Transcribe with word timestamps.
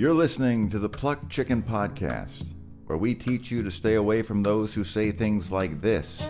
You're 0.00 0.14
listening 0.14 0.70
to 0.70 0.78
the 0.78 0.88
Pluck 0.88 1.28
Chicken 1.28 1.62
Podcast, 1.62 2.54
where 2.86 2.96
we 2.96 3.14
teach 3.14 3.50
you 3.50 3.62
to 3.62 3.70
stay 3.70 3.96
away 3.96 4.22
from 4.22 4.42
those 4.42 4.72
who 4.72 4.82
say 4.82 5.12
things 5.12 5.52
like 5.52 5.82
this. 5.82 6.22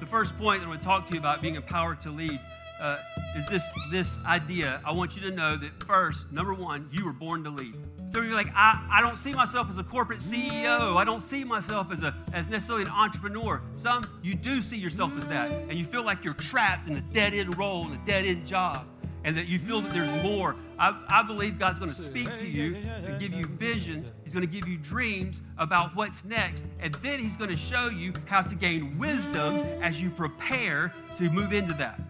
The 0.00 0.06
first 0.06 0.34
point 0.38 0.62
that 0.62 0.66
I 0.66 0.70
would 0.70 0.82
talk 0.82 1.08
to 1.08 1.12
you 1.12 1.20
about 1.20 1.42
being 1.42 1.56
empowered 1.56 2.00
to 2.00 2.10
lead 2.10 2.40
uh, 2.80 2.96
is 3.36 3.46
this 3.48 3.62
this 3.90 4.08
idea. 4.24 4.80
I 4.82 4.92
want 4.92 5.14
you 5.14 5.20
to 5.28 5.30
know 5.30 5.58
that 5.58 5.84
first, 5.84 6.32
number 6.32 6.54
one, 6.54 6.88
you 6.90 7.04
were 7.04 7.12
born 7.12 7.44
to 7.44 7.50
lead. 7.50 7.74
So 8.14 8.22
you're 8.22 8.34
like, 8.34 8.50
I, 8.54 8.82
I 8.90 9.02
don't 9.02 9.18
see 9.18 9.32
myself 9.32 9.68
as 9.68 9.76
a 9.76 9.84
corporate 9.84 10.20
CEO. 10.20 10.96
I 10.96 11.04
don't 11.04 11.22
see 11.28 11.44
myself 11.44 11.92
as 11.92 12.00
a 12.00 12.16
as 12.32 12.48
necessarily 12.48 12.84
an 12.84 12.92
entrepreneur. 12.92 13.60
Some 13.82 14.04
you 14.22 14.34
do 14.34 14.62
see 14.62 14.78
yourself 14.78 15.12
as 15.18 15.26
that, 15.26 15.50
and 15.50 15.74
you 15.74 15.84
feel 15.84 16.02
like 16.02 16.24
you're 16.24 16.32
trapped 16.32 16.88
in 16.88 16.96
a 16.96 17.02
dead 17.02 17.34
end 17.34 17.58
role, 17.58 17.86
in 17.86 17.92
a 17.92 18.06
dead 18.06 18.24
end 18.24 18.46
job, 18.46 18.86
and 19.24 19.36
that 19.36 19.46
you 19.46 19.58
feel 19.58 19.80
that 19.82 19.92
there's 19.92 20.22
more. 20.22 20.56
I, 20.78 21.00
I 21.08 21.22
believe 21.22 21.58
God's 21.58 21.78
going 21.78 21.92
to 21.92 22.02
speak 22.02 22.36
to 22.38 22.46
you 22.46 22.76
and 22.76 23.20
give 23.20 23.32
you 23.32 23.46
visions. 23.46 24.10
He's 24.24 24.32
going 24.32 24.46
to 24.46 24.52
give 24.52 24.68
you 24.68 24.78
dreams 24.78 25.40
about 25.58 25.94
what's 25.94 26.24
next, 26.24 26.64
and 26.80 26.94
then 26.96 27.20
He's 27.20 27.36
going 27.36 27.50
to 27.50 27.56
show 27.56 27.88
you 27.88 28.12
how 28.26 28.42
to 28.42 28.54
gain 28.54 28.98
wisdom 28.98 29.60
as 29.82 30.00
you 30.00 30.10
prepare 30.10 30.92
to 31.18 31.30
move 31.30 31.52
into 31.52 31.74
that. 31.74 32.00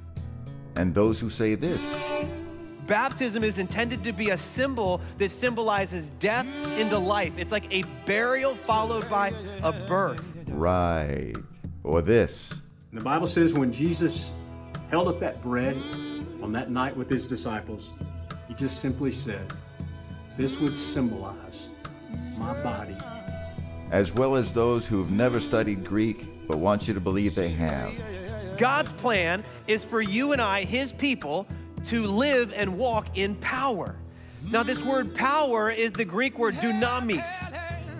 And 0.76 0.94
those 0.94 1.20
who 1.20 1.28
say 1.28 1.54
this. 1.54 1.82
Baptism 2.86 3.44
is 3.44 3.58
intended 3.58 4.02
to 4.04 4.12
be 4.12 4.30
a 4.30 4.38
symbol 4.38 5.00
that 5.18 5.30
symbolizes 5.30 6.10
death 6.18 6.46
into 6.76 6.98
life. 6.98 7.38
It's 7.38 7.52
like 7.52 7.72
a 7.72 7.84
burial 8.06 8.56
followed 8.56 9.08
by 9.08 9.32
a 9.62 9.72
birth. 9.72 10.24
Right. 10.48 11.34
Or 11.84 12.02
this. 12.02 12.52
The 12.92 13.00
Bible 13.00 13.26
says 13.26 13.54
when 13.54 13.72
Jesus 13.72 14.32
held 14.90 15.08
up 15.08 15.20
that 15.20 15.42
bread 15.42 15.76
on 16.42 16.52
that 16.52 16.70
night 16.70 16.96
with 16.96 17.08
his 17.08 17.26
disciples, 17.26 17.90
he 18.48 18.54
just 18.54 18.80
simply 18.80 19.12
said, 19.12 19.52
This 20.36 20.58
would 20.58 20.76
symbolize 20.76 21.68
my 22.36 22.60
body. 22.62 22.96
As 23.90 24.12
well 24.12 24.36
as 24.36 24.52
those 24.52 24.86
who've 24.86 25.10
never 25.10 25.40
studied 25.40 25.84
Greek 25.84 26.26
but 26.48 26.58
want 26.58 26.88
you 26.88 26.94
to 26.94 27.00
believe 27.00 27.34
they 27.34 27.50
have. 27.50 27.92
God's 28.58 28.92
plan 28.92 29.44
is 29.66 29.84
for 29.84 30.00
you 30.00 30.32
and 30.32 30.40
I, 30.40 30.64
his 30.64 30.92
people, 30.92 31.46
to 31.84 32.06
live 32.06 32.52
and 32.54 32.76
walk 32.76 33.16
in 33.16 33.36
power. 33.36 33.96
Now, 34.50 34.62
this 34.62 34.82
word 34.82 35.14
power 35.14 35.70
is 35.70 35.92
the 35.92 36.04
Greek 36.04 36.38
word 36.38 36.54
dunamis. 36.56 37.26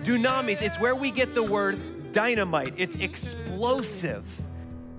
Dunamis, 0.03 0.61
it's 0.61 0.79
where 0.79 0.95
we 0.95 1.11
get 1.11 1.33
the 1.33 1.43
word 1.43 2.11
dynamite, 2.11 2.73
it's 2.77 2.95
explosive. 2.95 4.25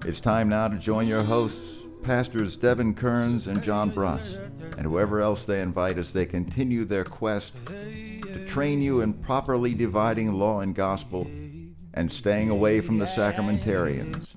It's 0.04 0.20
time 0.20 0.48
now 0.48 0.68
to 0.68 0.76
join 0.76 1.06
your 1.06 1.22
hosts, 1.22 1.83
Pastors 2.04 2.54
Devin 2.54 2.94
Kerns 2.94 3.46
and 3.46 3.62
John 3.62 3.90
Bruss, 3.90 4.34
and 4.76 4.82
whoever 4.82 5.22
else 5.22 5.44
they 5.44 5.62
invite 5.62 5.96
as 5.96 6.12
they 6.12 6.26
continue 6.26 6.84
their 6.84 7.04
quest 7.04 7.54
to 7.66 8.44
train 8.46 8.82
you 8.82 9.00
in 9.00 9.14
properly 9.14 9.72
dividing 9.74 10.34
law 10.34 10.60
and 10.60 10.74
gospel 10.74 11.26
and 11.94 12.12
staying 12.12 12.50
away 12.50 12.82
from 12.82 12.98
the 12.98 13.06
sacramentarians. 13.06 14.34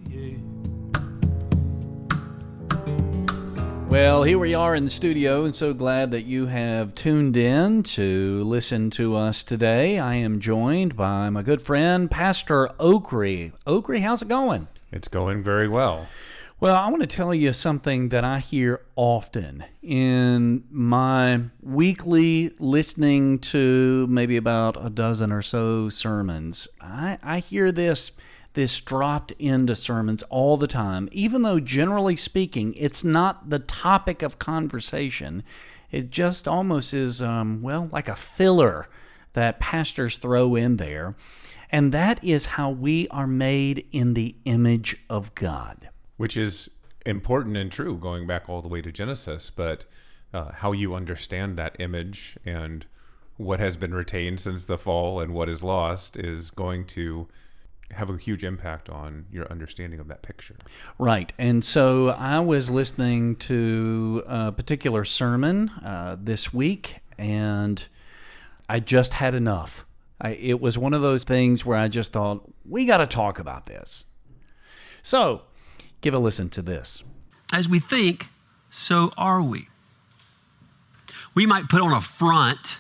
Well, 3.90 4.24
here 4.24 4.40
we 4.40 4.54
are 4.54 4.74
in 4.74 4.86
the 4.86 4.92
studio, 4.92 5.44
and 5.44 5.56
so 5.56 5.74
glad 5.74 6.12
that 6.12 6.24
you 6.24 6.46
have 6.46 6.96
tuned 6.96 7.36
in 7.36 7.84
to 7.84 8.44
listen 8.44 8.90
to 8.92 9.16
us 9.16 9.44
today. 9.44 10.00
I 10.00 10.16
am 10.16 10.40
joined 10.40 10.96
by 10.96 11.30
my 11.30 11.42
good 11.42 11.62
friend, 11.62 12.10
Pastor 12.10 12.70
Ockree. 12.80 13.52
Ockree, 13.66 14.02
how's 14.02 14.22
it 14.22 14.30
going? 14.30 14.70
It's 14.92 15.10
going 15.10 15.44
very 15.44 15.68
well. 15.68 16.08
Well, 16.60 16.76
I 16.76 16.88
want 16.88 17.02
to 17.02 17.08
tell 17.08 17.36
you 17.36 17.54
something 17.54 18.10
that 18.10 18.24
I 18.24 18.40
hear 18.40 18.82
often 18.96 19.64
in 19.84 20.64
my 20.72 21.42
weekly 21.62 22.52
listening 22.58 23.38
to 23.40 24.08
maybe 24.10 24.38
about 24.38 24.84
a 24.84 24.90
dozen 24.90 25.32
or 25.32 25.44
so 25.44 25.90
sermons. 25.90 26.68
I, 26.82 27.20
I 27.22 27.40
hear 27.40 27.72
this 27.72 28.12
this 28.54 28.80
dropped 28.80 29.34
into 29.34 29.76
sermons 29.76 30.24
all 30.24 30.58
the 30.58 30.66
time, 30.66 31.10
even 31.12 31.44
though 31.44 31.60
generally 31.60 32.16
speaking, 32.16 32.74
it's 32.74 33.04
not 33.04 33.52
the 33.52 33.60
topic 33.60 34.24
of 34.24 34.40
conversation. 34.40 35.44
It 35.92 36.10
just 36.10 36.48
almost 36.48 36.92
is, 36.92 37.22
um, 37.22 37.62
well, 37.62 37.88
like 37.92 38.08
a 38.08 38.16
filler 38.16 38.88
that 39.34 39.60
pastors 39.60 40.18
throw 40.18 40.56
in 40.56 40.78
there. 40.78 41.14
And 41.72 41.92
that 41.92 42.24
is 42.24 42.48
how 42.48 42.72
we 42.72 43.08
are 43.10 43.28
made 43.28 43.86
in 43.92 44.16
the 44.16 44.38
image 44.46 44.98
of 45.08 45.36
God. 45.36 45.90
Which 46.18 46.36
is 46.36 46.70
important 47.06 47.58
and 47.58 47.72
true 47.72 47.98
going 47.98 48.28
back 48.28 48.50
all 48.50 48.62
the 48.62 48.68
way 48.68 48.82
to 48.82 48.92
Genesis, 48.92 49.50
but 49.50 49.86
uh, 50.34 50.52
how 50.52 50.72
you 50.74 50.94
understand 50.94 51.58
that 51.58 51.76
image 51.80 52.38
and 52.46 52.86
what 53.38 53.60
has 53.60 53.78
been 53.78 53.94
retained 53.94 54.40
since 54.40 54.66
the 54.66 54.78
fall 54.78 55.22
and 55.22 55.34
what 55.34 55.48
is 55.48 55.64
lost 55.64 56.18
is 56.18 56.52
going 56.52 56.86
to 56.86 57.28
have 57.92 58.10
a 58.10 58.18
huge 58.18 58.44
impact 58.44 58.90
on 58.90 59.26
your 59.32 59.50
understanding 59.50 60.00
of 60.00 60.08
that 60.10 60.22
picture. 60.22 60.58
Right. 60.98 61.32
And 61.38 61.64
so 61.64 62.10
I 62.10 62.40
was 62.40 62.70
listening 62.70 63.38
to 63.38 64.24
a 64.28 64.52
particular 64.52 65.06
sermon 65.06 65.70
uh, 65.70 66.18
this 66.20 66.54
week, 66.54 66.98
and 67.18 67.86
I 68.68 68.82
just 68.82 69.14
had 69.14 69.34
enough. 69.34 69.86
I, 70.20 70.32
it 70.32 70.60
was 70.60 70.78
one 70.78 70.94
of 70.94 71.02
those 71.02 71.24
things 71.24 71.66
where 71.66 71.78
I 71.78 71.88
just 71.88 72.12
thought, 72.12 72.44
we 72.68 72.86
got 72.86 72.98
to 72.98 73.08
talk 73.08 73.40
about 73.40 73.68
this. 73.68 74.04
So 75.02 75.44
give 76.02 76.14
a 76.14 76.20
listen 76.20 76.50
to 76.50 76.62
this. 76.62 77.04
As 77.52 77.68
we 77.68 77.80
think, 77.80 78.28
so 78.72 79.14
are 79.18 79.42
we. 79.42 79.68
We 81.34 81.46
might 81.46 81.70
put 81.70 81.82
on 81.82 81.94
a 81.94 82.02
front 82.02 82.78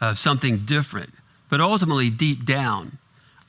of 0.00 0.18
something 0.18 0.64
different, 0.64 1.12
but 1.48 1.60
ultimately, 1.60 2.10
deep 2.10 2.44
down, 2.44 2.98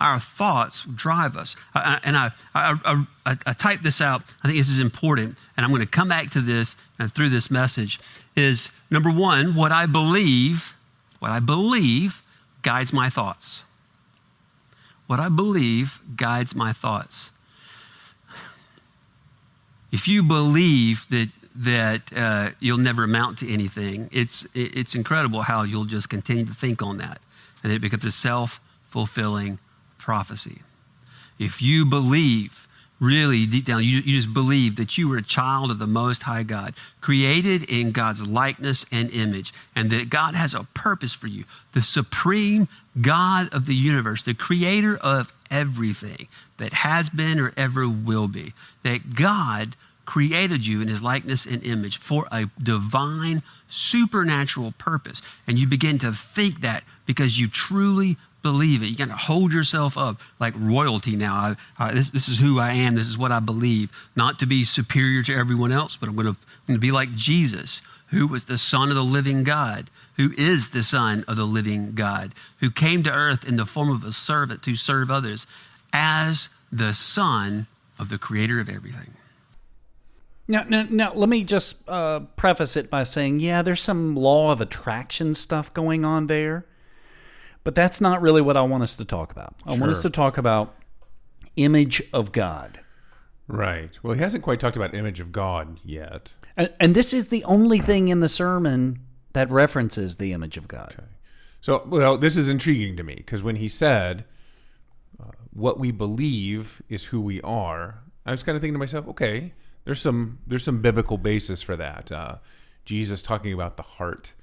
our 0.01 0.19
thoughts 0.19 0.83
drive 0.95 1.37
us. 1.37 1.55
I, 1.73 1.99
and 2.03 2.17
I, 2.17 2.31
I, 2.53 3.05
I, 3.25 3.37
I 3.45 3.53
typed 3.53 3.83
this 3.83 4.01
out. 4.01 4.21
I 4.43 4.47
think 4.47 4.57
this 4.57 4.69
is 4.69 4.79
important, 4.79 5.37
and 5.55 5.65
I'm 5.65 5.71
going 5.71 5.81
to 5.81 5.87
come 5.87 6.09
back 6.09 6.29
to 6.31 6.41
this 6.41 6.75
and 6.99 7.11
through 7.13 7.29
this 7.29 7.49
message. 7.49 7.99
Is 8.35 8.69
number 8.89 9.09
one, 9.09 9.55
what 9.55 9.71
I 9.71 9.85
believe, 9.85 10.73
what 11.19 11.31
I 11.31 11.39
believe 11.39 12.21
guides 12.63 12.91
my 12.91 13.09
thoughts. 13.09 13.63
What 15.07 15.19
I 15.19 15.29
believe 15.29 15.99
guides 16.15 16.55
my 16.55 16.73
thoughts. 16.73 17.29
If 19.93 20.07
you 20.07 20.23
believe 20.23 21.07
that 21.11 21.29
that 21.55 22.11
uh, 22.17 22.49
you'll 22.59 22.79
never 22.79 23.03
amount 23.03 23.37
to 23.39 23.53
anything, 23.53 24.09
it's 24.11 24.43
it's 24.55 24.95
incredible 24.95 25.43
how 25.43 25.61
you'll 25.61 25.85
just 25.85 26.09
continue 26.09 26.45
to 26.45 26.53
think 26.53 26.81
on 26.81 26.97
that, 26.97 27.21
and 27.63 27.71
it 27.71 27.79
becomes 27.79 28.03
a 28.03 28.11
self 28.11 28.59
fulfilling 28.89 29.59
prophecy. 29.99 30.63
If 31.37 31.61
you 31.61 31.85
believe, 31.85 32.67
really 32.99 33.45
deep 33.45 33.65
down, 33.65 33.83
you, 33.83 33.99
you 33.99 34.17
just 34.17 34.33
believe 34.33 34.77
that 34.77 34.97
you 34.97 35.07
were 35.07 35.17
a 35.17 35.23
child 35.23 35.69
of 35.69 35.77
the 35.77 35.85
Most 35.85 36.23
High 36.23 36.43
God, 36.43 36.73
created 36.99 37.63
in 37.63 37.91
God's 37.91 38.27
likeness 38.27 38.87
and 38.91 39.11
image, 39.11 39.53
and 39.75 39.91
that 39.91 40.09
God 40.09 40.33
has 40.33 40.55
a 40.55 40.63
purpose 40.73 41.13
for 41.13 41.27
you, 41.27 41.43
the 41.73 41.83
supreme 41.83 42.67
God 42.99 43.53
of 43.53 43.67
the 43.67 43.75
universe, 43.75 44.23
the 44.23 44.33
creator 44.33 44.97
of 44.97 45.31
everything 45.53 46.27
that 46.57 46.73
has 46.73 47.09
been 47.09 47.39
or 47.39 47.53
ever 47.55 47.87
will 47.87 48.27
be, 48.27 48.53
that 48.83 49.15
God 49.15 49.75
created 50.05 50.65
you 50.65 50.81
in 50.81 50.87
his 50.87 51.01
likeness 51.01 51.45
and 51.45 51.63
image 51.63 51.97
for 51.97 52.27
a 52.31 52.49
divine, 52.61 53.41
supernatural 53.69 54.73
purpose. 54.77 55.21
And 55.47 55.57
you 55.57 55.67
begin 55.67 55.99
to 55.99 56.11
think 56.11 56.61
that 56.61 56.83
because 57.05 57.39
you 57.39 57.47
truly 57.47 58.17
believe 58.41 58.83
it. 58.83 58.87
You 58.87 58.97
got 58.97 59.07
to 59.07 59.15
hold 59.15 59.53
yourself 59.53 59.97
up 59.97 60.19
like 60.39 60.53
royalty 60.57 61.15
now. 61.15 61.33
I, 61.33 61.55
I, 61.79 61.93
this, 61.93 62.09
this, 62.09 62.27
is 62.27 62.37
who 62.37 62.59
I 62.59 62.73
am. 62.73 62.95
This 62.95 63.07
is 63.07 63.17
what 63.17 63.31
I 63.31 63.39
believe. 63.39 63.91
Not 64.15 64.37
to 64.39 64.45
be 64.45 64.65
superior 64.65 65.23
to 65.23 65.35
everyone 65.35 65.71
else, 65.71 65.95
but 65.95 66.09
I'm 66.09 66.15
going, 66.15 66.35
to, 66.67 66.77
be 66.77 66.91
like 66.91 67.13
Jesus, 67.13 67.81
who 68.07 68.27
was 68.27 68.43
the 68.43 68.57
Son 68.57 68.89
of 68.89 68.95
the 68.95 69.03
living 69.03 69.43
God, 69.43 69.89
who 70.17 70.31
is 70.37 70.69
the 70.69 70.83
Son 70.83 71.23
of 71.27 71.37
the 71.37 71.45
living 71.45 71.93
God, 71.93 72.33
who 72.59 72.69
came 72.69 73.03
to 73.03 73.11
earth 73.11 73.43
in 73.43 73.55
the 73.55 73.65
form 73.65 73.89
of 73.89 74.03
a 74.03 74.11
servant 74.11 74.61
to 74.63 74.75
serve 74.75 75.09
others 75.09 75.45
as 75.91 76.49
the 76.71 76.93
Son 76.93 77.67
of 77.99 78.09
the 78.09 78.17
Creator 78.17 78.59
of 78.59 78.69
everything. 78.69 79.13
Now, 80.47 80.65
now, 80.67 80.85
now 80.89 81.13
let 81.13 81.29
me 81.29 81.43
just 81.43 81.77
uh, 81.87 82.21
preface 82.35 82.75
it 82.75 82.89
by 82.89 83.03
saying, 83.03 83.39
yeah, 83.39 83.61
there's 83.61 83.81
some 83.81 84.15
law 84.15 84.51
of 84.51 84.59
attraction 84.61 85.35
stuff 85.35 85.73
going 85.73 86.03
on 86.03 86.27
there. 86.27 86.65
But 87.63 87.75
that's 87.75 88.01
not 88.01 88.21
really 88.21 88.41
what 88.41 88.57
I 88.57 88.61
want 88.61 88.83
us 88.83 88.97
to 88.97 89.05
talk 89.05 89.31
about. 89.31 89.55
I 89.65 89.77
want 89.77 89.91
us 89.91 90.01
to 90.01 90.09
talk 90.09 90.37
about 90.37 90.75
image 91.55 92.03
of 92.11 92.33
God. 92.33 92.81
Right. 93.47 93.97
Well, 94.03 94.15
he 94.15 94.19
hasn't 94.19 94.43
quite 94.43 94.59
talked 94.59 94.75
about 94.75 94.93
image 94.93 95.21
of 95.21 95.31
God 95.31 95.79
yet. 95.83 96.33
And, 96.57 96.73
and 96.79 96.95
this 96.95 97.13
is 97.13 97.29
the 97.29 97.43
only 97.45 97.79
thing 97.79 98.09
in 98.09 98.19
the 98.19 98.27
sermon 98.27 98.99
that 99.33 99.49
references 99.51 100.17
the 100.17 100.33
image 100.33 100.57
of 100.57 100.67
God. 100.67 100.95
Okay. 100.97 101.07
So, 101.61 101.83
well, 101.85 102.17
this 102.17 102.35
is 102.35 102.49
intriguing 102.49 102.97
to 102.97 103.03
me 103.03 103.15
because 103.15 103.41
when 103.43 103.55
he 103.55 103.67
said, 103.67 104.25
uh, 105.21 105.31
"What 105.51 105.79
we 105.79 105.91
believe 105.91 106.81
is 106.89 107.05
who 107.05 107.21
we 107.21 107.41
are," 107.41 107.99
I 108.25 108.31
was 108.31 108.43
kind 108.43 108.55
of 108.55 108.61
thinking 108.61 108.75
to 108.75 108.79
myself, 108.79 109.07
"Okay, 109.07 109.53
there's 109.85 110.01
some 110.01 110.39
there's 110.45 110.63
some 110.63 110.81
biblical 110.81 111.17
basis 111.17 111.61
for 111.61 111.75
that." 111.77 112.11
Uh, 112.11 112.35
Jesus 112.85 113.21
talking 113.21 113.53
about 113.53 113.77
the 113.77 113.83
heart 113.83 114.33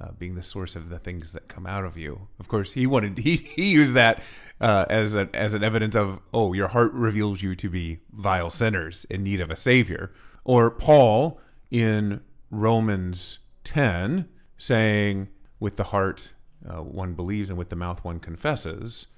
uh, 0.00 0.10
being 0.18 0.34
the 0.34 0.42
source 0.42 0.74
of 0.76 0.88
the 0.88 0.98
things 0.98 1.32
that 1.32 1.48
come 1.48 1.66
out 1.66 1.84
of 1.84 1.96
you. 1.96 2.26
Of 2.40 2.48
course, 2.48 2.72
he 2.72 2.86
wanted 2.86 3.18
he 3.26 3.36
he 3.36 3.70
used 3.70 3.94
that 3.94 4.22
uh, 4.60 4.86
as 4.88 5.14
a, 5.14 5.28
as 5.32 5.54
an 5.54 5.62
evidence 5.62 5.94
of 5.94 6.20
oh, 6.32 6.52
your 6.52 6.68
heart 6.68 6.92
reveals 6.92 7.42
you 7.42 7.54
to 7.56 7.68
be 7.68 8.00
vile 8.12 8.50
sinners 8.50 9.06
in 9.08 9.22
need 9.22 9.40
of 9.40 9.50
a 9.50 9.56
savior. 9.56 10.12
Or 10.44 10.70
Paul 10.70 11.40
in 11.70 12.20
Romans 12.50 13.38
ten 13.62 14.28
saying, 14.64 15.28
with 15.60 15.76
the 15.76 15.84
heart 15.84 16.32
uh, 16.66 16.82
one 16.82 17.12
believes 17.12 17.50
and 17.50 17.58
with 17.58 17.68
the 17.68 17.76
mouth 17.76 18.02
one 18.02 18.18
confesses. 18.18 19.08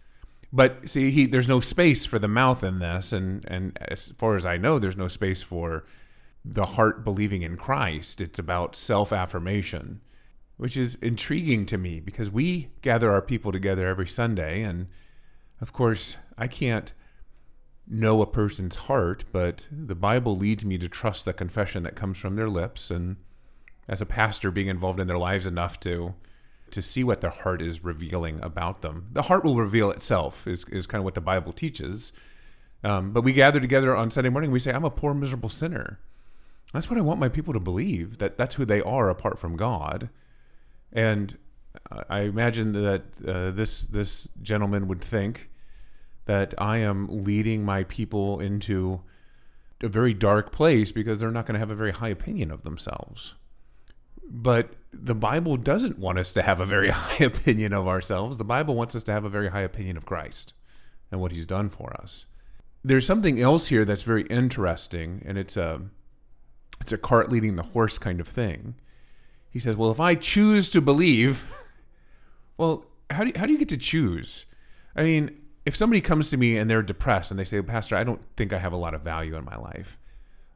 But 0.53 0.89
see, 0.89 1.13
he, 1.13 1.27
there's 1.27 1.47
no 1.47 1.61
space 1.61 2.05
for 2.05 2.19
the 2.19 2.27
mouth 2.27 2.65
in 2.65 2.81
this, 2.81 3.13
and 3.13 3.45
and 3.47 3.79
as 3.81 4.11
far 4.11 4.35
as 4.35 4.45
I 4.45 4.57
know, 4.57 4.79
there's 4.79 4.97
no 4.97 5.09
space 5.09 5.43
for 5.43 5.85
the 6.45 6.67
heart 6.67 7.05
believing 7.05 7.43
in 7.43 7.57
Christ. 7.57 8.21
It's 8.21 8.41
about 8.41 8.75
self 8.75 9.13
affirmation, 9.13 10.01
which 10.57 10.77
is 10.77 10.97
intriguing 10.97 11.65
to 11.67 11.79
me 11.79 12.01
because 12.01 12.29
we 12.31 12.71
gather 12.83 13.13
our 13.13 13.23
people 13.23 13.53
together 13.53 13.87
every 13.87 14.09
Sunday, 14.09 14.63
and 14.63 14.89
of 15.61 15.73
course, 15.73 16.17
I 16.37 16.49
can't 16.49 16.93
know 17.87 18.21
a 18.21 18.27
person's 18.27 18.77
heart, 18.77 19.25
but 19.31 19.69
the 19.71 19.95
Bible 19.95 20.37
leads 20.37 20.65
me 20.65 20.77
to 20.79 20.89
trust 20.89 21.25
the 21.25 21.33
confession 21.33 21.85
that 21.85 21.95
comes 21.95 22.19
from 22.19 22.35
their 22.35 22.51
lips, 22.51 22.91
and 22.91 23.17
as 23.89 24.01
a 24.01 24.07
pastor, 24.07 24.51
being 24.51 24.69
involved 24.69 25.01
in 25.01 25.07
their 25.07 25.19
lives 25.19 25.47
enough 25.47 25.79
to 25.81 26.15
to 26.71 26.83
see 26.83 27.05
what 27.05 27.21
their 27.21 27.31
heart 27.31 27.63
is 27.63 27.85
revealing 27.85 28.41
about 28.43 28.83
them. 28.83 29.07
The 29.13 29.23
heart 29.23 29.45
will 29.45 29.57
reveal 29.57 29.91
itself, 29.91 30.47
is, 30.47 30.65
is 30.65 30.87
kind 30.87 31.01
of 31.01 31.05
what 31.05 31.15
the 31.15 31.21
Bible 31.21 31.53
teaches. 31.53 32.13
Um, 32.83 33.13
but 33.13 33.23
we 33.23 33.33
gather 33.33 33.61
together 33.61 33.95
on 33.95 34.11
Sunday 34.11 34.31
morning, 34.31 34.51
we 34.51 34.59
say, 34.59 34.73
I'm 34.73 34.85
a 34.85 34.91
poor, 34.91 35.15
miserable 35.15 35.49
sinner. 35.49 36.01
That's 36.73 36.91
what 36.91 36.99
I 36.99 37.03
want 37.03 37.21
my 37.21 37.29
people 37.29 37.53
to 37.53 37.61
believe, 37.61 38.19
that 38.19 38.37
that's 38.37 38.57
who 38.57 38.65
they 38.65 38.83
are 38.83 39.09
apart 39.09 39.39
from 39.39 39.57
God. 39.57 40.11
And 40.93 41.39
I 42.09 42.21
imagine 42.21 42.73
that 42.73 43.03
uh, 43.27 43.51
this, 43.53 43.87
this 43.87 44.29
gentleman 44.43 44.89
would 44.89 45.01
think 45.01 45.51
that 46.25 46.55
I 46.59 46.79
am 46.79 47.07
leading 47.09 47.65
my 47.65 47.85
people 47.85 48.41
into 48.41 49.03
a 49.83 49.89
very 49.89 50.15
dark 50.15 50.51
place 50.51 50.91
because 50.91 51.21
they're 51.21 51.31
not 51.31 51.47
going 51.47 51.55
to 51.55 51.61
have 51.61 51.71
a 51.71 51.77
very 51.77 51.93
high 51.93 52.09
opinion 52.09 52.51
of 52.51 52.63
themselves. 52.63 53.35
But 54.29 54.75
the 54.93 55.15
Bible 55.15 55.57
doesn't 55.57 55.99
want 55.99 56.19
us 56.19 56.33
to 56.33 56.43
have 56.43 56.61
a 56.61 56.65
very 56.65 56.89
high 56.91 57.25
opinion 57.25 57.73
of 57.73 57.87
ourselves. 57.87 58.39
The 58.39 58.45
Bible 58.45 58.75
wants 58.75 58.95
us 58.95 59.03
to 59.05 59.13
have 59.13 59.25
a 59.25 59.31
very 59.31 59.49
high 59.49 59.63
opinion 59.63 59.97
of 59.97 60.07
Christ 60.07 60.55
and 61.11 61.21
what 61.21 61.33
he's 61.33 61.47
done 61.47 61.69
for 61.69 61.95
us. 61.95 62.27
There's 62.85 63.07
something 63.07 63.41
else 63.41 63.69
here 63.69 63.85
that's 63.85 64.03
very 64.03 64.23
interesting, 64.25 65.23
and 65.27 65.37
it's 65.39 65.57
a 65.57 65.83
it's 66.81 66.93
a 66.93 66.99
cart 66.99 67.31
leading 67.31 67.57
the 67.57 67.63
horse 67.63 67.99
kind 67.99 68.21
of 68.21 68.29
thing. 68.29 68.75
He 69.51 69.59
says, 69.59 69.77
"Well, 69.77 69.91
if 69.91 69.99
I 69.99 70.15
choose 70.15 70.71
to 70.71 70.81
believe, 70.81 71.53
well, 72.57 72.85
how 73.11 73.25
do 73.25 73.29
you, 73.29 73.33
how 73.37 73.47
do 73.47 73.53
you 73.53 73.59
get 73.59 73.71
to 73.71 73.77
choose? 73.77 74.47
I 74.95 75.03
mean, 75.03 75.37
if 75.65 75.75
somebody 75.75 76.01
comes 76.01 76.31
to 76.31 76.37
me 76.37 76.57
and 76.57 76.71
they're 76.71 76.83
depressed 76.83 77.31
and 77.31 77.41
they 77.41 77.45
say, 77.45 77.61
"Pastor, 77.61 77.97
I 77.97 78.05
don't 78.05 78.23
think 78.37 78.53
I 78.53 78.59
have 78.59 78.73
a 78.73 78.77
lot 78.77 78.95
of 78.95 79.03
value 79.03 79.35
in 79.37 79.45
my 79.45 79.57
life," 79.57 79.99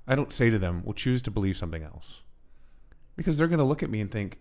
I 0.07 0.15
don't 0.15 0.33
say 0.33 0.51
to 0.51 0.59
them, 0.59 0.83
"Well, 0.85 0.95
choose 0.95 1.23
to 1.23 1.31
believe 1.31 1.57
something 1.57 1.83
else." 1.83 2.23
Because 3.17 3.37
they're 3.37 3.49
going 3.49 3.59
to 3.59 3.65
look 3.65 3.83
at 3.83 3.91
me 3.91 4.01
and 4.01 4.11
think, 4.11 4.39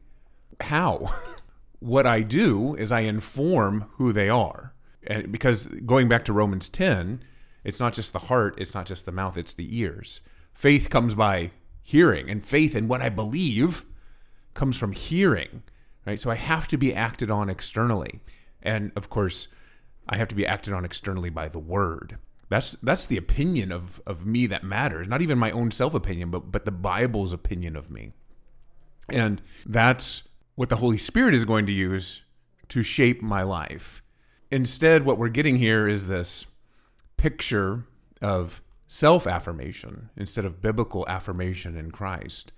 how? 0.61 1.13
what 1.79 2.05
I 2.05 2.21
do 2.21 2.75
is 2.75 2.91
I 2.91 3.01
inform 3.01 3.85
who 3.93 4.11
they 4.11 4.29
are. 4.29 4.73
And 5.05 5.31
because 5.31 5.67
going 5.67 6.07
back 6.07 6.25
to 6.25 6.33
Romans 6.33 6.69
10, 6.69 7.23
it's 7.63 7.79
not 7.79 7.93
just 7.93 8.13
the 8.13 8.19
heart, 8.19 8.55
it's 8.57 8.73
not 8.73 8.85
just 8.85 9.05
the 9.05 9.11
mouth, 9.11 9.37
it's 9.37 9.53
the 9.53 9.77
ears. 9.77 10.21
Faith 10.53 10.89
comes 10.89 11.15
by 11.15 11.51
hearing, 11.81 12.29
and 12.29 12.45
faith 12.45 12.75
in 12.75 12.87
what 12.87 13.01
I 13.01 13.09
believe 13.09 13.85
comes 14.53 14.77
from 14.77 14.91
hearing, 14.91 15.63
right? 16.05 16.19
So 16.19 16.29
I 16.29 16.35
have 16.35 16.67
to 16.67 16.77
be 16.77 16.93
acted 16.93 17.31
on 17.31 17.49
externally. 17.49 18.19
And 18.61 18.91
of 18.95 19.09
course, 19.09 19.47
I 20.07 20.17
have 20.17 20.27
to 20.29 20.35
be 20.35 20.45
acted 20.45 20.73
on 20.73 20.85
externally 20.85 21.29
by 21.29 21.47
the 21.49 21.59
word. 21.59 22.17
That's 22.49 22.75
that's 22.81 23.05
the 23.05 23.17
opinion 23.17 23.71
of 23.71 24.01
of 24.07 24.25
me 24.25 24.47
that 24.47 24.63
matters. 24.63 25.07
Not 25.07 25.21
even 25.21 25.37
my 25.37 25.51
own 25.51 25.71
self 25.71 25.93
opinion, 25.93 26.31
but 26.31 26.51
but 26.51 26.65
the 26.65 26.71
Bible's 26.71 27.31
opinion 27.31 27.75
of 27.75 27.91
me. 27.91 28.13
And 29.13 29.41
that's 29.65 30.23
what 30.55 30.69
the 30.69 30.77
Holy 30.77 30.97
Spirit 30.97 31.33
is 31.33 31.45
going 31.45 31.65
to 31.67 31.71
use 31.71 32.23
to 32.69 32.83
shape 32.83 33.21
my 33.21 33.43
life. 33.43 34.03
Instead, 34.51 35.05
what 35.05 35.17
we're 35.17 35.29
getting 35.29 35.57
here 35.57 35.87
is 35.87 36.07
this 36.07 36.47
picture 37.17 37.85
of 38.21 38.61
self 38.87 39.27
affirmation 39.27 40.09
instead 40.17 40.45
of 40.45 40.61
biblical 40.61 41.07
affirmation 41.07 41.77
in 41.77 41.91
Christ 41.91 42.51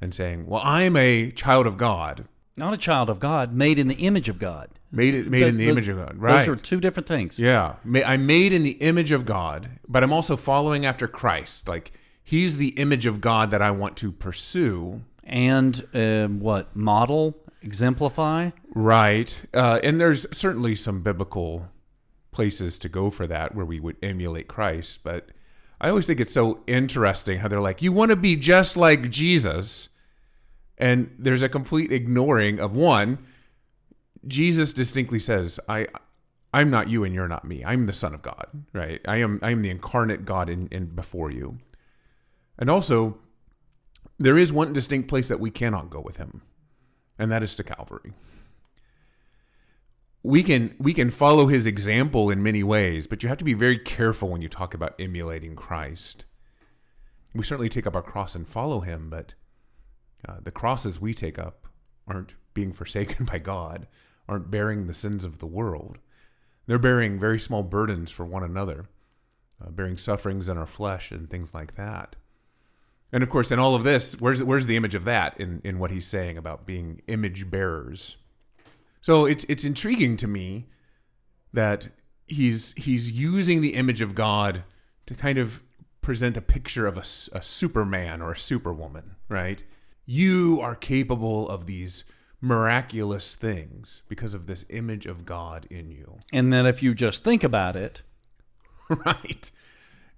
and 0.00 0.14
saying, 0.14 0.46
Well, 0.46 0.60
I'm 0.64 0.96
a 0.96 1.30
child 1.30 1.66
of 1.66 1.76
God. 1.76 2.26
Not 2.56 2.74
a 2.74 2.76
child 2.76 3.08
of 3.08 3.20
God, 3.20 3.54
made 3.54 3.78
in 3.78 3.88
the 3.88 3.94
image 3.94 4.28
of 4.28 4.38
God. 4.38 4.68
Made, 4.92 5.30
made 5.30 5.42
the, 5.42 5.46
in 5.46 5.54
the, 5.54 5.64
the 5.64 5.70
image 5.70 5.88
of 5.88 5.96
God, 5.96 6.16
right? 6.18 6.44
Those 6.44 6.48
are 6.48 6.56
two 6.56 6.80
different 6.80 7.06
things. 7.06 7.38
Yeah. 7.38 7.76
I'm 8.04 8.26
made 8.26 8.52
in 8.52 8.64
the 8.64 8.72
image 8.72 9.12
of 9.12 9.24
God, 9.24 9.78
but 9.88 10.02
I'm 10.02 10.12
also 10.12 10.36
following 10.36 10.84
after 10.84 11.06
Christ. 11.06 11.68
Like, 11.68 11.92
He's 12.22 12.58
the 12.58 12.68
image 12.70 13.06
of 13.06 13.20
God 13.20 13.50
that 13.50 13.62
I 13.62 13.70
want 13.70 13.96
to 13.98 14.12
pursue 14.12 15.02
and 15.30 15.86
uh, 15.94 16.26
what 16.26 16.76
model 16.76 17.34
exemplify? 17.62 18.50
Right. 18.74 19.42
Uh, 19.54 19.80
and 19.82 19.98
there's 19.98 20.26
certainly 20.36 20.74
some 20.74 21.00
biblical 21.00 21.70
places 22.32 22.78
to 22.78 22.88
go 22.88 23.10
for 23.10 23.26
that 23.26 23.54
where 23.54 23.64
we 23.64 23.80
would 23.80 23.96
emulate 24.02 24.46
christ 24.46 25.00
but 25.02 25.28
i 25.80 25.88
always 25.88 26.06
think 26.06 26.20
it's 26.20 26.32
so 26.32 26.60
interesting 26.66 27.38
how 27.38 27.48
they're 27.48 27.60
like 27.60 27.82
you 27.82 27.92
want 27.92 28.10
to 28.10 28.16
be 28.16 28.36
just 28.36 28.76
like 28.76 29.10
jesus 29.10 29.88
and 30.78 31.14
there's 31.18 31.42
a 31.42 31.48
complete 31.48 31.92
ignoring 31.92 32.60
of 32.60 32.76
one 32.76 33.18
jesus 34.26 34.72
distinctly 34.72 35.18
says 35.18 35.58
i 35.68 35.86
i'm 36.54 36.70
not 36.70 36.88
you 36.88 37.04
and 37.04 37.14
you're 37.14 37.28
not 37.28 37.44
me. 37.44 37.64
I'm 37.64 37.86
the 37.86 37.92
son 37.92 38.14
of 38.14 38.22
god 38.22 38.46
right? 38.72 39.00
I 39.06 39.16
am 39.16 39.40
i 39.42 39.50
am 39.50 39.62
the 39.62 39.70
incarnate 39.70 40.24
god 40.24 40.48
in, 40.48 40.68
in 40.68 40.86
before 40.86 41.30
you. 41.30 41.58
And 42.58 42.68
also 42.68 43.18
there 44.20 44.36
is 44.36 44.52
one 44.52 44.74
distinct 44.74 45.08
place 45.08 45.28
that 45.28 45.40
we 45.40 45.50
cannot 45.50 45.88
go 45.88 45.98
with 45.98 46.18
him, 46.18 46.42
and 47.18 47.32
that 47.32 47.42
is 47.42 47.56
to 47.56 47.64
Calvary. 47.64 48.12
We 50.22 50.42
can 50.42 50.76
we 50.78 50.92
can 50.92 51.08
follow 51.08 51.46
his 51.46 51.66
example 51.66 52.28
in 52.28 52.42
many 52.42 52.62
ways, 52.62 53.06
but 53.06 53.22
you 53.22 53.30
have 53.30 53.38
to 53.38 53.44
be 53.44 53.54
very 53.54 53.78
careful 53.78 54.28
when 54.28 54.42
you 54.42 54.50
talk 54.50 54.74
about 54.74 54.94
emulating 55.00 55.56
Christ. 55.56 56.26
We 57.34 57.44
certainly 57.44 57.70
take 57.70 57.86
up 57.86 57.96
our 57.96 58.02
cross 58.02 58.34
and 58.34 58.46
follow 58.46 58.80
him, 58.80 59.08
but 59.08 59.34
uh, 60.28 60.36
the 60.42 60.50
crosses 60.50 61.00
we 61.00 61.14
take 61.14 61.38
up 61.38 61.66
aren't 62.06 62.34
being 62.52 62.72
forsaken 62.74 63.24
by 63.24 63.38
God, 63.38 63.86
aren't 64.28 64.50
bearing 64.50 64.86
the 64.86 64.94
sins 64.94 65.24
of 65.24 65.38
the 65.38 65.46
world. 65.46 65.96
They're 66.66 66.78
bearing 66.78 67.18
very 67.18 67.38
small 67.38 67.62
burdens 67.62 68.10
for 68.10 68.26
one 68.26 68.44
another, 68.44 68.84
uh, 69.64 69.70
bearing 69.70 69.96
sufferings 69.96 70.46
in 70.46 70.58
our 70.58 70.66
flesh 70.66 71.10
and 71.10 71.30
things 71.30 71.54
like 71.54 71.76
that. 71.76 72.16
And 73.12 73.22
of 73.22 73.30
course, 73.30 73.50
in 73.50 73.58
all 73.58 73.74
of 73.74 73.82
this, 73.82 74.20
where's 74.20 74.42
where's 74.42 74.66
the 74.66 74.76
image 74.76 74.94
of 74.94 75.04
that 75.04 75.38
in, 75.40 75.60
in 75.64 75.78
what 75.78 75.90
he's 75.90 76.06
saying 76.06 76.38
about 76.38 76.66
being 76.66 77.02
image 77.08 77.50
bearers? 77.50 78.16
So 79.00 79.24
it's 79.24 79.44
it's 79.44 79.64
intriguing 79.64 80.16
to 80.18 80.28
me 80.28 80.66
that 81.52 81.88
he's 82.26 82.72
he's 82.74 83.10
using 83.10 83.60
the 83.60 83.74
image 83.74 84.00
of 84.00 84.14
God 84.14 84.62
to 85.06 85.14
kind 85.14 85.38
of 85.38 85.62
present 86.00 86.36
a 86.36 86.42
picture 86.42 86.86
of 86.86 86.96
a, 86.96 87.00
a 87.36 87.42
Superman 87.42 88.22
or 88.22 88.32
a 88.32 88.38
Superwoman, 88.38 89.16
right? 89.28 89.62
You 90.06 90.60
are 90.62 90.74
capable 90.74 91.48
of 91.48 91.66
these 91.66 92.04
miraculous 92.40 93.34
things 93.34 94.02
because 94.08 94.34
of 94.34 94.46
this 94.46 94.64
image 94.70 95.06
of 95.06 95.26
God 95.26 95.66
in 95.70 95.90
you. 95.90 96.18
And 96.32 96.52
then 96.52 96.66
if 96.66 96.82
you 96.82 96.94
just 96.94 97.22
think 97.22 97.44
about 97.44 97.76
it, 97.76 98.02
right? 98.88 99.50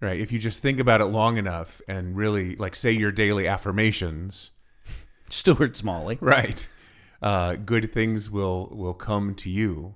Right. 0.03 0.19
If 0.21 0.33
you 0.33 0.41
just 0.41 0.61
think 0.61 0.81
about 0.81 1.01
it 1.01 1.07
long 1.07 1.37
enough 1.37 1.81
and 1.87 2.17
really 2.17 2.57
like 2.57 2.75
say 2.75 2.91
your 2.91 3.13
daily 3.13 3.47
affirmations, 3.47 4.51
Stuart 5.31 5.77
Smalley. 5.77 6.19
Right. 6.21 6.67
Uh, 7.23 7.55
good 7.55 7.93
things 7.93 8.29
will 8.29 8.69
will 8.73 8.95
come 8.95 9.37
to 9.37 9.49
you. 9.49 9.95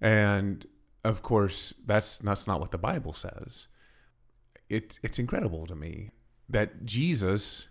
And 0.00 0.64
of 1.02 1.22
course, 1.22 1.74
that's 1.84 2.18
that's 2.18 2.46
not 2.46 2.60
what 2.60 2.70
the 2.70 2.78
Bible 2.78 3.12
says. 3.12 3.66
It 4.68 5.00
it's 5.02 5.18
incredible 5.18 5.66
to 5.66 5.74
me 5.74 6.10
that 6.48 6.84
Jesus 6.84 7.66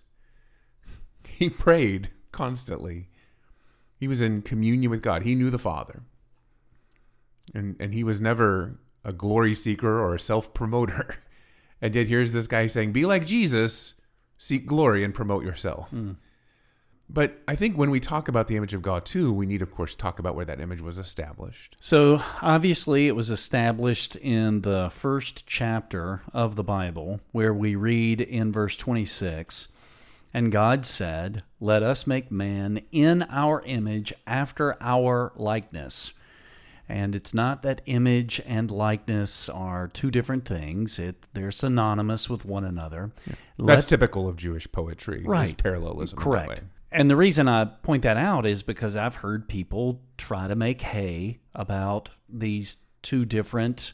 he 1.25 1.50
prayed 1.50 2.10
constantly. 2.34 3.08
He 3.98 4.10
was 4.10 4.20
in 4.20 4.41
communion 4.41 4.91
with 4.91 5.01
God. 5.01 5.24
He 5.24 5.34
knew 5.34 5.50
the 5.50 5.58
Father. 5.58 6.03
And 7.55 7.77
and 7.79 7.93
he 7.93 8.03
was 8.03 8.20
never 8.20 8.82
a 9.05 9.13
glory 9.13 9.53
seeker 9.53 10.01
or 10.01 10.13
a 10.13 10.20
self-promoter. 10.20 11.20
And 11.83 11.93
yet 11.93 12.07
here's 12.07 12.31
this 12.31 12.47
guy 12.47 12.67
saying, 12.67 12.93
Be 12.93 13.05
like 13.05 13.25
Jesus, 13.25 13.95
seek 14.37 14.65
glory 14.65 15.03
and 15.03 15.13
promote 15.13 15.43
yourself. 15.43 15.91
Mm. 15.91 16.15
But 17.09 17.41
I 17.45 17.55
think 17.55 17.77
when 17.77 17.91
we 17.91 17.99
talk 17.99 18.29
about 18.29 18.47
the 18.47 18.55
image 18.55 18.73
of 18.73 18.81
God 18.81 19.05
too, 19.05 19.33
we 19.33 19.45
need, 19.45 19.61
of 19.61 19.69
course, 19.69 19.93
talk 19.93 20.17
about 20.17 20.33
where 20.33 20.45
that 20.45 20.61
image 20.61 20.79
was 20.79 20.97
established. 20.97 21.75
So 21.81 22.21
obviously, 22.41 23.09
it 23.09 23.17
was 23.17 23.29
established 23.29 24.15
in 24.15 24.61
the 24.61 24.89
first 24.91 25.45
chapter 25.45 26.21
of 26.31 26.55
the 26.55 26.63
Bible, 26.63 27.19
where 27.33 27.53
we 27.53 27.75
read 27.75 28.21
in 28.21 28.53
verse 28.53 28.77
26 28.77 29.67
And 30.33 30.53
God 30.53 30.85
said, 30.85 31.43
Let 31.59 31.83
us 31.83 32.07
make 32.07 32.31
man 32.31 32.81
in 32.93 33.23
our 33.23 33.61
image 33.63 34.13
after 34.25 34.81
our 34.81 35.33
likeness. 35.35 36.13
And 36.93 37.15
it's 37.15 37.33
not 37.33 37.63
that 37.63 37.81
image 37.88 38.39
and 38.45 38.69
likeness 38.69 39.50
are 39.50 39.88
two 39.88 40.12
different 40.12 40.45
things. 40.45 41.00
It 41.00 41.25
they're 41.33 41.50
synonymous 41.50 42.29
with 42.29 42.45
one 42.45 42.63
another. 42.63 43.12
That's 43.25 43.38
Let- 43.57 43.88
typical 43.88 44.27
of 44.29 44.35
Jewish 44.35 44.71
poetry. 44.71 45.21
is 45.21 45.25
Right. 45.25 45.57
parallelism. 45.57 46.19
Correct. 46.19 46.62
And 46.91 47.09
the 47.09 47.15
reason 47.15 47.47
I 47.47 47.65
point 47.65 48.03
that 48.03 48.17
out 48.17 48.45
is 48.45 48.62
because 48.62 48.95
I've 48.95 49.15
heard 49.15 49.50
people 49.50 50.01
try 50.17 50.47
to 50.47 50.55
make 50.55 50.81
hay 50.83 51.39
about 51.55 52.12
these 52.29 52.77
two 53.01 53.25
different 53.25 53.93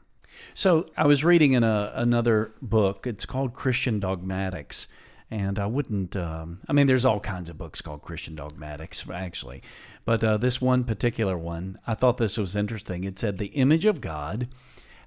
So 0.53 0.87
I 0.97 1.07
was 1.07 1.23
reading 1.23 1.53
in 1.53 1.63
a, 1.63 1.91
another 1.95 2.53
book. 2.61 3.07
It's 3.07 3.25
called 3.25 3.53
Christian 3.53 3.99
Dogmatics. 3.99 4.87
And 5.29 5.57
I 5.57 5.65
wouldn't, 5.65 6.17
um, 6.17 6.59
I 6.67 6.73
mean, 6.73 6.87
there's 6.87 7.05
all 7.05 7.21
kinds 7.21 7.49
of 7.49 7.57
books 7.57 7.79
called 7.81 8.01
Christian 8.01 8.35
Dogmatics, 8.35 9.09
actually. 9.09 9.63
But 10.03 10.21
uh, 10.23 10.35
this 10.37 10.59
one 10.59 10.83
particular 10.83 11.37
one, 11.37 11.77
I 11.87 11.93
thought 11.93 12.17
this 12.17 12.37
was 12.37 12.53
interesting. 12.53 13.05
It 13.05 13.17
said, 13.17 13.37
The 13.37 13.47
image 13.47 13.85
of 13.85 14.01
God 14.01 14.49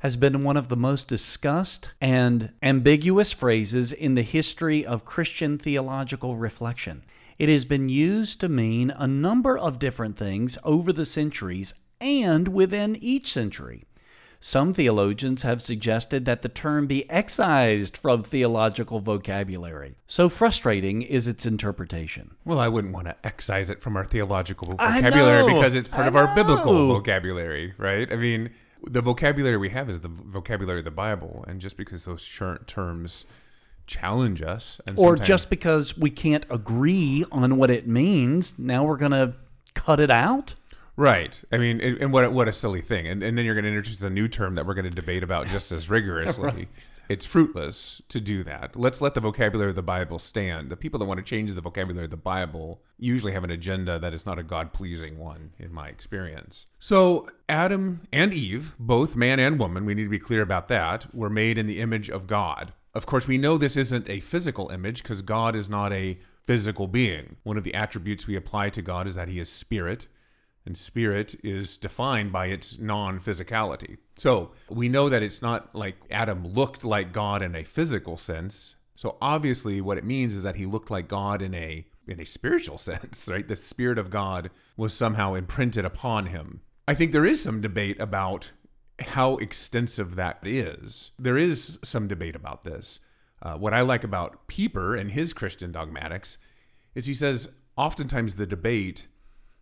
has 0.00 0.16
been 0.16 0.40
one 0.40 0.56
of 0.56 0.68
the 0.68 0.76
most 0.76 1.08
discussed 1.08 1.90
and 2.00 2.52
ambiguous 2.62 3.32
phrases 3.32 3.92
in 3.92 4.14
the 4.14 4.22
history 4.22 4.84
of 4.84 5.04
Christian 5.04 5.58
theological 5.58 6.36
reflection. 6.36 7.04
It 7.38 7.50
has 7.50 7.64
been 7.66 7.88
used 7.88 8.40
to 8.40 8.48
mean 8.48 8.90
a 8.90 9.06
number 9.06 9.58
of 9.58 9.78
different 9.78 10.16
things 10.16 10.56
over 10.64 10.92
the 10.92 11.06
centuries 11.06 11.74
and 12.00 12.48
within 12.48 12.96
each 12.96 13.32
century. 13.32 13.82
Some 14.40 14.74
theologians 14.74 15.42
have 15.42 15.62
suggested 15.62 16.24
that 16.24 16.42
the 16.42 16.48
term 16.48 16.86
be 16.86 17.08
excised 17.10 17.96
from 17.96 18.22
theological 18.22 19.00
vocabulary. 19.00 19.96
So 20.06 20.28
frustrating 20.28 21.02
is 21.02 21.26
its 21.26 21.46
interpretation. 21.46 22.34
Well, 22.44 22.58
I 22.58 22.68
wouldn't 22.68 22.94
want 22.94 23.06
to 23.06 23.16
excise 23.24 23.70
it 23.70 23.80
from 23.80 23.96
our 23.96 24.04
theological 24.04 24.68
vocabulary 24.68 25.46
know. 25.46 25.54
because 25.54 25.74
it's 25.74 25.88
part 25.88 26.04
I 26.04 26.08
of 26.08 26.16
our 26.16 26.34
biblical 26.34 26.88
vocabulary, 26.88 27.74
right? 27.78 28.10
I 28.12 28.16
mean, 28.16 28.50
the 28.86 29.00
vocabulary 29.00 29.56
we 29.56 29.70
have 29.70 29.88
is 29.88 30.00
the 30.00 30.08
vocabulary 30.08 30.80
of 30.80 30.84
the 30.84 30.90
Bible, 30.90 31.44
and 31.48 31.60
just 31.60 31.76
because 31.76 32.04
those 32.04 32.28
terms 32.66 33.26
challenge 33.86 34.42
us, 34.42 34.80
and 34.86 34.98
Or 34.98 35.16
just 35.16 35.50
because 35.50 35.96
we 35.96 36.10
can't 36.10 36.44
agree 36.50 37.24
on 37.30 37.56
what 37.56 37.70
it 37.70 37.86
means, 37.86 38.58
now 38.58 38.84
we're 38.84 38.96
going 38.96 39.12
to 39.12 39.34
cut 39.74 40.00
it 40.00 40.10
out? 40.10 40.54
Right. 40.96 41.42
I 41.50 41.58
mean, 41.58 41.80
and 41.80 41.98
and 41.98 42.12
what 42.12 42.32
what 42.32 42.48
a 42.48 42.52
silly 42.52 42.80
thing. 42.80 43.06
And, 43.06 43.22
and 43.22 43.36
then 43.36 43.44
you're 43.44 43.54
going 43.54 43.64
to 43.64 43.70
introduce 43.70 44.00
a 44.02 44.10
new 44.10 44.28
term 44.28 44.54
that 44.54 44.66
we're 44.66 44.74
going 44.74 44.84
to 44.84 44.90
debate 44.90 45.22
about 45.22 45.46
just 45.48 45.72
as 45.72 45.90
rigorously. 45.90 46.68
It's 47.06 47.26
fruitless 47.26 48.00
to 48.08 48.20
do 48.20 48.42
that. 48.44 48.76
Let's 48.76 49.02
let 49.02 49.12
the 49.12 49.20
vocabulary 49.20 49.70
of 49.70 49.76
the 49.76 49.82
Bible 49.82 50.18
stand. 50.18 50.70
The 50.70 50.76
people 50.76 50.98
that 50.98 51.04
want 51.04 51.18
to 51.18 51.24
change 51.24 51.52
the 51.52 51.60
vocabulary 51.60 52.04
of 52.04 52.10
the 52.10 52.16
Bible 52.16 52.80
usually 52.98 53.32
have 53.32 53.44
an 53.44 53.50
agenda 53.50 53.98
that 53.98 54.14
is 54.14 54.24
not 54.24 54.38
a 54.38 54.42
God 54.42 54.72
pleasing 54.72 55.18
one, 55.18 55.52
in 55.58 55.72
my 55.72 55.88
experience. 55.88 56.66
So, 56.78 57.28
Adam 57.46 58.00
and 58.10 58.32
Eve, 58.32 58.74
both 58.78 59.16
man 59.16 59.38
and 59.38 59.58
woman, 59.58 59.84
we 59.84 59.94
need 59.94 60.04
to 60.04 60.08
be 60.08 60.18
clear 60.18 60.40
about 60.40 60.68
that, 60.68 61.14
were 61.14 61.28
made 61.28 61.58
in 61.58 61.66
the 61.66 61.80
image 61.80 62.08
of 62.08 62.26
God. 62.26 62.72
Of 62.94 63.04
course, 63.04 63.26
we 63.26 63.36
know 63.36 63.58
this 63.58 63.76
isn't 63.76 64.08
a 64.08 64.20
physical 64.20 64.70
image 64.70 65.02
because 65.02 65.20
God 65.20 65.54
is 65.56 65.68
not 65.68 65.92
a 65.92 66.18
physical 66.42 66.86
being. 66.86 67.36
One 67.42 67.58
of 67.58 67.64
the 67.64 67.74
attributes 67.74 68.26
we 68.26 68.36
apply 68.36 68.70
to 68.70 68.82
God 68.82 69.06
is 69.06 69.14
that 69.14 69.28
he 69.28 69.40
is 69.40 69.50
spirit 69.50 70.06
and 70.66 70.76
spirit 70.76 71.34
is 71.44 71.76
defined 71.76 72.32
by 72.32 72.46
its 72.46 72.78
non 72.78 73.20
physicality. 73.20 73.98
So 74.16 74.52
we 74.68 74.88
know 74.88 75.08
that 75.08 75.22
it's 75.22 75.42
not 75.42 75.74
like 75.74 75.96
Adam 76.10 76.46
looked 76.46 76.84
like 76.84 77.12
God 77.12 77.42
in 77.42 77.54
a 77.54 77.64
physical 77.64 78.16
sense. 78.16 78.76
So 78.94 79.16
obviously, 79.20 79.80
what 79.80 79.98
it 79.98 80.04
means 80.04 80.34
is 80.34 80.42
that 80.42 80.56
he 80.56 80.66
looked 80.66 80.90
like 80.90 81.08
God 81.08 81.42
in 81.42 81.54
a 81.54 81.86
in 82.06 82.20
a 82.20 82.24
spiritual 82.24 82.78
sense, 82.90 83.28
right? 83.28 83.46
The 83.46 83.56
spirit 83.56 83.98
of 83.98 84.10
God 84.10 84.50
was 84.76 84.94
somehow 84.94 85.34
imprinted 85.34 85.84
upon 85.84 86.26
him. 86.26 86.60
I 86.86 86.94
think 86.94 87.12
there 87.12 87.26
is 87.26 87.42
some 87.42 87.60
debate 87.60 87.98
about 88.00 88.52
how 89.00 89.36
extensive 89.36 90.14
that 90.16 90.38
is. 90.44 91.10
There 91.18 91.38
is 91.38 91.78
some 91.82 92.06
debate 92.06 92.36
about 92.36 92.64
this. 92.64 93.00
Uh, 93.42 93.54
what 93.54 93.74
I 93.74 93.80
like 93.80 94.04
about 94.04 94.46
Pieper 94.48 94.94
and 94.94 95.10
his 95.10 95.32
Christian 95.32 95.72
dogmatics 95.72 96.38
is 96.94 97.06
he 97.06 97.14
says 97.14 97.50
oftentimes 97.76 98.36
the 98.36 98.46
debate 98.46 99.08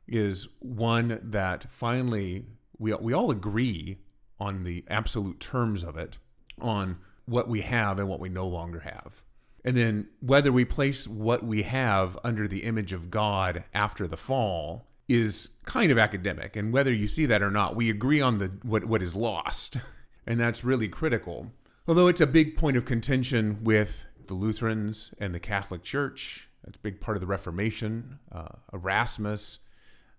is 0.06 0.48
one 0.60 1.20
that 1.22 1.70
finally 1.70 2.44
we, 2.78 2.92
we 2.94 3.12
all 3.12 3.30
agree 3.30 3.98
on 4.40 4.64
the 4.64 4.84
absolute 4.88 5.38
terms 5.38 5.84
of 5.84 5.96
it, 5.96 6.18
on 6.60 6.98
what 7.26 7.48
we 7.48 7.60
have 7.60 7.98
and 7.98 8.08
what 8.08 8.20
we 8.20 8.28
no 8.28 8.46
longer 8.46 8.80
have. 8.80 9.22
And 9.64 9.76
then 9.76 10.08
whether 10.20 10.50
we 10.50 10.64
place 10.64 11.06
what 11.06 11.44
we 11.44 11.62
have 11.62 12.18
under 12.24 12.48
the 12.48 12.64
image 12.64 12.92
of 12.92 13.10
God 13.10 13.64
after 13.72 14.08
the 14.08 14.16
fall 14.16 14.88
is 15.08 15.50
kind 15.64 15.92
of 15.92 15.98
academic. 15.98 16.56
And 16.56 16.72
whether 16.72 16.92
you 16.92 17.06
see 17.06 17.26
that 17.26 17.42
or 17.42 17.50
not, 17.50 17.76
we 17.76 17.88
agree 17.88 18.20
on 18.20 18.38
the 18.38 18.50
what, 18.62 18.84
what 18.84 19.02
is 19.02 19.14
lost. 19.14 19.76
And 20.24 20.38
that's 20.38 20.62
really 20.62 20.86
critical. 20.86 21.50
Although 21.88 22.06
it's 22.06 22.20
a 22.20 22.28
big 22.28 22.56
point 22.56 22.76
of 22.76 22.84
contention 22.84 23.64
with 23.64 24.04
the 24.28 24.34
Lutherans 24.34 25.12
and 25.18 25.34
the 25.34 25.40
Catholic 25.40 25.82
Church. 25.82 26.48
That's 26.64 26.78
a 26.78 26.80
big 26.80 27.00
part 27.00 27.16
of 27.16 27.20
the 27.20 27.26
Reformation. 27.26 28.20
Uh, 28.30 28.48
Erasmus. 28.72 29.58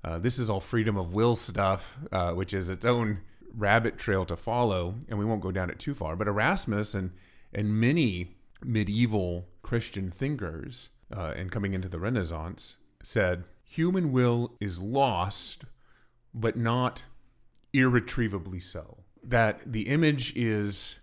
Uh, 0.03 0.19
this 0.19 0.37
is 0.37 0.49
all 0.49 0.59
freedom 0.59 0.97
of 0.97 1.13
will 1.13 1.35
stuff, 1.35 1.97
uh, 2.11 2.31
which 2.31 2.53
is 2.53 2.69
its 2.69 2.85
own 2.85 3.21
rabbit 3.55 3.97
trail 3.97 4.25
to 4.25 4.35
follow, 4.35 4.95
and 5.07 5.17
we 5.17 5.25
won't 5.25 5.41
go 5.41 5.51
down 5.51 5.69
it 5.69 5.79
too 5.79 5.93
far. 5.93 6.15
But 6.15 6.27
Erasmus 6.27 6.93
and 6.93 7.11
and 7.53 7.79
many 7.79 8.35
medieval 8.63 9.47
Christian 9.61 10.09
thinkers, 10.09 10.89
uh, 11.15 11.33
and 11.35 11.51
coming 11.51 11.73
into 11.73 11.87
the 11.87 11.99
Renaissance, 11.99 12.77
said 13.03 13.43
human 13.63 14.11
will 14.11 14.55
is 14.59 14.79
lost, 14.79 15.65
but 16.33 16.57
not 16.57 17.05
irretrievably 17.73 18.59
so. 18.59 19.03
That 19.23 19.71
the 19.71 19.83
image 19.83 20.35
is 20.35 20.99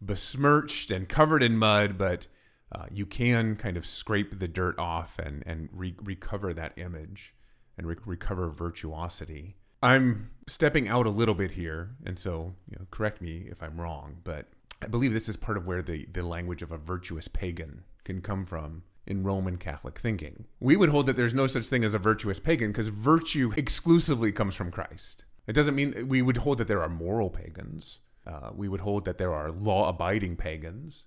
besmirched 0.00 0.90
and 0.90 1.08
covered 1.08 1.42
in 1.42 1.58
mud, 1.58 1.98
but 1.98 2.28
uh, 2.70 2.86
you 2.90 3.04
can 3.04 3.56
kind 3.56 3.76
of 3.76 3.84
scrape 3.84 4.38
the 4.38 4.48
dirt 4.48 4.78
off 4.78 5.18
and 5.18 5.42
and 5.46 5.68
re- 5.72 5.96
recover 6.02 6.54
that 6.54 6.72
image 6.76 7.34
and 7.78 7.86
re- 7.86 7.96
recover 8.04 8.50
virtuosity. 8.50 9.56
I'm 9.82 10.30
stepping 10.46 10.88
out 10.88 11.06
a 11.06 11.10
little 11.10 11.34
bit 11.34 11.52
here, 11.52 11.96
and 12.04 12.18
so 12.18 12.54
you 12.68 12.76
know, 12.78 12.86
correct 12.90 13.22
me 13.22 13.46
if 13.50 13.62
I'm 13.62 13.80
wrong, 13.80 14.18
but 14.24 14.46
I 14.82 14.88
believe 14.88 15.12
this 15.12 15.28
is 15.28 15.36
part 15.36 15.56
of 15.56 15.66
where 15.66 15.82
the, 15.82 16.06
the 16.12 16.22
language 16.22 16.62
of 16.62 16.72
a 16.72 16.78
virtuous 16.78 17.28
pagan 17.28 17.84
can 18.04 18.20
come 18.20 18.44
from 18.44 18.82
in 19.06 19.22
Roman 19.22 19.56
Catholic 19.56 19.98
thinking. 19.98 20.44
We 20.60 20.76
would 20.76 20.90
hold 20.90 21.06
that 21.06 21.16
there's 21.16 21.34
no 21.34 21.46
such 21.46 21.66
thing 21.66 21.84
as 21.84 21.94
a 21.94 21.98
virtuous 21.98 22.38
pagan 22.38 22.72
because 22.72 22.88
virtue 22.88 23.52
exclusively 23.56 24.32
comes 24.32 24.54
from 24.54 24.70
Christ. 24.70 25.24
It 25.46 25.54
doesn't 25.54 25.74
mean 25.74 26.08
we 26.08 26.20
would 26.20 26.38
hold 26.38 26.58
that 26.58 26.68
there 26.68 26.82
are 26.82 26.88
moral 26.88 27.30
pagans. 27.30 28.00
Uh, 28.26 28.50
we 28.54 28.68
would 28.68 28.80
hold 28.80 29.06
that 29.06 29.16
there 29.16 29.32
are 29.32 29.50
law 29.50 29.88
abiding 29.88 30.36
pagans 30.36 31.04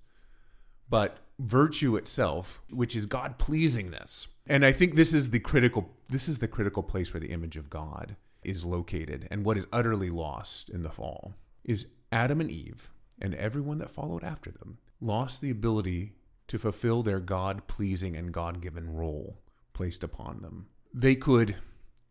but 0.91 1.17
virtue 1.41 1.95
itself, 1.95 2.61
which 2.69 2.95
is 2.95 3.05
God 3.05 3.37
pleasingness. 3.37 4.27
And 4.47 4.65
I 4.65 4.71
think 4.71 4.95
this 4.95 5.13
is 5.13 5.31
the 5.31 5.39
critical 5.39 5.89
this 6.07 6.27
is 6.29 6.39
the 6.39 6.47
critical 6.47 6.83
place 6.83 7.13
where 7.13 7.21
the 7.21 7.31
image 7.31 7.57
of 7.57 7.69
God 7.69 8.15
is 8.43 8.65
located 8.65 9.27
and 9.31 9.45
what 9.45 9.57
is 9.57 9.67
utterly 9.71 10.09
lost 10.09 10.69
in 10.69 10.83
the 10.83 10.89
fall 10.89 11.35
is 11.63 11.87
Adam 12.11 12.41
and 12.41 12.49
Eve 12.49 12.89
and 13.21 13.35
everyone 13.35 13.77
that 13.77 13.91
followed 13.91 14.23
after 14.23 14.51
them 14.51 14.77
lost 14.99 15.41
the 15.41 15.51
ability 15.51 16.13
to 16.47 16.59
fulfill 16.59 17.01
their 17.01 17.19
God 17.19 17.67
pleasing 17.67 18.15
and 18.15 18.33
God 18.33 18.61
given 18.61 18.93
role 18.93 19.39
placed 19.73 20.03
upon 20.03 20.41
them. 20.41 20.67
They 20.93 21.15
could 21.15 21.55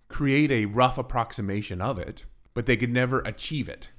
create 0.09 0.51
a 0.51 0.65
rough 0.65 0.97
approximation 0.99 1.81
of 1.81 1.99
it, 1.99 2.25
but 2.55 2.67
they 2.67 2.77
could 2.77 2.93
never 2.93 3.21
achieve 3.21 3.69
it. 3.69 3.93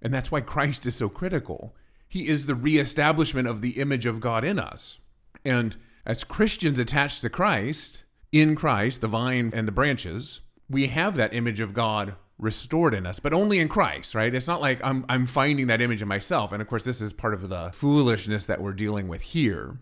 And 0.00 0.12
that's 0.12 0.30
why 0.30 0.42
Christ 0.42 0.86
is 0.86 0.94
so 0.94 1.08
critical. 1.08 1.74
He 2.08 2.28
is 2.28 2.46
the 2.46 2.54
reestablishment 2.54 3.48
of 3.48 3.60
the 3.60 3.80
image 3.80 4.06
of 4.06 4.20
God 4.20 4.44
in 4.44 4.58
us. 4.58 4.98
And 5.44 5.76
as 6.06 6.24
Christians 6.24 6.78
attached 6.78 7.22
to 7.22 7.30
Christ, 7.30 8.04
in 8.32 8.54
Christ, 8.54 9.00
the 9.00 9.08
vine 9.08 9.50
and 9.54 9.66
the 9.66 9.72
branches, 9.72 10.42
we 10.68 10.88
have 10.88 11.16
that 11.16 11.34
image 11.34 11.60
of 11.60 11.74
God 11.74 12.16
restored 12.38 12.94
in 12.94 13.06
us, 13.06 13.20
but 13.20 13.32
only 13.32 13.58
in 13.58 13.68
Christ, 13.68 14.14
right? 14.14 14.34
It's 14.34 14.48
not 14.48 14.60
like 14.60 14.84
I'm, 14.84 15.04
I'm 15.08 15.26
finding 15.26 15.68
that 15.68 15.80
image 15.80 16.02
in 16.02 16.08
myself. 16.08 16.52
And 16.52 16.60
of 16.60 16.68
course, 16.68 16.84
this 16.84 17.00
is 17.00 17.12
part 17.12 17.34
of 17.34 17.48
the 17.48 17.70
foolishness 17.72 18.46
that 18.46 18.60
we're 18.60 18.72
dealing 18.72 19.08
with 19.08 19.22
here. 19.22 19.78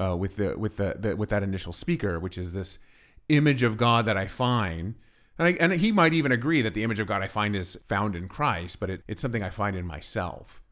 uh, 0.00 0.16
with 0.16 0.36
the 0.36 0.58
with 0.58 0.76
the, 0.76 0.96
the 0.98 1.16
with 1.16 1.30
that 1.30 1.42
initial 1.42 1.72
speaker, 1.72 2.18
which 2.18 2.38
is 2.38 2.52
this 2.52 2.78
image 3.28 3.62
of 3.62 3.76
God 3.76 4.06
that 4.06 4.16
I 4.16 4.26
find. 4.26 4.94
And, 5.38 5.48
I, 5.48 5.56
and 5.60 5.72
he 5.72 5.90
might 5.90 6.12
even 6.12 6.30
agree 6.30 6.62
that 6.62 6.74
the 6.74 6.84
image 6.84 7.00
of 7.00 7.08
God 7.08 7.22
I 7.22 7.26
find 7.28 7.56
is 7.56 7.76
found 7.82 8.14
in 8.14 8.28
Christ, 8.28 8.78
but 8.78 8.88
it, 8.88 9.02
it's 9.08 9.20
something 9.20 9.42
I 9.42 9.50
find 9.50 9.76
in 9.76 9.84
myself. 9.84 10.62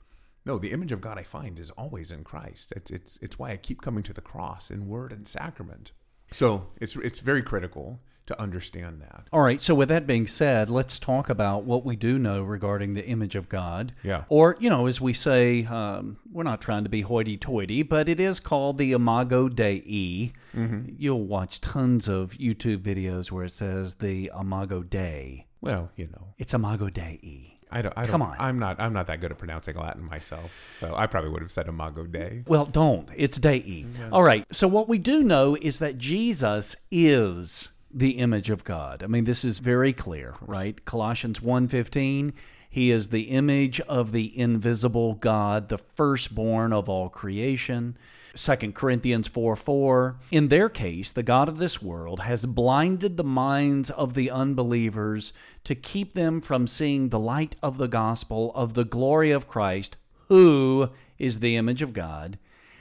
No, 0.44 0.58
the 0.58 0.72
image 0.72 0.92
of 0.92 1.00
God 1.00 1.18
I 1.18 1.22
find 1.22 1.58
is 1.58 1.70
always 1.70 2.10
in 2.10 2.24
Christ. 2.24 2.72
It's, 2.74 2.90
it's, 2.90 3.18
it's 3.22 3.38
why 3.38 3.50
I 3.50 3.56
keep 3.56 3.80
coming 3.80 4.02
to 4.04 4.12
the 4.12 4.20
cross 4.20 4.70
in 4.70 4.88
word 4.88 5.12
and 5.12 5.26
sacrament. 5.26 5.92
So 6.32 6.68
it's, 6.80 6.96
it's 6.96 7.20
very 7.20 7.42
critical 7.42 8.00
to 8.26 8.40
understand 8.40 9.00
that. 9.00 9.26
All 9.32 9.40
right. 9.40 9.60
So, 9.60 9.74
with 9.74 9.88
that 9.88 10.06
being 10.06 10.26
said, 10.26 10.70
let's 10.70 10.98
talk 10.98 11.28
about 11.28 11.64
what 11.64 11.84
we 11.84 11.96
do 11.96 12.18
know 12.18 12.42
regarding 12.42 12.94
the 12.94 13.04
image 13.04 13.34
of 13.34 13.48
God. 13.48 13.92
Yeah. 14.02 14.24
Or, 14.28 14.56
you 14.60 14.70
know, 14.70 14.86
as 14.86 15.00
we 15.00 15.12
say, 15.12 15.64
um, 15.66 16.18
we're 16.30 16.44
not 16.44 16.60
trying 16.60 16.84
to 16.84 16.88
be 16.88 17.02
hoity 17.02 17.36
toity, 17.36 17.82
but 17.82 18.08
it 18.08 18.20
is 18.20 18.40
called 18.40 18.78
the 18.78 18.92
Imago 18.92 19.48
Dei. 19.48 20.32
Mm-hmm. 20.56 20.94
You'll 20.96 21.26
watch 21.26 21.60
tons 21.60 22.08
of 22.08 22.32
YouTube 22.32 22.78
videos 22.78 23.30
where 23.32 23.44
it 23.44 23.52
says 23.52 23.96
the 23.96 24.30
Imago 24.38 24.82
Dei. 24.82 25.46
Well, 25.60 25.90
you 25.96 26.06
know, 26.06 26.34
It's 26.38 26.54
Imago 26.54 26.88
Dei. 26.90 27.51
I 27.72 27.82
don't. 27.82 27.94
I 27.96 28.02
don't, 28.02 28.10
Come 28.10 28.22
on. 28.22 28.36
I'm 28.38 28.58
not. 28.58 28.78
I'm 28.78 28.92
not 28.92 29.06
that 29.08 29.20
good 29.20 29.32
at 29.32 29.38
pronouncing 29.38 29.76
Latin 29.76 30.04
myself, 30.04 30.52
so 30.72 30.94
I 30.94 31.06
probably 31.06 31.30
would 31.30 31.42
have 31.42 31.50
said 31.50 31.68
Imago 31.68 32.04
Dei. 32.04 32.44
Well, 32.46 32.66
don't. 32.66 33.08
It's 33.16 33.38
Dei. 33.38 33.86
All 34.12 34.22
right. 34.22 34.44
So 34.52 34.68
what 34.68 34.88
we 34.88 34.98
do 34.98 35.22
know 35.22 35.56
is 35.60 35.78
that 35.78 35.98
Jesus 35.98 36.76
is 36.90 37.70
the 37.92 38.12
image 38.18 38.50
of 38.50 38.64
God. 38.64 39.02
I 39.02 39.06
mean, 39.06 39.24
this 39.24 39.44
is 39.44 39.58
very 39.58 39.92
clear, 39.92 40.34
right? 40.40 40.82
Colossians 40.84 41.40
1:15, 41.40 42.32
he 42.72 42.90
is 42.90 43.08
the 43.08 43.24
image 43.24 43.80
of 43.82 44.12
the 44.12 44.36
invisible 44.36 45.12
God, 45.12 45.68
the 45.68 45.76
firstborn 45.76 46.72
of 46.72 46.88
all 46.88 47.10
creation. 47.10 47.98
2 48.34 48.72
Corinthians 48.72 49.28
4 49.28 49.56
4. 49.56 50.16
In 50.30 50.48
their 50.48 50.70
case, 50.70 51.12
the 51.12 51.22
God 51.22 51.50
of 51.50 51.58
this 51.58 51.82
world 51.82 52.20
has 52.20 52.46
blinded 52.46 53.18
the 53.18 53.24
minds 53.24 53.90
of 53.90 54.14
the 54.14 54.30
unbelievers 54.30 55.34
to 55.64 55.74
keep 55.74 56.14
them 56.14 56.40
from 56.40 56.66
seeing 56.66 57.10
the 57.10 57.18
light 57.18 57.56
of 57.62 57.76
the 57.76 57.88
gospel 57.88 58.50
of 58.54 58.72
the 58.72 58.86
glory 58.86 59.32
of 59.32 59.46
Christ, 59.46 59.98
who 60.28 60.88
is 61.18 61.40
the 61.40 61.56
image 61.56 61.82
of 61.82 61.92
God. 61.92 62.38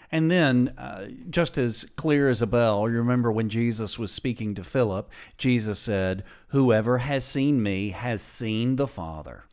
And 0.09 0.31
then, 0.31 0.69
uh, 0.77 1.07
just 1.29 1.57
as 1.57 1.83
clear 1.97 2.29
as 2.29 2.41
a 2.41 2.47
bell, 2.47 2.89
you 2.89 2.95
remember 2.95 3.29
when 3.29 3.49
Jesus 3.49 3.99
was 3.99 4.13
speaking 4.13 4.55
to 4.55 4.63
Philip, 4.63 5.11
Jesus 5.37 5.79
said, 5.79 6.23
Whoever 6.49 6.99
has 6.99 7.25
seen 7.25 7.61
me 7.61 7.89
has 7.89 8.21
seen 8.21 8.77
the 8.77 8.87
Father. 8.87 9.43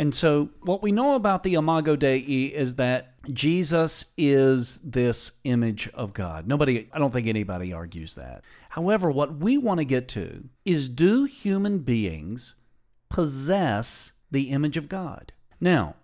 And 0.00 0.14
so, 0.14 0.48
what 0.62 0.82
we 0.82 0.92
know 0.92 1.14
about 1.14 1.42
the 1.42 1.52
Imago 1.52 1.94
Dei 1.94 2.16
is 2.16 2.76
that 2.76 3.22
Jesus 3.30 4.06
is 4.16 4.78
this 4.78 5.32
image 5.44 5.90
of 5.92 6.14
God. 6.14 6.46
Nobody, 6.46 6.88
I 6.90 6.98
don't 6.98 7.12
think 7.12 7.26
anybody 7.26 7.74
argues 7.74 8.14
that. 8.14 8.42
However, 8.70 9.10
what 9.10 9.36
we 9.36 9.58
want 9.58 9.76
to 9.76 9.84
get 9.84 10.08
to 10.08 10.44
is 10.64 10.88
do 10.88 11.24
human 11.24 11.80
beings 11.80 12.54
possess 13.10 14.12
the 14.30 14.48
image 14.48 14.78
of 14.78 14.88
God? 14.88 15.34
Now, 15.60 15.96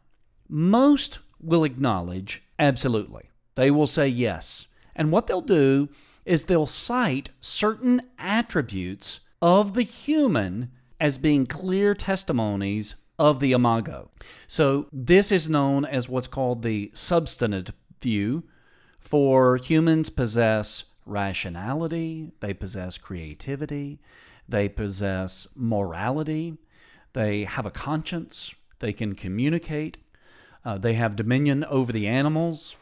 most 0.46 1.20
will 1.40 1.64
acknowledge 1.64 2.42
absolutely. 2.58 3.30
They 3.54 3.70
will 3.70 3.86
say 3.86 4.08
yes. 4.08 4.66
And 4.94 5.10
what 5.10 5.26
they'll 5.26 5.40
do 5.40 5.88
is 6.26 6.44
they'll 6.44 6.66
cite 6.66 7.30
certain 7.40 8.02
attributes 8.18 9.20
of 9.40 9.72
the 9.72 9.84
human 9.84 10.70
as 11.00 11.16
being 11.16 11.46
clear 11.46 11.94
testimonies 11.94 12.96
of 13.18 13.40
the 13.40 13.52
imago. 13.52 14.10
So 14.46 14.86
this 14.92 15.32
is 15.32 15.48
known 15.48 15.84
as 15.84 16.08
what's 16.08 16.28
called 16.28 16.62
the 16.62 16.90
substantive 16.94 17.72
view. 18.00 18.44
For 18.98 19.56
humans 19.56 20.10
possess 20.10 20.84
rationality, 21.04 22.32
they 22.40 22.52
possess 22.52 22.98
creativity, 22.98 24.00
they 24.48 24.68
possess 24.68 25.46
morality, 25.54 26.58
they 27.12 27.44
have 27.44 27.64
a 27.64 27.70
conscience, 27.70 28.52
they 28.80 28.92
can 28.92 29.14
communicate, 29.14 29.96
uh, 30.64 30.76
they 30.78 30.94
have 30.94 31.16
dominion 31.16 31.64
over 31.64 31.92
the 31.92 32.08
animals, 32.08 32.74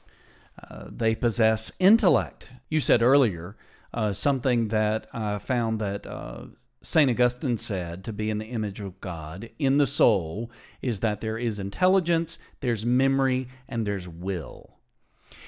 uh, 0.70 0.86
they 0.88 1.14
possess 1.14 1.70
intellect. 1.78 2.48
You 2.68 2.80
said 2.80 3.02
earlier 3.02 3.56
uh, 3.92 4.12
something 4.12 4.68
that 4.68 5.06
I 5.12 5.38
found 5.38 5.78
that 5.80 6.06
uh, 6.06 6.46
St. 6.84 7.10
Augustine 7.10 7.56
said 7.56 8.04
to 8.04 8.12
be 8.12 8.28
in 8.28 8.36
the 8.36 8.44
image 8.44 8.78
of 8.78 9.00
God 9.00 9.48
in 9.58 9.78
the 9.78 9.86
soul 9.86 10.50
is 10.82 11.00
that 11.00 11.22
there 11.22 11.38
is 11.38 11.58
intelligence, 11.58 12.38
there's 12.60 12.84
memory, 12.84 13.48
and 13.66 13.86
there's 13.86 14.06
will. 14.06 14.76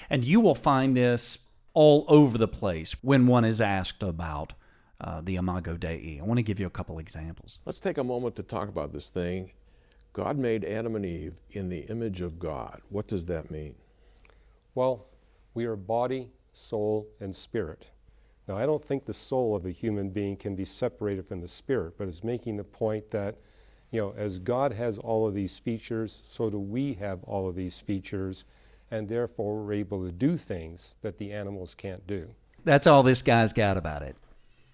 And 0.09 0.25
you 0.25 0.41
will 0.41 0.55
find 0.55 0.97
this 0.97 1.41
all 1.75 2.07
over 2.09 2.39
the 2.39 2.49
place 2.49 2.97
when 3.03 3.27
one 3.27 3.45
is 3.45 3.61
asked 3.61 4.03
about 4.03 4.55
uh, 4.99 5.21
the 5.21 5.37
Imago 5.37 5.77
Dei. 5.77 6.19
I 6.19 6.25
want 6.25 6.39
to 6.39 6.43
give 6.43 6.59
you 6.59 6.67
a 6.67 6.71
couple 6.71 6.99
examples. 6.99 7.59
Let's 7.67 7.81
take 7.81 7.99
a 7.99 8.05
moment 8.05 8.35
to 8.37 8.43
talk 8.43 8.71
about 8.71 8.95
this 8.95 9.11
thing. 9.11 9.53
God 10.15 10.39
made 10.39 10.65
Adam 10.65 10.97
and 10.97 11.05
Eve 11.05 11.35
in 11.51 11.69
the 11.69 11.81
image 11.81 12.23
of 12.23 12.39
God. 12.39 12.81
What 12.89 13.09
does 13.09 13.27
that 13.27 13.51
mean? 13.51 13.75
Well, 14.75 15.05
we 15.53 15.67
are 15.67 15.77
body, 15.77 16.31
soul, 16.51 17.09
and 17.21 17.37
spirit. 17.37 17.91
Now, 18.49 18.57
I 18.57 18.67
don't 18.67 18.85
think 18.85 19.05
the 19.05 19.15
soul 19.15 19.57
of 19.57 19.67
a 19.67 19.71
human 19.71 20.11
being 20.11 20.37
can 20.37 20.55
be 20.55 20.65
separated 20.65 21.27
from 21.27 21.41
the 21.41 21.49
spirit, 21.49 21.95
but 21.99 22.09
it's 22.09 22.23
making 22.23 22.57
the 22.57 22.65
point 22.65 23.11
that, 23.11 23.37
you 23.91 24.01
know, 24.01 24.15
as 24.17 24.39
God 24.39 24.73
has 24.73 24.99
all 24.99 25.27
of 25.27 25.35
these 25.35 25.59
features, 25.59 26.23
so 26.29 26.49
do 26.49 26.59
we 26.59 26.95
have 26.95 27.25
all 27.25 27.49
of 27.49 27.57
these 27.57 27.81
features, 27.81 28.45
and 28.91 29.09
therefore 29.09 29.65
we're 29.65 29.73
able 29.73 30.05
to 30.05 30.13
do 30.13 30.37
things 30.37 30.95
that 31.03 31.19
the 31.19 31.33
animals 31.33 31.75
can't 31.75 32.07
do. 32.07 32.35
That's 32.65 32.87
all 32.87 33.03
this 33.03 33.23
guy's 33.23 33.53
got 33.53 33.77
about 33.77 34.03
it. 34.03 34.17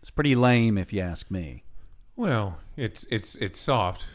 It's 0.00 0.11
pretty 0.11 0.35
lame, 0.35 0.76
if 0.76 0.92
you 0.92 1.00
ask 1.00 1.30
me. 1.30 1.62
Well, 2.16 2.58
it's 2.76 3.06
it's 3.11 3.37
it's 3.37 3.58
soft. 3.58 4.06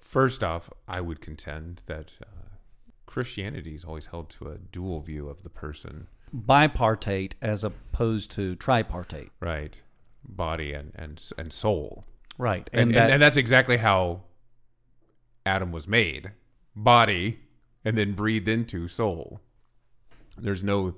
First 0.00 0.42
off, 0.42 0.70
I 0.86 1.00
would 1.00 1.20
contend 1.20 1.82
that 1.86 2.14
uh, 2.22 2.56
Christianity 3.04 3.74
is 3.74 3.84
always 3.84 4.06
held 4.06 4.30
to 4.30 4.48
a 4.48 4.58
dual 4.58 5.00
view 5.00 5.28
of 5.28 5.42
the 5.42 5.50
person, 5.50 6.06
Bipartite 6.34 7.32
as 7.42 7.64
opposed 7.64 8.30
to 8.32 8.56
tripartite. 8.56 9.30
right? 9.40 9.80
Body 10.24 10.72
and 10.72 10.92
and 10.94 11.22
and 11.38 11.52
soul, 11.52 12.04
Right. 12.36 12.68
and 12.72 12.82
and, 12.90 12.94
that- 12.94 13.10
and 13.10 13.22
that's 13.22 13.36
exactly 13.36 13.78
how 13.78 14.22
Adam 15.46 15.72
was 15.72 15.88
made: 15.88 16.32
body, 16.76 17.40
and 17.84 17.96
then 17.96 18.12
breathed 18.12 18.48
into 18.48 18.88
soul. 18.88 19.40
There's 20.36 20.62
no 20.62 20.94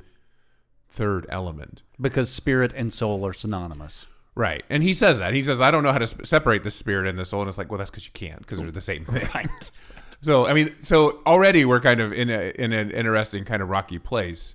third 0.88 1.26
element. 1.28 1.82
because 2.00 2.28
spirit 2.30 2.72
and 2.74 2.92
soul 2.92 3.24
are 3.24 3.32
synonymous. 3.32 4.06
Right. 4.34 4.64
And 4.68 4.82
he 4.82 4.92
says 4.92 5.18
that. 5.18 5.34
He 5.34 5.42
says, 5.42 5.60
I 5.60 5.70
don't 5.70 5.82
know 5.82 5.92
how 5.92 5.98
to 5.98 6.06
sp- 6.08 6.24
separate 6.26 6.64
the 6.64 6.70
spirit 6.70 7.06
and 7.08 7.18
the 7.18 7.24
soul. 7.24 7.40
And 7.42 7.48
it's 7.48 7.58
like, 7.58 7.70
well, 7.70 7.78
that's 7.78 7.90
because 7.90 8.06
you 8.06 8.12
can't, 8.12 8.38
because 8.40 8.58
they're 8.58 8.70
the 8.70 8.80
same 8.80 9.04
thing. 9.04 9.28
Right. 9.34 9.70
So, 10.22 10.46
I 10.46 10.52
mean, 10.52 10.74
so 10.80 11.22
already 11.26 11.64
we're 11.64 11.80
kind 11.80 11.98
of 11.98 12.12
in, 12.12 12.28
a, 12.28 12.50
in 12.58 12.74
an 12.74 12.90
interesting, 12.90 13.42
kind 13.46 13.62
of 13.62 13.70
rocky 13.70 13.98
place. 13.98 14.54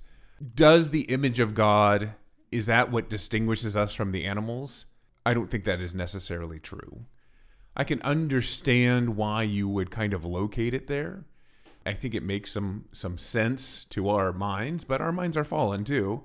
Does 0.54 0.90
the 0.90 1.04
image 1.04 1.40
of 1.40 1.56
God, 1.56 2.14
is 2.52 2.66
that 2.66 2.92
what 2.92 3.10
distinguishes 3.10 3.78
us 3.78 3.94
from 3.94 4.12
the 4.12 4.26
animals? 4.26 4.86
I 5.26 5.34
don't 5.34 5.50
think 5.50 5.64
that 5.64 5.82
is 5.82 5.96
necessarily 5.96 6.60
true. 6.60 7.06
I 7.76 7.84
can 7.84 8.02
understand 8.02 9.16
why 9.16 9.44
you 9.44 9.68
would 9.68 9.92
kind 9.92 10.14
of 10.14 10.26
locate 10.26 10.74
it 10.74 10.88
there. 10.88 11.26
I 11.86 11.94
think 11.94 12.16
it 12.16 12.24
makes 12.24 12.52
some 12.52 12.86
some 12.92 13.18
sense 13.18 13.86
to 13.86 14.10
our 14.10 14.34
minds, 14.34 14.84
but 14.84 15.02
our 15.02 15.12
minds 15.12 15.38
are 15.38 15.44
fallen 15.44 15.84
too. 15.84 16.24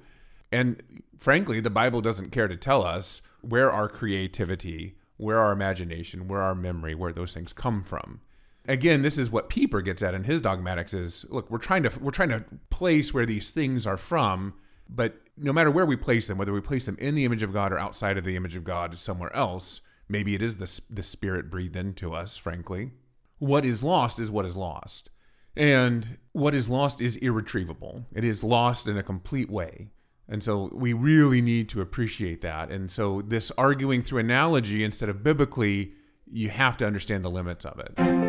And 0.51 0.83
frankly, 1.17 1.61
the 1.61 1.71
Bible 1.71 2.01
doesn't 2.01 2.31
care 2.31 2.49
to 2.49 2.57
tell 2.57 2.85
us 2.85 3.23
where 3.43 3.71
our 3.71 3.89
creativity, 3.89 4.97
where 5.17 5.39
our 5.39 5.53
imagination, 5.53 6.29
where 6.29 6.43
our 6.43 6.55
memory, 6.55 6.95
where 6.95 7.13
those 7.13 7.35
things 7.35 7.53
come 7.53 7.85
from. 7.85 8.21
Again, 8.69 9.03
this 9.03 9.19
is 9.19 9.31
what 9.31 9.49
Pieper 9.49 9.81
gets 9.81 10.03
at 10.03 10.15
in 10.15 10.25
his 10.25 10.41
dogmatics 10.41 10.95
is 10.95 11.25
look, 11.29 11.51
we're 11.51 11.59
trying 11.59 11.83
to 11.85 12.01
we're 12.01 12.11
trying 12.11 12.29
to 12.29 12.45
place 12.69 13.13
where 13.15 13.27
these 13.27 13.51
things 13.51 13.87
are 13.87 13.97
from, 13.97 14.55
but 14.89 15.17
no 15.37 15.53
matter 15.53 15.71
where 15.71 15.87
we 15.87 15.97
place 15.97 16.29
them, 16.29 16.39
whether 16.39 16.53
we 16.53 16.61
place 16.61 16.87
them 16.87 16.97
in 16.99 17.15
the 17.15 17.25
image 17.25 17.43
of 17.43 17.53
God 17.53 17.73
or 17.73 17.79
outside 17.79 18.19
of 18.19 18.25
the 18.25 18.37
image 18.37 18.57
of 18.57 18.65
God 18.65 18.97
somewhere 18.97 19.35
else, 19.35 19.81
maybe 20.09 20.35
it 20.35 20.43
is 20.43 20.59
the 20.59 20.81
the 20.91 21.03
spirit 21.03 21.51
breathed 21.51 21.77
into 21.77 22.13
us, 22.13 22.37
frankly. 22.37 22.93
What 23.39 23.65
is 23.65 23.83
lost 23.83 24.19
is 24.19 24.31
what 24.31 24.45
is 24.45 24.57
lost. 24.57 25.11
And 25.57 26.19
what 26.33 26.55
is 26.55 26.69
lost 26.69 27.01
is 27.01 27.17
irretrievable. 27.17 28.07
It 28.13 28.25
is 28.25 28.45
lost 28.45 28.87
in 28.87 28.97
a 28.97 29.03
complete 29.03 29.51
way. 29.51 29.89
And 30.29 30.43
so 30.43 30.71
we 30.73 30.93
really 30.93 31.41
need 31.41 31.69
to 31.71 31.81
appreciate 31.81 32.41
that. 32.43 32.71
And 32.71 32.89
so 32.91 33.21
this 33.23 33.51
arguing 33.59 34.01
through 34.01 34.21
analogy 34.21 34.85
instead 34.85 35.09
of 35.09 35.25
biblically, 35.25 35.93
you 36.31 36.51
have 36.51 36.77
to 36.77 36.87
understand 36.87 37.25
the 37.25 37.31
limits 37.31 37.65
of 37.65 37.81
it. 37.81 38.20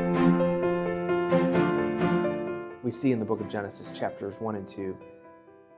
We 2.91 2.95
see 2.95 3.13
in 3.13 3.19
the 3.19 3.25
book 3.25 3.39
of 3.39 3.47
Genesis, 3.47 3.89
chapters 3.89 4.41
1 4.41 4.55
and 4.55 4.67
2, 4.67 4.97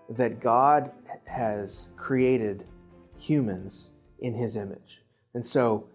that 0.09 0.39
God 0.39 0.91
has 1.25 1.89
created 1.95 2.65
humans 3.15 3.91
in 4.17 4.33
his 4.33 4.55
image. 4.55 5.03
And 5.35 5.45
so 5.45 5.89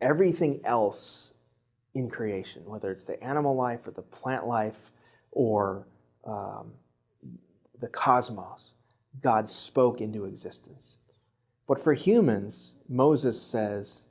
everything 0.00 0.62
else 0.64 1.34
in 1.92 2.08
creation, 2.08 2.62
whether 2.64 2.90
it's 2.90 3.04
the 3.04 3.22
animal 3.22 3.54
life 3.54 3.86
or 3.86 3.90
the 3.90 4.00
plant 4.00 4.46
life 4.46 4.90
or 5.32 5.86
um, 6.24 6.72
the 7.78 7.88
cosmos, 7.88 8.70
God 9.20 9.50
spoke 9.50 10.00
into 10.00 10.24
existence. 10.24 10.96
But 11.68 11.78
for 11.78 11.92
humans, 11.92 12.72
Moses 12.88 13.38
says 13.38 14.06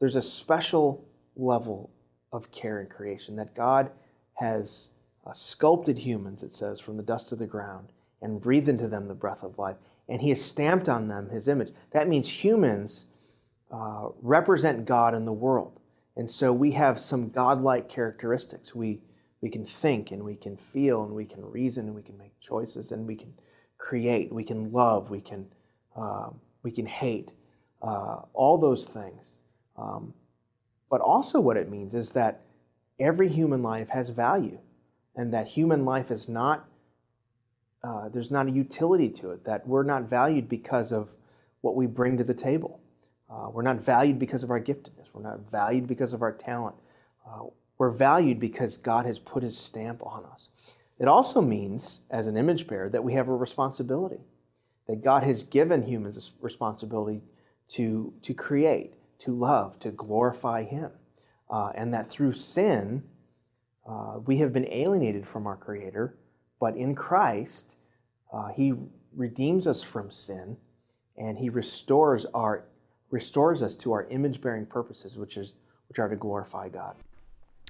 there's 0.00 0.16
a 0.16 0.22
special 0.22 1.04
level 1.36 1.90
of 2.32 2.50
care 2.50 2.80
in 2.80 2.88
creation 2.88 3.36
that 3.36 3.54
God 3.54 3.92
has 4.34 4.88
uh, 5.26 5.32
sculpted 5.32 5.98
humans, 5.98 6.42
it 6.42 6.52
says, 6.52 6.78
from 6.80 6.96
the 6.96 7.02
dust 7.02 7.32
of 7.32 7.38
the 7.38 7.46
ground 7.46 7.88
and 8.22 8.40
breathed 8.40 8.68
into 8.68 8.88
them 8.88 9.06
the 9.06 9.14
breath 9.14 9.42
of 9.42 9.58
life. 9.58 9.76
And 10.08 10.22
he 10.22 10.28
has 10.30 10.42
stamped 10.42 10.88
on 10.88 11.08
them 11.08 11.30
his 11.30 11.48
image. 11.48 11.70
That 11.90 12.08
means 12.08 12.44
humans 12.44 13.06
uh, 13.70 14.08
represent 14.22 14.84
God 14.84 15.14
in 15.14 15.24
the 15.24 15.32
world. 15.32 15.80
And 16.16 16.30
so 16.30 16.52
we 16.52 16.72
have 16.72 17.00
some 17.00 17.28
godlike 17.28 17.88
characteristics. 17.88 18.74
We, 18.74 19.00
we 19.40 19.50
can 19.50 19.66
think 19.66 20.12
and 20.12 20.22
we 20.22 20.36
can 20.36 20.56
feel 20.56 21.02
and 21.02 21.12
we 21.12 21.24
can 21.24 21.44
reason 21.44 21.86
and 21.86 21.94
we 21.94 22.02
can 22.02 22.16
make 22.16 22.38
choices 22.40 22.92
and 22.92 23.06
we 23.06 23.16
can 23.16 23.34
create, 23.78 24.32
we 24.32 24.44
can 24.44 24.72
love, 24.72 25.10
we 25.10 25.20
can, 25.20 25.46
uh, 25.96 26.30
we 26.62 26.70
can 26.70 26.86
hate, 26.86 27.32
uh, 27.82 28.20
all 28.32 28.56
those 28.56 28.86
things. 28.86 29.38
Um, 29.76 30.14
but 30.88 31.00
also, 31.00 31.40
what 31.40 31.56
it 31.56 31.68
means 31.68 31.94
is 31.94 32.12
that 32.12 32.42
every 32.98 33.28
human 33.28 33.62
life 33.62 33.90
has 33.90 34.08
value 34.08 34.58
and 35.16 35.32
that 35.32 35.48
human 35.48 35.84
life 35.84 36.10
is 36.10 36.28
not, 36.28 36.68
uh, 37.82 38.08
there's 38.08 38.30
not 38.30 38.46
a 38.46 38.50
utility 38.50 39.08
to 39.08 39.30
it, 39.30 39.44
that 39.44 39.66
we're 39.66 39.82
not 39.82 40.02
valued 40.04 40.48
because 40.48 40.92
of 40.92 41.14
what 41.62 41.74
we 41.74 41.86
bring 41.86 42.16
to 42.18 42.24
the 42.24 42.34
table. 42.34 42.80
Uh, 43.28 43.48
we're 43.50 43.62
not 43.62 43.80
valued 43.80 44.18
because 44.18 44.42
of 44.42 44.50
our 44.50 44.60
giftedness. 44.60 45.12
We're 45.12 45.22
not 45.22 45.50
valued 45.50 45.86
because 45.86 46.12
of 46.12 46.22
our 46.22 46.32
talent. 46.32 46.76
Uh, 47.26 47.44
we're 47.78 47.90
valued 47.90 48.38
because 48.38 48.76
God 48.76 49.06
has 49.06 49.18
put 49.18 49.42
his 49.42 49.58
stamp 49.58 50.00
on 50.04 50.24
us. 50.24 50.48
It 50.98 51.08
also 51.08 51.40
means, 51.40 52.02
as 52.10 52.26
an 52.26 52.36
image 52.36 52.66
bearer, 52.66 52.88
that 52.88 53.04
we 53.04 53.14
have 53.14 53.28
a 53.28 53.34
responsibility, 53.34 54.20
that 54.86 55.02
God 55.02 55.24
has 55.24 55.42
given 55.42 55.82
humans 55.82 56.32
responsibility 56.40 57.22
to, 57.68 58.14
to 58.22 58.32
create, 58.32 58.94
to 59.18 59.32
love, 59.32 59.78
to 59.80 59.90
glorify 59.90 60.62
him. 60.62 60.90
Uh, 61.50 61.70
and 61.74 61.92
that 61.92 62.08
through 62.08 62.32
sin, 62.32 63.04
uh, 63.88 64.18
we 64.24 64.38
have 64.38 64.52
been 64.52 64.66
alienated 64.70 65.26
from 65.26 65.46
our 65.46 65.56
Creator, 65.56 66.16
but 66.60 66.76
in 66.76 66.94
Christ, 66.94 67.76
uh, 68.32 68.48
He 68.48 68.74
redeems 69.14 69.66
us 69.66 69.82
from 69.82 70.10
sin 70.10 70.56
and 71.16 71.38
He 71.38 71.48
restores 71.48 72.26
our 72.26 72.64
restores 73.10 73.62
us 73.62 73.76
to 73.76 73.92
our 73.92 74.04
image 74.10 74.40
bearing 74.40 74.66
purposes, 74.66 75.18
which 75.18 75.36
is 75.36 75.54
which 75.88 75.98
are 75.98 76.08
to 76.08 76.16
glorify 76.16 76.68
God. 76.68 76.96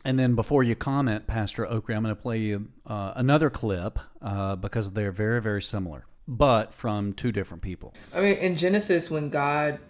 And 0.04 0.18
then 0.18 0.34
before 0.34 0.62
you 0.62 0.74
comment, 0.74 1.26
Pastor 1.26 1.66
Ockree, 1.66 1.96
I'm 1.96 2.02
going 2.02 2.14
to 2.14 2.20
play 2.20 2.38
you 2.38 2.68
uh, 2.86 3.12
another 3.16 3.50
clip 3.50 3.98
uh, 4.22 4.54
because 4.56 4.92
they're 4.92 5.10
very, 5.10 5.42
very 5.42 5.60
similar, 5.60 6.06
but 6.28 6.72
from 6.72 7.12
two 7.12 7.32
different 7.32 7.62
people. 7.62 7.92
I 8.14 8.20
mean, 8.20 8.36
in 8.36 8.56
Genesis, 8.56 9.10
when 9.10 9.30
God 9.30 9.80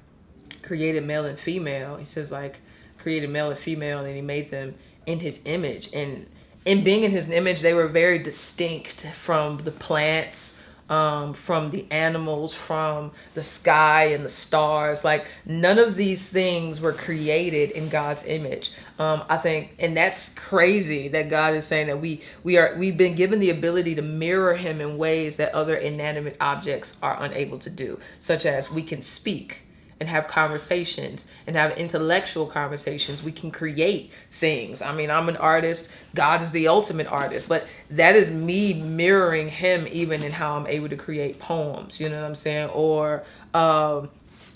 created 0.63 1.05
male 1.05 1.27
and 1.27 1.39
female, 1.39 1.97
He 1.97 2.05
says 2.05 2.33
like 2.33 2.61
created 2.99 3.31
male 3.31 3.51
and 3.51 3.59
female, 3.59 4.05
and 4.05 4.15
He 4.15 4.23
made 4.23 4.51
them 4.51 4.75
in 5.07 5.21
His 5.21 5.41
image, 5.45 5.91
and 5.93 6.27
in 6.65 6.85
being 6.85 7.05
in 7.05 7.11
His 7.11 7.29
image, 7.29 7.61
they 7.61 7.75
were 7.75 7.89
very 7.89 8.19
distinct 8.19 9.07
from 9.15 9.59
the 9.59 9.71
plants 9.71 10.57
um, 10.89 11.35
from 11.35 11.71
the 11.71 11.87
animals, 11.91 12.55
from 12.55 13.11
the 13.35 13.43
sky 13.43 14.05
and 14.07 14.25
the 14.25 14.29
stars. 14.29 15.05
Like 15.05 15.27
none 15.45 15.79
of 15.79 15.97
these 15.97 16.29
things 16.29 16.81
were 16.81 16.93
created 16.93 17.71
in 17.71 17.89
God's 17.89 18.25
image. 18.25 18.73
Um, 18.99 19.25
I 19.29 19.37
think, 19.39 19.75
and 19.79 19.97
that's 19.97 20.33
crazy 20.35 21.09
that 21.09 21.29
God 21.29 21.55
is 21.55 21.67
saying 21.67 21.89
that 21.89 22.01
we 22.01 22.23
we 22.45 22.57
are 22.57 22.75
we've 22.77 22.97
been 22.97 23.15
given 23.15 23.41
the 23.41 23.51
ability 23.51 23.95
to 23.97 24.03
mirror 24.03 24.55
Him 24.55 24.81
in 24.81 24.97
ways 24.97 25.37
that 25.37 25.55
other 25.55 25.77
inanimate 25.77 26.37
objects 26.41 26.97
are 27.03 27.23
unable 27.23 27.59
to 27.59 27.71
do, 27.71 27.99
such 28.19 28.47
as 28.47 28.71
we 28.71 28.83
can 28.83 29.03
speak 29.03 29.63
and 29.99 30.09
have 30.09 30.29
conversations 30.29 31.27
and 31.47 31.57
have 31.57 31.77
intellectual 31.79 32.47
conversations. 32.47 33.23
We 33.23 33.33
can 33.33 33.51
create 33.51 34.13
things. 34.31 34.83
I 34.83 34.93
mean, 34.93 35.11
I'm 35.11 35.29
an 35.29 35.37
artist. 35.37 35.89
God 36.15 36.43
is 36.43 36.51
the 36.51 36.69
ultimate 36.69 37.07
artist, 37.07 37.49
but 37.49 37.67
that 37.91 38.15
is 38.15 38.31
me 38.31 38.75
mirroring 38.75 39.49
Him 39.49 39.87
even 39.91 40.23
in 40.23 40.33
how 40.33 40.57
I'm 40.57 40.67
able 40.67 40.89
to 40.91 40.97
create 40.97 41.39
poems. 41.39 41.99
You 41.99 42.09
know 42.09 42.17
what 42.17 42.27
I'm 42.27 42.35
saying? 42.35 42.69
Or 42.71 43.25
um, 43.55 44.11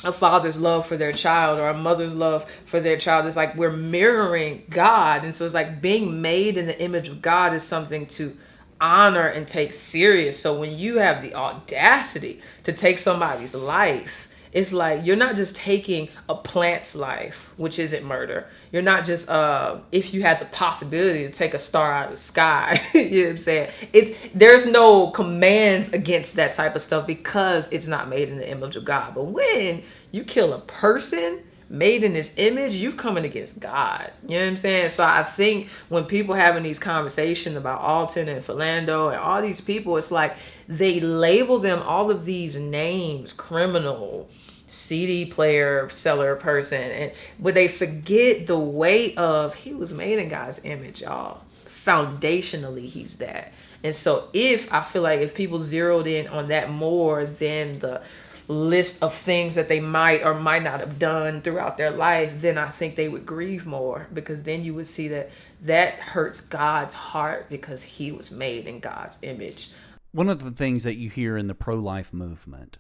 a 0.05 0.13
father's 0.13 0.59
love 0.59 0.87
for 0.87 0.97
their 0.97 1.13
child 1.13 1.59
or 1.59 1.69
a 1.69 1.77
mother's 1.77 2.15
love 2.15 2.51
for 2.67 2.81
their 2.81 2.99
child. 2.99 3.27
It's 3.27 3.37
like 3.37 3.57
we're 3.57 3.73
mirroring 3.73 4.65
God, 4.69 5.25
and 5.25 5.35
so 5.35 5.45
it's 5.47 5.55
like 5.55 5.81
being 5.81 6.21
made 6.21 6.59
in 6.59 6.67
the 6.67 6.79
image 6.81 7.09
of 7.09 7.23
God 7.23 7.55
is 7.55 7.63
something 7.63 8.07
to 8.07 8.37
honor 8.79 9.27
and 9.27 9.47
take 9.47 9.73
serious. 9.73 10.39
So 10.39 10.59
when 10.59 10.79
you 10.79 10.99
have 10.99 11.23
the 11.23 11.35
audacity 11.35 12.41
to 12.65 12.73
take 12.73 12.99
somebody's 12.99 13.55
life 13.55 14.29
it's 14.53 14.73
like 14.73 15.05
you're 15.05 15.17
not 15.17 15.37
just 15.37 15.55
taking 15.55 16.09
a 16.29 16.35
plant's 16.35 16.95
life, 16.95 17.51
which 17.57 17.79
isn't 17.79 18.05
murder. 18.05 18.47
You're 18.73 18.83
not 18.83 19.05
just 19.05 19.29
uh 19.29 19.79
if 19.93 20.13
you 20.13 20.23
had 20.23 20.39
the 20.39 20.47
possibility 20.47 21.25
to 21.25 21.31
take 21.31 21.55
a 21.55 21.59
star 21.59 21.93
out 21.93 22.07
of 22.07 22.11
the 22.13 22.17
sky, 22.17 22.83
you 22.95 23.11
know 23.11 23.23
what 23.25 23.31
I'm 23.31 23.39
saying? 23.39 23.71
It's 23.93 24.19
there's 24.35 24.67
no 24.67 25.11
commands 25.11 25.93
against 25.93 26.37
that 26.37 26.53
type 26.53 26.75
of 26.75 26.83
stuff 26.83 27.07
because 27.07 27.69
it's 27.71 27.87
not 27.87 28.09
made 28.09 28.29
in 28.29 28.39
the 28.39 28.49
image 28.49 28.77
of 28.77 28.85
God. 28.85 29.15
But 29.15 29.25
when 29.25 29.83
you 30.11 30.25
kill 30.25 30.53
a 30.53 30.61
person 30.61 31.43
made 31.71 32.03
in 32.03 32.13
this 32.13 32.33
image, 32.37 32.75
you 32.75 32.93
coming 32.93 33.25
against 33.25 33.61
God. 33.61 34.11
You 34.27 34.39
know 34.39 34.45
what 34.45 34.51
I'm 34.51 34.57
saying? 34.57 34.91
So 34.91 35.05
I 35.05 35.23
think 35.23 35.69
when 35.89 36.05
people 36.05 36.35
having 36.35 36.65
these 36.65 36.81
conversations 36.81 37.57
about 37.57 37.81
Alton 37.81 38.29
and 38.29 38.45
Philando 38.45 39.13
and 39.13 39.21
all 39.21 39.41
these 39.41 39.61
people, 39.61 39.97
it's 39.97 40.11
like 40.11 40.37
they 40.69 40.99
label 40.99 41.61
them 41.61 41.81
all 41.83 42.11
of 42.11 42.25
these 42.25 42.57
names, 42.57 43.33
criminal, 43.33 44.29
CD 44.71 45.27
player 45.27 45.89
seller 45.91 46.37
person, 46.37 46.81
and 46.81 47.13
but 47.39 47.55
they 47.55 47.69
forget 47.69 48.47
the 48.47 48.59
weight 48.59 49.19
of 49.19 49.55
he 49.55 49.75
was 49.75 49.93
made 49.93 50.19
in 50.19 50.29
God's 50.29 50.61
image, 50.65 51.01
y'all. 51.03 51.43
Foundationally, 51.67 52.87
he's 52.87 53.17
that. 53.17 53.53
And 53.83 53.97
so 53.97 54.29
if 54.33 54.73
I 54.73 54.83
feel 54.83 55.03
like 55.03 55.21
if 55.21 55.35
people 55.35 55.59
zeroed 55.59 56.07
in 56.07 56.29
on 56.29 56.49
that 56.49 56.71
more 56.71 57.25
than 57.25 57.79
the 57.79 58.03
list 58.47 59.03
of 59.03 59.15
things 59.15 59.55
that 59.55 59.69
they 59.69 59.81
might 59.81 60.25
or 60.25 60.35
might 60.35 60.63
not 60.63 60.81
have 60.81 60.99
done 60.99 61.41
throughout 61.41 61.77
their 61.77 61.91
life, 61.91 62.33
then 62.41 62.59
I 62.59 62.69
think 62.69 62.97
they 62.97 63.09
would 63.09 63.25
grieve 63.25 63.67
more 63.67 64.09
because 64.13 64.43
then 64.43 64.65
you 64.65 64.75
would 64.75 64.87
see 64.87 65.09
that 65.09 65.31
that 65.63 65.95
hurts 65.95 66.41
God's 66.41 66.95
heart 66.95 67.49
because 67.49 67.83
he 67.83 68.13
was 68.13 68.31
made 68.31 68.67
in 68.67 68.81
God's 68.81 69.19
image. 69.23 69.71
One 70.13 70.29
of 70.29 70.43
the 70.43 70.51
things 70.51 70.85
that 70.85 70.97
you 70.97 71.09
hear 71.09 71.37
in 71.37 71.47
the 71.47 71.55
pro 71.55 71.77
life 71.77 72.13
movement 72.13 72.79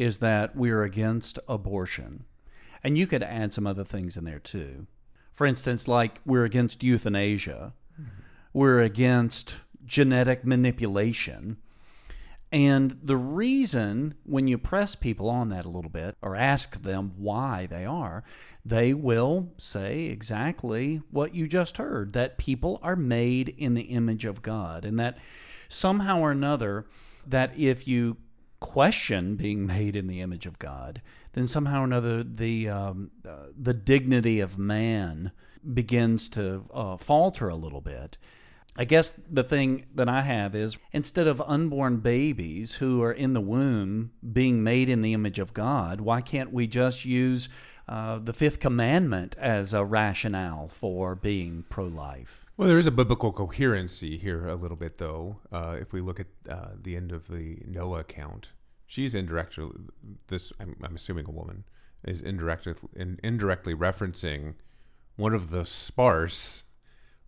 is 0.00 0.16
that 0.16 0.56
we're 0.56 0.82
against 0.82 1.38
abortion. 1.46 2.24
And 2.82 2.96
you 2.96 3.06
could 3.06 3.22
add 3.22 3.52
some 3.52 3.66
other 3.66 3.84
things 3.84 4.16
in 4.16 4.24
there 4.24 4.38
too. 4.38 4.86
For 5.30 5.46
instance, 5.46 5.86
like 5.86 6.20
we're 6.24 6.46
against 6.46 6.82
euthanasia, 6.82 7.74
mm-hmm. 8.00 8.22
we're 8.54 8.80
against 8.80 9.56
genetic 9.84 10.42
manipulation. 10.42 11.58
And 12.50 12.98
the 13.02 13.18
reason, 13.18 14.14
when 14.24 14.48
you 14.48 14.56
press 14.56 14.94
people 14.94 15.28
on 15.28 15.50
that 15.50 15.66
a 15.66 15.70
little 15.70 15.90
bit 15.90 16.16
or 16.22 16.34
ask 16.34 16.82
them 16.82 17.12
why 17.18 17.66
they 17.66 17.84
are, 17.84 18.24
they 18.64 18.94
will 18.94 19.52
say 19.58 20.06
exactly 20.06 21.02
what 21.10 21.34
you 21.34 21.46
just 21.46 21.76
heard 21.76 22.14
that 22.14 22.38
people 22.38 22.80
are 22.82 22.96
made 22.96 23.50
in 23.50 23.74
the 23.74 23.82
image 23.82 24.24
of 24.24 24.42
God, 24.42 24.86
and 24.86 24.98
that 24.98 25.18
somehow 25.68 26.20
or 26.20 26.30
another, 26.30 26.86
that 27.26 27.56
if 27.56 27.86
you 27.86 28.16
question 28.60 29.36
being 29.36 29.66
made 29.66 29.96
in 29.96 30.06
the 30.06 30.20
image 30.20 30.46
of 30.46 30.58
God, 30.58 31.02
then 31.32 31.46
somehow 31.46 31.82
or 31.82 31.84
another 31.84 32.22
the 32.22 32.68
um, 32.68 33.10
uh, 33.26 33.46
the 33.58 33.74
dignity 33.74 34.40
of 34.40 34.58
man 34.58 35.32
begins 35.74 36.28
to 36.30 36.64
uh, 36.72 36.96
falter 36.96 37.48
a 37.48 37.56
little 37.56 37.80
bit. 37.80 38.16
I 38.76 38.84
guess 38.84 39.10
the 39.10 39.42
thing 39.42 39.86
that 39.94 40.08
I 40.08 40.22
have 40.22 40.54
is 40.54 40.78
instead 40.92 41.26
of 41.26 41.42
unborn 41.42 41.98
babies 41.98 42.76
who 42.76 43.02
are 43.02 43.12
in 43.12 43.32
the 43.32 43.40
womb 43.40 44.12
being 44.32 44.62
made 44.62 44.88
in 44.88 45.02
the 45.02 45.12
image 45.12 45.38
of 45.38 45.52
God, 45.52 46.00
why 46.00 46.20
can't 46.20 46.52
we 46.52 46.66
just 46.66 47.04
use 47.04 47.48
uh, 47.88 48.18
the 48.18 48.32
fifth 48.32 48.60
commandment 48.60 49.36
as 49.38 49.74
a 49.74 49.84
rationale 49.84 50.68
for 50.68 51.14
being 51.14 51.64
pro 51.68 51.86
life? 51.86 52.39
Well, 52.60 52.68
there 52.68 52.76
is 52.76 52.86
a 52.86 52.90
biblical 52.90 53.32
coherency 53.32 54.18
here 54.18 54.46
a 54.46 54.54
little 54.54 54.76
bit, 54.76 54.98
though. 54.98 55.38
Uh, 55.50 55.78
if 55.80 55.94
we 55.94 56.02
look 56.02 56.20
at 56.20 56.26
uh, 56.46 56.72
the 56.78 56.94
end 56.94 57.10
of 57.10 57.28
the 57.28 57.62
Noah 57.66 58.00
account, 58.00 58.50
she's 58.86 59.14
indirectly 59.14 59.70
this. 60.26 60.52
I'm, 60.60 60.76
I'm 60.82 60.94
assuming 60.94 61.24
a 61.26 61.30
woman 61.30 61.64
is 62.04 62.20
indirectly 62.20 62.74
in, 62.94 63.18
indirectly 63.24 63.74
referencing 63.74 64.56
one 65.16 65.32
of 65.32 65.48
the 65.48 65.64
sparse 65.64 66.64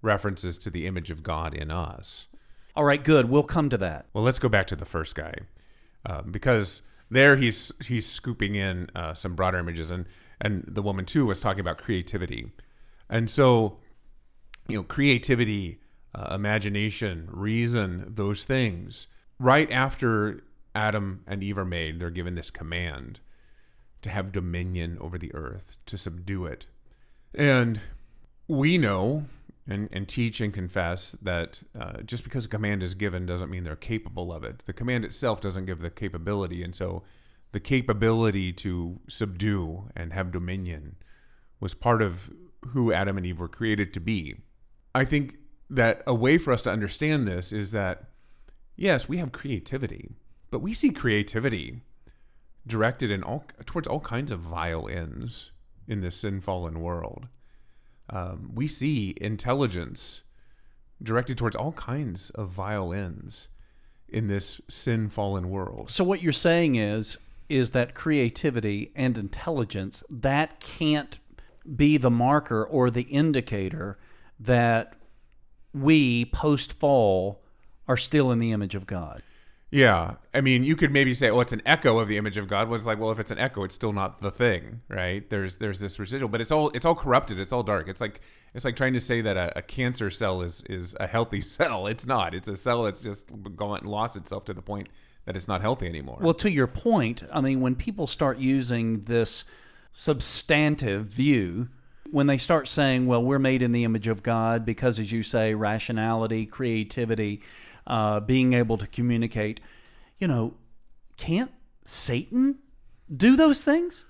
references 0.03 0.59
to 0.59 0.69
the 0.69 0.87
image 0.87 1.11
of 1.11 1.23
God 1.23 1.55
in 1.55 1.71
us. 1.71 2.29
All 2.77 2.85
right, 2.85 3.03
good. 3.03 3.31
We'll 3.31 3.43
come 3.43 3.71
to 3.71 3.79
that. 3.79 4.09
Well, 4.13 4.25
let's 4.25 4.39
go 4.39 4.51
back 4.51 4.67
to 4.67 4.77
the 4.77 4.85
first 4.85 5.15
guy 5.15 5.33
um, 6.05 6.31
because 6.31 6.83
there 7.11 7.37
he's 7.37 7.73
he's 7.83 8.07
scooping 8.07 8.55
in 8.55 8.91
uh, 8.95 9.15
some 9.15 9.35
broader 9.35 9.57
images, 9.57 9.91
and 9.91 10.05
and 10.43 10.63
the 10.69 10.83
woman 10.83 11.07
too 11.07 11.25
was 11.25 11.41
talking 11.41 11.61
about 11.61 11.79
creativity, 11.79 12.53
and 13.09 13.31
so 13.31 13.79
you 14.73 14.79
know, 14.79 14.85
creativity, 14.85 15.81
uh, 16.15 16.35
imagination, 16.35 17.29
reason, 17.31 18.05
those 18.09 18.45
things. 18.45 19.07
Right 19.39 19.71
after 19.71 20.41
Adam 20.75 21.23
and 21.27 21.43
Eve 21.43 21.59
are 21.59 21.65
made, 21.65 22.01
they're 22.01 22.11
given 22.11 22.35
this 22.35 22.51
command 22.51 23.21
to 24.01 24.11
have 24.11 24.33
dominion 24.33 24.99
over 25.01 25.19
the 25.19 25.35
earth, 25.35 25.77
to 25.87 25.99
subdue 25.99 26.47
it. 26.47 26.67
And 27.35 27.81
we 28.49 28.79
know 28.79 29.27
and, 29.69 29.89
and 29.93 30.09
teach 30.09 30.41
and 30.41 30.53
confess 30.53 31.13
that 31.23 31.63
uh, 31.79 32.03
just 32.03 32.25
because 32.25 32.47
a 32.47 32.49
command 32.49 32.83
is 32.83 32.95
given 32.95 33.27
doesn't 33.27 33.51
mean 33.51 33.65
they're 33.65 33.77
capable 33.77 34.33
of 34.33 34.43
it. 34.43 34.63
The 34.67 34.73
command 34.73 35.05
itself 35.05 35.41
doesn't 35.41 35.67
give 35.67 35.81
the 35.81 35.91
capability. 35.91 36.63
And 36.63 36.75
so 36.75 37.03
the 37.53 37.61
capability 37.61 38.53
to 38.55 39.01
subdue 39.09 39.91
and 39.95 40.13
have 40.13 40.33
dominion 40.33 40.97
was 41.61 41.75
part 41.75 42.03
of 42.03 42.31
who 42.69 42.93
Adam 42.93 43.17
and 43.17 43.27
Eve 43.27 43.39
were 43.39 43.49
created 43.49 43.93
to 43.95 44.01
be. 44.01 44.37
I 44.95 45.05
think 45.05 45.39
that 45.71 46.03
a 46.07 46.15
way 46.15 46.39
for 46.39 46.53
us 46.53 46.63
to 46.65 46.71
understand 46.71 47.27
this 47.27 47.53
is 47.53 47.73
that, 47.73 48.05
yes, 48.77 49.09
we 49.09 49.17
have 49.19 49.33
creativity, 49.33 50.11
but 50.51 50.61
we 50.61 50.75
see 50.75 50.91
creativity 50.91 51.83
directed 52.67 53.11
in 53.11 53.23
all 53.23 53.45
towards 53.67 53.89
all 53.89 54.01
kinds 54.01 54.31
of 54.31 54.41
vile 54.41 54.89
ends 54.89 55.53
in 55.89 56.01
this 56.01 56.17
sin 56.17 56.41
fallen 56.41 56.81
world. 56.81 57.27
Um, 58.11 58.51
we 58.55 58.67
see 58.67 59.15
intelligence 59.21 60.25
directed 61.03 61.39
towards 61.39 61.57
all 61.57 61.73
kinds 61.73 62.31
of 62.31 62.51
vile 62.51 62.93
ends 62.93 63.49
in 64.09 64.29
this 64.29 64.61
sin 64.69 65.09
fallen 65.09 65.49
world. 65.51 65.91
So 65.91 66.05
what 66.05 66.23
you're 66.23 66.33
saying 66.33 66.75
is 66.77 67.19
is 67.49 67.73
that 67.73 67.95
creativity 67.95 68.93
and 68.95 69.19
intelligence 69.19 70.03
that 70.09 70.61
can't 70.61 71.19
be 71.77 71.97
the 71.97 72.11
marker 72.11 72.65
or 72.65 72.91
the 72.91 73.03
indicator 73.03 73.99
that 74.43 74.95
we 75.73 76.27
post 76.27 76.79
fall 76.79 77.43
are 77.89 77.97
still 77.97 78.31
in 78.31 78.39
the 78.39 78.53
image 78.53 78.75
of 78.75 78.87
God. 78.87 79.23
Yeah, 79.71 80.17
I 80.35 80.43
mean, 80.43 80.65
you 80.65 80.77
could 80.77 80.93
maybe 80.93 81.15
say, 81.15 81.31
"Oh, 81.31 81.41
it's 81.41 81.55
an 81.55 81.63
echo 81.65 81.99
of 81.99 82.07
the 82.07 82.19
image 82.19 82.37
of 82.37 82.47
God." 82.47 82.69
Well, 82.69 82.77
it's 82.77 82.85
like, 82.85 82.99
well, 82.99 83.11
if 83.11 83.19
it's 83.19 83.31
an 83.31 83.39
echo, 83.39 83.65
it's 83.65 83.75
still 83.75 83.95
not 83.95 84.21
the 84.21 84.31
thing, 84.31 84.83
right? 84.87 85.29
There's 85.31 85.57
there's 85.57 85.81
this 85.81 85.99
residual, 85.99 86.29
but 86.29 86.43
it's 86.43 86.53
all 86.53 86.69
it's 86.71 86.85
all 86.85 86.95
corrupted. 86.95 87.39
It's 87.39 87.55
all 87.55 87.63
dark. 87.63 87.89
It's 87.89 88.01
like 88.01 88.21
it's 88.53 88.67
like 88.67 88.77
trying 88.77 88.93
to 88.93 89.01
say 89.01 89.23
that 89.23 89.39
a, 89.39 89.61
a 89.61 89.63
cancer 89.63 90.11
cell 90.11 90.43
is 90.43 90.63
is 90.69 90.95
a 91.01 91.07
healthy 91.07 91.41
cell. 91.57 91.87
It's 91.87 92.07
not. 92.07 92.35
It's 92.35 92.49
a 92.49 92.57
cell 92.57 92.83
that's 92.83 93.01
just 93.01 93.31
gone 93.57 93.79
and 93.79 93.89
lost 93.89 94.15
itself 94.15 94.45
to 94.45 94.53
the 94.53 94.61
point 94.61 94.91
that 95.25 95.37
it's 95.37 95.49
not 95.49 95.63
healthy 95.63 95.87
anymore. 95.87 96.19
Well, 96.21 96.35
to 96.35 96.51
your 96.51 96.67
point, 96.67 97.23
I 97.33 97.41
mean, 97.41 97.63
when 97.63 97.75
people 97.75 98.07
start 98.07 98.37
using 98.37 99.01
this 99.01 99.45
substantive 99.91 101.07
view, 101.07 101.69
when 102.13 102.27
they 102.29 102.39
start 102.39 102.69
saying, 102.69 103.07
well, 103.07 103.23
we're 103.23 103.39
made 103.41 103.63
in 103.63 103.73
the 103.73 103.85
image 103.85 104.07
of 104.07 104.23
God 104.23 104.65
because, 104.65 104.99
as 104.99 105.11
you 105.11 105.23
say, 105.23 105.55
rationality, 105.55 106.47
creativity, 106.47 107.43
uh, 107.87 108.21
being 108.21 108.53
able 108.53 108.79
to 108.79 108.87
communicate, 108.87 109.59
you 110.19 110.29
know, 110.29 110.55
can't 111.17 111.51
Satan 111.85 112.59
do 113.15 113.35
those 113.37 113.65
things? 113.65 114.07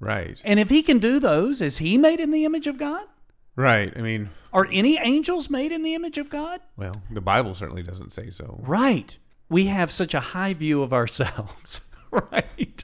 right, 0.00 0.40
And 0.44 0.58
if 0.58 0.68
he 0.68 0.82
can 0.82 0.98
do 0.98 1.20
those, 1.20 1.60
is 1.60 1.78
he 1.78 1.96
made 1.98 2.18
in 2.20 2.30
the 2.32 2.44
image 2.44 2.66
of 2.66 2.78
God? 2.78 3.04
right. 3.54 3.92
I 3.96 4.00
mean, 4.00 4.30
Are 4.52 4.66
any 4.72 4.98
angels 4.98 5.50
made 5.50 5.70
in 5.72 5.82
the 5.82 5.94
image 5.94 6.16
of 6.18 6.30
God? 6.30 6.60
well, 6.76 6.94
the 7.10 7.20
Bible 7.20 7.54
certainly 7.54 7.82
doesn't 7.82 8.10
say 8.12 8.30
so. 8.30 8.58
Right. 8.62 9.16
We 9.48 9.66
have 9.66 9.90
such 9.92 10.14
a 10.14 10.20
high 10.20 10.54
view 10.54 10.82
of 10.82 10.92
ourselves, 10.92 11.82
right? 12.10 12.82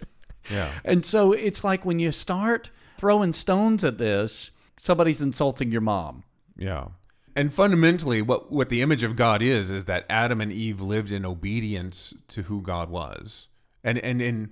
Yeah. 0.51 0.71
And 0.85 1.05
so 1.07 1.33
it's 1.33 1.65
like 1.65 1.85
when 1.85 1.99
you 1.99 2.13
start 2.13 2.71
throwing 2.99 3.33
stones 3.33 3.85
at 3.85 3.99
this, 3.99 4.51
somebody's 4.83 5.23
insulting 5.23 5.73
your 5.73 5.81
mom. 5.81 6.25
Yeah. 6.57 6.89
And 7.37 7.55
fundamentally 7.55 8.21
what 8.21 8.51
what 8.51 8.69
the 8.69 8.83
image 8.83 9.05
of 9.05 9.15
God 9.15 9.43
is 9.43 9.71
is 9.71 9.85
that 9.85 10.05
Adam 10.11 10.41
and 10.41 10.53
Eve 10.53 10.81
lived 10.81 11.13
in 11.13 11.25
obedience 11.25 12.13
to 12.29 12.43
who 12.43 12.61
God 12.61 12.91
was. 12.91 13.49
And 13.85 13.97
and 13.99 14.21
in 14.21 14.51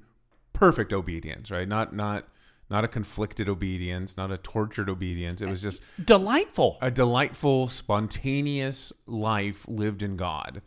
perfect 0.52 0.92
obedience, 0.92 1.50
right? 1.50 1.66
Not 1.66 1.94
not 1.94 2.28
not 2.70 2.84
a 2.84 2.88
conflicted 2.88 3.48
obedience, 3.48 4.16
not 4.16 4.30
a 4.30 4.38
tortured 4.38 4.88
obedience. 4.88 5.40
It 5.42 5.48
was 5.48 5.62
just 5.62 5.82
Delightful. 6.04 6.78
a 6.80 6.90
delightful, 6.90 7.68
spontaneous 7.68 8.92
life 9.06 9.66
lived 9.68 10.02
in 10.02 10.16
God. 10.16 10.62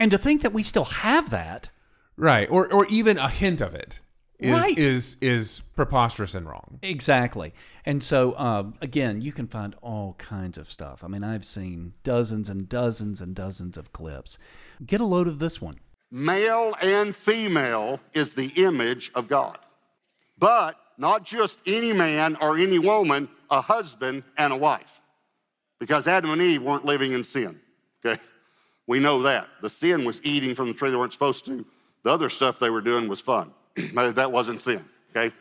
And 0.00 0.10
to 0.10 0.18
think 0.18 0.42
that 0.42 0.52
we 0.52 0.62
still 0.62 0.84
have 0.84 1.30
that. 1.30 1.70
Right. 2.16 2.48
Or 2.50 2.72
or 2.72 2.86
even 2.86 3.18
a 3.18 3.28
hint 3.28 3.60
of 3.60 3.74
it 3.74 4.00
is 4.38 4.52
Right. 4.52 4.78
is 4.78 5.16
is 5.20 5.60
preposterous 5.74 6.34
and 6.34 6.46
wrong. 6.46 6.78
Exactly. 6.82 7.52
And 7.84 8.02
so, 8.02 8.38
um, 8.38 8.74
again, 8.80 9.20
you 9.20 9.32
can 9.32 9.48
find 9.48 9.74
all 9.82 10.14
kinds 10.14 10.58
of 10.58 10.70
stuff. 10.70 11.02
I 11.02 11.08
mean, 11.08 11.24
I've 11.24 11.44
seen 11.44 11.94
dozens 12.04 12.48
and 12.48 12.68
dozens 12.68 13.20
and 13.20 13.34
dozens 13.34 13.76
of 13.76 13.92
clips. 13.92 14.38
Get 14.84 15.00
a 15.00 15.04
load 15.04 15.26
of 15.26 15.38
this 15.38 15.60
one. 15.60 15.80
Male 16.10 16.74
and 16.80 17.14
female 17.14 18.00
is 18.14 18.34
the 18.34 18.46
image 18.56 19.10
of 19.14 19.28
God. 19.28 19.58
But 20.38 20.76
not 20.96 21.24
just 21.24 21.58
any 21.66 21.92
man 21.92 22.36
or 22.40 22.56
any 22.56 22.78
woman, 22.78 23.28
a 23.50 23.60
husband 23.60 24.22
and 24.36 24.52
a 24.52 24.56
wife. 24.56 25.00
Because 25.80 26.06
Adam 26.06 26.30
and 26.30 26.40
Eve 26.42 26.62
weren't 26.62 26.84
living 26.84 27.12
in 27.12 27.22
sin. 27.24 27.60
Okay? 28.04 28.20
We 28.86 29.00
know 29.00 29.22
that. 29.22 29.48
The 29.60 29.68
sin 29.70 30.04
was 30.04 30.20
eating 30.24 30.54
from 30.54 30.68
the 30.68 30.74
tree 30.74 30.90
they 30.90 30.96
weren't 30.96 31.12
supposed 31.12 31.44
to. 31.46 31.64
The 32.04 32.10
other 32.10 32.28
stuff 32.28 32.58
they 32.58 32.70
were 32.70 32.80
doing 32.80 33.08
was 33.08 33.20
fun. 33.20 33.52
That 33.94 34.32
wasn't 34.32 34.60
sin, 34.60 34.84
okay? 35.10 35.34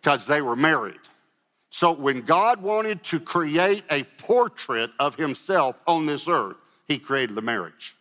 Because 0.00 0.26
they 0.26 0.42
were 0.42 0.56
married. 0.56 1.00
So 1.70 1.92
when 1.92 2.22
God 2.22 2.62
wanted 2.62 3.02
to 3.04 3.20
create 3.20 3.84
a 3.90 4.04
portrait 4.04 4.90
of 4.98 5.16
himself 5.16 5.80
on 5.86 6.06
this 6.06 6.28
earth, 6.28 6.56
he 6.86 6.98
created 6.98 7.36
the 7.36 7.42
marriage. 7.42 7.94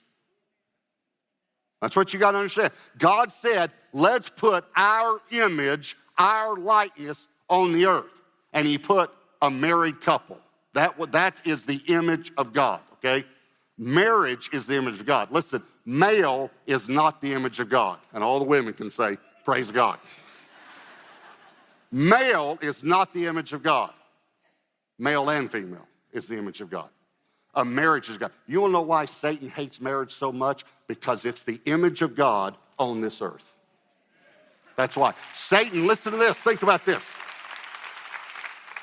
That's 1.82 1.96
what 1.96 2.14
you 2.14 2.20
got 2.20 2.32
to 2.32 2.38
understand. 2.38 2.72
God 2.98 3.32
said, 3.32 3.72
let's 3.94 4.30
put 4.30 4.66
our 4.76 5.20
image, 5.32 5.98
our 6.18 6.56
likeness 6.56 7.28
on 7.50 7.74
the 7.74 7.86
earth. 7.86 8.12
And 8.54 8.66
he 8.68 8.78
put 8.78 9.12
a 9.42 9.52
married 9.52 10.02
couple. 10.02 10.40
That, 10.74 11.12
that 11.12 11.42
is 11.46 11.66
the 11.66 11.82
image 11.88 12.32
of 12.38 12.54
God, 12.54 12.80
okay? 12.94 13.26
Marriage 13.78 14.50
is 14.54 14.66
the 14.66 14.76
image 14.76 15.00
of 15.00 15.06
God. 15.06 15.32
Listen, 15.32 15.62
male 15.86 16.50
is 16.66 16.90
not 16.90 17.22
the 17.22 17.34
image 17.34 17.60
of 17.60 17.70
God. 17.70 18.00
And 18.14 18.24
all 18.24 18.40
the 18.40 18.46
women 18.46 18.74
can 18.74 18.90
say, 18.90 19.18
praise 19.48 19.72
God. 19.72 19.98
Male 21.90 22.60
is 22.62 22.84
not 22.84 23.14
the 23.14 23.28
image 23.28 23.54
of 23.54 23.64
God. 23.64 23.94
Male 25.00 25.30
and 25.30 25.50
female 25.50 25.88
is 26.12 26.26
the 26.28 26.38
image 26.38 26.60
of 26.60 26.70
God. 26.70 26.90
A 27.54 27.64
marriage 27.64 28.10
is 28.10 28.18
God. 28.18 28.32
You 28.46 28.60
to 28.60 28.68
know 28.68 28.82
why 28.82 29.06
Satan 29.06 29.50
hates 29.50 29.80
marriage 29.80 30.12
so 30.12 30.34
much? 30.34 30.66
Because 30.88 31.24
it's 31.24 31.44
the 31.44 31.62
image 31.64 32.02
of 32.02 32.14
God 32.14 32.58
on 32.78 33.00
this 33.00 33.22
earth. 33.22 33.54
That's 34.76 34.98
why. 34.98 35.14
Satan, 35.34 35.88
listen 35.88 36.12
to 36.12 36.18
this. 36.18 36.38
Think 36.38 36.62
about 36.62 36.86
this. 36.86 37.16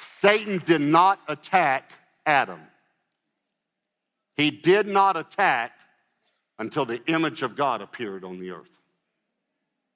Satan 0.00 0.62
did 0.64 0.80
not 0.80 1.20
attack 1.28 1.92
Adam. 2.24 2.60
He 4.34 4.50
did 4.50 4.86
not 4.86 5.18
attack 5.18 5.72
until 6.58 6.86
the 6.86 7.04
image 7.04 7.42
of 7.42 7.54
God 7.54 7.82
appeared 7.82 8.24
on 8.24 8.40
the 8.40 8.52
earth. 8.52 8.80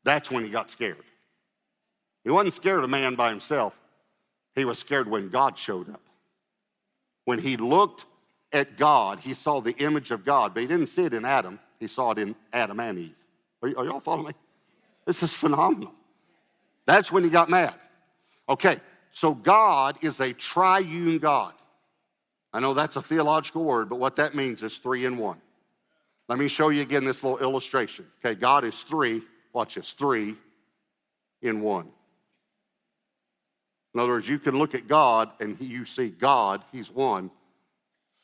That's 0.08 0.30
when 0.30 0.42
he 0.42 0.48
got 0.48 0.70
scared. 0.70 1.04
He 2.24 2.30
wasn't 2.30 2.54
scared 2.54 2.82
of 2.82 2.88
man 2.88 3.14
by 3.14 3.28
himself. 3.28 3.78
He 4.54 4.64
was 4.64 4.78
scared 4.78 5.06
when 5.06 5.28
God 5.28 5.58
showed 5.58 5.90
up. 5.90 6.00
When 7.26 7.38
he 7.38 7.58
looked 7.58 8.06
at 8.50 8.78
God, 8.78 9.20
he 9.20 9.34
saw 9.34 9.60
the 9.60 9.76
image 9.76 10.10
of 10.10 10.24
God, 10.24 10.54
but 10.54 10.60
he 10.60 10.66
didn't 10.66 10.86
see 10.86 11.04
it 11.04 11.12
in 11.12 11.26
Adam. 11.26 11.58
He 11.78 11.88
saw 11.88 12.12
it 12.12 12.18
in 12.18 12.34
Adam 12.54 12.80
and 12.80 12.98
Eve. 12.98 13.14
Are, 13.62 13.68
are 13.76 13.84
y'all 13.84 14.00
following 14.00 14.28
me? 14.28 14.32
This 15.04 15.22
is 15.22 15.34
phenomenal. 15.34 15.92
That's 16.86 17.12
when 17.12 17.22
he 17.22 17.28
got 17.28 17.50
mad. 17.50 17.74
Okay, 18.48 18.80
so 19.10 19.34
God 19.34 19.98
is 20.00 20.20
a 20.20 20.32
triune 20.32 21.18
God. 21.18 21.52
I 22.54 22.60
know 22.60 22.72
that's 22.72 22.96
a 22.96 23.02
theological 23.02 23.62
word, 23.62 23.90
but 23.90 23.98
what 23.98 24.16
that 24.16 24.34
means 24.34 24.62
is 24.62 24.78
three 24.78 25.04
in 25.04 25.18
one. 25.18 25.42
Let 26.30 26.38
me 26.38 26.48
show 26.48 26.70
you 26.70 26.80
again 26.80 27.04
this 27.04 27.22
little 27.22 27.40
illustration. 27.40 28.06
Okay, 28.24 28.34
God 28.34 28.64
is 28.64 28.82
three, 28.84 29.22
watch 29.52 29.74
this, 29.74 29.92
three 29.92 30.36
in 31.42 31.60
one. 31.60 31.88
In 33.94 34.00
other 34.00 34.12
words, 34.12 34.28
you 34.28 34.38
can 34.38 34.56
look 34.56 34.74
at 34.74 34.86
God 34.86 35.30
and 35.40 35.58
you 35.60 35.84
see 35.84 36.08
God, 36.08 36.62
he's 36.72 36.90
one, 36.90 37.30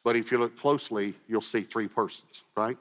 but 0.05 0.17
if 0.17 0.31
you 0.31 0.39
look 0.39 0.59
closely, 0.59 1.15
you'll 1.27 1.41
see 1.41 1.63
three 1.63 1.89
persons, 1.89 2.45
right? 2.57 2.77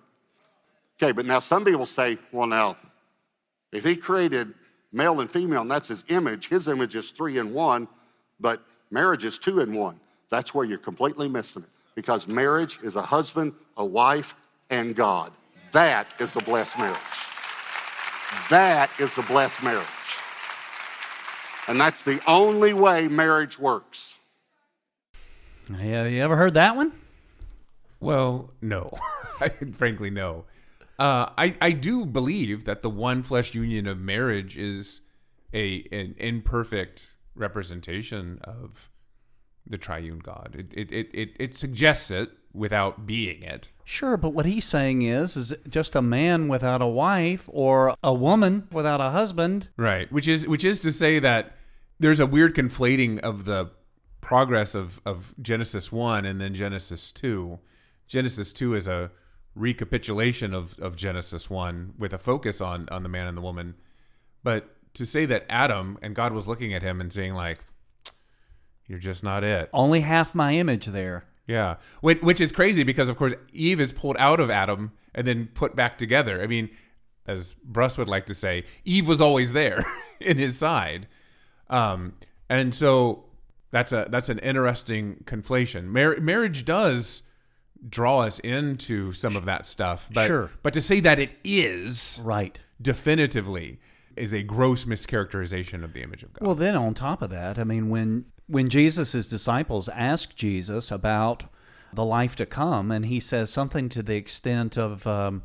Okay, 0.98 1.12
but 1.12 1.26
now 1.26 1.40
some 1.40 1.66
people 1.66 1.86
say, 1.86 2.18
well, 2.32 2.48
now, 2.48 2.78
if 3.72 3.84
he 3.84 3.96
created 3.96 4.54
male 4.92 5.22
and 5.22 5.32
female 5.32 5.62
and 5.62 5.72
that's 5.72 5.88
his 5.88 6.04
image, 6.10 6.50
his 6.50 6.68
image 6.68 6.96
is 6.96 7.12
three 7.12 7.38
in 7.38 7.54
one, 7.54 7.88
but 8.40 8.62
marriage 8.92 9.26
is 9.26 9.38
two 9.38 9.62
in 9.62 9.74
one. 9.74 10.00
That's 10.30 10.54
where 10.54 10.66
you're 10.66 10.78
completely 10.78 11.28
missing 11.28 11.64
it 11.64 11.70
because 11.96 12.28
marriage 12.28 12.80
is 12.84 12.96
a 12.96 13.02
husband, 13.02 13.54
a 13.78 13.86
wife, 13.86 14.36
and 14.70 14.96
God. 14.96 15.32
That 15.72 16.08
is 16.20 16.34
the 16.34 16.42
blessed 16.42 16.78
marriage. 16.78 17.00
That 18.50 18.90
is 19.00 19.16
the 19.16 19.22
blessed 19.24 19.64
marriage. 19.64 19.88
And 21.68 21.80
that's 21.80 22.02
the 22.02 22.22
only 22.28 22.74
way 22.74 23.08
marriage 23.08 23.58
works. 23.58 24.18
Yeah, 25.70 26.06
you 26.06 26.22
ever 26.22 26.36
heard 26.36 26.54
that 26.56 26.76
one? 26.76 26.92
Well, 28.00 28.52
no. 28.62 28.92
I 29.40 29.50
frankly 29.50 30.10
no. 30.10 30.46
Uh, 31.00 31.30
I 31.38 31.56
I 31.62 31.72
do 31.72 32.06
believe 32.06 32.66
that 32.66 32.82
the 32.82 32.90
one 32.90 33.24
flesh 33.24 33.54
union 33.54 33.88
of 33.88 33.98
marriage 33.98 34.58
is 34.58 35.02
a 35.54 35.88
an 35.92 36.16
imperfect 36.18 37.14
representation 37.36 38.40
of 38.44 38.90
the 39.66 39.78
triune 39.78 40.20
God. 40.20 40.56
It 40.58 40.74
it 40.74 40.92
it 40.92 41.10
it, 41.14 41.30
it 41.40 41.56
suggests 41.56 42.12
it 42.12 42.30
without 42.54 43.06
being 43.06 43.42
it. 43.42 43.72
Sure, 43.84 44.16
but 44.16 44.30
what 44.30 44.46
he's 44.46 44.66
saying 44.66 45.02
is, 45.02 45.36
is 45.36 45.54
just 45.68 45.96
a 45.96 46.02
man 46.02 46.48
without 46.48 46.82
a 46.82 46.88
wife 46.88 47.50
or 47.52 47.96
a 48.04 48.14
woman 48.14 48.68
without 48.72 49.02
a 49.02 49.10
husband. 49.10 49.70
Right. 49.76 50.12
Which 50.12 50.28
is 50.28 50.48
which 50.48 50.64
is 50.64 50.80
to 50.82 50.92
say 50.92 51.20
that 51.20 51.56
there's 52.00 52.20
a 52.20 52.26
weird 52.26 52.56
conflating 52.56 53.20
of 53.20 53.46
the 53.46 53.72
progress 54.22 54.76
of 54.76 55.02
of 55.06 55.34
Genesis 55.42 55.92
1 55.92 56.26
and 56.26 56.40
then 56.40 56.54
Genesis 56.54 57.12
2. 57.12 57.60
Genesis 58.08 58.54
2 58.54 58.76
is 58.76 58.88
a 58.88 59.12
recapitulation 59.56 60.54
of 60.54 60.80
of 60.80 60.96
Genesis 60.96 61.50
1 61.50 61.96
with 61.98 62.14
a 62.14 62.20
focus 62.20 62.62
on 62.62 62.88
on 62.90 63.04
the 63.04 63.10
man 63.10 63.28
and 63.28 63.38
the 63.38 63.42
woman. 63.42 63.76
But 64.44 64.70
to 64.96 65.06
say 65.06 65.26
that 65.26 65.46
Adam 65.50 65.98
and 66.02 66.16
God 66.16 66.34
was 66.34 66.48
looking 66.48 66.74
at 66.74 66.84
him 66.84 67.02
and 67.02 67.12
saying 67.12 67.34
like 67.34 67.60
you're 68.88 69.00
just 69.00 69.24
not 69.24 69.44
it. 69.44 69.70
Only 69.74 70.02
half 70.02 70.36
my 70.36 70.54
image 70.54 70.88
there. 70.88 71.26
Yeah, 71.48 71.76
which, 72.02 72.22
which 72.22 72.40
is 72.40 72.52
crazy 72.52 72.84
because 72.84 73.10
of 73.10 73.18
course 73.18 73.34
Eve 73.52 73.82
is 73.82 73.92
pulled 73.92 74.16
out 74.18 74.40
of 74.40 74.50
Adam 74.50 74.92
and 75.14 75.28
then 75.28 75.50
put 75.54 75.76
back 75.76 75.98
together. 75.98 76.42
I 76.42 76.48
mean, 76.48 76.70
as 77.28 77.56
Bruss 77.70 77.98
would 77.98 78.08
like 78.08 78.26
to 78.28 78.36
say, 78.36 78.64
Eve 78.86 79.08
was 79.08 79.20
always 79.20 79.52
there 79.54 79.84
in 80.22 80.38
his 80.38 80.58
side, 80.58 81.08
um, 81.70 82.14
and 82.50 82.74
so 82.74 83.26
that's 83.72 83.92
a 83.92 84.08
that's 84.10 84.30
an 84.30 84.40
interesting 84.40 85.24
conflation. 85.26 85.86
Mar- 85.86 86.20
marriage 86.22 86.64
does 86.66 87.24
draw 87.90 88.20
us 88.20 88.40
into 88.40 89.12
some 89.12 89.36
of 89.36 89.44
that 89.46 89.66
stuff, 89.66 90.08
but 90.14 90.28
Sure. 90.28 90.50
but 90.62 90.74
to 90.74 90.82
say 90.82 91.00
that 91.02 91.20
it 91.20 91.34
is 91.44 92.22
Right. 92.24 92.58
definitively 92.82 93.80
is 94.16 94.34
a 94.34 94.44
gross 94.44 94.86
mischaracterization 94.86 95.84
of 95.84 95.92
the 95.94 96.02
image 96.04 96.24
of 96.24 96.32
God. 96.34 96.46
Well, 96.46 96.56
then 96.56 96.76
on 96.76 96.94
top 96.94 97.22
of 97.22 97.30
that, 97.32 97.58
I 97.60 97.64
mean, 97.64 97.90
when 97.90 98.26
when 98.54 98.70
Jesus' 98.70 99.26
disciples 99.28 99.90
ask 99.90 100.36
Jesus 100.36 100.92
about 100.92 101.46
the 101.92 102.06
life 102.06 102.36
to 102.38 102.46
come, 102.46 102.92
and 102.92 103.06
he 103.08 103.20
says 103.20 103.50
something 103.50 103.90
to 103.90 104.04
the 104.04 104.16
extent 104.16 104.78
of 104.78 105.06
um, 105.08 105.44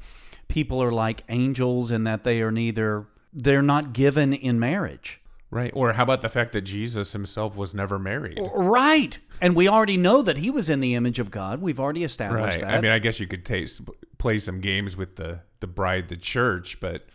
people 0.48 0.82
are 0.82 0.92
like 0.92 1.24
angels 1.28 1.90
in 1.90 2.04
that 2.04 2.24
they 2.24 2.40
are 2.42 2.50
neither 2.52 3.06
they're 3.32 3.62
not 3.62 3.92
given 3.92 4.32
in 4.32 4.58
marriage. 4.58 5.20
Right. 5.50 5.70
Or 5.74 5.94
how 5.94 6.02
about 6.02 6.20
the 6.20 6.28
fact 6.28 6.52
that 6.52 6.62
Jesus 6.62 7.12
himself 7.12 7.56
was 7.56 7.74
never 7.74 7.98
married? 7.98 8.38
Right. 8.54 9.18
And 9.40 9.56
we 9.56 9.66
already 9.68 9.96
know 9.96 10.20
that 10.20 10.36
he 10.38 10.50
was 10.50 10.68
in 10.68 10.80
the 10.80 10.94
image 10.94 11.18
of 11.18 11.30
God. 11.30 11.62
We've 11.62 11.80
already 11.80 12.04
established 12.04 12.58
Right. 12.58 12.66
that. 12.66 12.74
I 12.74 12.80
mean, 12.82 12.90
I 12.90 12.98
guess 12.98 13.18
you 13.20 13.26
could 13.26 13.46
taste, 13.46 13.80
play 14.18 14.38
some 14.38 14.60
games 14.60 14.96
with 14.96 15.16
the 15.16 15.40
the 15.60 15.66
bride, 15.66 16.08
the 16.08 16.16
church, 16.16 16.78
but 16.80 17.06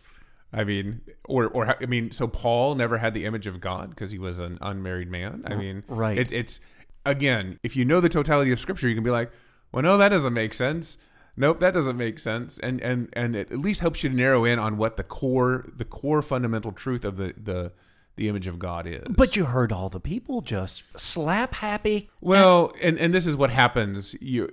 I 0.53 0.63
mean, 0.63 1.01
or 1.25 1.47
or 1.47 1.75
I 1.81 1.85
mean, 1.87 2.11
so 2.11 2.27
Paul 2.27 2.75
never 2.75 2.97
had 2.97 3.13
the 3.13 3.25
image 3.25 3.47
of 3.47 3.59
God 3.59 3.89
because 3.89 4.11
he 4.11 4.19
was 4.19 4.39
an 4.39 4.57
unmarried 4.61 5.09
man. 5.09 5.43
I 5.47 5.55
mean, 5.55 5.83
Right. 5.87 6.17
It, 6.17 6.31
it's 6.31 6.59
again, 7.05 7.59
if 7.63 7.75
you 7.75 7.85
know 7.85 7.99
the 7.99 8.09
totality 8.09 8.51
of 8.51 8.59
Scripture, 8.59 8.87
you 8.87 8.95
can 8.95 9.03
be 9.03 9.09
like, 9.11 9.31
well, 9.71 9.83
no, 9.83 9.97
that 9.97 10.09
doesn't 10.09 10.33
make 10.33 10.53
sense. 10.53 10.97
Nope, 11.35 11.59
that 11.61 11.73
doesn't 11.73 11.97
make 11.97 12.19
sense, 12.19 12.59
and 12.59 12.79
and 12.81 13.09
and 13.13 13.35
it 13.35 13.51
at 13.51 13.57
least 13.57 13.81
helps 13.81 14.03
you 14.03 14.09
to 14.09 14.15
narrow 14.15 14.45
in 14.45 14.59
on 14.59 14.77
what 14.77 14.97
the 14.97 15.03
core 15.03 15.65
the 15.75 15.85
core 15.85 16.21
fundamental 16.21 16.71
truth 16.71 17.03
of 17.03 17.17
the 17.17 17.33
the 17.35 17.71
the 18.15 18.27
image 18.27 18.45
of 18.45 18.59
God 18.59 18.85
is. 18.85 19.01
but 19.09 19.35
you 19.35 19.45
heard 19.45 19.71
all 19.71 19.89
the 19.89 19.99
people 19.99 20.41
just 20.41 20.83
slap 20.95 21.55
happy. 21.55 22.11
Well, 22.21 22.71
and 22.83 22.99
and 22.99 23.11
this 23.11 23.25
is 23.25 23.35
what 23.35 23.49
happens. 23.49 24.15
You, 24.21 24.49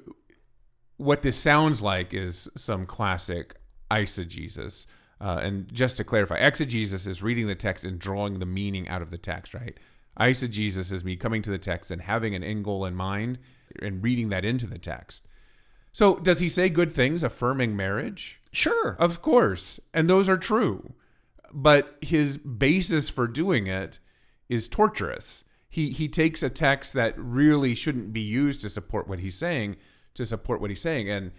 what 0.96 1.20
this 1.20 1.38
sounds 1.38 1.82
like 1.82 2.14
is 2.14 2.48
some 2.56 2.86
classic 2.86 3.56
eisegesis. 3.90 4.86
Uh, 5.20 5.40
and 5.42 5.72
just 5.72 5.96
to 5.98 6.04
clarify, 6.04 6.36
exegesis 6.36 7.06
is 7.06 7.22
reading 7.22 7.46
the 7.46 7.54
text 7.54 7.84
and 7.84 7.98
drawing 7.98 8.38
the 8.38 8.46
meaning 8.46 8.88
out 8.88 9.02
of 9.02 9.10
the 9.10 9.18
text, 9.18 9.52
right? 9.52 9.76
Eisegesis 10.18 10.92
is 10.92 11.04
me 11.04 11.16
coming 11.16 11.42
to 11.42 11.50
the 11.50 11.58
text 11.58 11.90
and 11.90 12.02
having 12.02 12.34
an 12.34 12.42
end 12.42 12.64
goal 12.64 12.84
in 12.84 12.94
mind 12.94 13.38
and 13.80 14.02
reading 14.02 14.30
that 14.30 14.44
into 14.44 14.66
the 14.66 14.78
text. 14.78 15.26
So, 15.92 16.16
does 16.16 16.38
he 16.38 16.48
say 16.48 16.68
good 16.68 16.92
things 16.92 17.22
affirming 17.22 17.76
marriage? 17.76 18.40
Sure. 18.52 18.96
Of 18.98 19.22
course. 19.22 19.80
And 19.92 20.08
those 20.08 20.28
are 20.28 20.36
true. 20.36 20.94
But 21.52 21.96
his 22.00 22.38
basis 22.38 23.10
for 23.10 23.26
doing 23.26 23.66
it 23.66 23.98
is 24.48 24.68
torturous. 24.68 25.44
He 25.68 25.90
he 25.90 26.08
takes 26.08 26.42
a 26.42 26.50
text 26.50 26.94
that 26.94 27.14
really 27.16 27.74
shouldn't 27.74 28.12
be 28.12 28.20
used 28.20 28.60
to 28.62 28.68
support 28.68 29.08
what 29.08 29.20
he's 29.20 29.36
saying 29.36 29.76
to 30.14 30.26
support 30.26 30.60
what 30.60 30.70
he's 30.70 30.80
saying. 30.80 31.08
And 31.08 31.32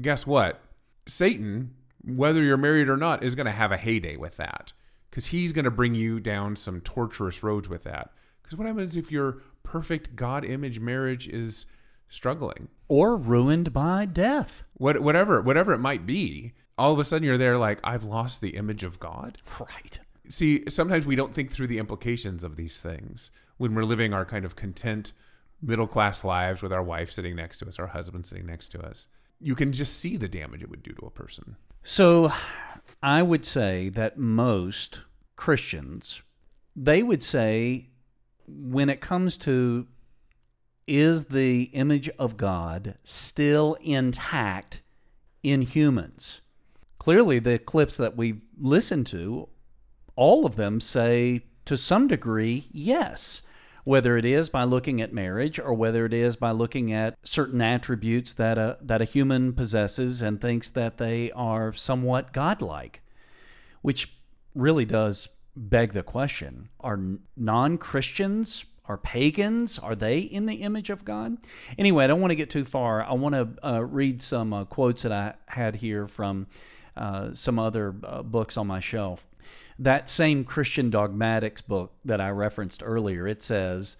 guess 0.00 0.26
what? 0.26 0.62
Satan, 1.06 1.74
whether 2.04 2.42
you're 2.42 2.56
married 2.56 2.88
or 2.88 2.96
not, 2.96 3.22
is 3.22 3.34
going 3.34 3.46
to 3.46 3.52
have 3.52 3.72
a 3.72 3.76
heyday 3.76 4.16
with 4.16 4.36
that 4.38 4.72
because 5.10 5.26
he's 5.26 5.52
going 5.52 5.64
to 5.64 5.70
bring 5.70 5.94
you 5.94 6.20
down 6.20 6.56
some 6.56 6.80
torturous 6.80 7.42
roads 7.42 7.68
with 7.68 7.84
that. 7.84 8.10
Because 8.42 8.56
what 8.58 8.66
happens 8.66 8.96
if 8.96 9.10
your 9.12 9.38
perfect 9.62 10.16
God 10.16 10.44
image 10.44 10.80
marriage 10.80 11.28
is 11.28 11.66
struggling? 12.08 12.68
Or 12.88 13.16
ruined 13.16 13.72
by 13.72 14.04
death. 14.06 14.64
what 14.74 15.00
whatever 15.00 15.40
whatever 15.42 15.72
it 15.72 15.78
might 15.78 16.06
be 16.06 16.52
all 16.76 16.92
of 16.92 16.98
a 16.98 17.04
sudden 17.04 17.24
you're 17.26 17.38
there 17.38 17.56
like 17.58 17.78
i've 17.84 18.02
lost 18.02 18.40
the 18.40 18.56
image 18.56 18.82
of 18.82 18.98
god 18.98 19.38
Right. 19.60 20.00
see 20.28 20.64
sometimes 20.68 21.06
we 21.06 21.14
don't 21.14 21.32
think 21.34 21.52
through 21.52 21.68
the 21.68 21.78
implications 21.78 22.42
of 22.42 22.56
these 22.56 22.80
things 22.80 23.30
when 23.58 23.74
we're 23.74 23.84
living 23.84 24.12
our 24.12 24.24
kind 24.24 24.44
of 24.44 24.56
content 24.56 25.12
middle 25.62 25.86
class 25.86 26.24
lives 26.24 26.62
with 26.62 26.72
our 26.72 26.82
wife 26.82 27.12
sitting 27.12 27.36
next 27.36 27.58
to 27.58 27.68
us 27.68 27.78
our 27.78 27.86
husband 27.88 28.26
sitting 28.26 28.46
next 28.46 28.70
to 28.70 28.80
us 28.84 29.06
you 29.40 29.54
can 29.54 29.70
just 29.72 29.98
see 29.98 30.16
the 30.16 30.28
damage 30.28 30.62
it 30.62 30.70
would 30.70 30.82
do 30.82 30.92
to 30.92 31.06
a 31.06 31.10
person 31.10 31.54
So 31.82 32.32
I 33.02 33.22
would 33.22 33.46
say 33.46 33.88
that 33.90 34.18
most 34.18 35.02
Christians, 35.36 36.22
they 36.76 37.02
would 37.02 37.22
say 37.22 37.88
when 38.46 38.88
it 38.88 39.00
comes 39.00 39.36
to 39.38 39.86
is 40.86 41.26
the 41.26 41.64
image 41.72 42.08
of 42.18 42.36
God 42.36 42.96
still 43.04 43.76
intact 43.80 44.82
in 45.42 45.62
humans? 45.62 46.40
Clearly, 46.98 47.38
the 47.38 47.58
clips 47.58 47.96
that 47.96 48.16
we've 48.16 48.42
listened 48.58 49.06
to, 49.06 49.48
all 50.16 50.44
of 50.44 50.56
them 50.56 50.80
say 50.80 51.44
to 51.64 51.76
some 51.76 52.08
degree, 52.08 52.66
yes. 52.72 53.42
Whether 53.90 54.16
it 54.16 54.24
is 54.24 54.48
by 54.48 54.62
looking 54.62 55.00
at 55.00 55.12
marriage 55.12 55.58
or 55.58 55.74
whether 55.74 56.06
it 56.06 56.12
is 56.12 56.36
by 56.36 56.52
looking 56.52 56.92
at 56.92 57.16
certain 57.24 57.60
attributes 57.60 58.32
that 58.34 58.56
a, 58.56 58.78
that 58.80 59.02
a 59.02 59.04
human 59.04 59.52
possesses 59.52 60.22
and 60.22 60.40
thinks 60.40 60.70
that 60.70 60.98
they 60.98 61.32
are 61.32 61.72
somewhat 61.72 62.32
godlike, 62.32 63.02
which 63.82 64.14
really 64.54 64.84
does 64.84 65.30
beg 65.56 65.92
the 65.92 66.04
question 66.04 66.68
are 66.78 67.00
non 67.36 67.78
Christians, 67.78 68.64
are 68.84 68.96
pagans, 68.96 69.76
are 69.76 69.96
they 69.96 70.20
in 70.20 70.46
the 70.46 70.62
image 70.62 70.88
of 70.88 71.04
God? 71.04 71.38
Anyway, 71.76 72.04
I 72.04 72.06
don't 72.06 72.20
want 72.20 72.30
to 72.30 72.36
get 72.36 72.48
too 72.48 72.64
far. 72.64 73.02
I 73.02 73.14
want 73.14 73.34
to 73.34 73.68
uh, 73.68 73.84
read 73.84 74.22
some 74.22 74.52
uh, 74.52 74.66
quotes 74.66 75.02
that 75.02 75.10
I 75.10 75.34
had 75.48 75.74
here 75.74 76.06
from 76.06 76.46
uh, 76.96 77.32
some 77.32 77.58
other 77.58 77.96
uh, 78.04 78.22
books 78.22 78.56
on 78.56 78.68
my 78.68 78.78
shelf. 78.78 79.26
That 79.80 80.10
same 80.10 80.44
Christian 80.44 80.90
dogmatics 80.90 81.62
book 81.62 81.94
that 82.04 82.20
I 82.20 82.28
referenced 82.28 82.82
earlier, 82.84 83.26
it 83.26 83.42
says 83.42 83.96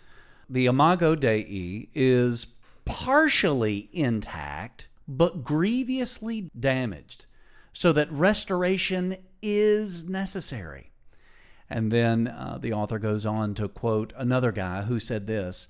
the 0.46 0.66
Imago 0.66 1.14
Dei 1.14 1.88
is 1.94 2.48
partially 2.84 3.88
intact 3.90 4.88
but 5.08 5.42
grievously 5.42 6.50
damaged, 6.58 7.24
so 7.72 7.92
that 7.92 8.12
restoration 8.12 9.16
is 9.40 10.04
necessary. 10.04 10.90
And 11.70 11.90
then 11.90 12.28
uh, 12.28 12.58
the 12.60 12.74
author 12.74 12.98
goes 12.98 13.24
on 13.24 13.54
to 13.54 13.66
quote 13.66 14.12
another 14.18 14.52
guy 14.52 14.82
who 14.82 15.00
said 15.00 15.26
this 15.26 15.66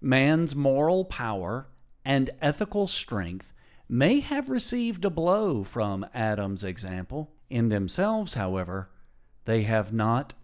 Man's 0.00 0.56
moral 0.56 1.04
power 1.04 1.68
and 2.04 2.30
ethical 2.42 2.88
strength 2.88 3.52
may 3.88 4.18
have 4.18 4.50
received 4.50 5.04
a 5.04 5.10
blow 5.10 5.62
from 5.62 6.04
Adam's 6.12 6.64
example. 6.64 7.30
In 7.48 7.68
themselves, 7.68 8.34
however, 8.34 8.90
they 9.46 9.62
have 9.62 9.92
not 9.92 10.34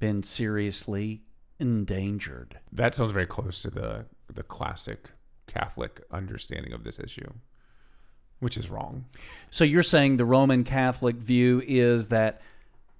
been 0.00 0.22
seriously 0.22 1.22
endangered. 1.60 2.58
that 2.72 2.94
sounds 2.94 3.12
very 3.12 3.26
close 3.26 3.62
to 3.62 3.70
the 3.70 4.06
the 4.32 4.42
classic 4.42 5.10
catholic 5.46 6.00
understanding 6.10 6.72
of 6.72 6.82
this 6.82 6.98
issue 6.98 7.30
which 8.40 8.56
is 8.56 8.68
wrong 8.70 9.04
So 9.50 9.62
you're 9.64 9.82
saying 9.84 10.16
the 10.16 10.24
Roman 10.24 10.64
Catholic 10.64 11.16
view 11.16 11.62
is 11.66 12.08
that 12.08 12.40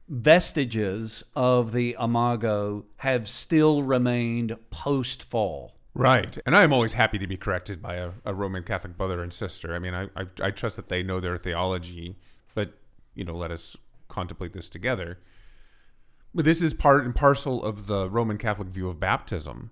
vestiges 0.08 1.24
of 1.34 1.72
the 1.72 1.96
Imago 1.98 2.84
have 2.96 3.28
still 3.28 3.82
remained 3.82 4.56
post 4.70 5.22
fall. 5.24 5.72
Right. 5.94 6.38
And 6.46 6.54
I'm 6.54 6.72
always 6.72 6.92
happy 6.92 7.18
to 7.18 7.26
be 7.26 7.36
corrected 7.36 7.82
by 7.82 7.96
a, 7.96 8.10
a 8.24 8.34
Roman 8.34 8.62
Catholic 8.62 8.96
brother 8.96 9.22
and 9.22 9.32
sister. 9.32 9.74
I 9.74 9.78
mean, 9.78 9.94
I, 9.94 10.04
I, 10.16 10.24
I 10.42 10.50
trust 10.50 10.76
that 10.76 10.88
they 10.88 11.02
know 11.02 11.18
their 11.20 11.36
theology, 11.38 12.16
but, 12.54 12.74
you 13.14 13.24
know, 13.24 13.34
let 13.36 13.50
us 13.50 13.76
contemplate 14.08 14.52
this 14.52 14.68
together. 14.68 15.18
But 16.34 16.44
this 16.44 16.62
is 16.62 16.74
part 16.74 17.04
and 17.04 17.14
parcel 17.14 17.62
of 17.62 17.86
the 17.86 18.08
Roman 18.08 18.38
Catholic 18.38 18.68
view 18.68 18.88
of 18.88 18.98
baptism, 18.98 19.70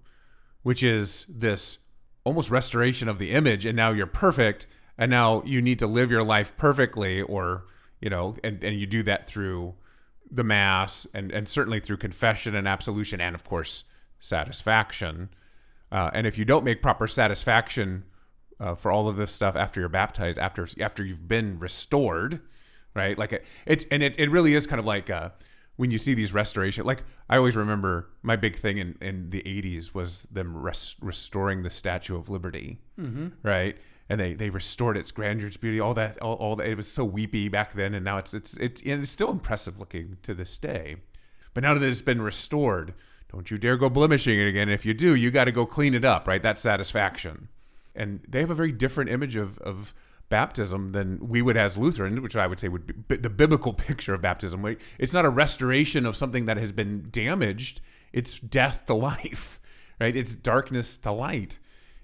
which 0.63 0.83
is 0.83 1.27
this 1.29 1.79
almost 2.25 2.51
restoration 2.51 3.09
of 3.09 3.19
the 3.19 3.31
image. 3.33 3.65
And 3.65 3.77
now 3.77 3.93
you're 3.93 4.07
perfect. 4.07 4.67
And 4.99 5.11
now 5.11 5.43
you 5.45 5.63
need 5.63 5.79
to 5.79 5.87
live 5.87 6.11
your 6.11 6.23
life 6.23 6.55
perfectly, 6.59 7.23
or 7.23 7.65
you 8.01 8.11
know, 8.11 8.37
and, 8.45 8.63
and 8.63 8.79
you 8.79 8.87
do 8.87 9.03
that 9.05 9.27
through 9.27 9.75
the 10.31 10.45
mass 10.45 11.07
and, 11.13 11.33
and 11.33 11.49
certainly 11.49 11.81
through 11.81 11.97
confession 11.97 12.55
and 12.55 12.69
absolution 12.69 13.21
and 13.21 13.35
of 13.35 13.45
course 13.45 13.85
satisfaction. 14.19 15.31
Uh, 15.91 16.11
and 16.13 16.27
if 16.27 16.39
you 16.39 16.45
don't 16.45 16.65
make 16.65 16.83
proper 16.83 17.07
satisfaction 17.07 18.05
uh, 18.61 18.75
for 18.75 18.93
all 18.93 19.09
of 19.09 19.17
this 19.17 19.33
stuff 19.33 19.57
after 19.57 19.81
you're 19.81 19.89
baptized, 19.89 20.39
after 20.39 20.69
after 20.81 21.05
you've 21.05 21.27
been 21.27 21.59
restored, 21.59 22.41
right? 22.95 23.19
Like 23.19 23.33
it, 23.33 23.45
it's 23.67 23.87
and 23.91 24.03
it, 24.03 24.19
it 24.19 24.31
really 24.31 24.55
is 24.55 24.67
kind 24.67 24.79
of 24.79 24.87
like 24.87 25.11
uh, 25.11 25.31
when 25.81 25.91
you 25.91 25.99
see 25.99 26.13
these 26.15 26.35
restoration. 26.35 26.85
Like 26.85 27.03
I 27.31 27.37
always 27.39 27.57
remember 27.57 28.11
my 28.23 28.37
big 28.37 28.57
thing 28.57 28.77
in, 28.79 28.97
in 29.01 29.31
the 29.31 29.43
'80s 29.43 29.95
was 29.95 30.23
them 30.31 30.55
res- 30.57 30.97
restoring 31.01 31.63
the 31.63 31.71
Statue 31.71 32.17
of 32.17 32.29
Liberty, 32.29 32.81
Mhm. 32.99 33.33
right? 33.43 33.77
And 34.11 34.21
they, 34.21 34.35
they 34.35 34.51
restored 34.51 34.97
its 34.97 35.11
grandeur, 35.13 35.47
its 35.47 35.57
beauty, 35.57 35.79
all 35.81 35.95
that, 35.95 36.19
all, 36.21 36.35
all 36.35 36.57
that. 36.57 36.67
It 36.69 36.77
was 36.77 36.91
so 36.91 37.05
weepy 37.05 37.49
back 37.49 37.73
then, 37.75 37.95
and 37.95 38.05
now 38.05 38.19
it's 38.19 38.35
it's 38.35 38.57
it's 38.59 38.81
and 38.83 39.01
it's 39.03 39.11
still 39.11 39.31
impressive 39.31 39.79
looking 39.79 40.19
to 40.23 40.35
this 40.35 40.59
day. 40.59 40.97
But 41.55 41.63
now 41.63 41.73
that 41.75 41.83
it's 41.83 42.03
been 42.03 42.21
restored, 42.21 42.93
don't 43.33 43.51
you 43.51 43.57
dare 43.57 43.77
go 43.79 43.89
blemishing 43.89 44.39
it 44.39 44.49
again. 44.49 44.69
If 44.69 44.85
you 44.85 44.93
do, 44.95 45.15
you 45.15 45.31
got 45.31 45.45
to 45.45 45.53
go 45.53 45.65
clean 45.65 45.95
it 45.95 46.05
up, 46.05 46.29
right? 46.29 46.43
That's 46.43 46.61
satisfaction. 46.61 47.49
And 47.95 48.21
they 48.29 48.41
have 48.41 48.51
a 48.51 48.55
very 48.55 48.73
different 48.73 49.11
image 49.11 49.35
of, 49.37 49.59
of 49.59 49.95
baptism 50.31 50.93
than 50.93 51.19
we 51.21 51.43
would 51.43 51.57
as 51.57 51.77
Lutherans, 51.77 52.21
which 52.21 52.37
I 52.37 52.47
would 52.47 52.59
say 52.59 52.69
would 52.69 53.09
be 53.09 53.17
the 53.17 53.29
biblical 53.29 53.75
picture 53.89 54.15
of 54.15 54.23
baptism. 54.23 54.65
It's 54.99 55.13
not 55.13 55.27
a 55.27 55.31
restoration 55.31 56.07
of 56.07 56.17
something 56.17 56.47
that 56.47 56.57
has 56.57 56.73
been 56.73 57.09
damaged, 57.11 57.83
it's 58.13 58.39
death 58.39 58.87
to 58.87 58.95
life, 59.11 59.61
right? 60.01 60.17
It's 60.17 60.35
darkness 60.35 60.97
to 60.99 61.13
light. 61.13 61.59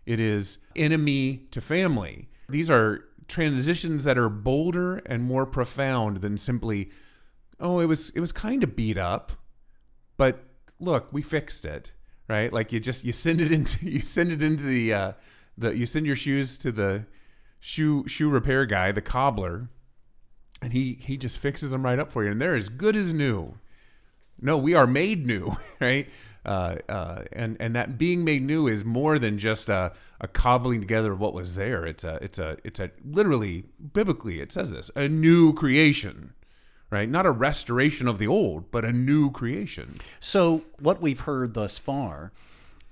It 0.04 0.20
is 0.20 0.58
enemy 0.76 1.46
to 1.52 1.60
family. 1.60 2.28
These 2.48 2.70
are 2.70 3.04
transitions 3.28 4.04
that 4.04 4.18
are 4.18 4.28
bolder 4.28 4.98
and 4.98 5.24
more 5.24 5.46
profound 5.46 6.18
than 6.18 6.38
simply, 6.38 6.90
oh, 7.58 7.80
it 7.80 7.86
was 7.86 8.10
it 8.10 8.20
was 8.20 8.32
kind 8.32 8.62
of 8.62 8.76
beat 8.76 8.98
up, 8.98 9.32
but 10.16 10.44
look, 10.78 11.12
we 11.12 11.22
fixed 11.22 11.64
it, 11.64 11.92
right? 12.28 12.52
Like 12.52 12.72
you 12.72 12.78
just 12.78 13.04
you 13.04 13.12
send 13.12 13.40
it 13.40 13.50
into 13.58 13.88
you 13.90 14.00
send 14.00 14.30
it 14.30 14.42
into 14.42 14.64
the 14.64 14.92
uh, 14.92 15.12
the 15.58 15.76
you 15.76 15.86
send 15.86 16.06
your 16.06 16.16
shoes 16.16 16.58
to 16.58 16.70
the 16.70 17.04
shoe 17.60 18.06
shoe 18.06 18.28
repair 18.28 18.66
guy, 18.66 18.92
the 18.92 19.02
cobbler, 19.02 19.68
and 20.62 20.72
he 20.72 20.98
he 21.00 21.16
just 21.16 21.38
fixes 21.38 21.70
them 21.70 21.84
right 21.84 21.98
up 21.98 22.10
for 22.10 22.24
you, 22.24 22.30
and 22.30 22.40
they're 22.40 22.54
as 22.54 22.68
good 22.68 22.96
as 22.96 23.12
new. 23.12 23.54
No, 24.40 24.56
we 24.58 24.74
are 24.74 24.86
made 24.86 25.26
new, 25.26 25.56
right? 25.80 26.08
Uh, 26.44 26.76
uh, 26.88 27.24
and 27.32 27.56
and 27.58 27.74
that 27.74 27.98
being 27.98 28.24
made 28.24 28.42
new 28.42 28.68
is 28.68 28.84
more 28.84 29.18
than 29.18 29.36
just 29.36 29.68
a, 29.68 29.92
a 30.20 30.28
cobbling 30.28 30.80
together 30.80 31.12
of 31.12 31.20
what 31.20 31.34
was 31.34 31.56
there. 31.56 31.84
It's 31.84 32.04
a 32.04 32.18
it's 32.22 32.38
a 32.38 32.56
it's 32.62 32.78
a 32.78 32.90
literally 33.04 33.64
biblically 33.92 34.40
it 34.40 34.52
says 34.52 34.70
this 34.70 34.90
a 34.94 35.08
new 35.08 35.52
creation, 35.52 36.34
right? 36.90 37.08
Not 37.08 37.26
a 37.26 37.32
restoration 37.32 38.06
of 38.06 38.18
the 38.18 38.28
old, 38.28 38.70
but 38.70 38.84
a 38.84 38.92
new 38.92 39.32
creation. 39.32 39.96
So, 40.20 40.62
what 40.78 41.02
we've 41.02 41.20
heard 41.20 41.54
thus 41.54 41.78
far 41.78 42.32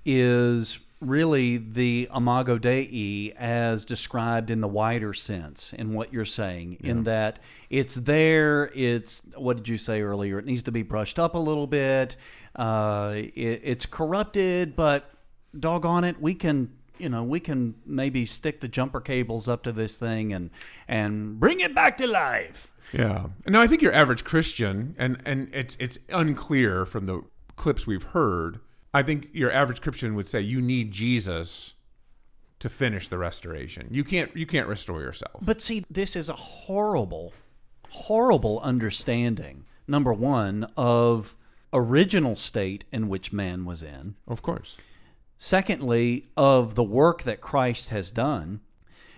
is 0.05 0.79
really 1.07 1.57
the 1.57 2.09
imago 2.15 2.57
Dei 2.57 3.33
as 3.37 3.85
described 3.85 4.49
in 4.49 4.61
the 4.61 4.67
wider 4.67 5.13
sense 5.13 5.73
in 5.73 5.93
what 5.93 6.11
you're 6.11 6.25
saying, 6.25 6.77
in 6.81 7.03
that 7.03 7.39
it's 7.69 7.95
there, 7.95 8.71
it's, 8.73 9.23
what 9.35 9.57
did 9.57 9.67
you 9.67 9.77
say 9.77 10.01
earlier? 10.01 10.39
It 10.39 10.45
needs 10.45 10.63
to 10.63 10.71
be 10.71 10.83
brushed 10.83 11.19
up 11.19 11.35
a 11.35 11.39
little 11.39 11.67
bit, 11.67 12.15
uh, 12.55 13.13
it, 13.15 13.61
it's 13.63 13.85
corrupted, 13.85 14.75
but 14.75 15.09
doggone 15.57 16.03
it, 16.03 16.21
we 16.21 16.35
can. 16.35 16.71
You 16.97 17.09
know, 17.09 17.25
we 17.25 17.41
can 17.41 17.75
maybe 17.85 18.23
stick 18.23 18.61
the 18.61 18.69
jumper 18.69 19.01
cables 19.01 19.49
up 19.49 19.63
to 19.63 19.73
this 19.73 19.97
thing 19.97 20.31
and 20.31 20.49
and 20.87 21.37
bring 21.41 21.59
it 21.59 21.75
back 21.75 21.97
to 21.97 22.07
life. 22.07 22.71
Yeah. 22.93 23.27
No, 23.45 23.59
I 23.59 23.67
think 23.67 23.81
your 23.81 23.91
average 23.91 24.23
Christian, 24.23 24.95
and 24.97 25.21
and 25.25 25.53
it's 25.53 25.75
it's 25.77 25.99
unclear 26.07 26.85
from 26.85 27.03
the 27.03 27.23
clips 27.57 27.85
we've 27.85 28.03
heard. 28.03 28.61
I 28.95 29.03
think 29.03 29.27
your 29.33 29.51
average 29.51 29.81
Christian 29.81 30.15
would 30.15 30.25
say 30.25 30.39
you 30.39 30.61
need 30.61 30.91
Jesus 30.93 31.73
to 32.59 32.69
finish 32.69 33.09
the 33.09 33.17
restoration. 33.17 33.89
You 33.91 34.05
can't 34.05 34.33
you 34.37 34.45
can't 34.45 34.69
restore 34.69 35.01
yourself. 35.01 35.41
But 35.41 35.61
see, 35.61 35.83
this 35.89 36.15
is 36.15 36.29
a 36.29 36.33
horrible, 36.33 37.33
horrible 37.89 38.61
understanding. 38.61 39.65
Number 39.85 40.13
one 40.13 40.71
of 40.77 41.35
original 41.73 42.37
state 42.37 42.85
in 42.89 43.09
which 43.09 43.33
man 43.33 43.65
was 43.65 43.83
in. 43.83 44.15
Of 44.29 44.41
course. 44.41 44.77
Secondly, 45.37 46.29
of 46.37 46.75
the 46.75 46.83
work 46.83 47.23
that 47.23 47.41
Christ 47.41 47.89
has 47.89 48.11
done, 48.11 48.61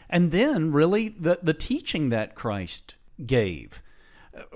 and 0.09 0.31
then 0.31 0.71
really 0.71 1.09
the 1.09 1.37
the 1.43 1.53
teaching 1.53 2.09
that 2.09 2.33
Christ 2.33 2.95
gave. 3.27 3.83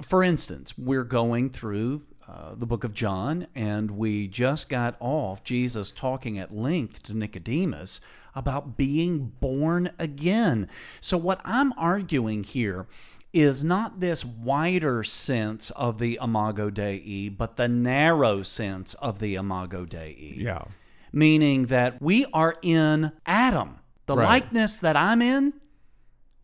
For 0.02 0.24
instance, 0.24 0.76
we're 0.80 1.04
going 1.04 1.52
through 1.52 2.08
uh, 2.32 2.56
the 2.56 2.66
book 2.66 2.84
of 2.84 2.94
John, 2.94 3.48
and 3.54 3.92
we 3.92 4.28
just 4.28 4.70
got 4.70 4.96
off 5.00 5.44
Jesus 5.44 5.92
talking 5.92 6.40
at 6.40 6.56
length 6.56 7.04
to 7.04 7.14
Nicodemus 7.14 8.00
about 8.34 8.78
being 8.78 9.34
born 9.42 9.92
again. 10.00 10.70
So, 11.02 11.18
what 11.18 11.42
I'm 11.44 11.74
arguing 11.78 12.44
here 12.44 12.88
is 13.34 13.64
not 13.64 14.00
this 14.00 14.24
wider 14.24 15.04
sense 15.04 15.72
of 15.72 16.00
the 16.00 16.18
Imago 16.22 16.70
Dei, 16.70 17.30
but 17.30 17.58
the 17.58 17.68
narrow 17.68 18.44
sense 18.44 18.94
of 18.96 19.20
the 19.20 19.36
Imago 19.36 19.86
Dei. 19.86 20.36
Yeah. 20.38 20.64
Meaning 21.12 21.66
that 21.66 22.02
we 22.02 22.26
are 22.34 22.58
in 22.62 23.12
Adam. 23.26 23.80
The 24.06 24.16
Right. 24.16 24.44
likeness 24.44 24.78
that 24.78 24.96
I'm 24.96 25.22
in 25.22 25.54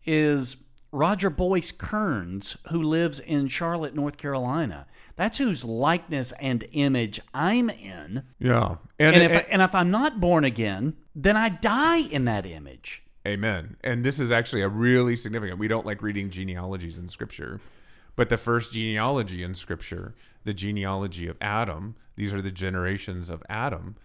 is 0.04 0.64
Roger 0.92 1.30
Boyce 1.30 1.70
Kerns, 1.72 2.56
who 2.70 2.82
lives 2.82 3.20
in 3.20 3.48
Charlotte, 3.48 3.94
North 3.94 4.16
Carolina. 4.16 4.86
That's 5.16 5.38
whose 5.38 5.64
likeness 5.64 6.32
and 6.40 6.64
image 6.72 7.20
I'm 7.34 7.68
in. 7.70 8.22
Yeah. 8.38 8.76
And, 8.98 9.16
And- 9.16 9.24
if, 9.24 9.32
and- 9.32 9.46
and 9.50 9.62
if 9.62 9.74
I'm 9.74 9.90
not 9.90 10.20
born 10.20 10.44
again, 10.44 10.94
then 11.14 11.36
I 11.36 11.48
die 11.50 11.98
in 11.98 12.24
that 12.26 12.46
image. 12.46 13.02
Amen. 13.26 13.76
And 13.84 14.04
this 14.04 14.18
is 14.20 14.30
actually 14.32 14.62
a 14.62 14.68
really 14.68 15.16
significant. 15.16 15.58
We 15.58 15.68
don't 15.68 15.84
like 15.84 16.00
reading 16.02 16.30
genealogies 16.30 16.96
in 16.96 17.08
Scripture, 17.08 17.60
but 18.16 18.28
the 18.30 18.36
first 18.38 18.72
genealogy 18.72 19.42
in 19.42 19.54
Scripture, 19.54 20.14
the 20.44 20.54
genealogy 20.54 21.26
of 21.28 21.36
Adam, 21.40 21.96
these 22.16 22.32
are 22.32 22.40
the 22.40 22.50
generations 22.50 23.28
of 23.28 23.42
Adam. 23.50 23.96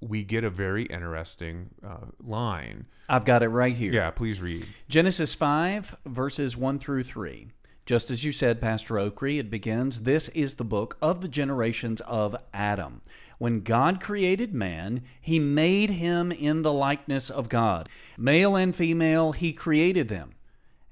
We 0.00 0.24
get 0.24 0.44
a 0.44 0.50
very 0.50 0.84
interesting 0.84 1.70
uh, 1.86 2.06
line. 2.22 2.86
I've 3.08 3.24
got 3.24 3.42
it 3.42 3.48
right 3.48 3.76
here. 3.76 3.92
Yeah, 3.92 4.10
please 4.10 4.40
read. 4.40 4.66
Genesis 4.88 5.34
5, 5.34 5.96
verses 6.06 6.56
1 6.56 6.78
through 6.78 7.04
3. 7.04 7.48
Just 7.86 8.10
as 8.10 8.24
you 8.24 8.30
said, 8.30 8.60
Pastor 8.60 8.94
Ockree, 8.94 9.40
it 9.40 9.50
begins 9.50 10.02
This 10.02 10.28
is 10.28 10.54
the 10.54 10.64
book 10.64 10.96
of 11.02 11.20
the 11.20 11.28
generations 11.28 12.00
of 12.02 12.36
Adam. 12.54 13.00
When 13.38 13.62
God 13.62 14.00
created 14.00 14.54
man, 14.54 15.02
he 15.20 15.38
made 15.38 15.90
him 15.90 16.30
in 16.30 16.62
the 16.62 16.72
likeness 16.72 17.30
of 17.30 17.48
God. 17.48 17.88
Male 18.16 18.54
and 18.54 18.76
female, 18.76 19.32
he 19.32 19.52
created 19.52 20.08
them. 20.08 20.32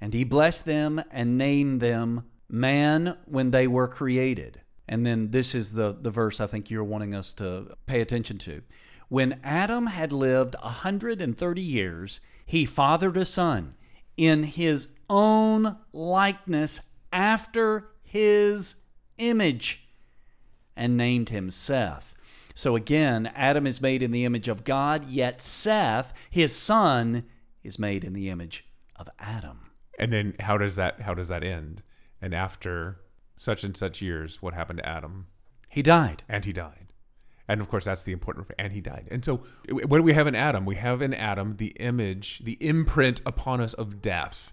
And 0.00 0.12
he 0.12 0.24
blessed 0.24 0.64
them 0.64 1.02
and 1.10 1.38
named 1.38 1.80
them 1.80 2.24
man 2.48 3.16
when 3.26 3.50
they 3.52 3.66
were 3.66 3.86
created. 3.86 4.60
And 4.88 5.04
then 5.04 5.30
this 5.30 5.54
is 5.54 5.74
the, 5.74 5.96
the 6.00 6.10
verse 6.10 6.40
I 6.40 6.46
think 6.46 6.70
you're 6.70 6.82
wanting 6.82 7.14
us 7.14 7.32
to 7.34 7.76
pay 7.86 8.00
attention 8.00 8.38
to. 8.38 8.62
When 9.08 9.40
Adam 9.42 9.86
had 9.86 10.12
lived 10.12 10.54
a 10.56 10.66
130 10.66 11.62
years, 11.62 12.20
he 12.44 12.66
fathered 12.66 13.16
a 13.16 13.24
son 13.24 13.74
in 14.16 14.42
his 14.42 14.88
own 15.08 15.76
likeness 15.92 16.80
after 17.12 17.88
his 18.02 18.76
image 19.16 19.88
and 20.76 20.96
named 20.96 21.30
him 21.30 21.50
Seth. 21.50 22.14
So 22.54 22.76
again, 22.76 23.30
Adam 23.34 23.66
is 23.66 23.80
made 23.80 24.02
in 24.02 24.10
the 24.10 24.24
image 24.24 24.48
of 24.48 24.64
God, 24.64 25.08
yet 25.08 25.40
Seth, 25.40 26.12
his 26.28 26.54
son, 26.54 27.24
is 27.62 27.78
made 27.78 28.04
in 28.04 28.12
the 28.12 28.28
image 28.28 28.66
of 28.96 29.08
Adam. 29.18 29.70
And 29.98 30.12
then 30.12 30.34
how 30.40 30.58
does 30.58 30.76
that 30.76 31.00
how 31.02 31.14
does 31.14 31.28
that 31.28 31.44
end? 31.44 31.82
And 32.20 32.34
after 32.34 33.00
such 33.38 33.64
and 33.64 33.76
such 33.76 34.02
years, 34.02 34.42
what 34.42 34.54
happened 34.54 34.80
to 34.80 34.88
Adam? 34.88 35.28
He 35.68 35.82
died. 35.82 36.24
And 36.28 36.44
he 36.44 36.52
died. 36.52 36.87
And 37.48 37.60
of 37.60 37.68
course, 37.68 37.86
that's 37.86 38.04
the 38.04 38.12
important. 38.12 38.46
And 38.58 38.72
he 38.72 38.80
died. 38.80 39.08
And 39.10 39.24
so, 39.24 39.38
what 39.70 39.96
do 39.98 40.02
we 40.02 40.12
have 40.12 40.26
in 40.26 40.34
Adam? 40.34 40.66
We 40.66 40.76
have 40.76 41.00
in 41.02 41.14
Adam 41.14 41.56
the 41.56 41.68
image, 41.80 42.40
the 42.40 42.58
imprint 42.60 43.22
upon 43.24 43.60
us 43.60 43.72
of 43.74 44.02
death. 44.02 44.52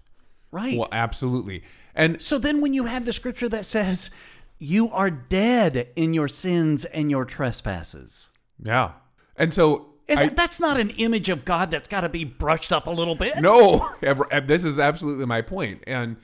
Right. 0.50 0.78
Well, 0.78 0.88
absolutely. 0.92 1.62
And 1.94 2.22
so 2.22 2.38
then, 2.38 2.60
when 2.60 2.72
you 2.72 2.84
have 2.86 3.04
the 3.04 3.12
scripture 3.12 3.48
that 3.50 3.66
says, 3.66 4.10
"You 4.58 4.90
are 4.92 5.10
dead 5.10 5.88
in 5.96 6.14
your 6.14 6.28
sins 6.28 6.84
and 6.86 7.10
your 7.10 7.24
trespasses," 7.26 8.30
yeah. 8.62 8.92
And 9.36 9.52
so, 9.52 9.88
I- 10.08 10.28
that's 10.28 10.60
not 10.60 10.78
an 10.80 10.90
image 10.90 11.28
of 11.28 11.44
God 11.44 11.70
that's 11.70 11.88
got 11.88 12.02
to 12.02 12.08
be 12.08 12.24
brushed 12.24 12.72
up 12.72 12.86
a 12.86 12.90
little 12.90 13.16
bit. 13.16 13.36
No, 13.40 13.86
ever- 14.02 14.26
eh, 14.32 14.40
this 14.40 14.64
is 14.64 14.78
absolutely 14.78 15.26
my 15.26 15.42
point. 15.42 15.82
And 15.86 16.16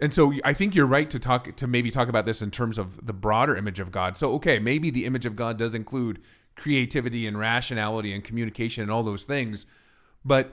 and 0.00 0.12
so 0.12 0.32
I 0.44 0.52
think 0.52 0.74
you're 0.74 0.86
right 0.86 1.08
to 1.10 1.18
talk 1.18 1.54
to 1.56 1.66
maybe 1.66 1.90
talk 1.90 2.08
about 2.08 2.26
this 2.26 2.42
in 2.42 2.50
terms 2.50 2.78
of 2.78 3.06
the 3.06 3.12
broader 3.12 3.56
image 3.56 3.78
of 3.78 3.92
God. 3.92 4.16
So 4.16 4.32
okay, 4.34 4.58
maybe 4.58 4.90
the 4.90 5.04
image 5.04 5.26
of 5.26 5.36
God 5.36 5.58
does 5.58 5.74
include 5.74 6.20
creativity 6.56 7.26
and 7.26 7.38
rationality 7.38 8.12
and 8.12 8.22
communication 8.22 8.82
and 8.82 8.90
all 8.90 9.02
those 9.02 9.24
things, 9.24 9.66
but 10.24 10.52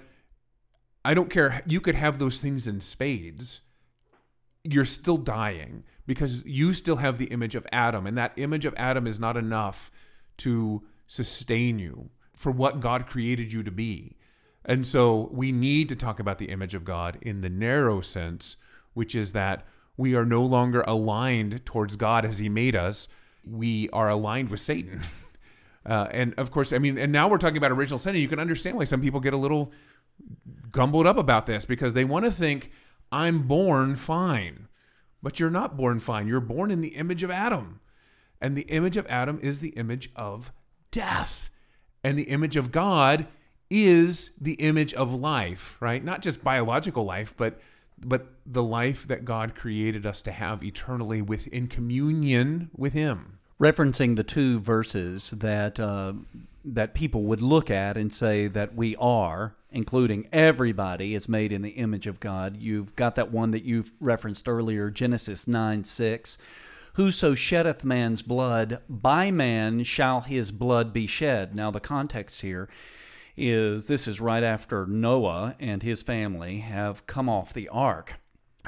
I 1.03 1.13
don't 1.13 1.29
care. 1.29 1.63
You 1.67 1.81
could 1.81 1.95
have 1.95 2.19
those 2.19 2.39
things 2.39 2.67
in 2.67 2.81
spades, 2.81 3.61
you're 4.63 4.85
still 4.85 5.17
dying 5.17 5.83
because 6.05 6.45
you 6.45 6.73
still 6.73 6.97
have 6.97 7.17
the 7.17 7.27
image 7.27 7.55
of 7.55 7.67
Adam, 7.71 8.05
and 8.05 8.17
that 8.17 8.33
image 8.37 8.65
of 8.65 8.73
Adam 8.77 9.07
is 9.07 9.19
not 9.19 9.37
enough 9.37 9.91
to 10.37 10.83
sustain 11.07 11.79
you 11.79 12.09
for 12.35 12.51
what 12.51 12.79
God 12.79 13.07
created 13.07 13.51
you 13.51 13.63
to 13.63 13.71
be. 13.71 14.15
And 14.65 14.85
so 14.85 15.29
we 15.31 15.51
need 15.51 15.89
to 15.89 15.95
talk 15.95 16.19
about 16.19 16.37
the 16.37 16.49
image 16.49 16.73
of 16.73 16.85
God 16.85 17.17
in 17.21 17.41
the 17.41 17.49
narrow 17.49 18.01
sense, 18.01 18.57
which 18.93 19.15
is 19.15 19.31
that 19.33 19.65
we 19.97 20.15
are 20.15 20.25
no 20.25 20.43
longer 20.43 20.81
aligned 20.87 21.65
towards 21.65 21.95
God 21.95 22.25
as 22.25 22.39
He 22.39 22.49
made 22.49 22.75
us. 22.75 23.07
We 23.43 23.89
are 23.89 24.09
aligned 24.09 24.49
with 24.49 24.59
Satan. 24.59 25.01
Uh, 25.85 26.07
and 26.11 26.35
of 26.37 26.51
course, 26.51 26.71
I 26.71 26.77
mean, 26.77 26.97
and 26.99 27.11
now 27.11 27.27
we're 27.27 27.39
talking 27.39 27.57
about 27.57 27.71
original 27.71 27.97
sin. 27.97 28.13
And 28.13 28.21
you 28.21 28.27
can 28.27 28.37
understand 28.37 28.77
why 28.77 28.83
some 28.83 29.01
people 29.01 29.19
get 29.19 29.33
a 29.33 29.37
little 29.37 29.71
gumbled 30.71 31.07
up 31.07 31.17
about 31.17 31.45
this 31.47 31.65
because 31.65 31.93
they 31.93 32.05
want 32.05 32.25
to 32.25 32.31
think, 32.31 32.69
I'm 33.11 33.43
born 33.43 33.95
fine. 33.95 34.67
But 35.23 35.39
you're 35.39 35.49
not 35.49 35.77
born 35.77 35.99
fine. 35.99 36.27
You're 36.27 36.41
born 36.41 36.69
in 36.69 36.81
the 36.81 36.89
image 36.89 37.23
of 37.23 37.31
Adam. 37.31 37.79
And 38.41 38.55
the 38.55 38.63
image 38.63 38.97
of 38.97 39.07
Adam 39.07 39.39
is 39.41 39.59
the 39.59 39.69
image 39.69 40.11
of 40.15 40.51
death. 40.91 41.49
And 42.03 42.17
the 42.17 42.23
image 42.23 42.55
of 42.55 42.71
God 42.71 43.27
is 43.69 44.31
the 44.39 44.53
image 44.53 44.93
of 44.93 45.13
life, 45.13 45.75
right? 45.79 46.03
Not 46.03 46.21
just 46.21 46.43
biological 46.43 47.03
life, 47.03 47.33
but 47.35 47.59
but 48.03 48.27
the 48.45 48.63
life 48.63 49.07
that 49.07 49.25
God 49.25 49.55
created 49.55 50.05
us 50.05 50.21
to 50.23 50.31
have 50.31 50.63
eternally 50.63 51.21
within 51.21 51.67
communion 51.67 52.69
with 52.75 52.93
him 52.93 53.39
referencing 53.59 54.15
the 54.15 54.23
two 54.23 54.59
verses 54.59 55.31
that 55.31 55.79
uh, 55.79 56.13
that 56.63 56.93
people 56.93 57.23
would 57.23 57.41
look 57.41 57.69
at 57.69 57.97
and 57.97 58.13
say 58.13 58.47
that 58.47 58.75
we 58.75 58.95
are, 58.97 59.55
including 59.71 60.27
everybody, 60.31 61.15
is 61.15 61.29
made 61.29 61.51
in 61.51 61.61
the 61.61 61.71
image 61.71 62.07
of 62.07 62.19
God. 62.19 62.57
You've 62.57 62.95
got 62.95 63.15
that 63.15 63.31
one 63.31 63.51
that 63.51 63.63
you've 63.63 63.91
referenced 63.99 64.47
earlier, 64.47 64.89
Genesis 64.89 65.47
nine 65.47 65.83
six. 65.83 66.37
Whoso 66.93 67.33
sheddeth 67.33 67.85
man's 67.85 68.21
blood, 68.21 68.81
by 68.89 69.31
man 69.31 69.83
shall 69.83 70.21
his 70.21 70.51
blood 70.51 70.91
be 70.91 71.07
shed. 71.07 71.55
Now, 71.55 71.71
the 71.71 71.79
context 71.79 72.41
here 72.41 72.67
is 73.37 73.87
this 73.87 74.07
is 74.07 74.19
right 74.19 74.43
after 74.43 74.85
Noah 74.85 75.55
and 75.59 75.83
his 75.83 76.01
family 76.01 76.59
have 76.59 77.07
come 77.07 77.29
off 77.29 77.53
the 77.53 77.69
ark. 77.69 78.15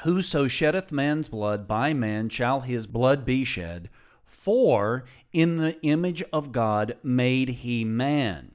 Whoso 0.03 0.47
sheddeth 0.47 0.91
man's 0.91 1.29
blood, 1.29 1.67
by 1.67 1.93
man 1.93 2.29
shall 2.29 2.61
his 2.61 2.87
blood 2.87 3.25
be 3.25 3.43
shed. 3.43 3.89
For 4.25 5.03
in 5.33 5.57
the 5.57 5.79
image 5.81 6.23
of 6.31 6.51
God 6.51 6.97
made 7.03 7.49
he 7.49 7.83
man. 7.83 8.51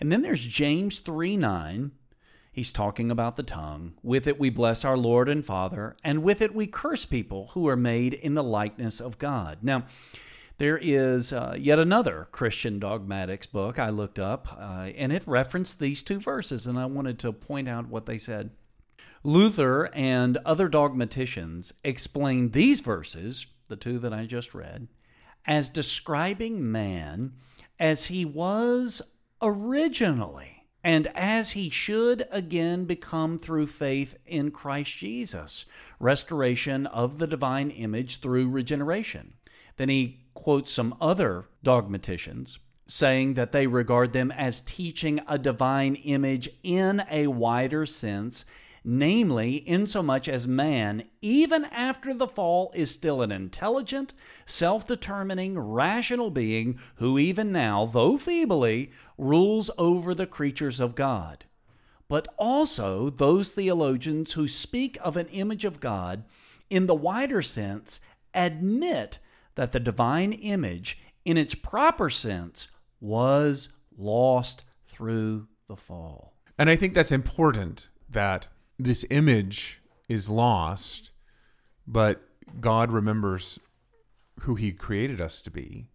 And 0.00 0.10
then 0.10 0.22
there's 0.22 0.44
James 0.44 0.98
3 0.98 1.36
9. 1.36 1.92
He's 2.52 2.72
talking 2.72 3.10
about 3.10 3.36
the 3.36 3.42
tongue. 3.42 3.94
With 4.02 4.26
it 4.26 4.40
we 4.40 4.50
bless 4.50 4.84
our 4.84 4.96
Lord 4.96 5.28
and 5.28 5.44
Father, 5.44 5.96
and 6.02 6.22
with 6.22 6.42
it 6.42 6.54
we 6.54 6.66
curse 6.66 7.04
people 7.04 7.50
who 7.52 7.68
are 7.68 7.76
made 7.76 8.14
in 8.14 8.34
the 8.34 8.42
likeness 8.42 9.00
of 9.00 9.18
God. 9.18 9.58
Now, 9.62 9.84
there 10.60 10.76
is 10.76 11.32
uh, 11.32 11.56
yet 11.58 11.78
another 11.78 12.28
Christian 12.32 12.78
dogmatics 12.78 13.46
book 13.46 13.78
I 13.78 13.88
looked 13.88 14.18
up, 14.18 14.46
uh, 14.60 14.90
and 14.94 15.10
it 15.10 15.26
referenced 15.26 15.80
these 15.80 16.02
two 16.02 16.20
verses, 16.20 16.66
and 16.66 16.78
I 16.78 16.84
wanted 16.84 17.18
to 17.20 17.32
point 17.32 17.66
out 17.66 17.88
what 17.88 18.04
they 18.04 18.18
said. 18.18 18.50
Luther 19.24 19.88
and 19.94 20.36
other 20.44 20.68
dogmaticians 20.68 21.72
explain 21.82 22.50
these 22.50 22.80
verses 22.80 23.46
the 23.68 23.76
two 23.76 23.98
that 24.00 24.12
I 24.12 24.26
just 24.26 24.52
read, 24.52 24.88
as 25.46 25.70
describing 25.70 26.70
man 26.70 27.32
as 27.78 28.08
he 28.08 28.26
was 28.26 29.00
originally 29.40 30.66
and 30.84 31.06
as 31.14 31.52
he 31.52 31.70
should 31.70 32.28
again 32.30 32.84
become 32.84 33.38
through 33.38 33.68
faith 33.68 34.14
in 34.26 34.50
Christ 34.50 34.94
Jesus, 34.94 35.64
restoration 35.98 36.86
of 36.86 37.16
the 37.16 37.26
divine 37.26 37.70
image 37.70 38.20
through 38.20 38.50
regeneration. 38.50 39.32
Then 39.78 39.88
he 39.88 40.19
quotes 40.42 40.72
some 40.72 40.94
other 41.00 41.46
dogmaticians 41.62 42.58
saying 42.86 43.34
that 43.34 43.52
they 43.52 43.66
regard 43.66 44.12
them 44.12 44.32
as 44.32 44.62
teaching 44.62 45.20
a 45.28 45.38
divine 45.38 45.94
image 45.94 46.48
in 46.64 47.02
a 47.10 47.28
wider 47.28 47.86
sense 47.86 48.44
namely, 48.84 49.56
insomuch 49.68 50.28
as 50.28 50.48
man, 50.48 51.04
even 51.20 51.64
after 51.66 52.14
the 52.14 52.28
fall, 52.28 52.72
is 52.74 52.90
still 52.90 53.22
an 53.22 53.32
intelligent, 53.32 54.14
self 54.46 54.86
determining, 54.86 55.58
rational 55.58 56.30
being 56.30 56.78
who, 56.96 57.18
even 57.18 57.52
now, 57.52 57.86
though 57.86 58.16
feebly, 58.16 58.90
rules 59.18 59.70
over 59.76 60.14
the 60.14 60.26
creatures 60.26 60.80
of 60.80 60.94
God. 60.94 61.44
But 62.08 62.28
also 62.38 63.10
those 63.10 63.52
theologians 63.52 64.32
who 64.32 64.48
speak 64.48 64.98
of 65.02 65.16
an 65.16 65.28
image 65.28 65.64
of 65.64 65.80
God 65.80 66.24
in 66.68 66.86
the 66.86 66.94
wider 66.94 67.42
sense 67.42 68.00
admit 68.34 69.18
that 69.54 69.72
the 69.72 69.80
divine 69.80 70.32
image, 70.32 71.00
in 71.24 71.36
its 71.36 71.54
proper 71.54 72.10
sense, 72.10 72.68
was 73.00 73.70
lost 73.96 74.64
through 74.86 75.48
the 75.68 75.76
fall. 75.76 76.34
And 76.58 76.68
I 76.68 76.76
think 76.76 76.94
that's 76.94 77.12
important 77.12 77.88
that 78.08 78.48
this 78.78 79.04
image 79.10 79.80
is 80.08 80.28
lost, 80.28 81.12
but 81.86 82.22
God 82.60 82.90
remembers 82.90 83.58
who 84.40 84.54
He 84.54 84.72
created 84.72 85.20
us 85.20 85.40
to 85.42 85.50
be, 85.50 85.88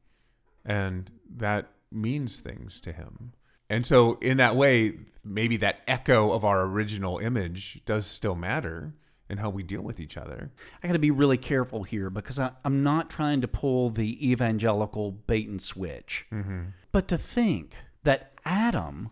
and 0.66 1.12
that 1.30 1.68
means 1.92 2.40
things 2.40 2.80
to 2.82 2.92
Him. 2.92 3.34
And 3.70 3.86
so, 3.86 4.18
in 4.22 4.38
that 4.38 4.56
way, 4.56 4.94
maybe 5.24 5.58
that 5.58 5.82
echo 5.88 6.32
of 6.32 6.46
our 6.46 6.64
original 6.64 7.18
image 7.18 7.82
does 7.86 8.06
still 8.06 8.36
matter 8.36 8.94
in 9.30 9.38
how 9.38 9.50
we 9.50 9.64
deal 9.64 9.82
with 9.82 10.00
each 10.00 10.18
other. 10.18 10.52
I 10.84 10.88
got 10.88 10.94
to 10.94 11.00
be 11.00 11.12
really 11.12 11.38
careful 11.38 11.84
here 11.84 12.10
because 12.10 12.40
I, 12.40 12.52
am 12.64 12.84
not 12.84 13.10
trying 13.10 13.42
to 13.42 13.48
pull 13.48 13.90
the 13.90 14.32
evangelical 14.32 15.12
bait 15.12 15.48
and 15.48 15.62
switch, 15.62 16.28
mm-hmm. 16.32 16.64
but 16.92 17.08
to 17.08 17.18
think 17.18 17.76
that 18.04 18.34
Adam 18.46 19.10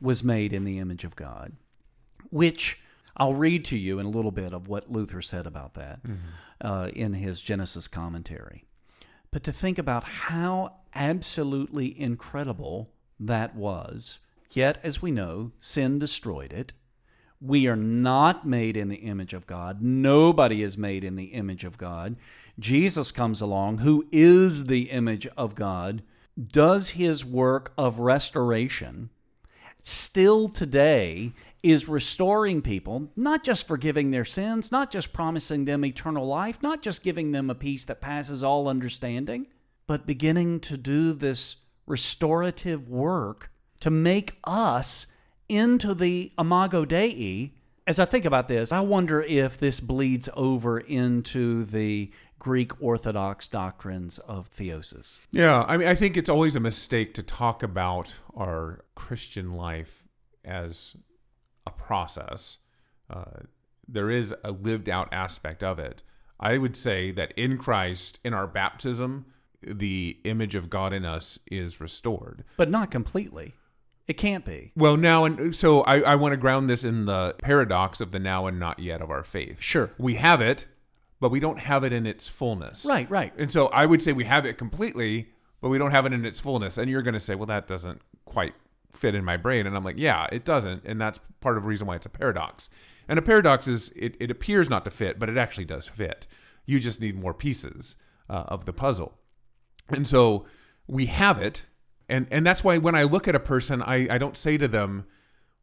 was 0.00 0.22
made 0.22 0.52
in 0.52 0.64
the 0.64 0.78
image 0.78 1.04
of 1.04 1.16
God, 1.16 1.52
which 2.30 2.80
I'll 3.16 3.34
read 3.34 3.64
to 3.66 3.76
you 3.76 3.98
in 3.98 4.06
a 4.06 4.10
little 4.10 4.30
bit 4.30 4.52
of 4.52 4.68
what 4.68 4.90
Luther 4.90 5.22
said 5.22 5.46
about 5.46 5.74
that 5.74 6.02
mm-hmm. 6.04 6.16
uh, 6.60 6.88
in 6.88 7.14
his 7.14 7.40
Genesis 7.40 7.88
commentary. 7.88 8.64
But 9.30 9.42
to 9.44 9.52
think 9.52 9.78
about 9.78 10.04
how 10.04 10.76
absolutely 10.94 11.98
incredible 12.00 12.90
that 13.18 13.54
was, 13.54 14.18
yet, 14.52 14.78
as 14.82 15.02
we 15.02 15.10
know, 15.10 15.52
sin 15.58 15.98
destroyed 15.98 16.52
it. 16.52 16.72
We 17.40 17.66
are 17.66 17.76
not 17.76 18.46
made 18.46 18.76
in 18.76 18.88
the 18.88 18.96
image 18.96 19.34
of 19.34 19.46
God. 19.46 19.82
Nobody 19.82 20.62
is 20.62 20.78
made 20.78 21.04
in 21.04 21.16
the 21.16 21.26
image 21.26 21.64
of 21.64 21.78
God. 21.78 22.16
Jesus 22.58 23.12
comes 23.12 23.40
along, 23.40 23.78
who 23.78 24.06
is 24.10 24.66
the 24.66 24.90
image 24.90 25.26
of 25.36 25.54
God, 25.54 26.02
does 26.40 26.90
his 26.90 27.24
work 27.24 27.72
of 27.76 27.98
restoration. 27.98 29.10
Still 29.80 30.48
today, 30.48 31.32
is 31.62 31.88
restoring 31.88 32.62
people, 32.62 33.10
not 33.16 33.42
just 33.42 33.66
forgiving 33.66 34.12
their 34.12 34.24
sins, 34.24 34.70
not 34.70 34.88
just 34.88 35.12
promising 35.12 35.64
them 35.64 35.84
eternal 35.84 36.24
life, 36.24 36.62
not 36.62 36.80
just 36.80 37.02
giving 37.02 37.32
them 37.32 37.50
a 37.50 37.56
peace 37.56 37.84
that 37.84 38.00
passes 38.00 38.44
all 38.44 38.68
understanding, 38.68 39.48
but 39.88 40.06
beginning 40.06 40.60
to 40.60 40.76
do 40.76 41.12
this 41.12 41.56
restorative 41.86 42.88
work 42.88 43.50
to 43.80 43.90
make 43.90 44.36
us 44.44 45.06
into 45.48 45.94
the 45.94 46.32
imago 46.38 46.84
Dei. 46.84 47.52
As 47.86 48.00
I 48.00 48.04
think 48.04 48.24
about 48.24 48.48
this, 48.48 48.72
I 48.72 48.80
wonder 48.80 49.22
if 49.22 49.58
this 49.58 49.78
bleeds 49.78 50.28
over 50.34 50.78
into 50.78 51.64
the 51.64 52.10
Greek 52.38 52.80
Orthodox 52.82 53.48
doctrines 53.48 54.18
of 54.18 54.50
theosis. 54.50 55.18
Yeah, 55.30 55.64
I 55.68 55.76
mean, 55.76 55.88
I 55.88 55.94
think 55.94 56.16
it's 56.16 56.28
always 56.28 56.56
a 56.56 56.60
mistake 56.60 57.14
to 57.14 57.22
talk 57.22 57.62
about 57.62 58.14
our 58.36 58.84
Christian 58.94 59.54
life 59.54 60.08
as 60.44 60.96
a 61.66 61.70
process. 61.70 62.58
Uh, 63.08 63.42
there 63.88 64.10
is 64.10 64.34
a 64.44 64.50
lived 64.50 64.88
out 64.88 65.08
aspect 65.12 65.62
of 65.62 65.78
it. 65.78 66.02
I 66.38 66.58
would 66.58 66.76
say 66.76 67.12
that 67.12 67.32
in 67.36 67.56
Christ, 67.56 68.20
in 68.24 68.34
our 68.34 68.46
baptism, 68.46 69.26
the 69.62 70.18
image 70.24 70.54
of 70.54 70.68
God 70.68 70.92
in 70.92 71.04
us 71.04 71.38
is 71.46 71.80
restored. 71.80 72.44
But 72.56 72.70
not 72.70 72.90
completely. 72.90 73.54
It 74.08 74.16
can't 74.16 74.44
be. 74.44 74.72
Well, 74.76 74.96
now 74.96 75.24
and 75.24 75.54
so 75.54 75.80
I, 75.82 76.00
I 76.00 76.14
want 76.14 76.32
to 76.32 76.36
ground 76.36 76.70
this 76.70 76.84
in 76.84 77.06
the 77.06 77.34
paradox 77.38 78.00
of 78.00 78.12
the 78.12 78.18
now 78.20 78.46
and 78.46 78.60
not 78.60 78.78
yet 78.78 79.00
of 79.00 79.10
our 79.10 79.24
faith. 79.24 79.60
Sure. 79.60 79.90
We 79.98 80.14
have 80.14 80.40
it, 80.40 80.66
but 81.20 81.30
we 81.30 81.40
don't 81.40 81.58
have 81.58 81.82
it 81.82 81.92
in 81.92 82.06
its 82.06 82.28
fullness. 82.28 82.86
Right, 82.86 83.10
right. 83.10 83.32
And 83.36 83.50
so 83.50 83.66
I 83.68 83.86
would 83.86 84.00
say 84.00 84.12
we 84.12 84.24
have 84.24 84.46
it 84.46 84.58
completely, 84.58 85.30
but 85.60 85.70
we 85.70 85.78
don't 85.78 85.90
have 85.90 86.06
it 86.06 86.12
in 86.12 86.24
its 86.24 86.38
fullness. 86.38 86.78
And 86.78 86.88
you're 86.88 87.02
going 87.02 87.14
to 87.14 87.20
say, 87.20 87.34
well, 87.34 87.46
that 87.46 87.66
doesn't 87.66 88.00
quite 88.24 88.54
fit 88.92 89.14
in 89.14 89.24
my 89.24 89.36
brain. 89.36 89.66
And 89.66 89.76
I'm 89.76 89.84
like, 89.84 89.98
yeah, 89.98 90.26
it 90.30 90.44
doesn't. 90.44 90.84
And 90.84 91.00
that's 91.00 91.18
part 91.40 91.56
of 91.56 91.64
the 91.64 91.68
reason 91.68 91.86
why 91.86 91.96
it's 91.96 92.06
a 92.06 92.10
paradox. 92.10 92.70
And 93.08 93.18
a 93.18 93.22
paradox 93.22 93.66
is 93.66 93.92
it, 93.96 94.16
it 94.20 94.30
appears 94.30 94.70
not 94.70 94.84
to 94.84 94.90
fit, 94.90 95.18
but 95.18 95.28
it 95.28 95.36
actually 95.36 95.64
does 95.64 95.86
fit. 95.86 96.26
You 96.64 96.78
just 96.78 97.00
need 97.00 97.18
more 97.18 97.34
pieces 97.34 97.96
uh, 98.28 98.44
of 98.48 98.64
the 98.64 98.72
puzzle. 98.72 99.18
And 99.88 100.06
so 100.06 100.46
we 100.86 101.06
have 101.06 101.40
it. 101.40 101.64
And, 102.08 102.26
and 102.30 102.46
that's 102.46 102.62
why 102.62 102.78
when 102.78 102.94
I 102.94 103.02
look 103.02 103.26
at 103.28 103.34
a 103.34 103.40
person, 103.40 103.82
I, 103.82 104.06
I 104.14 104.18
don't 104.18 104.36
say 104.36 104.56
to 104.58 104.68
them, 104.68 105.06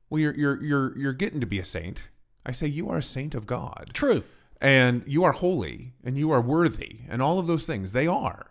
well, 0.09 0.19
you're, 0.19 0.35
you're, 0.35 0.63
you're, 0.63 0.97
you're 0.97 1.13
getting 1.13 1.39
to 1.39 1.47
be 1.47 1.59
a 1.59 1.65
saint. 1.65 2.09
I 2.45 2.51
say, 2.51 2.67
you 2.67 2.89
are 2.89 2.97
a 2.97 3.03
saint 3.03 3.33
of 3.35 3.45
God. 3.47 3.91
True. 3.93 4.23
and 4.61 5.03
you 5.05 5.23
are 5.23 5.33
holy 5.33 5.93
and 6.03 6.17
you 6.17 6.31
are 6.31 6.41
worthy 6.41 6.99
and 7.09 7.21
all 7.21 7.37
of 7.39 7.47
those 7.47 7.65
things 7.65 7.91
they 7.91 8.07
are 8.07 8.47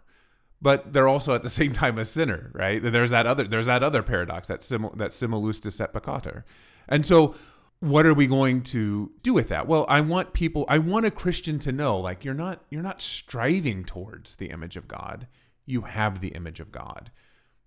but 0.61 0.93
they're 0.93 1.09
also 1.09 1.35
at 1.35 1.43
the 1.43 1.49
same 1.61 1.73
time 1.73 1.99
a 1.99 2.05
sinner 2.05 2.51
right 2.55 2.83
there's 2.83 3.11
that 3.11 3.27
other 3.27 3.45
there's 3.45 3.67
that 3.67 3.83
other 3.83 4.03
paradox 4.03 4.49
that 4.49 4.63
simul 4.63 4.93
that 4.97 5.13
simul 5.13 5.43
iustus 5.43 5.81
et 5.81 5.93
peccator 5.93 6.45
and 6.89 7.07
so 7.07 7.35
what 7.81 8.05
are 8.07 8.15
we 8.15 8.27
going 8.27 8.63
to 8.63 9.11
do 9.23 9.33
with 9.33 9.49
that 9.49 9.67
well 9.67 9.87
i 9.89 10.01
want 10.01 10.33
people 10.35 10.65
i 10.69 10.77
want 10.79 11.07
a 11.07 11.11
christian 11.11 11.59
to 11.59 11.73
know 11.73 11.99
like 11.99 12.25
you're 12.25 12.35
not 12.35 12.63
you're 12.71 12.83
not 12.83 13.01
striving 13.01 13.83
towards 13.85 14.37
the 14.37 14.51
image 14.51 14.77
of 14.77 14.87
god 14.87 15.27
you 15.65 15.83
have 15.83 16.21
the 16.21 16.29
image 16.29 16.61
of 16.61 16.71
god 16.71 17.11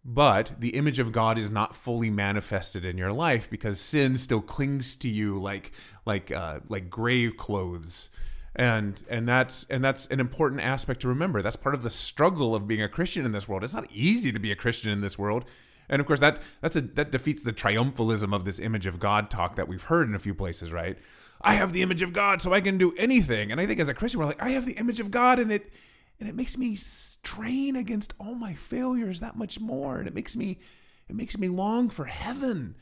but 0.06 0.54
the 0.60 0.70
image 0.70 1.00
of 1.00 1.12
God 1.12 1.40
is 1.40 1.50
not 1.50 1.74
fully 1.74 2.12
manifested 2.12 2.86
in 2.86 2.96
your 2.96 3.12
life 3.12 3.50
because 3.50 3.80
sin 3.80 4.18
still 4.18 4.40
clings 4.40 4.96
to 4.98 5.10
you 5.10 5.42
like 5.42 5.72
like 6.06 6.32
uh, 6.32 6.60
like 6.70 6.92
grave 6.92 7.38
clothes, 7.38 8.12
and 8.56 9.04
and 9.10 9.28
that's 9.28 9.66
and 9.68 9.84
that's 9.84 10.06
an 10.08 10.20
important 10.20 10.62
aspect 10.62 11.02
to 11.02 11.08
remember. 11.08 11.42
That's 11.42 11.56
part 11.56 11.74
of 11.74 11.82
the 11.82 11.90
struggle 11.90 12.54
of 12.54 12.68
being 12.68 12.84
a 12.84 12.88
Christian 12.88 13.26
in 13.26 13.32
this 13.32 13.50
world. 13.50 13.64
It's 13.64 13.74
not 13.74 13.92
easy 13.92 14.32
to 14.32 14.38
be 14.38 14.52
a 14.52 14.56
Christian 14.56 14.92
in 14.92 15.02
this 15.02 15.18
world, 15.18 15.44
and 15.90 16.00
of 16.00 16.06
course 16.06 16.20
that 16.20 16.40
that's 16.62 16.76
a 16.76 16.82
that 16.82 17.12
defeats 17.12 17.42
the 17.42 17.52
triumphalism 17.52 18.32
of 18.32 18.46
this 18.46 18.60
image 18.60 18.86
of 18.86 19.00
God 19.00 19.32
talk 19.32 19.56
that 19.56 19.68
we've 19.68 19.84
heard 19.84 20.08
in 20.08 20.14
a 20.14 20.20
few 20.20 20.36
places, 20.36 20.72
right? 20.72 21.00
I 21.42 21.56
have 21.56 21.74
the 21.74 21.82
image 21.82 22.04
of 22.04 22.14
God, 22.14 22.44
so 22.44 22.54
I 22.54 22.62
can 22.62 22.78
do 22.78 22.94
anything. 22.96 23.52
And 23.52 23.60
I 23.60 23.66
think 23.66 23.80
as 23.80 23.90
a 23.90 23.94
Christian, 23.94 24.20
we're 24.20 24.28
like, 24.28 24.42
I 24.42 24.52
have 24.52 24.68
the 24.68 24.74
image 24.74 25.00
of 25.00 25.10
God, 25.10 25.40
and 25.40 25.52
it 25.52 25.72
and 26.20 26.30
it 26.30 26.36
makes 26.36 26.58
me 26.58 26.76
strain 26.76 27.76
against 27.76 28.14
all 28.20 28.36
my 28.36 28.54
failures 28.54 29.20
that 29.20 29.36
much 29.36 29.60
more. 29.60 29.98
And 29.98 30.08
it 30.08 30.16
makes 30.16 30.36
me 30.36 30.60
it 31.08 31.16
makes 31.16 31.38
me 31.38 31.50
long 31.50 31.90
for 31.90 32.06
heaven. 32.06 32.76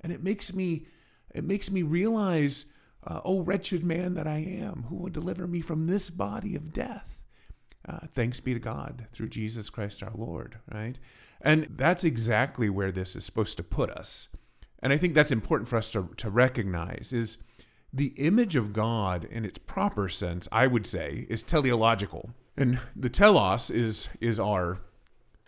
And 0.00 0.12
it 0.12 0.22
makes 0.22 0.52
me 0.52 0.86
it 1.34 1.44
makes 1.44 1.70
me 1.70 1.82
realize 1.82 2.66
uh, 3.06 3.20
oh 3.24 3.40
wretched 3.40 3.84
man 3.84 4.14
that 4.14 4.26
i 4.26 4.38
am 4.38 4.84
who 4.88 4.96
will 4.96 5.08
deliver 5.10 5.46
me 5.46 5.60
from 5.60 5.86
this 5.86 6.10
body 6.10 6.56
of 6.56 6.72
death. 6.72 7.20
Uh, 7.88 8.00
thanks 8.14 8.40
be 8.40 8.52
to 8.52 8.60
god 8.60 9.06
through 9.12 9.28
jesus 9.28 9.70
christ 9.70 10.02
our 10.02 10.12
lord 10.14 10.58
right? 10.72 10.98
And 11.42 11.68
that's 11.76 12.04
exactly 12.04 12.68
where 12.68 12.92
this 12.92 13.16
is 13.16 13.24
supposed 13.24 13.56
to 13.56 13.62
put 13.62 13.90
us. 13.90 14.28
And 14.82 14.92
i 14.92 14.98
think 14.98 15.14
that's 15.14 15.30
important 15.30 15.68
for 15.68 15.76
us 15.76 15.90
to, 15.92 16.10
to 16.16 16.28
recognize 16.28 17.12
is 17.12 17.38
the 17.92 18.12
image 18.18 18.56
of 18.56 18.72
god 18.72 19.24
in 19.24 19.44
its 19.44 19.58
proper 19.58 20.08
sense 20.08 20.48
i 20.50 20.66
would 20.66 20.86
say 20.86 21.26
is 21.30 21.42
teleological 21.42 22.30
and 22.56 22.78
the 22.96 23.08
telos 23.08 23.70
is 23.70 24.08
is 24.20 24.38
our 24.40 24.78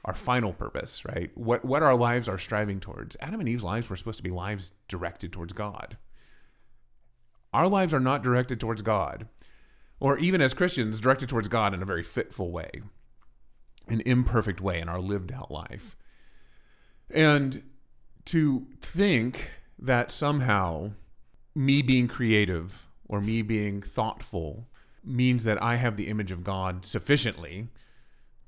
our 0.04 0.14
final 0.14 0.52
purpose, 0.52 1.04
right? 1.04 1.30
What 1.36 1.64
what 1.64 1.82
our 1.82 1.94
lives 1.94 2.28
are 2.28 2.38
striving 2.38 2.80
towards. 2.80 3.16
Adam 3.20 3.40
and 3.40 3.48
Eve's 3.48 3.62
lives 3.62 3.88
were 3.88 3.96
supposed 3.96 4.18
to 4.18 4.22
be 4.22 4.30
lives 4.30 4.72
directed 4.88 5.32
towards 5.32 5.52
God. 5.52 5.96
Our 7.52 7.68
lives 7.68 7.92
are 7.92 8.00
not 8.00 8.22
directed 8.22 8.58
towards 8.58 8.82
God, 8.82 9.28
or 10.00 10.18
even 10.18 10.40
as 10.40 10.54
Christians, 10.54 11.00
directed 11.00 11.28
towards 11.28 11.48
God 11.48 11.74
in 11.74 11.82
a 11.82 11.86
very 11.86 12.02
fitful 12.02 12.50
way, 12.50 12.70
an 13.88 14.00
imperfect 14.06 14.60
way 14.60 14.80
in 14.80 14.88
our 14.88 15.00
lived 15.00 15.30
out 15.30 15.50
life. 15.50 15.96
And 17.10 17.62
to 18.26 18.66
think 18.80 19.50
that 19.78 20.10
somehow 20.10 20.92
me 21.54 21.82
being 21.82 22.08
creative 22.08 22.86
or 23.06 23.20
me 23.20 23.42
being 23.42 23.82
thoughtful 23.82 24.66
means 25.04 25.44
that 25.44 25.62
I 25.62 25.76
have 25.76 25.96
the 25.96 26.08
image 26.08 26.30
of 26.30 26.44
God 26.44 26.84
sufficiently 26.84 27.68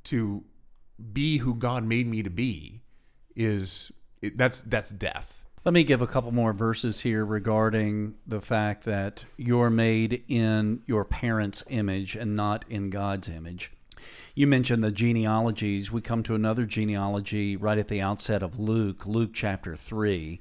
to 0.04 0.44
be 1.12 1.38
who 1.38 1.54
God 1.54 1.84
made 1.84 2.06
me 2.06 2.22
to 2.22 2.30
be 2.30 2.82
is 3.34 3.92
that's 4.34 4.62
that's 4.62 4.90
death. 4.90 5.44
Let 5.64 5.72
me 5.72 5.82
give 5.82 6.02
a 6.02 6.06
couple 6.06 6.30
more 6.30 6.52
verses 6.52 7.00
here 7.00 7.24
regarding 7.24 8.16
the 8.26 8.40
fact 8.40 8.84
that 8.84 9.24
you're 9.38 9.70
made 9.70 10.22
in 10.28 10.82
your 10.86 11.06
parents' 11.06 11.64
image 11.68 12.16
and 12.16 12.36
not 12.36 12.66
in 12.68 12.90
God's 12.90 13.30
image. 13.30 13.72
You 14.34 14.46
mentioned 14.46 14.84
the 14.84 14.92
genealogies. 14.92 15.90
We 15.90 16.02
come 16.02 16.22
to 16.24 16.34
another 16.34 16.66
genealogy 16.66 17.56
right 17.56 17.78
at 17.78 17.88
the 17.88 18.02
outset 18.02 18.42
of 18.42 18.58
Luke, 18.58 19.06
Luke 19.06 19.30
chapter 19.32 19.74
3. 19.74 20.38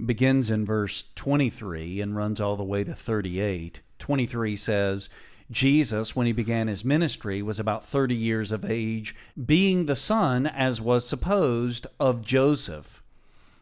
It 0.00 0.06
begins 0.06 0.50
in 0.50 0.64
verse 0.64 1.04
23 1.14 2.00
and 2.00 2.16
runs 2.16 2.40
all 2.40 2.56
the 2.56 2.64
way 2.64 2.84
to 2.84 2.94
38. 2.94 3.80
23 3.98 4.56
says, 4.56 5.10
Jesus, 5.50 6.16
when 6.16 6.26
he 6.26 6.32
began 6.32 6.68
his 6.68 6.84
ministry, 6.84 7.42
was 7.42 7.60
about 7.60 7.84
30 7.84 8.14
years 8.14 8.50
of 8.50 8.64
age, 8.64 9.14
being 9.44 9.86
the 9.86 9.96
son, 9.96 10.46
as 10.46 10.80
was 10.80 11.06
supposed, 11.06 11.86
of 12.00 12.22
Joseph, 12.22 13.02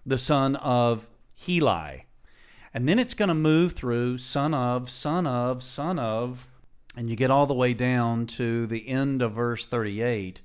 the 0.06 0.18
son 0.18 0.56
of 0.56 1.08
Heli. 1.44 2.06
And 2.72 2.88
then 2.88 2.98
it's 2.98 3.14
going 3.14 3.28
to 3.28 3.34
move 3.34 3.72
through 3.72 4.18
son 4.18 4.54
of, 4.54 4.88
son 4.88 5.26
of, 5.26 5.62
son 5.62 5.98
of, 5.98 6.48
and 6.96 7.10
you 7.10 7.16
get 7.16 7.30
all 7.30 7.46
the 7.46 7.54
way 7.54 7.74
down 7.74 8.26
to 8.26 8.66
the 8.66 8.88
end 8.88 9.22
of 9.22 9.32
verse 9.32 9.66
38. 9.66 10.40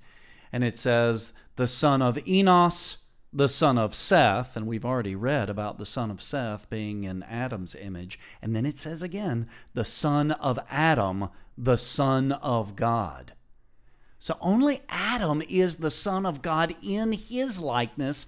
And 0.52 0.64
it 0.64 0.80
says, 0.80 1.34
the 1.56 1.68
son 1.68 2.02
of 2.02 2.20
Enos, 2.28 2.98
the 3.38 3.48
son 3.48 3.78
of 3.78 3.94
Seth, 3.94 4.58
and 4.58 4.66
we've 4.66 4.84
already 4.84 5.14
read 5.14 5.48
about 5.48 5.78
the 5.78 5.86
son 5.86 6.10
of 6.10 6.24
Seth 6.24 6.68
being 6.72 7.04
in 7.04 7.22
Adam's 7.22 7.76
image. 7.76 8.20
And 8.42 8.56
then 8.56 8.66
it 8.66 8.80
says 8.80 9.04
again, 9.04 9.48
the 9.76 9.86
son 9.86 10.32
of 10.32 10.58
Adam, 10.72 11.30
the 11.56 11.78
son 11.78 12.32
of 12.32 12.76
God. 12.76 13.34
So 14.18 14.38
only 14.42 14.82
Adam 14.90 15.44
is 15.48 15.76
the 15.76 15.92
son 15.92 16.26
of 16.26 16.42
God 16.42 16.74
in 16.82 17.12
his 17.12 17.60
likeness. 17.60 18.26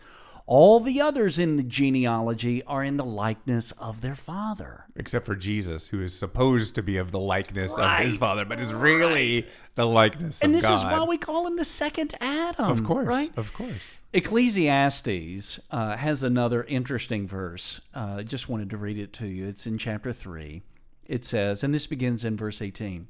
All 0.52 0.80
the 0.80 1.00
others 1.00 1.38
in 1.38 1.58
the 1.58 1.64
genealogy 1.64 2.64
are 2.64 2.84
in 2.84 2.98
the 2.98 3.06
likeness 3.06 3.72
of 3.74 4.02
their 4.02 4.16
father. 4.16 4.86
Except 4.96 5.24
for 5.28 5.36
Jesus, 5.36 5.90
who 5.90 6.02
is 6.02 6.18
supposed 6.18 6.74
to 6.74 6.82
be 6.82 6.98
of 6.98 7.12
the 7.12 7.20
likeness 7.20 7.76
Right. 7.78 8.00
of 8.02 8.08
his 8.08 8.18
father, 8.18 8.46
but 8.46 8.60
is 8.60 8.74
really 8.74 9.46
the 9.76 9.86
likeness 9.86 10.42
And 10.42 10.56
this 10.56 10.66
God. 10.66 10.74
is 10.74 10.84
why 10.86 11.04
we 11.04 11.20
call 11.20 11.46
him 11.46 11.56
the 11.58 11.64
second 11.64 12.16
Adam. 12.20 12.66
Of 12.66 12.84
course, 12.84 13.06
Right? 13.08 13.32
of 13.38 13.54
course. 13.54 14.02
Ecclesiastes 14.12 15.60
uh, 15.70 15.96
has 15.98 16.24
another 16.24 16.64
interesting 16.64 17.28
verse. 17.28 17.80
Uh, 17.94 18.16
I 18.18 18.24
just 18.24 18.50
wanted 18.50 18.72
to 18.72 18.78
read 18.78 18.98
it 18.98 19.14
to 19.14 19.28
you. 19.28 19.46
It's 19.46 19.68
in 19.68 19.78
chapter 19.78 20.12
3. 20.12 20.64
It 21.06 21.26
says, 21.26 21.64
and 21.64 21.76
this 21.76 21.86
begins 21.86 22.26
in 22.26 22.36
verse 22.36 22.60
18 22.60 23.08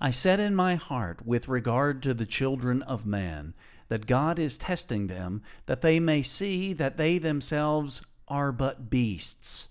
I 0.00 0.10
said 0.10 0.40
in 0.40 0.54
my 0.54 0.74
heart, 0.76 1.26
with 1.26 1.48
regard 1.48 2.02
to 2.04 2.14
the 2.14 2.24
children 2.26 2.80
of 2.82 3.04
man, 3.04 3.52
that 3.88 4.06
God 4.06 4.38
is 4.38 4.56
testing 4.56 5.06
them, 5.06 5.42
that 5.66 5.80
they 5.80 6.00
may 6.00 6.22
see 6.22 6.72
that 6.72 6.96
they 6.96 7.18
themselves 7.18 8.02
are 8.28 8.52
but 8.52 8.90
beasts. 8.90 9.68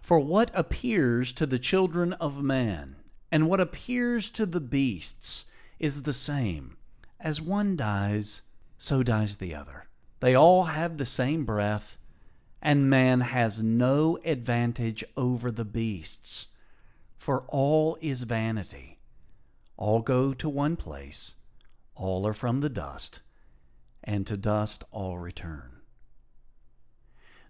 For 0.00 0.18
what 0.18 0.50
appears 0.54 1.32
to 1.32 1.46
the 1.46 1.58
children 1.58 2.12
of 2.14 2.42
man, 2.42 2.96
and 3.30 3.48
what 3.48 3.60
appears 3.60 4.30
to 4.30 4.46
the 4.46 4.60
beasts, 4.60 5.46
is 5.78 6.02
the 6.02 6.12
same. 6.12 6.76
As 7.20 7.40
one 7.40 7.76
dies, 7.76 8.42
so 8.78 9.02
dies 9.02 9.36
the 9.36 9.54
other. 9.54 9.88
They 10.20 10.34
all 10.34 10.64
have 10.64 10.96
the 10.96 11.04
same 11.04 11.44
breath, 11.44 11.98
and 12.60 12.90
man 12.90 13.20
has 13.20 13.62
no 13.62 14.18
advantage 14.24 15.04
over 15.16 15.50
the 15.50 15.64
beasts. 15.64 16.46
For 17.16 17.42
all 17.48 17.98
is 18.00 18.22
vanity. 18.24 18.98
All 19.76 20.00
go 20.00 20.32
to 20.32 20.48
one 20.48 20.76
place, 20.76 21.34
all 21.94 22.26
are 22.26 22.32
from 22.32 22.60
the 22.60 22.68
dust, 22.68 23.20
and 24.08 24.26
to 24.26 24.38
dust 24.38 24.82
all 24.90 25.18
return. 25.18 25.82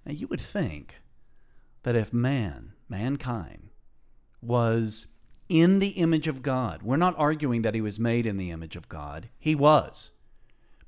Now 0.04 0.12
you 0.12 0.26
would 0.26 0.40
think 0.40 0.96
that 1.84 1.94
if 1.94 2.12
man, 2.12 2.72
mankind, 2.88 3.70
was 4.42 5.06
in 5.48 5.78
the 5.78 5.90
image 5.90 6.26
of 6.26 6.42
God, 6.42 6.82
we're 6.82 6.96
not 6.96 7.14
arguing 7.16 7.62
that 7.62 7.74
he 7.74 7.80
was 7.80 8.00
made 8.00 8.26
in 8.26 8.36
the 8.36 8.50
image 8.50 8.74
of 8.74 8.88
God, 8.88 9.28
he 9.38 9.54
was. 9.54 10.11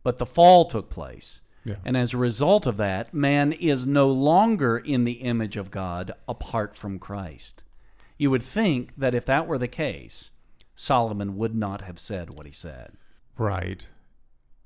But 0.03 0.19
the 0.19 0.27
fall 0.27 0.65
took 0.65 0.91
place. 0.91 1.41
Yeah. 1.65 1.77
And 1.85 1.97
as 1.97 2.15
a 2.15 2.19
result 2.19 2.67
of 2.67 2.77
that, 2.79 3.15
man 3.15 3.53
is 3.53 3.87
no 3.87 4.11
longer 4.11 4.77
in 4.77 5.05
the 5.05 5.21
image 5.21 5.57
of 5.57 5.71
God 5.71 6.13
apart 6.27 6.75
from 6.75 6.99
Christ. 6.99 7.63
You 8.19 8.31
would 8.31 8.43
think 8.43 8.97
that 8.97 9.15
if 9.15 9.25
that 9.27 9.47
were 9.47 9.59
the 9.59 9.69
case, 9.69 10.31
Solomon 10.75 11.37
would 11.37 11.55
not 11.55 11.83
have 11.83 11.99
said 12.01 12.31
what 12.31 12.47
he 12.47 12.53
said. 12.53 12.97
Right. 13.39 13.87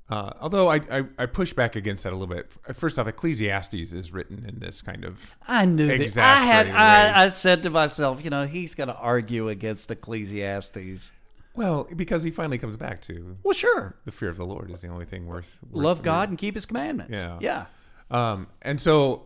Uh, 0.07 0.31
although 0.39 0.69
I, 0.69 0.75
I, 0.91 1.03
I 1.17 1.25
push 1.25 1.53
back 1.53 1.75
against 1.75 2.03
that 2.03 2.13
a 2.13 2.15
little 2.15 2.33
bit. 2.33 2.51
First 2.75 2.99
off, 2.99 3.07
Ecclesiastes 3.07 3.73
is 3.91 4.11
written 4.13 4.45
in 4.47 4.59
this 4.59 4.83
kind 4.83 5.03
of 5.03 5.35
I 5.47 5.65
knew 5.65 5.87
that. 5.87 6.17
I 6.17 6.41
had. 6.41 6.69
I, 6.69 7.23
I 7.23 7.27
said 7.29 7.63
to 7.63 7.71
myself, 7.71 8.23
you 8.23 8.29
know, 8.29 8.45
he's 8.45 8.75
going 8.75 8.89
to 8.89 8.95
argue 8.95 9.49
against 9.49 9.89
Ecclesiastes. 9.89 11.11
well, 11.55 11.87
because 11.95 12.21
he 12.23 12.29
finally 12.29 12.59
comes 12.59 12.77
back 12.77 13.01
to 13.01 13.35
Well, 13.43 13.53
sure. 13.53 13.95
the 14.05 14.11
fear 14.11 14.29
of 14.29 14.37
the 14.37 14.45
Lord 14.45 14.69
is 14.69 14.81
the 14.81 14.89
only 14.89 15.05
thing 15.05 15.25
worth, 15.25 15.59
worth 15.71 15.83
Love 15.83 16.03
God 16.03 16.29
and 16.29 16.37
keep 16.37 16.53
His 16.53 16.67
commandments. 16.67 17.17
Yeah. 17.19 17.39
Yeah. 17.41 17.65
Um, 18.11 18.45
and 18.61 18.79
so, 18.79 19.23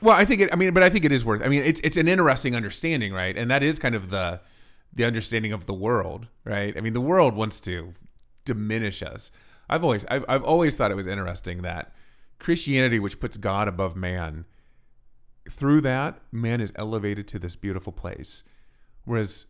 well, 0.00 0.16
I 0.16 0.24
think 0.24 0.40
it. 0.40 0.52
I 0.52 0.56
mean, 0.56 0.74
but 0.74 0.82
I 0.82 0.90
think 0.90 1.04
it 1.04 1.12
is 1.12 1.24
worth. 1.24 1.42
I 1.42 1.46
mean, 1.48 1.62
it's 1.62 1.80
it's 1.84 1.96
an 1.96 2.08
interesting 2.08 2.56
understanding, 2.56 3.12
right? 3.12 3.36
And 3.36 3.48
that 3.52 3.62
is 3.62 3.78
kind 3.78 3.94
of 3.94 4.10
the 4.10 4.40
the 4.92 5.04
understanding 5.04 5.52
of 5.52 5.66
the 5.66 5.74
world, 5.74 6.26
right? 6.44 6.76
I 6.76 6.80
mean, 6.80 6.92
the 6.92 7.00
world 7.00 7.34
wants 7.34 7.60
to 7.60 7.94
diminish 8.44 9.02
us. 9.02 9.30
I've 9.68 9.84
always 9.84 10.04
I've, 10.06 10.24
I've 10.28 10.44
always 10.44 10.76
thought 10.76 10.90
it 10.90 10.96
was 10.96 11.06
interesting 11.06 11.62
that 11.62 11.92
Christianity, 12.38 12.98
which 12.98 13.20
puts 13.20 13.36
God 13.36 13.68
above 13.68 13.96
man, 13.96 14.44
through 15.48 15.80
that 15.82 16.20
man 16.32 16.60
is 16.60 16.72
elevated 16.76 17.28
to 17.28 17.38
this 17.38 17.56
beautiful 17.56 17.92
place, 17.92 18.44
whereas 19.04 19.46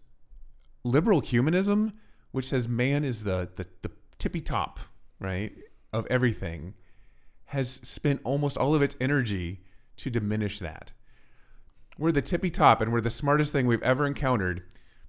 liberal 0.84 1.20
humanism, 1.20 1.94
which 2.30 2.46
says 2.46 2.68
man 2.68 3.04
is 3.04 3.24
the, 3.24 3.48
the, 3.56 3.66
the 3.82 3.90
tippy 4.18 4.40
top, 4.40 4.80
right, 5.18 5.52
of 5.92 6.06
everything, 6.10 6.74
has 7.46 7.70
spent 7.70 8.20
almost 8.24 8.56
all 8.56 8.74
of 8.74 8.82
its 8.82 8.96
energy 9.00 9.60
to 9.96 10.10
diminish 10.10 10.58
that. 10.58 10.92
We're 11.98 12.12
the 12.12 12.22
tippy 12.22 12.50
top 12.50 12.80
and 12.80 12.92
we're 12.92 13.00
the 13.00 13.10
smartest 13.10 13.52
thing 13.52 13.66
we've 13.66 13.82
ever 13.82 14.06
encountered. 14.06 14.64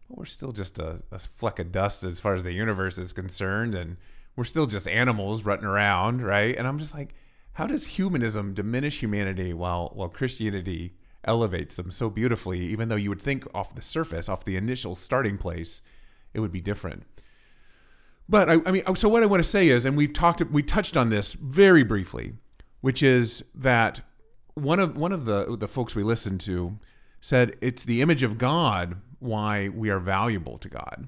We're 0.10 0.26
still 0.26 0.52
just 0.52 0.80
a, 0.80 1.02
a 1.12 1.20
fleck 1.20 1.60
of 1.60 1.72
dust 1.72 2.04
as 2.04 2.20
far 2.20 2.34
as 2.34 2.44
the 2.44 2.52
universe 2.52 2.98
is 2.98 3.12
concerned. 3.14 3.76
And 3.76 3.98
we're 4.36 4.44
still 4.44 4.66
just 4.66 4.88
animals 4.88 5.44
running 5.44 5.66
around, 5.66 6.22
right? 6.22 6.56
And 6.56 6.68
I'm 6.68 6.78
just 6.78 6.94
like, 6.94 7.16
how 7.54 7.68
does 7.68 7.86
humanism 7.86 8.54
diminish 8.54 9.00
humanity 9.00 9.54
while, 9.54 9.92
while 9.94 10.10
Christianity 10.10 10.94
elevates 11.24 11.76
them 11.76 11.90
so 11.90 12.10
beautifully, 12.10 12.60
even 12.60 12.90
though 12.90 12.96
you 12.96 13.10
would 13.10 13.22
think 13.22 13.48
off 13.54 13.74
the 13.74 13.82
surface, 13.82 14.30
off 14.30 14.46
the 14.46 14.58
initial 14.58 14.94
starting 14.94 15.38
place, 15.38 15.82
it 16.34 16.40
would 16.40 16.52
be 16.52 16.62
different? 16.62 17.04
But 18.28 18.50
I, 18.50 18.58
I 18.66 18.72
mean, 18.72 18.96
so 18.96 19.08
what 19.08 19.24
I 19.24 19.28
want 19.28 19.44
to 19.44 19.50
say 19.50 19.70
is, 19.70 19.86
and 19.86 19.96
we've 19.96 20.14
talked, 20.14 20.42
we 20.52 20.64
touched 20.64 20.98
on 20.98 21.10
this 21.10 21.34
very 21.34 21.84
briefly, 21.84 22.34
which 22.82 23.02
is 23.02 23.46
that 23.54 24.02
one 24.56 24.80
of 24.80 24.98
one 24.98 25.12
of 25.12 25.26
the 25.26 25.58
the 25.58 25.68
folks 25.68 25.96
we 25.96 26.04
listened 26.04 26.40
to 26.42 26.80
said 27.20 27.58
it's 27.62 27.84
the 27.84 28.02
image 28.02 28.24
of 28.24 28.38
God 28.38 29.02
why 29.20 29.70
we 29.70 29.90
are 29.90 30.00
valuable 30.00 30.58
to 30.58 30.70
God, 30.70 31.08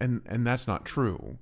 and 0.00 0.22
and 0.26 0.46
that's 0.46 0.66
not 0.66 0.84
true. 0.84 1.38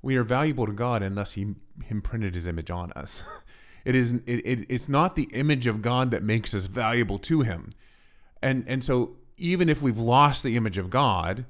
We 0.00 0.16
are 0.16 0.24
valuable 0.24 0.66
to 0.66 0.72
God, 0.72 1.02
and 1.02 1.16
thus 1.16 1.32
He 1.32 1.54
imprinted 1.88 2.34
His 2.34 2.46
image 2.46 2.70
on 2.70 2.92
us. 2.92 3.22
it 3.84 3.94
is 3.94 4.12
it, 4.12 4.22
it, 4.26 4.66
it's 4.68 4.88
not 4.88 5.16
the 5.16 5.28
image 5.32 5.66
of 5.66 5.82
God 5.82 6.10
that 6.10 6.22
makes 6.22 6.54
us 6.54 6.66
valuable 6.66 7.18
to 7.20 7.42
Him, 7.42 7.70
and 8.42 8.64
and 8.66 8.82
so 8.82 9.16
even 9.36 9.68
if 9.68 9.80
we've 9.80 9.98
lost 9.98 10.42
the 10.42 10.56
image 10.56 10.78
of 10.78 10.90
God, 10.90 11.46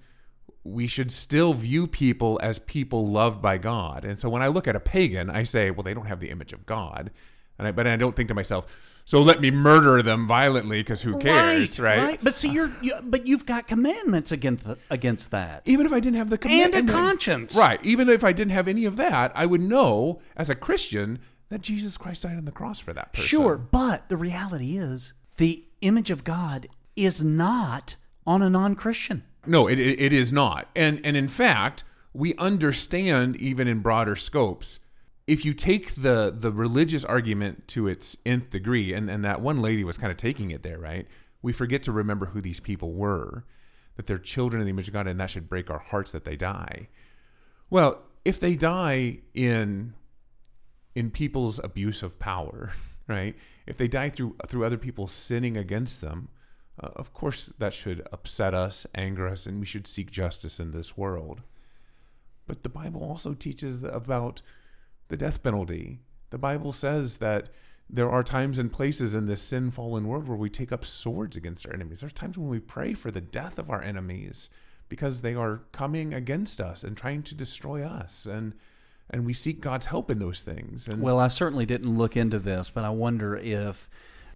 we 0.62 0.86
should 0.86 1.10
still 1.10 1.54
view 1.54 1.86
people 1.86 2.38
as 2.42 2.58
people 2.58 3.06
loved 3.06 3.40
by 3.40 3.58
God. 3.58 4.04
And 4.04 4.18
so 4.18 4.28
when 4.28 4.42
I 4.42 4.48
look 4.48 4.68
at 4.68 4.76
a 4.76 4.80
pagan, 4.80 5.30
I 5.30 5.42
say, 5.42 5.70
well, 5.70 5.82
they 5.82 5.94
don't 5.94 6.06
have 6.06 6.20
the 6.20 6.30
image 6.30 6.52
of 6.52 6.66
God. 6.66 7.10
And 7.58 7.66
I, 7.66 7.72
but 7.72 7.86
I 7.86 7.96
don't 7.96 8.14
think 8.14 8.28
to 8.28 8.34
myself, 8.34 8.66
so 9.08 9.22
let 9.22 9.40
me 9.40 9.50
murder 9.50 10.02
them 10.02 10.26
violently 10.26 10.80
because 10.80 11.00
who 11.00 11.18
cares, 11.18 11.80
right, 11.80 11.98
right? 11.98 12.20
But 12.22 12.34
see, 12.34 12.50
you're, 12.50 12.70
you, 12.82 12.92
but 13.02 13.26
you've 13.26 13.46
got 13.46 13.66
commandments 13.66 14.32
against 14.32 14.64
the, 14.64 14.76
against 14.90 15.30
that. 15.30 15.62
Even 15.64 15.86
if 15.86 15.94
I 15.94 15.98
didn't 15.98 16.18
have 16.18 16.28
the 16.28 16.36
command 16.36 16.74
and 16.74 16.90
a 16.90 16.92
conscience, 16.92 17.56
right? 17.56 17.82
Even 17.82 18.10
if 18.10 18.22
I 18.22 18.34
didn't 18.34 18.52
have 18.52 18.68
any 18.68 18.84
of 18.84 18.96
that, 18.96 19.32
I 19.34 19.46
would 19.46 19.62
know 19.62 20.20
as 20.36 20.50
a 20.50 20.54
Christian 20.54 21.20
that 21.48 21.62
Jesus 21.62 21.96
Christ 21.96 22.24
died 22.24 22.36
on 22.36 22.44
the 22.44 22.52
cross 22.52 22.80
for 22.80 22.92
that 22.92 23.14
person. 23.14 23.26
Sure, 23.26 23.56
but 23.56 24.10
the 24.10 24.18
reality 24.18 24.76
is 24.76 25.14
the 25.38 25.64
image 25.80 26.10
of 26.10 26.22
God 26.22 26.68
is 26.94 27.24
not 27.24 27.96
on 28.26 28.42
a 28.42 28.50
non-Christian. 28.50 29.24
No, 29.46 29.68
it, 29.68 29.78
it, 29.78 29.98
it 29.98 30.12
is 30.12 30.34
not. 30.34 30.68
And, 30.76 31.00
and 31.02 31.16
in 31.16 31.28
fact, 31.28 31.82
we 32.12 32.34
understand, 32.34 33.36
even 33.36 33.68
in 33.68 33.78
broader 33.78 34.16
scopes, 34.16 34.80
if 35.28 35.44
you 35.44 35.52
take 35.52 35.94
the, 35.94 36.34
the 36.34 36.50
religious 36.50 37.04
argument 37.04 37.68
to 37.68 37.86
its 37.86 38.16
nth 38.24 38.48
degree, 38.48 38.94
and, 38.94 39.10
and 39.10 39.22
that 39.26 39.42
one 39.42 39.60
lady 39.60 39.84
was 39.84 39.98
kind 39.98 40.10
of 40.10 40.16
taking 40.16 40.50
it 40.50 40.62
there, 40.62 40.78
right? 40.78 41.06
We 41.42 41.52
forget 41.52 41.82
to 41.82 41.92
remember 41.92 42.26
who 42.26 42.40
these 42.40 42.60
people 42.60 42.94
were, 42.94 43.44
that 43.96 44.06
they're 44.06 44.18
children 44.18 44.60
of 44.60 44.66
the 44.66 44.70
image 44.70 44.88
of 44.88 44.94
God, 44.94 45.06
and 45.06 45.20
that 45.20 45.28
should 45.28 45.46
break 45.46 45.70
our 45.70 45.78
hearts 45.78 46.12
that 46.12 46.24
they 46.24 46.34
die. 46.34 46.88
Well, 47.68 48.02
if 48.24 48.40
they 48.40 48.56
die 48.56 49.18
in 49.34 49.94
in 50.94 51.10
people's 51.10 51.60
abuse 51.62 52.02
of 52.02 52.18
power, 52.18 52.72
right? 53.06 53.36
If 53.66 53.76
they 53.76 53.86
die 53.86 54.08
through 54.08 54.36
through 54.46 54.64
other 54.64 54.78
people 54.78 55.08
sinning 55.08 55.58
against 55.58 56.00
them, 56.00 56.30
uh, 56.82 56.88
of 56.96 57.12
course, 57.12 57.52
that 57.58 57.74
should 57.74 58.08
upset 58.12 58.54
us, 58.54 58.86
anger 58.94 59.28
us, 59.28 59.44
and 59.44 59.60
we 59.60 59.66
should 59.66 59.86
seek 59.86 60.10
justice 60.10 60.58
in 60.58 60.70
this 60.70 60.96
world. 60.96 61.42
But 62.46 62.62
the 62.62 62.70
Bible 62.70 63.04
also 63.04 63.34
teaches 63.34 63.84
about 63.84 64.40
the 65.08 65.16
death 65.16 65.42
penalty. 65.42 66.00
The 66.30 66.38
Bible 66.38 66.72
says 66.72 67.18
that 67.18 67.48
there 67.90 68.10
are 68.10 68.22
times 68.22 68.58
and 68.58 68.72
places 68.72 69.14
in 69.14 69.26
this 69.26 69.40
sin 69.40 69.70
fallen 69.70 70.06
world 70.06 70.28
where 70.28 70.36
we 70.36 70.50
take 70.50 70.72
up 70.72 70.84
swords 70.84 71.36
against 71.36 71.66
our 71.66 71.72
enemies. 71.72 72.00
There's 72.00 72.12
times 72.12 72.36
when 72.36 72.48
we 72.48 72.60
pray 72.60 72.92
for 72.94 73.10
the 73.10 73.20
death 73.20 73.58
of 73.58 73.70
our 73.70 73.82
enemies 73.82 74.50
because 74.88 75.22
they 75.22 75.34
are 75.34 75.62
coming 75.72 76.12
against 76.12 76.60
us 76.60 76.84
and 76.84 76.96
trying 76.96 77.22
to 77.24 77.34
destroy 77.34 77.82
us. 77.82 78.26
And 78.26 78.54
and 79.10 79.24
we 79.24 79.32
seek 79.32 79.62
God's 79.62 79.86
help 79.86 80.10
in 80.10 80.18
those 80.18 80.42
things. 80.42 80.86
And 80.86 81.00
well, 81.00 81.18
I 81.18 81.28
certainly 81.28 81.64
didn't 81.64 81.96
look 81.96 82.14
into 82.14 82.38
this, 82.38 82.68
but 82.68 82.84
I 82.84 82.90
wonder 82.90 83.34
if 83.36 83.88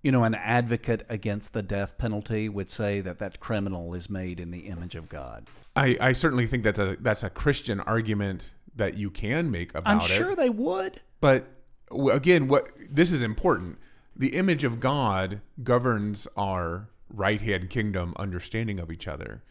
you 0.02 0.10
know, 0.10 0.24
an 0.24 0.34
advocate 0.34 1.06
against 1.08 1.52
the 1.52 1.62
death 1.62 1.96
penalty 1.96 2.48
would 2.48 2.70
say 2.70 3.00
that 3.00 3.18
that 3.18 3.38
criminal 3.38 3.94
is 3.94 4.10
made 4.10 4.40
in 4.40 4.50
the 4.50 4.60
image 4.60 4.96
of 4.96 5.08
God. 5.08 5.46
I, 5.76 5.96
I 6.00 6.12
certainly 6.12 6.46
think 6.46 6.64
that's 6.64 6.80
a 6.80 6.96
that's 7.00 7.22
a 7.22 7.30
Christian 7.30 7.80
argument 7.80 8.52
that 8.74 8.96
you 8.96 9.10
can 9.10 9.50
make 9.50 9.74
about 9.74 9.90
it. 9.90 9.90
I'm 9.90 9.98
it. 9.98 10.04
sure 10.04 10.34
they 10.34 10.50
would. 10.50 11.00
But 11.20 11.46
again, 11.90 12.48
what 12.48 12.68
this 12.90 13.12
is 13.12 13.22
important. 13.22 13.78
The 14.14 14.34
image 14.36 14.64
of 14.64 14.80
God 14.80 15.40
governs 15.62 16.28
our 16.36 16.88
right 17.08 17.40
hand 17.40 17.70
kingdom 17.70 18.14
understanding 18.18 18.78
of 18.78 18.90
each 18.90 19.08
other. 19.08 19.42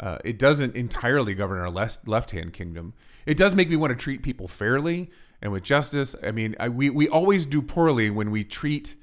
Uh, 0.00 0.18
it 0.24 0.38
doesn't 0.38 0.74
entirely 0.74 1.34
govern 1.34 1.60
our 1.60 1.70
left 1.70 2.08
left 2.08 2.30
hand 2.32 2.52
kingdom. 2.52 2.94
It 3.26 3.36
does 3.36 3.54
make 3.54 3.68
me 3.68 3.76
want 3.76 3.90
to 3.90 3.96
treat 3.96 4.22
people 4.22 4.48
fairly 4.48 5.10
and 5.40 5.52
with 5.52 5.62
justice. 5.62 6.16
I 6.22 6.32
mean, 6.32 6.56
I, 6.58 6.68
we 6.68 6.90
we 6.90 7.08
always 7.08 7.46
do 7.46 7.62
poorly 7.62 8.10
when 8.10 8.30
we 8.30 8.44
treat 8.44 8.96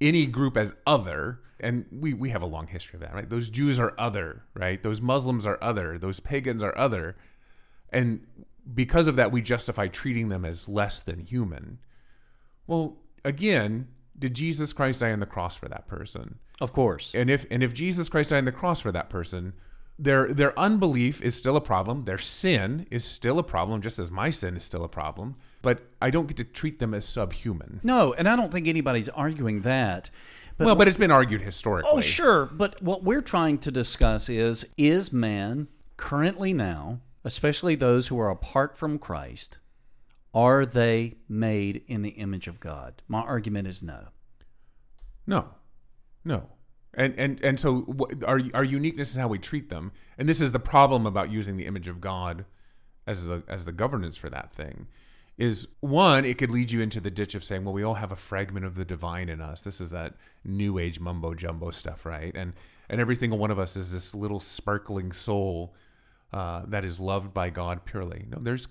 any 0.00 0.26
group 0.26 0.56
as 0.56 0.74
other 0.86 1.40
and 1.60 1.86
we 1.90 2.12
we 2.12 2.30
have 2.30 2.42
a 2.42 2.46
long 2.46 2.66
history 2.66 2.96
of 2.96 3.00
that 3.00 3.14
right 3.14 3.30
those 3.30 3.48
jews 3.48 3.80
are 3.80 3.94
other 3.98 4.42
right 4.54 4.82
those 4.82 5.00
muslims 5.00 5.46
are 5.46 5.58
other 5.62 5.98
those 5.98 6.20
pagans 6.20 6.62
are 6.62 6.76
other 6.76 7.16
and 7.90 8.26
because 8.74 9.06
of 9.06 9.16
that 9.16 9.32
we 9.32 9.40
justify 9.42 9.88
treating 9.88 10.28
them 10.28 10.44
as 10.44 10.68
less 10.68 11.00
than 11.00 11.20
human. 11.20 11.78
Well 12.66 12.98
again 13.24 13.88
did 14.18 14.32
jesus 14.34 14.72
christ 14.72 15.00
die 15.00 15.12
on 15.12 15.20
the 15.20 15.26
cross 15.26 15.56
for 15.56 15.68
that 15.68 15.86
person? 15.86 16.38
Of 16.60 16.72
course. 16.72 17.14
And 17.14 17.30
if 17.30 17.46
and 17.50 17.62
if 17.62 17.74
jesus 17.74 18.08
christ 18.08 18.30
died 18.30 18.38
on 18.38 18.44
the 18.44 18.52
cross 18.52 18.80
for 18.80 18.92
that 18.92 19.10
person 19.10 19.52
their 19.98 20.32
their 20.32 20.58
unbelief 20.58 21.22
is 21.22 21.34
still 21.34 21.56
a 21.56 21.60
problem. 21.60 22.04
Their 22.04 22.18
sin 22.18 22.86
is 22.90 23.04
still 23.04 23.38
a 23.38 23.42
problem 23.42 23.80
just 23.80 23.98
as 23.98 24.10
my 24.10 24.30
sin 24.30 24.56
is 24.56 24.62
still 24.62 24.84
a 24.84 24.88
problem. 24.88 25.36
But 25.62 25.86
i 26.02 26.10
don't 26.10 26.26
get 26.26 26.36
to 26.38 26.44
treat 26.44 26.78
them 26.78 26.94
as 26.94 27.06
subhuman. 27.06 27.80
No 27.82 28.12
and 28.12 28.28
i 28.28 28.36
don't 28.36 28.52
think 28.52 28.66
anybody's 28.66 29.08
arguing 29.10 29.62
that. 29.62 30.10
But 30.58 30.66
well 30.66 30.76
but 30.76 30.88
it's 30.88 30.96
been 30.96 31.10
argued 31.10 31.42
historically. 31.42 31.90
Oh 31.92 32.00
sure. 32.00 32.46
But 32.46 32.82
what 32.82 33.04
we're 33.04 33.22
trying 33.22 33.58
to 33.58 33.70
discuss 33.70 34.28
is 34.28 34.66
is 34.76 35.12
man 35.12 35.68
currently 35.96 36.52
now 36.52 37.00
especially 37.26 37.74
those 37.74 38.08
who 38.08 38.18
are 38.18 38.30
apart 38.30 38.78
from 38.78 38.98
christ 38.98 39.58
are 40.36 40.66
they 40.66 41.14
made 41.30 41.82
in 41.88 42.02
the 42.02 42.10
image 42.10 42.46
of 42.46 42.60
god? 42.60 43.00
My 43.08 43.20
argument 43.20 43.66
is 43.66 43.82
no. 43.82 44.08
No. 45.26 45.48
No. 46.26 46.50
And 46.92 47.14
and 47.18 47.42
and 47.42 47.58
so 47.58 47.96
our 48.26 48.42
our 48.52 48.62
uniqueness 48.62 49.12
is 49.12 49.16
how 49.16 49.28
we 49.28 49.38
treat 49.38 49.70
them. 49.70 49.92
And 50.18 50.28
this 50.28 50.42
is 50.42 50.52
the 50.52 50.60
problem 50.60 51.06
about 51.06 51.30
using 51.30 51.56
the 51.56 51.64
image 51.64 51.88
of 51.88 52.02
god 52.02 52.44
as 53.06 53.24
the 53.24 53.44
as 53.48 53.64
the 53.64 53.72
governance 53.72 54.18
for 54.18 54.28
that 54.28 54.52
thing 54.52 54.88
is 55.38 55.68
one 55.80 56.26
it 56.26 56.36
could 56.36 56.50
lead 56.50 56.70
you 56.70 56.82
into 56.82 57.00
the 57.00 57.10
ditch 57.10 57.34
of 57.34 57.44
saying 57.44 57.64
well 57.64 57.74
we 57.74 57.82
all 57.82 57.94
have 57.94 58.12
a 58.12 58.16
fragment 58.16 58.66
of 58.66 58.74
the 58.74 58.84
divine 58.84 59.30
in 59.30 59.40
us. 59.40 59.62
This 59.62 59.80
is 59.80 59.90
that 59.92 60.16
new 60.44 60.78
age 60.78 61.00
mumbo 61.00 61.32
jumbo 61.32 61.70
stuff 61.70 62.04
right? 62.04 62.34
And 62.34 62.52
and 62.90 63.00
every 63.00 63.16
single 63.16 63.38
one 63.38 63.50
of 63.50 63.58
us 63.58 63.74
is 63.74 63.90
this 63.90 64.14
little 64.14 64.40
sparkling 64.40 65.12
soul 65.12 65.74
uh, 66.36 66.62
that 66.66 66.84
is 66.84 67.00
loved 67.00 67.32
by 67.32 67.50
god 67.50 67.84
purely 67.84 68.26
no 68.28 68.38
there's 68.40 68.68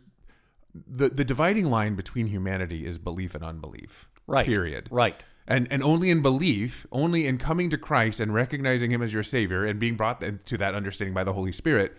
the 0.73 1.09
the 1.09 1.23
dividing 1.23 1.69
line 1.69 1.95
between 1.95 2.27
humanity 2.27 2.85
is 2.85 2.97
belief 2.97 3.33
and 3.35 3.43
unbelief 3.43 4.09
right 4.27 4.45
period 4.45 4.87
right 4.91 5.15
and 5.47 5.67
and 5.71 5.83
only 5.83 6.09
in 6.09 6.21
belief, 6.21 6.87
only 6.91 7.27
in 7.27 7.37
coming 7.37 7.69
to 7.69 7.77
Christ 7.77 8.19
and 8.19 8.33
recognizing 8.33 8.91
Him 8.91 9.01
as 9.01 9.13
your 9.13 9.23
Savior 9.23 9.65
and 9.65 9.79
being 9.79 9.95
brought 9.95 10.23
to 10.45 10.57
that 10.57 10.75
understanding 10.75 11.13
by 11.13 11.23
the 11.23 11.33
Holy 11.33 11.51
Spirit, 11.51 11.95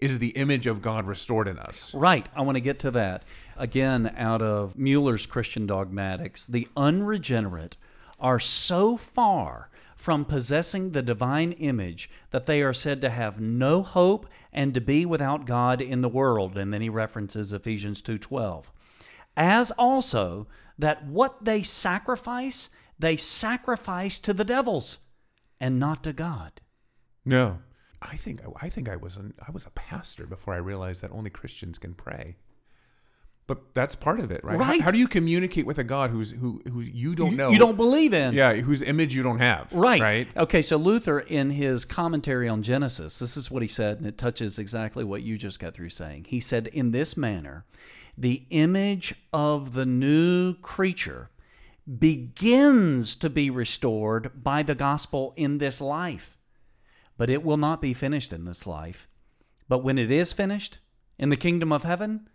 is 0.00 0.18
the 0.18 0.30
image 0.30 0.66
of 0.66 0.82
God 0.82 1.06
restored 1.06 1.48
in 1.48 1.58
us. 1.58 1.94
Right. 1.94 2.26
I 2.34 2.42
want 2.42 2.56
to 2.56 2.60
get 2.60 2.78
to 2.80 2.90
that 2.92 3.22
again. 3.56 4.12
Out 4.16 4.42
of 4.42 4.76
Mueller's 4.76 5.26
Christian 5.26 5.66
dogmatics, 5.66 6.46
the 6.46 6.68
unregenerate 6.76 7.76
are 8.18 8.38
so 8.38 8.96
far 8.96 9.70
from 10.00 10.24
possessing 10.24 10.92
the 10.92 11.02
divine 11.02 11.52
image 11.52 12.08
that 12.30 12.46
they 12.46 12.62
are 12.62 12.72
said 12.72 13.02
to 13.02 13.10
have 13.10 13.38
no 13.38 13.82
hope 13.82 14.26
and 14.50 14.72
to 14.72 14.80
be 14.80 15.04
without 15.04 15.44
God 15.44 15.82
in 15.82 16.00
the 16.00 16.08
world. 16.08 16.56
And 16.56 16.72
then 16.72 16.80
he 16.80 16.88
references 16.88 17.52
Ephesians 17.52 18.00
two 18.00 18.16
twelve, 18.16 18.72
as 19.36 19.70
also 19.72 20.46
that 20.78 21.04
what 21.04 21.44
they 21.44 21.62
sacrifice 21.62 22.70
they 22.98 23.16
sacrifice 23.16 24.18
to 24.20 24.32
the 24.32 24.44
devils 24.44 24.98
and 25.60 25.78
not 25.78 26.02
to 26.04 26.14
God. 26.14 26.62
No. 27.24 27.58
I 28.00 28.16
think 28.16 28.40
I 28.58 28.70
think 28.70 28.88
I 28.88 28.96
was 28.96 29.18
an, 29.18 29.34
I 29.46 29.50
was 29.50 29.66
a 29.66 29.70
pastor 29.70 30.24
before 30.24 30.54
I 30.54 30.58
realized 30.58 31.02
that 31.02 31.12
only 31.12 31.28
Christians 31.28 31.76
can 31.76 31.92
pray. 31.92 32.36
But 33.50 33.74
that's 33.74 33.96
part 33.96 34.20
of 34.20 34.30
it, 34.30 34.44
right? 34.44 34.56
Right. 34.56 34.78
How, 34.78 34.84
how 34.84 34.90
do 34.92 34.98
you 35.00 35.08
communicate 35.08 35.66
with 35.66 35.76
a 35.80 35.82
God 35.82 36.10
who's 36.10 36.30
who 36.30 36.62
who 36.70 36.82
you 36.82 37.16
don't 37.16 37.34
know? 37.34 37.50
you 37.50 37.58
don't 37.58 37.74
believe 37.74 38.14
in. 38.14 38.32
Yeah, 38.32 38.54
whose 38.54 38.80
image 38.80 39.12
you 39.12 39.24
don't 39.24 39.40
have. 39.40 39.72
Right. 39.72 40.00
Right. 40.00 40.28
Okay, 40.36 40.62
so 40.62 40.76
Luther, 40.76 41.18
in 41.18 41.50
his 41.50 41.84
commentary 41.84 42.48
on 42.48 42.62
Genesis, 42.62 43.18
this 43.18 43.36
is 43.36 43.50
what 43.50 43.62
he 43.62 43.66
said, 43.66 43.98
and 43.98 44.06
it 44.06 44.16
touches 44.16 44.56
exactly 44.56 45.02
what 45.02 45.22
you 45.22 45.36
just 45.36 45.58
got 45.58 45.74
through 45.74 45.88
saying. 45.88 46.26
He 46.28 46.38
said, 46.38 46.68
In 46.68 46.92
this 46.92 47.16
manner, 47.16 47.64
the 48.16 48.44
image 48.50 49.16
of 49.32 49.72
the 49.72 49.84
new 49.84 50.54
creature 50.54 51.30
begins 51.98 53.16
to 53.16 53.28
be 53.28 53.50
restored 53.50 54.44
by 54.44 54.62
the 54.62 54.76
gospel 54.76 55.34
in 55.34 55.58
this 55.58 55.80
life. 55.80 56.38
But 57.16 57.28
it 57.28 57.42
will 57.42 57.56
not 57.56 57.82
be 57.82 57.94
finished 57.94 58.32
in 58.32 58.44
this 58.44 58.64
life. 58.64 59.08
But 59.68 59.82
when 59.82 59.98
it 59.98 60.12
is 60.12 60.32
finished 60.32 60.78
in 61.18 61.30
the 61.30 61.36
kingdom 61.36 61.72
of 61.72 61.82
heaven, 61.82 62.28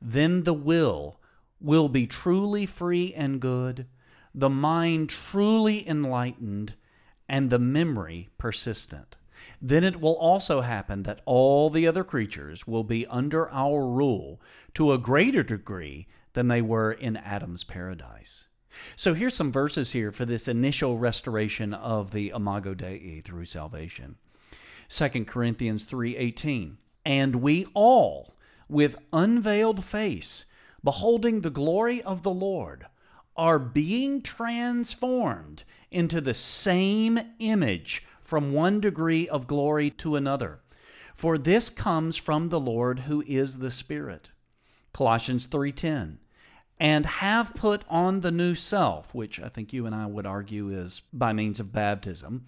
then 0.00 0.44
the 0.44 0.54
will 0.54 1.20
will 1.60 1.88
be 1.88 2.06
truly 2.06 2.66
free 2.66 3.12
and 3.14 3.40
good, 3.40 3.86
the 4.34 4.50
mind 4.50 5.10
truly 5.10 5.86
enlightened, 5.86 6.74
and 7.28 7.50
the 7.50 7.58
memory 7.58 8.28
persistent. 8.38 9.16
Then 9.60 9.84
it 9.84 10.00
will 10.00 10.16
also 10.16 10.62
happen 10.62 11.02
that 11.04 11.20
all 11.24 11.70
the 11.70 11.86
other 11.86 12.04
creatures 12.04 12.66
will 12.66 12.84
be 12.84 13.06
under 13.06 13.50
our 13.50 13.86
rule 13.86 14.40
to 14.74 14.92
a 14.92 14.98
greater 14.98 15.42
degree 15.42 16.06
than 16.32 16.48
they 16.48 16.62
were 16.62 16.92
in 16.92 17.16
Adam's 17.16 17.64
paradise. 17.64 18.48
So 18.96 19.14
here's 19.14 19.34
some 19.34 19.52
verses 19.52 19.92
here 19.92 20.12
for 20.12 20.24
this 20.24 20.46
initial 20.46 20.98
restoration 20.98 21.74
of 21.74 22.12
the 22.12 22.28
Imago 22.34 22.74
Dei 22.74 23.20
through 23.20 23.46
salvation. 23.46 24.16
2 24.88 25.24
Corinthians 25.26 25.84
3:18 25.84 26.76
And 27.04 27.36
we 27.36 27.66
all 27.74 28.34
with 28.70 28.96
unveiled 29.12 29.84
face 29.84 30.44
beholding 30.82 31.40
the 31.40 31.50
glory 31.50 32.02
of 32.02 32.22
the 32.22 32.30
Lord 32.30 32.86
are 33.36 33.58
being 33.58 34.22
transformed 34.22 35.64
into 35.90 36.20
the 36.20 36.34
same 36.34 37.18
image 37.38 38.04
from 38.22 38.52
one 38.52 38.80
degree 38.80 39.28
of 39.28 39.46
glory 39.46 39.90
to 39.90 40.16
another. 40.16 40.60
For 41.14 41.36
this 41.36 41.68
comes 41.68 42.16
from 42.16 42.48
the 42.48 42.60
Lord 42.60 43.00
who 43.00 43.22
is 43.26 43.58
the 43.58 43.70
Spirit. 43.70 44.30
Colossians 44.92 45.46
3:10 45.46 46.18
and 46.78 47.04
have 47.04 47.54
put 47.54 47.84
on 47.90 48.20
the 48.20 48.30
new 48.30 48.54
self, 48.54 49.14
which 49.14 49.38
I 49.38 49.50
think 49.50 49.70
you 49.72 49.84
and 49.84 49.94
I 49.94 50.06
would 50.06 50.24
argue 50.24 50.70
is 50.70 51.02
by 51.12 51.34
means 51.34 51.60
of 51.60 51.74
baptism, 51.74 52.46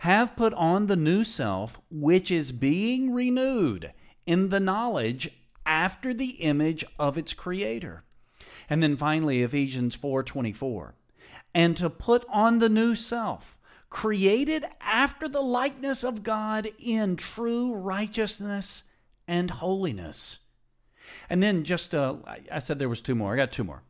have 0.00 0.34
put 0.36 0.54
on 0.54 0.86
the 0.86 0.96
new 0.96 1.22
self, 1.22 1.78
which 1.90 2.30
is 2.30 2.50
being 2.50 3.12
renewed 3.12 3.92
in 4.24 4.48
the 4.48 4.58
knowledge 4.58 5.30
after 5.66 6.14
the 6.14 6.30
image 6.40 6.84
of 6.98 7.16
its 7.18 7.32
creator. 7.32 8.04
And 8.68 8.82
then 8.82 8.96
finally 8.96 9.42
Ephesians 9.42 9.94
4:24. 9.94 10.94
And 11.54 11.76
to 11.76 11.88
put 11.88 12.24
on 12.28 12.58
the 12.58 12.68
new 12.68 12.94
self, 12.94 13.56
created 13.90 14.64
after 14.80 15.28
the 15.28 15.40
likeness 15.40 16.02
of 16.02 16.24
God 16.24 16.68
in 16.78 17.14
true 17.14 17.72
righteousness 17.72 18.84
and 19.28 19.50
holiness. 19.50 20.40
And 21.30 21.42
then 21.42 21.62
just, 21.62 21.94
uh, 21.94 22.16
I 22.50 22.58
said 22.58 22.78
there 22.78 22.88
was 22.88 23.00
two 23.00 23.14
more. 23.14 23.34
I 23.34 23.36
got 23.36 23.52
two 23.52 23.62
more. 23.62 23.82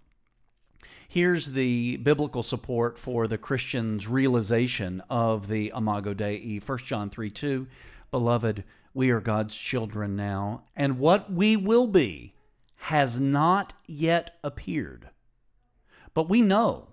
Here's 1.09 1.53
the 1.53 1.97
biblical 1.99 2.43
support 2.43 2.99
for 2.99 3.27
the 3.27 3.39
Christian's 3.39 4.07
realization 4.07 5.03
of 5.09 5.49
the 5.49 5.72
Imago 5.75 6.12
Dei. 6.12 6.59
1 6.59 6.79
John 6.79 7.09
3 7.09 7.31
2. 7.31 7.66
Beloved, 8.11 8.64
we 8.95 9.11
are 9.11 9.20
God's 9.20 9.57
children 9.57 10.14
now, 10.14 10.62
and 10.76 10.99
what 10.99 11.30
we 11.30 11.57
will 11.57 11.88
be 11.88 12.34
has 12.76 13.18
not 13.18 13.72
yet 13.86 14.38
appeared. 14.45 15.11
But 16.14 16.28
we 16.28 16.40
know 16.40 16.88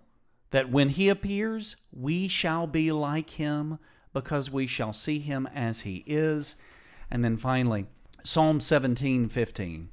that 0.49 0.71
when 0.71 0.89
he 0.89 1.09
appears, 1.09 1.75
we 1.91 2.27
shall 2.27 2.65
be 2.65 2.91
like 2.91 3.31
him 3.31 3.77
because 4.13 4.49
we 4.49 4.67
shall 4.67 4.93
see 4.93 5.19
him 5.19 5.47
as 5.53 5.81
he 5.81 6.03
is. 6.07 6.55
And 7.09 7.23
then 7.23 7.37
finally, 7.37 7.85
Psalm 8.23 8.59
17 8.59 9.29
15. 9.29 9.89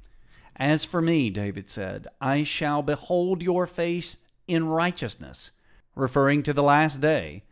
As 0.55 0.83
for 0.83 1.01
me, 1.01 1.29
David 1.29 1.69
said, 1.69 2.07
I 2.19 2.43
shall 2.43 2.81
behold 2.81 3.41
your 3.41 3.65
face 3.65 4.17
in 4.47 4.67
righteousness. 4.67 5.51
Referring 5.95 6.43
to 6.43 6.53
the 6.53 6.63
last 6.63 7.01
day, 7.01 7.43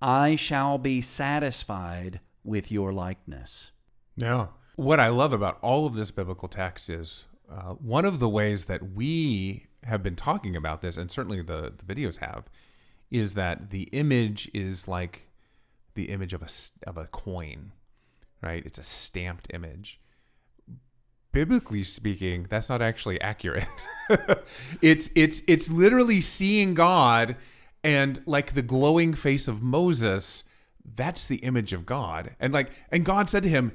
I 0.00 0.36
shall 0.36 0.78
be 0.78 1.00
satisfied 1.00 2.20
with 2.44 2.70
your 2.70 2.92
likeness. 2.92 3.70
Yeah. 4.22 4.46
What 4.76 5.00
I 5.00 5.08
love 5.08 5.32
about 5.32 5.58
all 5.62 5.84
of 5.84 5.94
this 5.94 6.12
biblical 6.12 6.48
text 6.48 6.88
is 6.88 7.26
uh, 7.50 7.72
one 7.72 8.04
of 8.04 8.20
the 8.20 8.28
ways 8.28 8.66
that 8.66 8.92
we 8.92 9.66
have 9.82 10.00
been 10.02 10.14
talking 10.14 10.54
about 10.54 10.80
this, 10.80 10.96
and 10.96 11.10
certainly 11.10 11.42
the, 11.42 11.72
the 11.76 11.94
videos 11.94 12.18
have, 12.18 12.44
is 13.10 13.34
that 13.34 13.70
the 13.70 13.82
image 13.92 14.48
is 14.54 14.86
like 14.86 15.28
the 15.94 16.04
image 16.04 16.32
of 16.32 16.40
a, 16.40 16.48
of 16.88 16.96
a 16.96 17.06
coin, 17.08 17.72
right? 18.40 18.64
It's 18.64 18.78
a 18.78 18.84
stamped 18.84 19.48
image. 19.52 20.00
Biblically 21.32 21.82
speaking, 21.82 22.46
that's 22.48 22.68
not 22.68 22.80
actually 22.80 23.20
accurate. 23.20 23.86
it's 24.82 25.10
it's 25.16 25.42
it's 25.48 25.70
literally 25.70 26.20
seeing 26.20 26.74
God 26.74 27.36
and 27.82 28.20
like 28.26 28.52
the 28.52 28.62
glowing 28.62 29.14
face 29.14 29.48
of 29.48 29.62
Moses, 29.62 30.44
that's 30.84 31.26
the 31.26 31.36
image 31.36 31.72
of 31.72 31.86
God. 31.86 32.36
And 32.38 32.52
like 32.52 32.70
and 32.90 33.04
God 33.04 33.30
said 33.30 33.42
to 33.44 33.48
him, 33.48 33.72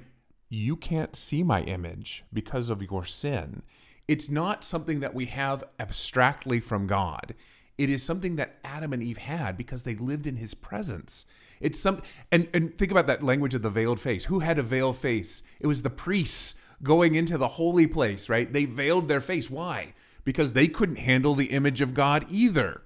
"You 0.49 0.75
can't 0.75 1.15
see 1.15 1.43
my 1.43 1.61
image 1.61 2.23
because 2.31 2.69
of 2.69 2.81
your 2.81 3.05
sin." 3.05 3.63
It's 4.07 4.29
not 4.29 4.63
something 4.63 5.01
that 5.01 5.13
we 5.13 5.25
have 5.25 5.63
abstractly 5.79 6.59
from 6.61 6.87
God. 6.87 7.35
It 7.77 7.89
is 7.89 8.01
something 8.01 8.37
that 8.37 8.57
Adam 8.63 8.91
and 8.93 9.03
Eve 9.03 9.17
had 9.17 9.57
because 9.57 9.83
they 9.83 9.95
lived 9.95 10.25
in 10.25 10.37
his 10.37 10.53
presence. 10.53 11.25
It's 11.59 11.79
some 11.79 12.01
and 12.31 12.47
and 12.53 12.75
think 12.77 12.91
about 12.91 13.07
that 13.07 13.23
language 13.23 13.53
of 13.53 13.61
the 13.61 13.69
veiled 13.69 13.99
face. 13.99 14.25
Who 14.25 14.39
had 14.39 14.57
a 14.57 14.63
veiled 14.63 14.97
face? 14.97 15.43
It 15.59 15.67
was 15.67 15.81
the 15.81 15.89
priests 15.89 16.55
going 16.81 17.15
into 17.15 17.37
the 17.37 17.47
holy 17.49 17.85
place, 17.85 18.29
right? 18.29 18.51
They 18.51 18.65
veiled 18.65 19.07
their 19.07 19.21
face. 19.21 19.49
Why? 19.49 19.93
Because 20.23 20.53
they 20.53 20.67
couldn't 20.67 20.97
handle 20.97 21.35
the 21.35 21.47
image 21.47 21.81
of 21.81 21.93
God 21.93 22.25
either. 22.29 22.81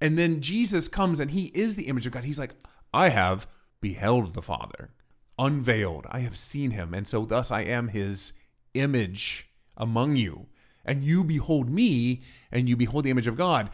And 0.00 0.18
then 0.18 0.40
Jesus 0.40 0.88
comes 0.88 1.20
and 1.20 1.30
he 1.30 1.46
is 1.54 1.76
the 1.76 1.88
image 1.88 2.06
of 2.06 2.12
God. 2.12 2.24
He's 2.24 2.38
like, 2.38 2.54
I 2.92 3.08
have 3.08 3.46
beheld 3.80 4.34
the 4.34 4.42
Father, 4.42 4.90
unveiled. 5.38 6.06
I 6.10 6.20
have 6.20 6.36
seen 6.36 6.72
him. 6.72 6.94
And 6.94 7.06
so 7.06 7.24
thus 7.24 7.50
I 7.50 7.62
am 7.62 7.88
his 7.88 8.32
image 8.74 9.48
among 9.76 10.16
you. 10.16 10.46
And 10.84 11.04
you 11.04 11.22
behold 11.24 11.68
me 11.68 12.22
and 12.50 12.68
you 12.68 12.76
behold 12.76 13.04
the 13.04 13.10
image 13.10 13.26
of 13.26 13.36
God. 13.36 13.70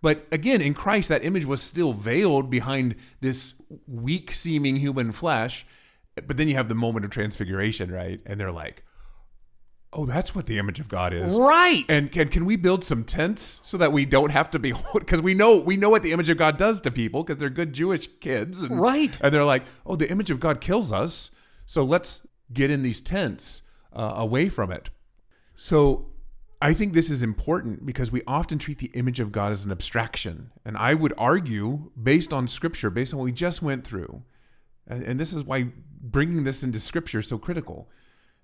But 0.00 0.26
again, 0.30 0.60
in 0.60 0.74
Christ, 0.74 1.08
that 1.08 1.24
image 1.24 1.44
was 1.44 1.62
still 1.62 1.92
veiled 1.92 2.50
behind 2.50 2.96
this 3.20 3.54
weak 3.86 4.32
seeming 4.32 4.76
human 4.76 5.12
flesh. 5.12 5.66
But 6.26 6.36
then 6.36 6.48
you 6.48 6.54
have 6.54 6.68
the 6.68 6.74
moment 6.74 7.04
of 7.04 7.10
transfiguration, 7.10 7.90
right? 7.90 8.20
And 8.26 8.40
they're 8.40 8.52
like, 8.52 8.84
oh, 9.92 10.06
that's 10.06 10.34
what 10.34 10.46
the 10.46 10.58
image 10.58 10.80
of 10.80 10.88
God 10.88 11.12
is. 11.12 11.38
Right. 11.38 11.84
And 11.88 12.10
can, 12.12 12.28
can 12.28 12.44
we 12.44 12.56
build 12.56 12.84
some 12.84 13.04
tents 13.04 13.60
so 13.62 13.78
that 13.78 13.92
we 13.92 14.04
don't 14.04 14.30
have 14.30 14.50
to 14.50 14.58
be 14.58 14.72
Because 14.94 15.22
we 15.22 15.34
know 15.34 15.56
we 15.56 15.76
know 15.76 15.90
what 15.90 16.02
the 16.02 16.12
image 16.12 16.28
of 16.28 16.36
God 16.36 16.56
does 16.56 16.80
to 16.82 16.90
people 16.90 17.22
because 17.22 17.38
they're 17.38 17.50
good 17.50 17.72
Jewish 17.72 18.08
kids. 18.20 18.62
And, 18.62 18.80
Right. 18.80 19.16
And 19.20 19.32
they're 19.32 19.44
like, 19.44 19.64
oh, 19.86 19.96
the 19.96 20.10
image 20.10 20.30
of 20.30 20.40
God 20.40 20.60
kills 20.60 20.92
us. 20.92 21.30
So 21.66 21.84
let's 21.84 22.26
get 22.52 22.70
in 22.70 22.82
these 22.82 23.00
tents 23.00 23.62
uh, 23.92 24.14
away 24.16 24.48
from 24.48 24.70
it. 24.70 24.90
So 25.54 26.12
I 26.60 26.74
think 26.74 26.92
this 26.92 27.10
is 27.10 27.22
important 27.22 27.86
because 27.86 28.10
we 28.10 28.22
often 28.26 28.58
treat 28.58 28.78
the 28.78 28.90
image 28.94 29.20
of 29.20 29.32
God 29.32 29.52
as 29.52 29.64
an 29.64 29.70
abstraction. 29.70 30.50
And 30.64 30.76
I 30.76 30.94
would 30.94 31.14
argue, 31.18 31.90
based 32.00 32.32
on 32.32 32.48
scripture, 32.48 32.90
based 32.90 33.12
on 33.12 33.18
what 33.18 33.24
we 33.24 33.32
just 33.32 33.62
went 33.62 33.86
through, 33.86 34.22
and, 34.86 35.02
and 35.02 35.20
this 35.20 35.32
is 35.32 35.44
why 35.44 35.68
bringing 36.00 36.44
this 36.44 36.62
into 36.62 36.80
scripture 36.80 37.20
is 37.20 37.28
so 37.28 37.38
critical. 37.38 37.88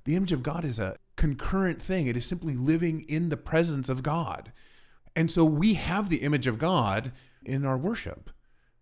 The 0.05 0.16
image 0.16 0.32
of 0.32 0.42
God 0.42 0.64
is 0.64 0.78
a 0.78 0.97
concurrent 1.24 1.80
thing, 1.80 2.06
it 2.06 2.18
is 2.18 2.26
simply 2.26 2.54
living 2.54 3.00
in 3.08 3.30
the 3.30 3.36
presence 3.38 3.88
of 3.88 4.02
God. 4.02 4.52
And 5.16 5.30
so 5.30 5.42
we 5.42 5.72
have 5.72 6.10
the 6.10 6.18
image 6.18 6.46
of 6.46 6.58
God 6.58 7.12
in 7.46 7.64
our 7.64 7.78
worship 7.78 8.28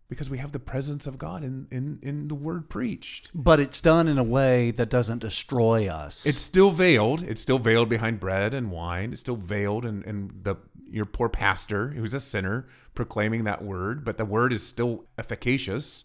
because 0.09 0.29
we 0.29 0.39
have 0.39 0.51
the 0.51 0.59
presence 0.59 1.07
of 1.07 1.19
God 1.19 1.45
in, 1.45 1.69
in, 1.71 2.01
in 2.03 2.27
the 2.27 2.35
word 2.35 2.69
preached. 2.69 3.31
But 3.33 3.61
it's 3.61 3.81
done 3.81 4.09
in 4.09 4.19
a 4.19 4.25
way 4.25 4.73
that 4.73 4.91
doesn't 4.91 5.21
destroy 5.21 5.87
us. 5.87 6.27
It's 6.27 6.43
still 6.43 6.73
veiled. 6.73 7.23
It's 7.23 7.41
still 7.41 7.61
veiled 7.61 7.89
behind 7.89 8.19
bread 8.19 8.55
and 8.55 8.73
wine. 8.73 9.13
It's 9.13 9.21
still 9.21 9.37
veiled 9.37 9.85
in, 9.85 10.03
in 10.03 10.33
the 10.43 10.57
your 10.91 11.07
poor 11.07 11.29
pastor 11.29 11.91
who's 11.91 12.13
a 12.13 12.19
sinner 12.19 12.67
proclaiming 12.97 13.45
that 13.45 13.63
word, 13.63 14.05
but 14.05 14.19
the 14.19 14.25
word 14.25 14.53
is 14.53 14.67
still 14.67 15.05
efficacious. 15.17 16.05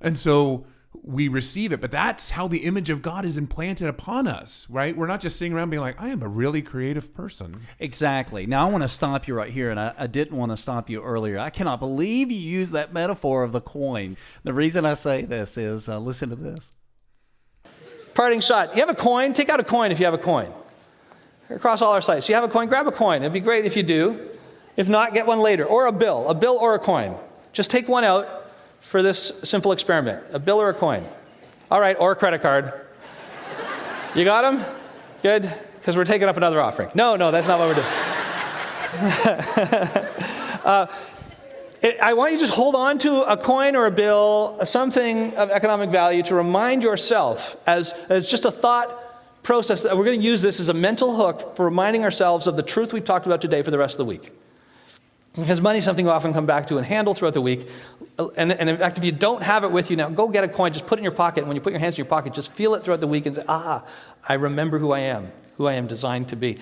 And 0.00 0.18
so 0.18 0.66
we 1.08 1.26
receive 1.26 1.72
it, 1.72 1.80
but 1.80 1.90
that's 1.90 2.28
how 2.28 2.46
the 2.46 2.58
image 2.58 2.90
of 2.90 3.00
God 3.00 3.24
is 3.24 3.38
implanted 3.38 3.88
upon 3.88 4.26
us, 4.26 4.66
right? 4.68 4.94
We're 4.94 5.06
not 5.06 5.20
just 5.20 5.38
sitting 5.38 5.54
around 5.54 5.70
being 5.70 5.80
like, 5.80 5.98
I 5.98 6.10
am 6.10 6.22
a 6.22 6.28
really 6.28 6.60
creative 6.60 7.14
person. 7.14 7.62
Exactly. 7.78 8.44
Now, 8.44 8.68
I 8.68 8.70
want 8.70 8.82
to 8.82 8.88
stop 8.88 9.26
you 9.26 9.32
right 9.32 9.50
here, 9.50 9.70
and 9.70 9.80
I, 9.80 9.94
I 9.96 10.06
didn't 10.06 10.36
want 10.36 10.50
to 10.50 10.56
stop 10.58 10.90
you 10.90 11.02
earlier. 11.02 11.38
I 11.38 11.48
cannot 11.48 11.80
believe 11.80 12.30
you 12.30 12.38
used 12.38 12.72
that 12.72 12.92
metaphor 12.92 13.42
of 13.42 13.52
the 13.52 13.60
coin. 13.62 14.18
The 14.44 14.52
reason 14.52 14.84
I 14.84 14.92
say 14.92 15.22
this 15.22 15.56
is 15.56 15.88
uh, 15.88 15.98
listen 15.98 16.28
to 16.28 16.36
this. 16.36 16.68
Parting 18.12 18.40
shot. 18.40 18.74
You 18.74 18.80
have 18.80 18.90
a 18.90 18.94
coin? 18.94 19.32
Take 19.32 19.48
out 19.48 19.60
a 19.60 19.64
coin 19.64 19.90
if 19.90 19.98
you 19.98 20.04
have 20.04 20.14
a 20.14 20.18
coin. 20.18 20.52
across 21.48 21.80
all 21.80 21.92
our 21.92 22.02
sites. 22.02 22.28
You 22.28 22.34
have 22.34 22.44
a 22.44 22.48
coin, 22.48 22.68
grab 22.68 22.86
a 22.86 22.92
coin. 22.92 23.22
It'd 23.22 23.32
be 23.32 23.40
great 23.40 23.64
if 23.64 23.76
you 23.76 23.82
do. 23.82 24.28
If 24.76 24.90
not, 24.90 25.14
get 25.14 25.26
one 25.26 25.40
later. 25.40 25.64
Or 25.64 25.86
a 25.86 25.92
bill, 25.92 26.28
a 26.28 26.34
bill 26.34 26.58
or 26.58 26.74
a 26.74 26.78
coin. 26.78 27.16
Just 27.54 27.70
take 27.70 27.88
one 27.88 28.04
out 28.04 28.37
for 28.80 29.02
this 29.02 29.40
simple 29.44 29.72
experiment 29.72 30.24
a 30.32 30.38
bill 30.38 30.60
or 30.60 30.68
a 30.68 30.74
coin. 30.74 31.04
All 31.70 31.80
right, 31.80 31.96
or 31.98 32.12
a 32.12 32.16
credit 32.16 32.40
card. 32.40 32.72
You 34.14 34.24
got 34.24 34.42
them? 34.42 34.64
Good? 35.22 35.52
Because 35.74 35.96
we're 35.96 36.04
taking 36.04 36.28
up 36.28 36.36
another 36.36 36.60
offering. 36.60 36.90
No, 36.94 37.16
no, 37.16 37.30
that's 37.30 37.46
not 37.46 37.58
what 37.58 37.68
we're 37.68 37.74
doing. 37.74 37.86
uh, 40.64 40.86
it, 41.82 42.00
I 42.00 42.14
want 42.14 42.32
you 42.32 42.38
to 42.38 42.44
just 42.44 42.54
hold 42.54 42.74
on 42.74 42.98
to 42.98 43.22
a 43.22 43.36
coin 43.36 43.76
or 43.76 43.86
a 43.86 43.90
bill, 43.90 44.58
something 44.64 45.34
of 45.36 45.50
economic 45.50 45.90
value, 45.90 46.22
to 46.24 46.34
remind 46.34 46.82
yourself 46.82 47.56
as, 47.66 47.92
as 48.08 48.28
just 48.28 48.46
a 48.46 48.50
thought 48.50 49.42
process 49.42 49.82
that 49.82 49.96
we're 49.96 50.04
going 50.04 50.20
to 50.20 50.26
use 50.26 50.42
this 50.42 50.58
as 50.58 50.68
a 50.68 50.74
mental 50.74 51.16
hook 51.16 51.54
for 51.56 51.64
reminding 51.64 52.02
ourselves 52.02 52.46
of 52.46 52.56
the 52.56 52.62
truth 52.62 52.92
we've 52.92 53.04
talked 53.04 53.26
about 53.26 53.40
today 53.40 53.62
for 53.62 53.70
the 53.70 53.78
rest 53.78 53.94
of 53.94 53.98
the 53.98 54.04
week. 54.04 54.32
Because 55.38 55.60
money 55.60 55.78
is 55.78 55.84
something 55.84 56.04
we 56.04 56.10
often 56.10 56.32
come 56.32 56.46
back 56.46 56.66
to 56.66 56.78
and 56.78 56.86
handle 56.86 57.14
throughout 57.14 57.34
the 57.34 57.40
week. 57.40 57.68
And, 58.36 58.50
and, 58.50 58.68
in 58.68 58.76
fact, 58.76 58.98
if 58.98 59.04
you 59.04 59.12
don't 59.12 59.42
have 59.42 59.62
it 59.62 59.70
with 59.70 59.88
you 59.88 59.96
now, 59.96 60.08
go 60.08 60.28
get 60.28 60.42
a 60.42 60.48
coin, 60.48 60.72
just 60.72 60.86
put 60.86 60.98
it 60.98 61.00
in 61.00 61.04
your 61.04 61.12
pocket. 61.12 61.40
And 61.40 61.48
when 61.48 61.54
you 61.54 61.60
put 61.60 61.72
your 61.72 61.78
hands 61.78 61.94
in 61.94 61.98
your 61.98 62.06
pocket, 62.06 62.34
just 62.34 62.50
feel 62.50 62.74
it 62.74 62.82
throughout 62.82 63.00
the 63.00 63.06
week 63.06 63.24
and 63.24 63.36
say, 63.36 63.44
ah, 63.46 63.84
I 64.28 64.34
remember 64.34 64.80
who 64.80 64.90
I 64.90 65.00
am, 65.00 65.30
who 65.56 65.68
I 65.68 65.74
am 65.74 65.86
designed 65.86 66.28
to 66.30 66.36
be. 66.36 66.58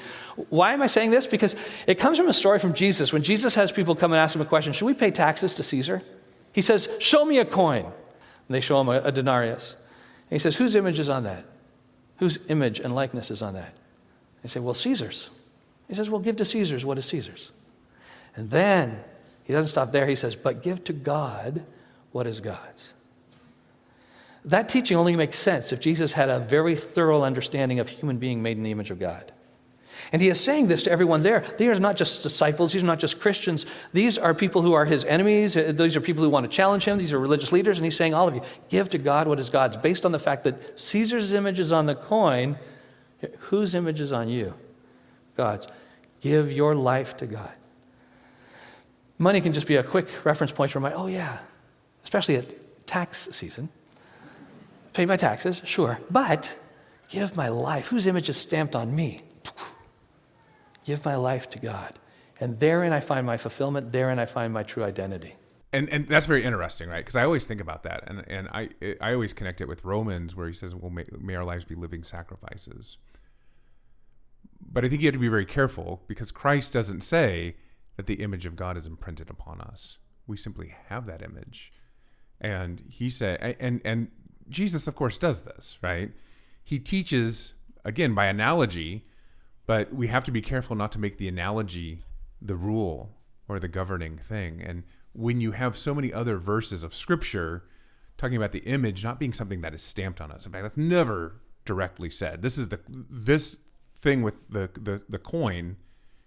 Why 0.50 0.74
am 0.74 0.82
I 0.82 0.88
saying 0.88 1.10
this? 1.10 1.26
Because 1.26 1.56
it 1.86 1.98
comes 1.98 2.18
from 2.18 2.28
a 2.28 2.34
story 2.34 2.58
from 2.58 2.74
Jesus. 2.74 3.14
When 3.14 3.22
Jesus 3.22 3.54
has 3.54 3.72
people 3.72 3.94
come 3.94 4.12
and 4.12 4.20
ask 4.20 4.34
him 4.34 4.42
a 4.42 4.46
question, 4.46 4.74
should 4.74 4.86
we 4.86 4.94
pay 4.94 5.10
taxes 5.10 5.54
to 5.54 5.62
Caesar? 5.62 6.02
He 6.52 6.60
says, 6.60 6.94
show 7.00 7.24
me 7.24 7.38
a 7.38 7.46
coin. 7.46 7.84
And 7.84 8.54
they 8.54 8.60
show 8.60 8.78
him 8.78 8.88
a, 8.88 9.00
a 9.00 9.12
denarius. 9.12 9.72
And 9.72 10.34
he 10.34 10.38
says, 10.38 10.56
whose 10.56 10.76
image 10.76 10.98
is 10.98 11.08
on 11.08 11.22
that? 11.22 11.46
Whose 12.18 12.38
image 12.48 12.80
and 12.80 12.94
likeness 12.94 13.30
is 13.30 13.40
on 13.40 13.54
that? 13.54 13.74
They 14.42 14.50
say, 14.50 14.60
well, 14.60 14.74
Caesar's. 14.74 15.30
He 15.88 15.94
says, 15.94 16.10
well, 16.10 16.20
give 16.20 16.36
to 16.36 16.44
Caesar's 16.44 16.84
what 16.84 16.98
is 16.98 17.06
Caesar's. 17.06 17.52
And 18.36 18.50
then 18.50 19.02
he 19.44 19.52
doesn't 19.52 19.68
stop 19.68 19.92
there. 19.92 20.06
He 20.06 20.16
says, 20.16 20.36
But 20.36 20.62
give 20.62 20.84
to 20.84 20.92
God 20.92 21.64
what 22.12 22.26
is 22.26 22.40
God's. 22.40 22.92
That 24.44 24.68
teaching 24.68 24.96
only 24.96 25.16
makes 25.16 25.36
sense 25.36 25.72
if 25.72 25.80
Jesus 25.80 26.12
had 26.12 26.28
a 26.28 26.38
very 26.38 26.76
thorough 26.76 27.22
understanding 27.22 27.80
of 27.80 27.88
human 27.88 28.18
being 28.18 28.42
made 28.42 28.56
in 28.56 28.62
the 28.62 28.70
image 28.70 28.92
of 28.92 29.00
God. 29.00 29.32
And 30.12 30.22
he 30.22 30.28
is 30.28 30.38
saying 30.38 30.68
this 30.68 30.84
to 30.84 30.90
everyone 30.92 31.24
there. 31.24 31.44
These 31.58 31.76
are 31.76 31.80
not 31.80 31.96
just 31.96 32.22
disciples, 32.22 32.72
these 32.72 32.82
are 32.82 32.86
not 32.86 33.00
just 33.00 33.20
Christians. 33.20 33.66
These 33.92 34.18
are 34.18 34.34
people 34.34 34.62
who 34.62 34.72
are 34.72 34.84
his 34.84 35.04
enemies. 35.04 35.54
These 35.54 35.96
are 35.96 36.00
people 36.00 36.22
who 36.22 36.30
want 36.30 36.44
to 36.44 36.54
challenge 36.54 36.84
him. 36.84 36.98
These 36.98 37.12
are 37.12 37.18
religious 37.18 37.50
leaders. 37.50 37.78
And 37.78 37.84
he's 37.84 37.96
saying, 37.96 38.14
All 38.14 38.28
of 38.28 38.34
you, 38.34 38.42
give 38.68 38.88
to 38.90 38.98
God 38.98 39.26
what 39.26 39.40
is 39.40 39.48
God's. 39.48 39.76
Based 39.76 40.04
on 40.04 40.12
the 40.12 40.18
fact 40.18 40.44
that 40.44 40.78
Caesar's 40.78 41.32
image 41.32 41.58
is 41.58 41.72
on 41.72 41.86
the 41.86 41.96
coin, 41.96 42.56
whose 43.38 43.74
image 43.74 44.00
is 44.00 44.12
on 44.12 44.28
you? 44.28 44.54
God's. 45.36 45.66
Give 46.20 46.52
your 46.52 46.74
life 46.74 47.16
to 47.18 47.26
God. 47.26 47.52
Money 49.18 49.40
can 49.40 49.52
just 49.52 49.66
be 49.66 49.76
a 49.76 49.82
quick 49.82 50.24
reference 50.24 50.52
point 50.52 50.72
to 50.72 50.78
remind, 50.78 50.94
oh, 50.94 51.06
yeah, 51.06 51.38
especially 52.04 52.36
at 52.36 52.86
tax 52.86 53.28
season. 53.32 53.70
Pay 54.92 55.06
my 55.06 55.16
taxes, 55.16 55.62
sure, 55.64 56.00
but 56.10 56.58
give 57.08 57.36
my 57.36 57.48
life. 57.48 57.88
Whose 57.88 58.06
image 58.06 58.28
is 58.28 58.36
stamped 58.36 58.76
on 58.76 58.94
me? 58.94 59.20
Give 60.84 61.04
my 61.04 61.16
life 61.16 61.50
to 61.50 61.58
God. 61.58 61.92
And 62.40 62.60
therein 62.60 62.92
I 62.92 63.00
find 63.00 63.26
my 63.26 63.36
fulfillment, 63.36 63.92
therein 63.92 64.18
I 64.18 64.26
find 64.26 64.52
my 64.52 64.62
true 64.62 64.84
identity. 64.84 65.34
And, 65.72 65.90
and 65.90 66.08
that's 66.08 66.26
very 66.26 66.44
interesting, 66.44 66.88
right? 66.88 67.00
Because 67.00 67.16
I 67.16 67.24
always 67.24 67.44
think 67.44 67.60
about 67.60 67.82
that, 67.82 68.04
and, 68.06 68.24
and 68.28 68.48
I, 68.48 68.70
I 69.00 69.12
always 69.12 69.32
connect 69.32 69.60
it 69.60 69.68
with 69.68 69.84
Romans, 69.84 70.36
where 70.36 70.46
he 70.46 70.52
says, 70.52 70.74
well, 70.74 70.90
may, 70.90 71.04
may 71.18 71.34
our 71.34 71.44
lives 71.44 71.64
be 71.64 71.74
living 71.74 72.04
sacrifices. 72.04 72.98
But 74.60 74.84
I 74.84 74.88
think 74.88 75.02
you 75.02 75.08
have 75.08 75.14
to 75.14 75.18
be 75.18 75.28
very 75.28 75.44
careful 75.44 76.02
because 76.06 76.30
Christ 76.30 76.72
doesn't 76.72 77.02
say, 77.02 77.56
that 77.96 78.06
the 78.06 78.14
image 78.14 78.46
of 78.46 78.56
God 78.56 78.76
is 78.76 78.86
imprinted 78.86 79.30
upon 79.30 79.60
us. 79.60 79.98
We 80.26 80.36
simply 80.36 80.74
have 80.88 81.06
that 81.06 81.22
image. 81.22 81.72
And 82.40 82.82
he 82.88 83.08
said, 83.08 83.56
and, 83.60 83.80
and 83.84 84.08
Jesus, 84.48 84.86
of 84.86 84.94
course, 84.94 85.18
does 85.18 85.42
this, 85.42 85.78
right? 85.82 86.10
He 86.62 86.78
teaches, 86.78 87.54
again, 87.84 88.14
by 88.14 88.26
analogy, 88.26 89.06
but 89.66 89.94
we 89.94 90.08
have 90.08 90.24
to 90.24 90.30
be 90.30 90.42
careful 90.42 90.76
not 90.76 90.92
to 90.92 90.98
make 90.98 91.18
the 91.18 91.28
analogy 91.28 92.04
the 92.40 92.56
rule 92.56 93.16
or 93.48 93.58
the 93.58 93.68
governing 93.68 94.18
thing. 94.18 94.62
And 94.62 94.84
when 95.12 95.40
you 95.40 95.52
have 95.52 95.78
so 95.78 95.94
many 95.94 96.12
other 96.12 96.36
verses 96.36 96.82
of 96.82 96.94
scripture 96.94 97.64
talking 98.18 98.36
about 98.36 98.52
the 98.52 98.60
image 98.60 99.04
not 99.04 99.18
being 99.18 99.32
something 99.32 99.60
that 99.62 99.74
is 99.74 99.82
stamped 99.82 100.20
on 100.20 100.30
us, 100.30 100.44
in 100.44 100.52
fact, 100.52 100.62
that's 100.62 100.76
never 100.76 101.40
directly 101.64 102.10
said. 102.10 102.42
This 102.42 102.58
is 102.58 102.68
the 102.68 102.80
this 102.88 103.58
thing 103.96 104.22
with 104.22 104.48
the 104.48 104.70
the, 104.74 105.02
the 105.08 105.18
coin 105.18 105.76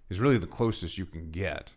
is 0.09 0.19
really 0.19 0.37
the 0.37 0.47
closest 0.47 0.97
you 0.97 1.05
can 1.05 1.31
get. 1.31 1.73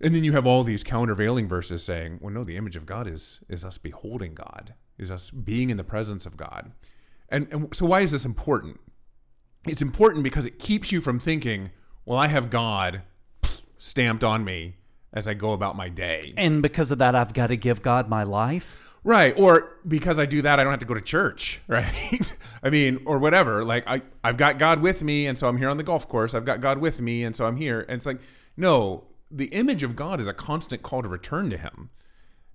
And 0.00 0.14
then 0.14 0.22
you 0.24 0.32
have 0.32 0.46
all 0.46 0.62
these 0.62 0.84
countervailing 0.84 1.48
verses 1.48 1.82
saying, 1.82 2.18
well, 2.20 2.32
no, 2.32 2.44
the 2.44 2.56
image 2.56 2.76
of 2.76 2.86
God 2.86 3.08
is 3.08 3.40
is 3.48 3.64
us 3.64 3.78
beholding 3.78 4.34
God, 4.34 4.74
is 4.96 5.10
us 5.10 5.30
being 5.30 5.70
in 5.70 5.76
the 5.76 5.84
presence 5.84 6.24
of 6.24 6.36
God. 6.36 6.72
And, 7.28 7.48
and 7.52 7.74
so 7.74 7.86
why 7.86 8.00
is 8.00 8.12
this 8.12 8.24
important? 8.24 8.80
It's 9.66 9.82
important 9.82 10.22
because 10.22 10.46
it 10.46 10.58
keeps 10.58 10.92
you 10.92 11.00
from 11.00 11.18
thinking, 11.18 11.70
well, 12.04 12.18
I 12.18 12.28
have 12.28 12.48
God 12.48 13.02
stamped 13.76 14.24
on 14.24 14.44
me 14.44 14.76
as 15.12 15.26
I 15.26 15.34
go 15.34 15.52
about 15.52 15.76
my 15.76 15.88
day. 15.88 16.32
And 16.36 16.62
because 16.62 16.90
of 16.92 16.98
that, 16.98 17.14
I've 17.14 17.34
got 17.34 17.48
to 17.48 17.56
give 17.56 17.82
God 17.82 18.08
my 18.08 18.22
life. 18.22 18.87
Right. 19.08 19.32
Or 19.38 19.78
because 19.88 20.18
I 20.18 20.26
do 20.26 20.42
that, 20.42 20.60
I 20.60 20.64
don't 20.64 20.70
have 20.70 20.80
to 20.80 20.86
go 20.86 20.92
to 20.92 21.00
church, 21.00 21.62
right? 21.66 22.36
I 22.62 22.68
mean, 22.68 23.00
or 23.06 23.18
whatever. 23.18 23.64
Like 23.64 23.84
I, 23.86 24.02
I've 24.22 24.36
got 24.36 24.58
God 24.58 24.82
with 24.82 25.02
me, 25.02 25.26
and 25.26 25.38
so 25.38 25.48
I'm 25.48 25.56
here 25.56 25.70
on 25.70 25.78
the 25.78 25.82
golf 25.82 26.06
course. 26.06 26.34
I've 26.34 26.44
got 26.44 26.60
God 26.60 26.76
with 26.76 27.00
me, 27.00 27.24
and 27.24 27.34
so 27.34 27.46
I'm 27.46 27.56
here. 27.56 27.80
And 27.80 27.92
it's 27.92 28.04
like, 28.04 28.20
no, 28.58 29.06
the 29.30 29.46
image 29.46 29.82
of 29.82 29.96
God 29.96 30.20
is 30.20 30.28
a 30.28 30.34
constant 30.34 30.82
call 30.82 31.00
to 31.00 31.08
return 31.08 31.48
to 31.48 31.56
him 31.56 31.88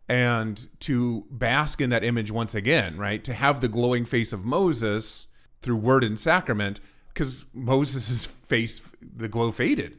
and 0.08 0.68
to 0.82 1.26
bask 1.32 1.82
in 1.82 1.90
that 1.90 2.04
image 2.04 2.30
once 2.30 2.54
again, 2.54 3.00
right? 3.00 3.24
To 3.24 3.34
have 3.34 3.60
the 3.60 3.68
glowing 3.68 4.06
face 4.06 4.32
of 4.32 4.46
Moses 4.46 5.30
through 5.64 5.78
word 5.78 6.04
and 6.04 6.20
sacrament, 6.20 6.82
because 7.08 7.46
Moses' 7.56 8.28
face, 8.28 8.80
the 9.02 9.28
glow 9.28 9.52
faded 9.52 9.98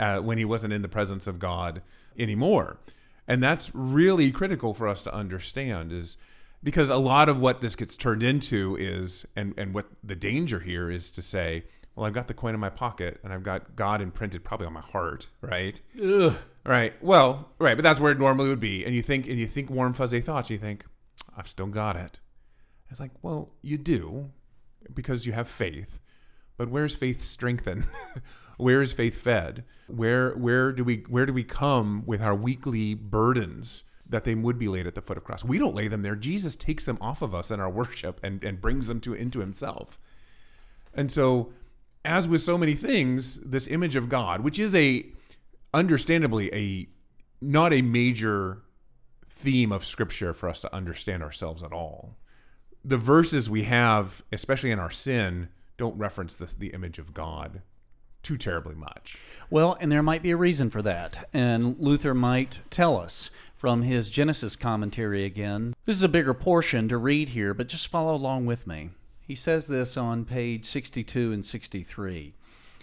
uh, 0.00 0.18
when 0.18 0.36
he 0.36 0.44
wasn't 0.44 0.72
in 0.72 0.82
the 0.82 0.88
presence 0.88 1.28
of 1.28 1.38
God 1.38 1.80
anymore 2.18 2.80
and 3.28 3.42
that's 3.42 3.70
really 3.74 4.30
critical 4.30 4.74
for 4.74 4.88
us 4.88 5.02
to 5.02 5.14
understand 5.14 5.92
is 5.92 6.16
because 6.62 6.90
a 6.90 6.96
lot 6.96 7.28
of 7.28 7.38
what 7.38 7.60
this 7.60 7.74
gets 7.74 7.96
turned 7.96 8.22
into 8.22 8.76
is 8.76 9.26
and 9.36 9.54
and 9.56 9.74
what 9.74 9.86
the 10.02 10.14
danger 10.14 10.60
here 10.60 10.90
is 10.90 11.10
to 11.10 11.22
say 11.22 11.64
well 11.94 12.06
i've 12.06 12.12
got 12.12 12.28
the 12.28 12.34
coin 12.34 12.54
in 12.54 12.60
my 12.60 12.70
pocket 12.70 13.18
and 13.24 13.32
i've 13.32 13.42
got 13.42 13.74
god 13.76 14.00
imprinted 14.00 14.44
probably 14.44 14.66
on 14.66 14.72
my 14.72 14.80
heart 14.80 15.28
right? 15.40 15.80
Ugh. 16.02 16.34
right. 16.64 16.94
Well 17.02 17.50
right 17.58 17.76
but 17.76 17.82
that's 17.82 18.00
where 18.00 18.12
it 18.12 18.18
normally 18.18 18.48
would 18.48 18.60
be. 18.60 18.84
And 18.84 18.94
you 18.94 19.02
think 19.02 19.28
and 19.28 19.38
you 19.38 19.46
think 19.46 19.70
warm 19.70 19.92
fuzzy 19.92 20.20
thoughts 20.20 20.50
you 20.50 20.58
think 20.58 20.84
i've 21.36 21.48
still 21.48 21.66
got 21.66 21.96
it. 21.96 22.18
It's 22.90 23.00
like 23.00 23.12
well 23.22 23.54
you 23.62 23.78
do 23.78 24.30
because 24.92 25.26
you 25.26 25.32
have 25.32 25.48
faith 25.48 26.01
but 26.62 26.70
where's 26.70 26.94
faith 26.94 27.24
strengthened 27.24 27.88
where 28.56 28.80
is 28.80 28.92
faith 28.92 29.16
fed? 29.16 29.64
Where 29.88 30.30
where 30.34 30.70
do 30.70 30.84
we 30.84 30.98
where 31.08 31.26
do 31.26 31.32
we 31.32 31.42
come 31.42 32.04
with 32.06 32.22
our 32.22 32.36
weekly 32.36 32.94
burdens 32.94 33.82
that 34.08 34.22
they 34.22 34.36
would 34.36 34.60
be 34.60 34.68
laid 34.68 34.86
at 34.86 34.94
the 34.94 35.02
foot 35.02 35.16
of 35.16 35.24
cross? 35.24 35.42
We 35.42 35.58
don't 35.58 35.74
lay 35.74 35.88
them 35.88 36.02
there. 36.02 36.14
Jesus 36.14 36.54
takes 36.54 36.84
them 36.84 36.98
off 37.00 37.20
of 37.20 37.34
us 37.34 37.50
in 37.50 37.58
our 37.58 37.68
worship 37.68 38.20
and, 38.22 38.44
and 38.44 38.60
brings 38.60 38.86
them 38.86 39.00
to 39.00 39.12
into 39.12 39.40
himself. 39.40 39.98
And 40.94 41.10
so 41.10 41.52
as 42.04 42.28
with 42.28 42.42
so 42.42 42.56
many 42.56 42.74
things, 42.74 43.40
this 43.40 43.66
image 43.66 43.96
of 43.96 44.08
God, 44.08 44.42
which 44.42 44.60
is 44.60 44.72
a 44.72 45.04
understandably 45.74 46.54
a 46.54 46.86
not 47.40 47.72
a 47.72 47.82
major 47.82 48.62
theme 49.28 49.72
of 49.72 49.84
scripture 49.84 50.32
for 50.32 50.48
us 50.48 50.60
to 50.60 50.72
understand 50.72 51.24
ourselves 51.24 51.60
at 51.64 51.72
all. 51.72 52.18
The 52.84 52.98
verses 52.98 53.50
we 53.50 53.64
have, 53.64 54.22
especially 54.30 54.70
in 54.70 54.78
our 54.78 54.92
sin, 54.92 55.48
don't 55.76 55.98
reference 55.98 56.34
this, 56.34 56.54
the 56.54 56.68
image 56.68 56.98
of 56.98 57.14
God 57.14 57.62
too 58.22 58.38
terribly 58.38 58.74
much. 58.74 59.18
Well, 59.50 59.76
and 59.80 59.90
there 59.90 60.02
might 60.02 60.22
be 60.22 60.30
a 60.30 60.36
reason 60.36 60.70
for 60.70 60.82
that. 60.82 61.28
And 61.32 61.78
Luther 61.78 62.14
might 62.14 62.60
tell 62.70 62.96
us 62.96 63.30
from 63.54 63.82
his 63.82 64.10
Genesis 64.10 64.56
commentary 64.56 65.24
again. 65.24 65.74
This 65.84 65.96
is 65.96 66.02
a 66.02 66.08
bigger 66.08 66.34
portion 66.34 66.88
to 66.88 66.96
read 66.96 67.30
here, 67.30 67.54
but 67.54 67.68
just 67.68 67.88
follow 67.88 68.14
along 68.14 68.46
with 68.46 68.66
me. 68.66 68.90
He 69.20 69.34
says 69.34 69.66
this 69.66 69.96
on 69.96 70.24
page 70.24 70.66
62 70.66 71.32
and 71.32 71.44
63. 71.44 72.34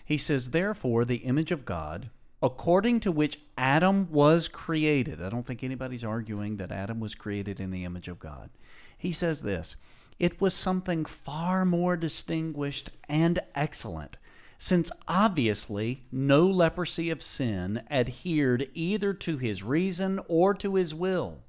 He 0.06 0.18
says, 0.18 0.52
Therefore, 0.52 1.06
the 1.06 1.18
image 1.18 1.52
of 1.52 1.66
God, 1.66 2.10
according 2.42 3.02
to 3.02 3.12
which 3.12 3.40
Adam 3.58 4.12
was 4.12 4.48
created, 4.48 5.22
I 5.22 5.30
don't 5.30 5.46
think 5.46 5.64
anybody's 5.64 6.04
arguing 6.04 6.58
that 6.58 6.72
Adam 6.72 7.00
was 7.00 7.14
created 7.14 7.60
in 7.60 7.72
the 7.72 7.86
image 7.86 8.08
of 8.08 8.20
God. 8.20 8.50
He 8.98 9.12
says 9.12 9.42
this 9.42 9.76
it 10.20 10.40
was 10.42 10.54
something 10.54 11.06
far 11.06 11.66
more 11.66 11.96
distinguished 11.96 12.90
and 13.08 13.40
excellent 13.56 14.18
since 14.62 14.92
obviously 15.08 16.04
no 16.12 16.46
leprosy 16.46 17.10
of 17.10 17.24
sin 17.24 17.82
adhered 17.90 18.70
either 18.74 19.14
to 19.14 19.38
his 19.38 19.64
reason 19.64 20.20
or 20.28 20.54
to 20.54 20.76
his 20.76 20.94
will. 20.94 21.40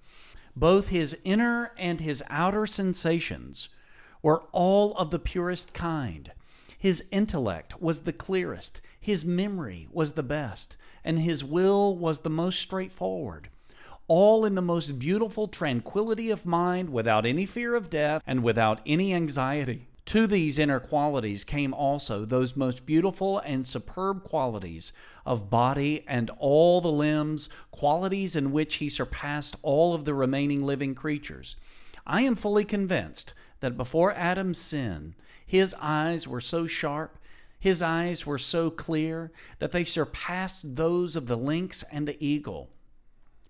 Both 0.55 0.89
his 0.89 1.19
inner 1.25 1.73
and 1.77 2.01
his 2.01 2.23
outer 2.31 2.67
sensations 2.67 3.69
were 4.23 4.45
all 4.53 4.95
of 4.97 5.11
the 5.11 5.19
purest 5.19 5.75
kind. 5.75 6.31
His 6.79 7.07
intellect 7.11 7.83
was 7.83 8.01
the 8.01 8.13
clearest, 8.13 8.81
his 9.01 9.25
memory 9.25 9.89
was 9.91 10.13
the 10.13 10.23
best, 10.23 10.77
and 11.05 11.19
his 11.19 11.43
will 11.43 11.97
was 11.99 12.21
the 12.21 12.31
most 12.31 12.61
straightforward. 12.61 13.49
All 14.11 14.45
in 14.45 14.57
the 14.57 14.61
most 14.61 14.99
beautiful 14.99 15.47
tranquility 15.47 16.33
of 16.33 16.45
mind, 16.45 16.91
without 16.91 17.25
any 17.25 17.47
fear 17.47 17.77
of 17.77 17.89
death, 17.89 18.25
and 18.27 18.43
without 18.43 18.81
any 18.85 19.15
anxiety. 19.15 19.87
To 20.07 20.27
these 20.27 20.59
inner 20.59 20.81
qualities 20.81 21.45
came 21.45 21.73
also 21.73 22.25
those 22.25 22.57
most 22.57 22.85
beautiful 22.85 23.39
and 23.39 23.65
superb 23.65 24.25
qualities 24.25 24.93
of 25.25 25.49
body 25.49 26.05
and 26.09 26.29
all 26.41 26.81
the 26.81 26.91
limbs, 26.91 27.49
qualities 27.71 28.35
in 28.35 28.51
which 28.51 28.79
he 28.79 28.89
surpassed 28.89 29.55
all 29.63 29.95
of 29.95 30.05
the 30.05 30.15
remaining 30.15 30.67
living 30.67 30.97
creatures. 30.97 31.55
I 32.05 32.23
am 32.23 32.35
fully 32.35 32.65
convinced 32.65 33.33
that 33.61 33.77
before 33.77 34.13
Adam's 34.15 34.59
sin, 34.59 35.15
his 35.47 35.73
eyes 35.81 36.27
were 36.27 36.41
so 36.41 36.67
sharp, 36.67 37.17
his 37.61 37.81
eyes 37.81 38.27
were 38.27 38.39
so 38.39 38.71
clear, 38.71 39.31
that 39.61 39.71
they 39.71 39.85
surpassed 39.85 40.75
those 40.75 41.15
of 41.15 41.29
the 41.29 41.37
lynx 41.37 41.85
and 41.93 42.09
the 42.09 42.17
eagle. 42.19 42.71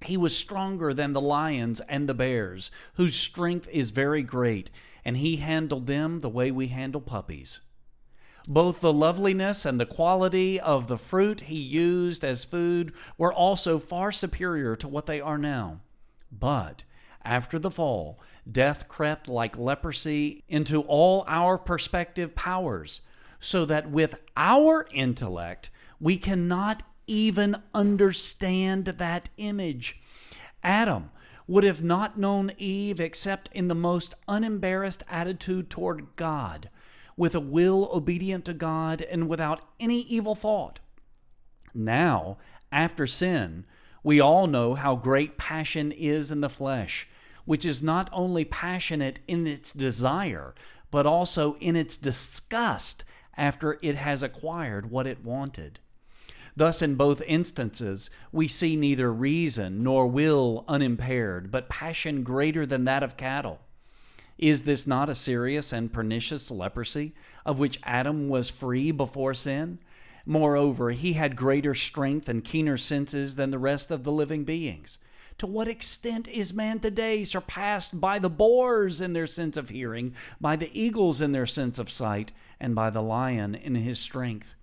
He 0.05 0.17
was 0.17 0.37
stronger 0.37 0.95
than 0.95 1.13
the 1.13 1.21
lions 1.21 1.81
and 1.81 2.09
the 2.09 2.15
bears, 2.15 2.71
whose 2.95 3.17
strength 3.17 3.69
is 3.71 3.91
very 3.91 4.23
great, 4.23 4.71
and 5.05 5.17
he 5.17 5.37
handled 5.37 5.87
them 5.87 6.21
the 6.21 6.29
way 6.29 6.51
we 6.51 6.69
handle 6.69 7.01
puppies. 7.01 7.61
Both 8.49 8.81
the 8.81 8.93
loveliness 8.93 9.67
and 9.67 9.79
the 9.79 9.87
quality 9.87 10.59
of 10.59 10.89
the 10.89 10.97
fruit 10.97 11.43
he 11.43 11.59
used 11.59 12.25
as 12.25 12.45
food 12.45 12.93
were 13.19 13.33
also 13.33 13.79
far 13.79 14.11
superior 14.11 14.75
to 14.77 14.89
what 14.89 15.07
they 15.07 15.21
are 15.21 15.39
now. 15.39 15.81
But 16.33 16.85
after 17.23 17.59
the 17.59 17.71
fall, 17.71 18.19
death 18.51 18.89
crept 18.89 19.29
like 19.29 19.59
leprosy 19.59 20.45
into 20.49 20.81
all 20.83 21.25
our 21.29 21.59
perspective 21.59 22.35
powers, 22.35 23.03
so 23.39 23.67
that 23.67 23.91
with 23.91 24.19
our 24.37 24.87
intellect, 24.91 25.71
we 26.01 26.17
cannot 26.17 26.83
even 27.11 27.57
understand 27.75 28.85
that 28.85 29.29
image. 29.37 30.01
Adam 30.63 31.11
would 31.49 31.65
have 31.65 31.83
not 31.83 32.17
known 32.17 32.53
Eve 32.57 33.01
except 33.01 33.49
in 33.53 33.67
the 33.67 33.75
most 33.75 34.15
unembarrassed 34.29 35.03
attitude 35.09 35.69
toward 35.69 36.07
God, 36.15 36.71
with 37.17 37.35
a 37.35 37.41
will 37.41 37.91
obedient 37.93 38.45
to 38.45 38.55
God 38.55 39.03
and 39.03 39.29
without 39.29 39.61
any 39.81 40.03
evil 40.03 40.37
thought. 40.37 40.79
Now, 41.75 42.39
after 42.71 43.09
sin, 43.09 43.67
we 44.05 44.21
all 44.21 44.47
know 44.47 44.75
how 44.75 44.95
great 44.95 45.37
passion 45.37 45.91
is 45.91 46.31
in 46.31 46.41
the 46.41 46.49
flesh, 46.49 47.09
which 47.45 47.65
is 47.65 47.83
not 47.83 48.09
only 48.13 48.45
passionate 48.45 49.19
in 49.27 49.49
its 49.49 49.73
desire, 49.73 50.55
but 50.93 51.07
also 51.07 51.55
in 51.57 51.75
its 51.75 51.97
disgust 51.97 53.05
after 53.37 53.81
it 53.83 53.97
has 53.97 54.23
acquired 54.23 54.93
what 54.93 55.09
it 55.09 55.25
wanted. 55.25 55.81
Thus, 56.57 56.83
in 56.83 56.97
both 56.97 57.23
instances, 57.23 58.11
we 58.33 58.49
see 58.49 58.77
neither 58.77 59.13
reason 59.13 59.83
nor 59.83 60.07
will 60.07 60.65
unimpaired, 60.69 61.51
but 61.51 61.69
passion 61.69 62.23
greater 62.23 62.67
than 62.67 62.85
that 62.85 63.03
of 63.03 63.17
cattle. 63.17 63.61
Is 64.39 64.63
this 64.63 64.87
not 64.87 65.11
a 65.11 65.15
serious 65.15 65.73
and 65.73 65.93
pernicious 65.93 66.51
leprosy, 66.51 67.15
of 67.45 67.59
which 67.59 67.79
Adam 67.83 68.29
was 68.29 68.49
free 68.49 68.91
before 68.91 69.35
sin? 69.35 69.79
Moreover, 70.25 70.91
he 70.91 71.15
had 71.15 71.37
greater 71.37 71.75
strength 71.75 72.29
and 72.29 72.45
keener 72.45 72.77
senses 72.77 73.37
than 73.37 73.51
the 73.51 73.59
rest 73.59 73.91
of 73.91 74.05
the 74.05 74.13
living 74.13 74.45
beings. 74.45 74.99
To 75.39 75.47
what 75.47 75.69
extent 75.69 76.29
is 76.29 76.53
man 76.53 76.81
today 76.81 77.25
surpassed 77.25 78.01
by 78.01 78.19
the 78.19 78.29
boars 78.29 79.01
in 79.01 79.15
their 79.15 79.27
sense 79.27 79.57
of 79.57 79.71
hearing, 79.71 80.15
by 80.41 80.57
the 80.57 80.71
eagles 80.79 81.21
in 81.21 81.33
their 81.33 81.47
sense 81.47 81.79
of 81.79 81.91
sight, 81.91 82.33
and 82.59 82.75
by 82.75 82.91
the 82.91 83.03
lion 83.03 83.55
in 83.55 83.75
his 83.75 83.99
strength? 83.99 84.55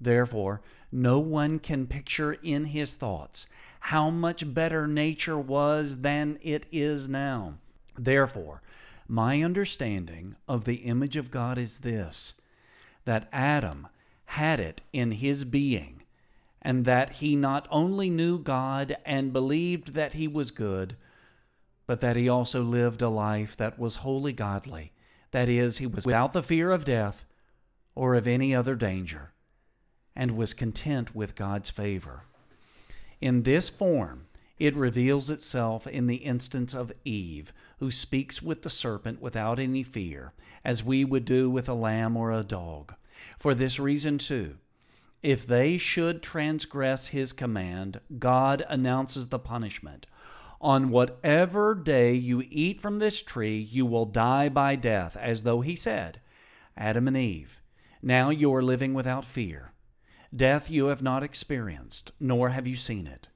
Therefore, 0.00 0.60
no 0.92 1.18
one 1.18 1.58
can 1.58 1.86
picture 1.86 2.32
in 2.32 2.66
his 2.66 2.94
thoughts 2.94 3.46
how 3.80 4.10
much 4.10 4.52
better 4.52 4.86
nature 4.86 5.38
was 5.38 6.00
than 6.00 6.38
it 6.42 6.66
is 6.70 7.08
now. 7.08 7.54
Therefore, 7.96 8.62
my 9.08 9.42
understanding 9.42 10.36
of 10.46 10.64
the 10.64 10.76
image 10.76 11.16
of 11.16 11.30
God 11.30 11.58
is 11.58 11.80
this 11.80 12.34
that 13.04 13.28
Adam 13.32 13.88
had 14.26 14.60
it 14.60 14.82
in 14.92 15.12
his 15.12 15.44
being, 15.44 16.02
and 16.62 16.84
that 16.84 17.14
he 17.14 17.34
not 17.34 17.66
only 17.70 18.10
knew 18.10 18.38
God 18.38 18.96
and 19.04 19.32
believed 19.32 19.94
that 19.94 20.12
he 20.12 20.28
was 20.28 20.50
good, 20.50 20.96
but 21.86 22.00
that 22.00 22.14
he 22.14 22.28
also 22.28 22.62
lived 22.62 23.02
a 23.02 23.08
life 23.08 23.56
that 23.56 23.78
was 23.78 23.96
wholly 23.96 24.32
godly. 24.32 24.92
That 25.32 25.48
is, 25.48 25.78
he 25.78 25.86
was 25.86 26.06
without 26.06 26.32
the 26.32 26.42
fear 26.42 26.70
of 26.70 26.84
death 26.84 27.24
or 27.94 28.14
of 28.14 28.28
any 28.28 28.54
other 28.54 28.76
danger 28.76 29.32
and 30.20 30.36
was 30.36 30.52
content 30.52 31.16
with 31.16 31.34
God's 31.34 31.70
favor. 31.70 32.24
In 33.22 33.44
this 33.44 33.70
form, 33.70 34.26
it 34.58 34.76
reveals 34.76 35.30
itself 35.30 35.86
in 35.86 36.08
the 36.08 36.16
instance 36.16 36.74
of 36.74 36.92
Eve, 37.06 37.54
who 37.78 37.90
speaks 37.90 38.42
with 38.42 38.60
the 38.60 38.68
serpent 38.68 39.22
without 39.22 39.58
any 39.58 39.82
fear, 39.82 40.34
as 40.62 40.84
we 40.84 41.06
would 41.06 41.24
do 41.24 41.48
with 41.48 41.70
a 41.70 41.74
lamb 41.74 42.18
or 42.18 42.32
a 42.32 42.42
dog. 42.42 42.92
For 43.38 43.54
this 43.54 43.80
reason, 43.80 44.18
too, 44.18 44.58
if 45.22 45.46
they 45.46 45.78
should 45.78 46.22
transgress 46.22 47.08
his 47.08 47.32
command, 47.32 48.02
God 48.18 48.62
announces 48.68 49.28
the 49.28 49.38
punishment. 49.38 50.06
On 50.60 50.90
whatever 50.90 51.74
day 51.74 52.12
you 52.12 52.44
eat 52.50 52.78
from 52.78 52.98
this 52.98 53.22
tree, 53.22 53.56
you 53.56 53.86
will 53.86 54.04
die 54.04 54.50
by 54.50 54.76
death, 54.76 55.16
as 55.16 55.44
though 55.44 55.62
he 55.62 55.74
said, 55.74 56.20
Adam 56.76 57.08
and 57.08 57.16
Eve, 57.16 57.62
now 58.02 58.28
you 58.28 58.54
are 58.54 58.62
living 58.62 58.92
without 58.92 59.24
fear. 59.24 59.69
Death 60.34 60.70
you 60.70 60.86
have 60.86 61.02
not 61.02 61.24
experienced, 61.24 62.12
nor 62.20 62.50
have 62.50 62.66
you 62.66 62.76
seen 62.76 63.06
it. 63.06 63.28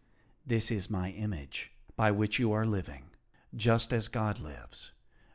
This 0.47 0.71
is 0.71 0.89
my 0.89 1.11
image, 1.11 1.73
by 1.97 2.13
which 2.13 2.39
you 2.39 2.53
are 2.53 2.65
living, 2.65 3.11
just 3.55 3.93
as 3.93 4.07
God 4.09 4.39
lives. 4.39 4.93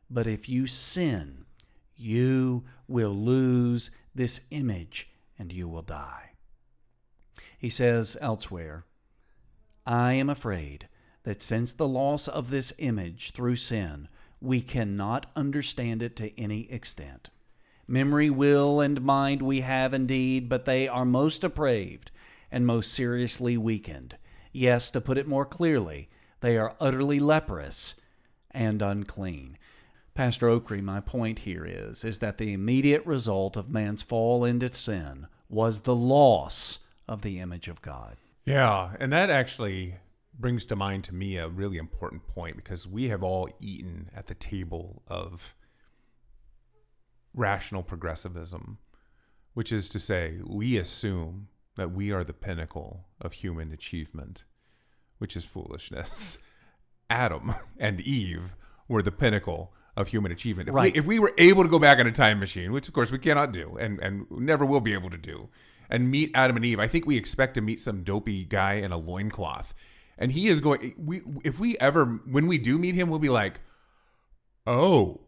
But 0.09 0.25
if 0.25 0.47
you 0.47 0.67
sin, 0.67 1.45
you 1.95 2.63
will 2.87 3.13
lose 3.13 3.91
this 4.15 4.41
image 4.51 5.09
and 5.37 5.51
you 5.51 5.67
will 5.67 5.81
die. 5.81 6.31
He 7.57 7.69
says 7.69 8.15
elsewhere, 8.21 8.85
I 9.85 10.13
am 10.13 10.29
afraid 10.29 10.87
that 11.23 11.41
since 11.41 11.73
the 11.73 11.87
loss 11.87 12.29
of 12.29 12.49
this 12.49 12.71
image 12.77 13.31
through 13.31 13.57
sin, 13.57 14.07
we 14.39 14.61
cannot 14.61 15.25
understand 15.35 16.01
it 16.01 16.15
to 16.15 16.39
any 16.39 16.71
extent. 16.71 17.29
Memory, 17.89 18.29
will, 18.29 18.79
and 18.79 19.01
mind 19.01 19.41
we 19.41 19.61
have 19.61 19.93
indeed, 19.93 20.47
but 20.47 20.65
they 20.65 20.87
are 20.87 21.05
most 21.05 21.41
depraved 21.41 22.11
and 22.51 22.65
most 22.65 22.93
seriously 22.93 23.57
weakened. 23.57 24.15
Yes, 24.51 24.91
to 24.91 25.01
put 25.01 25.17
it 25.17 25.27
more 25.27 25.45
clearly, 25.45 26.07
they 26.41 26.55
are 26.57 26.75
utterly 26.79 27.19
leprous 27.19 27.95
and 28.51 28.81
unclean. 28.81 29.57
Pastor 30.13 30.47
Ockree, 30.49 30.83
my 30.83 30.99
point 30.99 31.39
here 31.39 31.65
is, 31.65 32.03
is 32.03 32.19
that 32.19 32.37
the 32.37 32.53
immediate 32.53 33.05
result 33.05 33.57
of 33.57 33.69
man's 33.69 34.03
fall 34.03 34.45
into 34.45 34.71
sin 34.71 35.27
was 35.49 35.81
the 35.81 35.95
loss 35.95 36.79
of 37.07 37.23
the 37.23 37.39
image 37.39 37.67
of 37.67 37.81
God. 37.81 38.17
Yeah, 38.45 38.91
and 38.99 39.11
that 39.13 39.29
actually 39.29 39.95
brings 40.37 40.65
to 40.67 40.75
mind 40.75 41.03
to 41.05 41.15
me 41.15 41.37
a 41.37 41.49
really 41.49 41.77
important 41.77 42.27
point 42.27 42.55
because 42.55 42.87
we 42.87 43.09
have 43.09 43.23
all 43.23 43.49
eaten 43.59 44.09
at 44.15 44.27
the 44.27 44.35
table 44.35 45.01
of 45.07 45.55
rational 47.33 47.83
progressivism, 47.83 48.77
which 49.53 49.71
is 49.71 49.89
to 49.89 49.99
say, 49.99 50.37
we 50.45 50.77
assume 50.77 51.47
that 51.75 51.91
we 51.91 52.11
are 52.11 52.23
the 52.23 52.33
pinnacle 52.33 53.05
of 53.21 53.33
human 53.33 53.71
achievement, 53.71 54.43
which 55.17 55.35
is 55.35 55.45
foolishness. 55.45 56.37
Adam 57.09 57.53
and 57.79 58.01
Eve 58.01 58.55
were 58.87 59.01
the 59.01 59.11
pinnacle 59.11 59.73
of 59.95 60.07
human 60.09 60.31
achievement. 60.31 60.69
If, 60.69 60.75
Right. 60.75 60.93
we, 60.93 60.99
if 60.99 61.05
we 61.05 61.19
were 61.19 61.33
able 61.37 61.63
to 61.63 61.69
go 61.69 61.79
back 61.79 61.99
in 61.99 62.07
a 62.07 62.11
time 62.11 62.39
machine, 62.39 62.71
which 62.71 62.87
of 62.87 62.93
course 62.93 63.11
we 63.11 63.19
cannot 63.19 63.51
do 63.51 63.77
and, 63.79 63.99
and 63.99 64.25
never 64.31 64.65
will 64.65 64.79
be 64.81 64.93
able 64.93 65.09
to 65.09 65.17
do, 65.17 65.49
and 65.89 66.09
meet 66.11 66.31
Adam 66.35 66.55
and 66.55 66.65
Eve, 66.65 66.79
I 66.79 66.87
think 66.87 67.05
we 67.05 67.17
expect 67.17 67.55
to 67.55 67.61
meet 67.61 67.81
some 67.81 68.03
dopey 68.03 68.45
guy 68.45 68.73
in 68.75 68.91
a 68.91 68.97
loincloth. 68.97 69.73
And 70.17 70.31
he 70.31 70.47
is 70.47 70.61
going, 70.61 70.93
we, 70.97 71.21
if 71.43 71.59
we 71.59 71.77
ever, 71.79 72.05
when 72.05 72.45
we 72.47 72.57
do 72.57 72.77
meet 72.77 72.93
him, 72.93 73.09
we'll 73.09 73.19
be 73.19 73.29
like, 73.29 73.59
oh, 74.67 75.21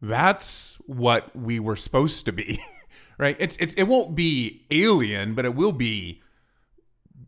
that's 0.00 0.78
what 0.86 1.34
we 1.36 1.58
were 1.58 1.76
supposed 1.76 2.26
to 2.26 2.32
be, 2.32 2.60
right? 3.18 3.36
It's 3.38 3.56
it's 3.56 3.74
it 3.74 3.84
won't 3.84 4.14
be 4.14 4.66
alien, 4.70 5.34
but 5.34 5.44
it 5.44 5.54
will 5.54 5.72
be 5.72 6.22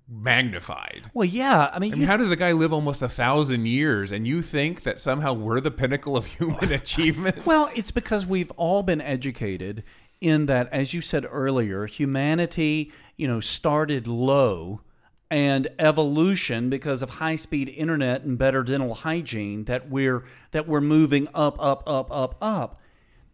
magnified. 0.08 1.10
Well, 1.12 1.26
yeah, 1.26 1.70
I 1.72 1.78
mean, 1.78 1.92
I 1.92 1.96
mean, 1.96 2.06
how 2.06 2.16
does 2.16 2.30
a 2.30 2.36
guy 2.36 2.52
live 2.52 2.72
almost 2.72 3.02
a 3.02 3.08
thousand 3.08 3.66
years 3.66 4.10
and 4.10 4.26
you 4.26 4.42
think 4.42 4.82
that 4.84 4.98
somehow 4.98 5.32
we're 5.34 5.60
the 5.60 5.70
pinnacle 5.70 6.16
of 6.16 6.26
human 6.38 6.72
achievement? 6.72 7.44
Well, 7.44 7.70
it's 7.74 7.90
because 7.90 8.26
we've 8.26 8.50
all 8.52 8.82
been 8.82 9.00
educated 9.00 9.84
in 10.20 10.46
that, 10.46 10.72
as 10.72 10.94
you 10.94 11.00
said 11.00 11.26
earlier, 11.30 11.86
humanity, 11.86 12.92
you 13.16 13.28
know, 13.28 13.40
started 13.40 14.06
low 14.06 14.80
and 15.30 15.68
evolution 15.78 16.70
because 16.70 17.02
of 17.02 17.10
high-speed 17.10 17.68
internet 17.68 18.22
and 18.22 18.38
better 18.38 18.62
dental 18.62 18.94
hygiene 18.94 19.64
that 19.64 19.90
we're 19.90 20.24
that 20.52 20.66
we're 20.66 20.80
moving 20.80 21.28
up 21.34 21.56
up 21.60 21.82
up 21.86 22.10
up 22.10 22.34
up 22.40 22.80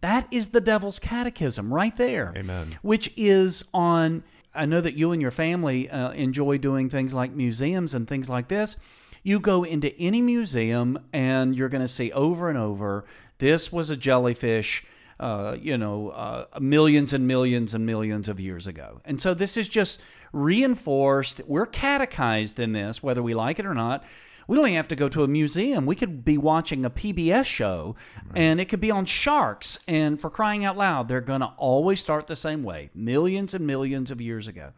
That 0.01 0.27
is 0.31 0.49
the 0.49 0.61
devil's 0.61 0.99
catechism 0.99 1.73
right 1.73 1.97
there. 1.97 2.35
Amen. 2.37 2.79
Which 2.83 3.11
is 3.17 3.65
on, 3.73 4.23
I 4.55 4.67
know 4.67 4.83
that 4.83 4.93
you 4.93 5.13
and 5.13 5.23
your 5.23 5.31
family 5.31 5.89
uh, 5.89 6.11
enjoy 6.11 6.59
doing 6.59 6.91
things 6.91 7.15
like 7.15 7.33
museums 7.33 7.95
and 7.95 8.07
things 8.07 8.29
like 8.29 8.49
this. 8.49 8.77
You 9.23 9.41
go 9.41 9.65
into 9.65 9.99
any 9.99 10.21
museum 10.21 10.99
and 11.11 11.57
you're 11.57 11.71
going 11.71 11.81
to 11.81 11.89
see 11.89 12.13
over 12.13 12.51
and 12.51 12.59
over 12.59 13.07
this 13.39 13.73
was 13.73 13.89
a 13.89 13.97
jellyfish. 13.97 14.85
Uh, 15.19 15.57
you 15.59 15.79
know, 15.79 16.11
uh, 16.11 16.45
millions 16.61 17.13
and 17.15 17.27
millions 17.27 17.73
and 17.73 17.87
millions 17.87 18.29
of 18.29 18.41
years 18.41 18.67
ago. 18.67 19.01
And 19.05 19.21
so 19.21 19.33
this 19.33 19.57
is 19.57 19.69
just 19.69 20.01
reinforced. 20.35 21.41
We're 21.47 21.67
catechized 21.67 22.59
in 22.59 22.73
this, 22.73 23.03
whether 23.03 23.23
we 23.23 23.35
like 23.35 23.59
it 23.59 23.67
or 23.67 23.75
not. 23.75 24.05
We 24.47 24.57
don't 24.57 24.67
even 24.67 24.77
have 24.77 24.89
to 24.89 24.97
go 24.97 25.09
to 25.09 25.23
a 25.23 25.29
museum. 25.29 25.87
We 25.87 25.97
could 25.97 26.25
be 26.25 26.37
watching 26.37 26.85
a 26.85 26.91
PBS 26.91 27.47
show 27.47 27.97
and 28.35 28.61
it 28.61 28.67
could 28.67 28.81
be 28.81 28.91
on 28.91 29.07
sharks. 29.07 29.79
And 29.89 30.21
for 30.21 30.29
crying 30.29 30.65
out 30.65 30.77
loud, 30.77 31.09
they're 31.09 31.23
going 31.23 31.41
to 31.41 31.53
always 31.57 32.01
start 32.01 32.27
the 32.27 32.37
same 32.37 32.63
way 32.63 32.91
millions 32.95 33.55
and 33.55 33.67
millions 33.67 34.11
of 34.11 34.21
years 34.21 34.47
ago. 34.47 34.73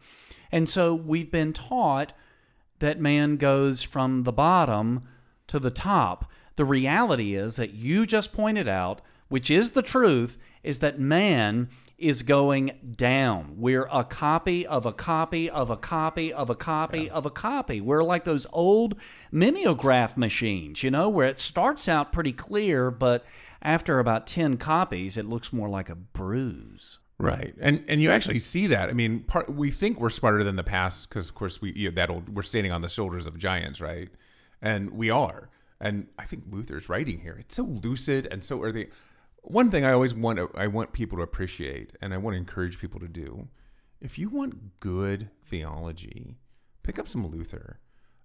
And 0.51 0.69
so 0.69 0.95
we've 0.95 1.31
been 1.31 1.51
taught 1.51 2.13
that 2.79 3.01
man 3.01 3.35
goes 3.35 3.83
from 3.83 4.21
the 4.21 4.31
bottom 4.31 5.03
to 5.47 5.59
the 5.59 5.71
top. 5.71 6.31
The 6.55 6.65
reality 6.65 7.35
is 7.35 7.57
that 7.57 7.73
you 7.73 8.05
just 8.05 8.31
pointed 8.31 8.69
out, 8.69 9.01
which 9.27 9.51
is 9.51 9.71
the 9.71 9.81
truth, 9.81 10.37
is 10.63 10.79
that 10.79 10.99
man 10.99 11.69
is 11.97 12.21
going 12.21 12.93
down. 12.95 13.55
We're 13.57 13.87
a 13.91 14.03
copy 14.03 14.67
of 14.67 14.85
a 14.85 14.93
copy 14.93 15.49
of 15.49 15.69
a 15.69 15.77
copy 15.77 16.31
of 16.31 16.49
a 16.49 16.55
copy 16.55 17.09
of 17.09 17.25
a 17.25 17.31
copy. 17.31 17.81
We're 17.81 18.03
like 18.03 18.23
those 18.23 18.45
old 18.53 18.95
mimeograph 19.31 20.15
machines, 20.15 20.83
you 20.83 20.91
know, 20.91 21.09
where 21.09 21.27
it 21.27 21.39
starts 21.39 21.87
out 21.87 22.11
pretty 22.11 22.33
clear, 22.33 22.91
but 22.91 23.25
after 23.61 23.99
about 23.99 24.27
10 24.27 24.57
copies, 24.57 25.17
it 25.17 25.25
looks 25.25 25.51
more 25.51 25.69
like 25.69 25.89
a 25.89 25.95
bruise. 25.95 26.99
Right, 27.19 27.55
and 27.59 27.83
and 27.87 27.99
you 27.99 28.11
actually 28.11 28.37
see 28.37 28.67
that. 28.67 28.89
I 28.89 28.93
mean, 28.93 29.21
part, 29.21 29.49
we 29.49 29.71
think 29.71 29.99
we're 29.99 30.11
smarter 30.11 30.43
than 30.43 30.55
the 30.55 30.63
past 30.63 31.09
because, 31.09 31.29
of 31.29 31.35
course, 31.35 31.59
we 31.59 31.73
you 31.73 31.89
know, 31.89 31.95
that 31.95 32.11
old, 32.11 32.29
we're 32.29 32.43
standing 32.43 32.71
on 32.71 32.83
the 32.83 32.89
shoulders 32.89 33.25
of 33.25 33.39
giants, 33.39 33.81
right? 33.81 34.09
And 34.61 34.91
we 34.91 35.09
are. 35.09 35.49
And 35.81 36.07
I 36.19 36.25
think 36.25 36.43
Luther's 36.51 36.89
writing 36.89 37.21
here. 37.21 37.35
It's 37.39 37.55
so 37.55 37.63
lucid 37.63 38.27
and 38.29 38.43
so 38.43 38.63
earthy. 38.63 38.89
One 39.49 39.71
thing 39.71 39.85
I 39.85 39.93
always 39.93 40.13
want 40.13 40.41
I 40.55 40.67
want 40.67 40.91
people 40.91 41.17
to 41.19 41.23
appreciate, 41.23 41.93
and 42.01 42.13
I 42.13 42.17
want 42.17 42.33
to 42.33 42.37
encourage 42.37 42.79
people 42.79 42.99
to 42.99 43.07
do, 43.07 43.47
if 44.01 44.19
you 44.19 44.27
want 44.27 44.81
good 44.81 45.29
theology, 45.45 46.35
pick 46.83 46.99
up 46.99 47.07
some 47.07 47.25
Luther. 47.25 47.79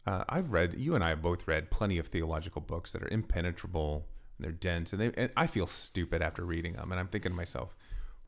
Uh, 0.05 0.24
I've 0.28 0.51
read, 0.51 0.74
you 0.77 0.97
and 0.97 1.05
I 1.05 1.11
have 1.11 1.23
both 1.23 1.47
read 1.47 1.70
plenty 1.70 1.97
of 1.99 2.09
theological 2.09 2.61
books 2.61 2.90
that 2.90 3.05
are 3.05 3.09
impenetrable, 3.09 4.09
and 4.36 4.44
they're 4.44 4.51
dense, 4.51 4.93
and, 4.93 5.01
they, 5.01 5.12
and 5.16 5.31
I 5.36 5.47
feel 5.47 5.69
stupid 5.69 6.23
after 6.23 6.44
reading 6.44 6.73
them. 6.73 6.90
And 6.90 6.99
I'm 6.99 7.07
thinking 7.07 7.31
to 7.31 7.36
myself, 7.36 7.77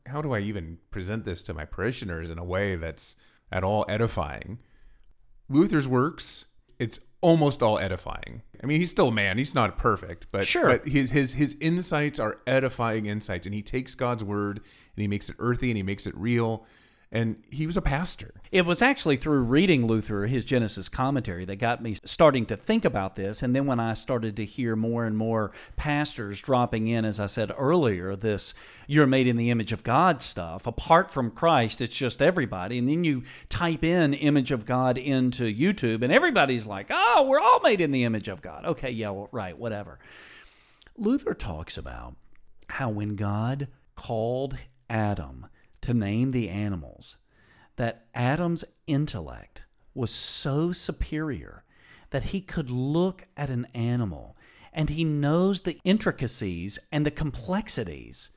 how 0.05 0.21
do 0.21 0.33
I 0.33 0.39
even 0.39 0.77
present 0.89 1.25
this 1.25 1.43
to 1.43 1.53
my 1.53 1.65
parishioners 1.65 2.29
in 2.29 2.37
a 2.37 2.45
way 2.45 2.77
that's 2.77 3.17
at 3.51 3.65
all 3.65 3.83
edifying? 3.89 4.59
Luther's 5.49 5.87
works, 5.87 6.45
it's 6.79 6.99
almost 7.21 7.61
all 7.61 7.79
edifying. 7.79 8.41
I 8.63 8.65
mean, 8.65 8.79
he's 8.79 8.91
still 8.91 9.09
a 9.09 9.11
man; 9.11 9.37
he's 9.37 9.55
not 9.55 9.77
perfect, 9.77 10.27
but 10.31 10.45
Sure. 10.45 10.67
But 10.67 10.87
his 10.87 11.11
his 11.11 11.33
his 11.33 11.55
insights 11.59 12.19
are 12.19 12.39
edifying 12.45 13.05
insights, 13.05 13.45
and 13.45 13.55
he 13.55 13.61
takes 13.61 13.95
God's 13.95 14.23
word 14.23 14.57
and 14.57 15.01
he 15.01 15.07
makes 15.07 15.29
it 15.29 15.35
earthy 15.39 15.69
and 15.69 15.77
he 15.77 15.83
makes 15.83 16.07
it 16.07 16.15
real. 16.15 16.65
And 17.15 17.41
he 17.49 17.65
was 17.65 17.77
a 17.77 17.81
pastor. 17.81 18.33
It 18.51 18.65
was 18.65 18.81
actually 18.81 19.15
through 19.15 19.43
reading 19.43 19.87
Luther, 19.87 20.27
his 20.27 20.43
Genesis 20.43 20.89
commentary, 20.89 21.45
that 21.45 21.55
got 21.55 21.81
me 21.81 21.95
starting 22.03 22.45
to 22.47 22.57
think 22.57 22.83
about 22.83 23.15
this. 23.15 23.41
And 23.41 23.55
then 23.55 23.65
when 23.65 23.79
I 23.79 23.93
started 23.93 24.35
to 24.35 24.43
hear 24.43 24.75
more 24.75 25.05
and 25.05 25.15
more 25.15 25.53
pastors 25.77 26.41
dropping 26.41 26.87
in, 26.87 27.05
as 27.05 27.17
I 27.17 27.27
said 27.27 27.53
earlier, 27.57 28.17
this 28.17 28.53
you're 28.85 29.07
made 29.07 29.27
in 29.27 29.37
the 29.37 29.49
image 29.49 29.71
of 29.71 29.81
God 29.81 30.21
stuff, 30.21 30.67
apart 30.67 31.09
from 31.09 31.31
Christ, 31.31 31.79
it's 31.79 31.95
just 31.95 32.21
everybody. 32.21 32.77
And 32.77 32.89
then 32.89 33.05
you 33.05 33.23
type 33.47 33.85
in 33.85 34.13
image 34.13 34.51
of 34.51 34.65
God 34.65 34.97
into 34.97 35.45
YouTube, 35.45 36.01
and 36.01 36.11
everybody's 36.11 36.65
like, 36.65 36.87
oh, 36.89 37.25
we're 37.29 37.39
all 37.39 37.61
made 37.61 37.79
in 37.79 37.91
the 37.91 38.03
image 38.03 38.27
of 38.27 38.41
God. 38.41 38.65
Okay, 38.65 38.91
yeah, 38.91 39.11
well, 39.11 39.29
right, 39.31 39.57
whatever. 39.57 39.99
Luther 40.97 41.33
talks 41.33 41.77
about 41.77 42.15
how 42.67 42.89
when 42.89 43.15
God 43.15 43.69
called 43.95 44.57
Adam 44.89 45.47
to 45.85 45.93
name 45.93 46.31
the 46.31 46.49
animals, 46.49 47.17
that 47.75 48.07
Adam's 48.15 48.65
intellect 48.87 49.65
was 49.93 50.09
so 50.09 50.71
superior 50.71 51.63
that 52.09 52.25
he 52.25 52.41
could 52.41 52.71
look 52.71 53.27
at 53.37 53.51
an 53.51 53.67
animal 53.75 54.35
and 54.73 54.89
he 54.89 55.03
knows 55.03 55.61
the 55.61 55.79
intricacies 55.83 56.79
and 56.91 57.05
the 57.05 57.11
complexities 57.11 58.31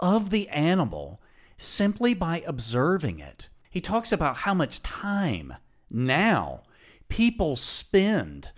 of 0.00 0.30
the 0.30 0.48
animal 0.48 1.20
simply 1.56 2.14
by 2.14 2.42
observing 2.44 3.20
it. 3.20 3.48
He 3.70 3.80
talks 3.80 4.10
about 4.10 4.38
how 4.38 4.54
much 4.54 4.82
time 4.82 5.54
now 5.88 6.62
people 7.08 7.54
spend 7.54 8.50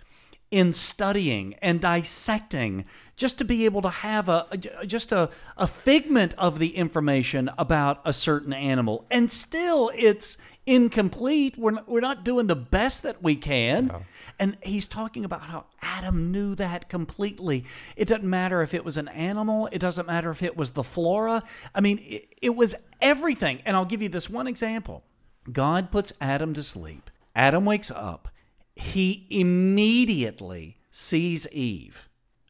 in 0.51 0.73
studying 0.73 1.55
and 1.61 1.79
dissecting 1.79 2.85
just 3.15 3.37
to 3.37 3.45
be 3.45 3.65
able 3.65 3.81
to 3.81 3.89
have 3.89 4.27
a, 4.27 4.45
a- 4.51 4.85
just 4.85 5.11
a, 5.11 5.29
a 5.57 5.65
figment 5.65 6.35
of 6.37 6.59
the 6.59 6.75
information 6.75 7.49
about 7.57 8.01
a 8.05 8.11
certain 8.13 8.53
animal. 8.53 9.05
And 9.09 9.31
still 9.31 9.91
it's 9.95 10.37
incomplete. 10.65 11.57
We're 11.57 11.71
not, 11.71 11.89
we're 11.89 12.01
not 12.01 12.23
doing 12.23 12.47
the 12.47 12.55
best 12.55 13.03
that 13.03 13.23
we 13.23 13.35
can. 13.35 13.91
And 14.37 14.57
he's 14.61 14.87
talking 14.87 15.25
about 15.25 15.41
how 15.41 15.65
adam 15.81 16.31
knew 16.31 16.55
that 16.55 16.89
completely. 16.89 17.65
It 17.95 18.07
doesn't 18.07 18.29
matter 18.29 18.61
if 18.61 18.73
it 18.73 18.83
was 18.85 18.97
an 18.97 19.07
animal. 19.09 19.67
It 19.71 19.79
doesn't 19.79 20.07
matter 20.07 20.29
if 20.29 20.43
it 20.43 20.57
was 20.57 20.71
the 20.71 20.83
flora. 20.83 21.43
I 21.73 21.81
mean 21.81 21.99
it, 21.99 22.27
it 22.41 22.55
was 22.55 22.75
everything. 23.01 23.61
And 23.65 23.75
i'll 23.75 23.85
give 23.85 24.01
you 24.01 24.09
this 24.09 24.29
one 24.29 24.47
example. 24.47 25.03
God 25.51 25.91
puts 25.91 26.13
adam 26.21 26.53
to 26.55 26.63
sleep. 26.63 27.09
Adam 27.35 27.65
wakes 27.65 27.89
up 27.91 28.27
he 28.75 29.27
immediately 29.29 30.77
sees 30.89 31.47
Eve, 31.51 32.09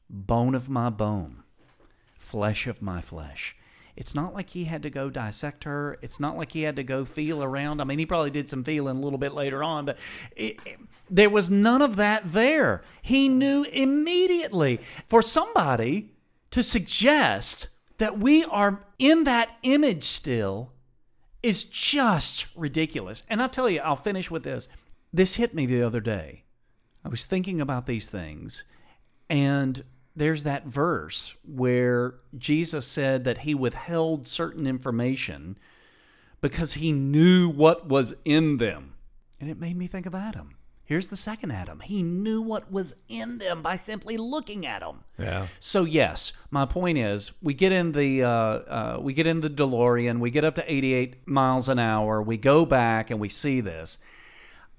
bone 0.09 0.55
of 0.55 0.69
my 0.69 0.89
bone, 0.89 1.43
flesh 2.17 2.67
of 2.67 2.81
my 2.81 3.01
flesh. 3.01 3.55
It's 3.95 4.15
not 4.15 4.33
like 4.33 4.51
he 4.51 4.63
had 4.65 4.83
to 4.83 4.89
go 4.89 5.09
dissect 5.09 5.65
her. 5.65 5.99
It's 6.01 6.19
not 6.19 6.37
like 6.37 6.53
he 6.53 6.61
had 6.61 6.77
to 6.77 6.83
go 6.83 7.03
feel 7.03 7.43
around. 7.43 7.81
I 7.81 7.83
mean, 7.83 7.99
he 7.99 8.05
probably 8.05 8.31
did 8.31 8.49
some 8.49 8.63
feeling 8.63 8.97
a 8.97 9.01
little 9.01 9.19
bit 9.19 9.33
later 9.33 9.63
on, 9.63 9.85
but 9.85 9.97
it, 10.35 10.57
it- 10.65 10.79
there 11.09 11.29
was 11.29 11.51
none 11.51 11.81
of 11.81 11.97
that 11.97 12.31
there. 12.31 12.81
He 13.01 13.27
knew 13.27 13.63
immediately. 13.71 14.79
For 15.09 15.21
somebody 15.21 16.13
to 16.51 16.63
suggest 16.63 17.67
that 17.97 18.17
we 18.17 18.45
are 18.45 18.79
in 18.97 19.25
that 19.25 19.57
image 19.63 20.05
still 20.05 20.71
is 21.43 21.65
just 21.65 22.45
ridiculous. 22.55 23.23
And 23.29 23.41
I'll 23.41 23.49
tell 23.49 23.69
you, 23.69 23.81
I'll 23.81 23.97
finish 23.97 24.31
with 24.31 24.43
this. 24.43 24.69
This 25.13 25.35
hit 25.35 25.53
me 25.53 25.65
the 25.65 25.83
other 25.83 25.99
day. 25.99 26.43
I 27.03 27.09
was 27.09 27.25
thinking 27.25 27.59
about 27.59 27.85
these 27.85 28.07
things, 28.07 28.63
and 29.29 29.83
there's 30.15 30.43
that 30.43 30.65
verse 30.65 31.35
where 31.43 32.15
Jesus 32.37 32.87
said 32.87 33.23
that 33.23 33.39
he 33.39 33.55
withheld 33.55 34.27
certain 34.27 34.67
information 34.67 35.57
because 36.41 36.73
he 36.73 36.91
knew 36.91 37.49
what 37.49 37.87
was 37.87 38.13
in 38.25 38.57
them. 38.57 38.93
And 39.39 39.49
it 39.49 39.59
made 39.59 39.77
me 39.77 39.87
think 39.87 40.05
of 40.05 40.13
Adam. 40.13 40.55
Here's 40.83 41.07
the 41.07 41.15
second 41.15 41.51
Adam. 41.51 41.79
He 41.79 42.03
knew 42.03 42.41
what 42.41 42.69
was 42.69 42.95
in 43.07 43.37
them 43.37 43.61
by 43.61 43.77
simply 43.77 44.17
looking 44.17 44.65
at 44.65 44.81
them. 44.81 45.05
Yeah. 45.17 45.47
So 45.59 45.85
yes, 45.85 46.33
my 46.49 46.65
point 46.65 46.97
is, 46.97 47.31
we 47.41 47.53
get 47.53 47.71
in 47.71 47.93
the 47.93 48.23
uh, 48.23 48.29
uh, 48.29 48.97
we 48.99 49.13
get 49.13 49.25
in 49.25 49.39
the 49.39 49.49
DeLorean, 49.49 50.19
we 50.19 50.31
get 50.31 50.43
up 50.43 50.55
to 50.55 50.71
88 50.71 51.25
miles 51.27 51.69
an 51.69 51.79
hour, 51.79 52.21
we 52.21 52.35
go 52.35 52.65
back 52.65 53.09
and 53.09 53.21
we 53.21 53.29
see 53.29 53.61
this. 53.61 53.99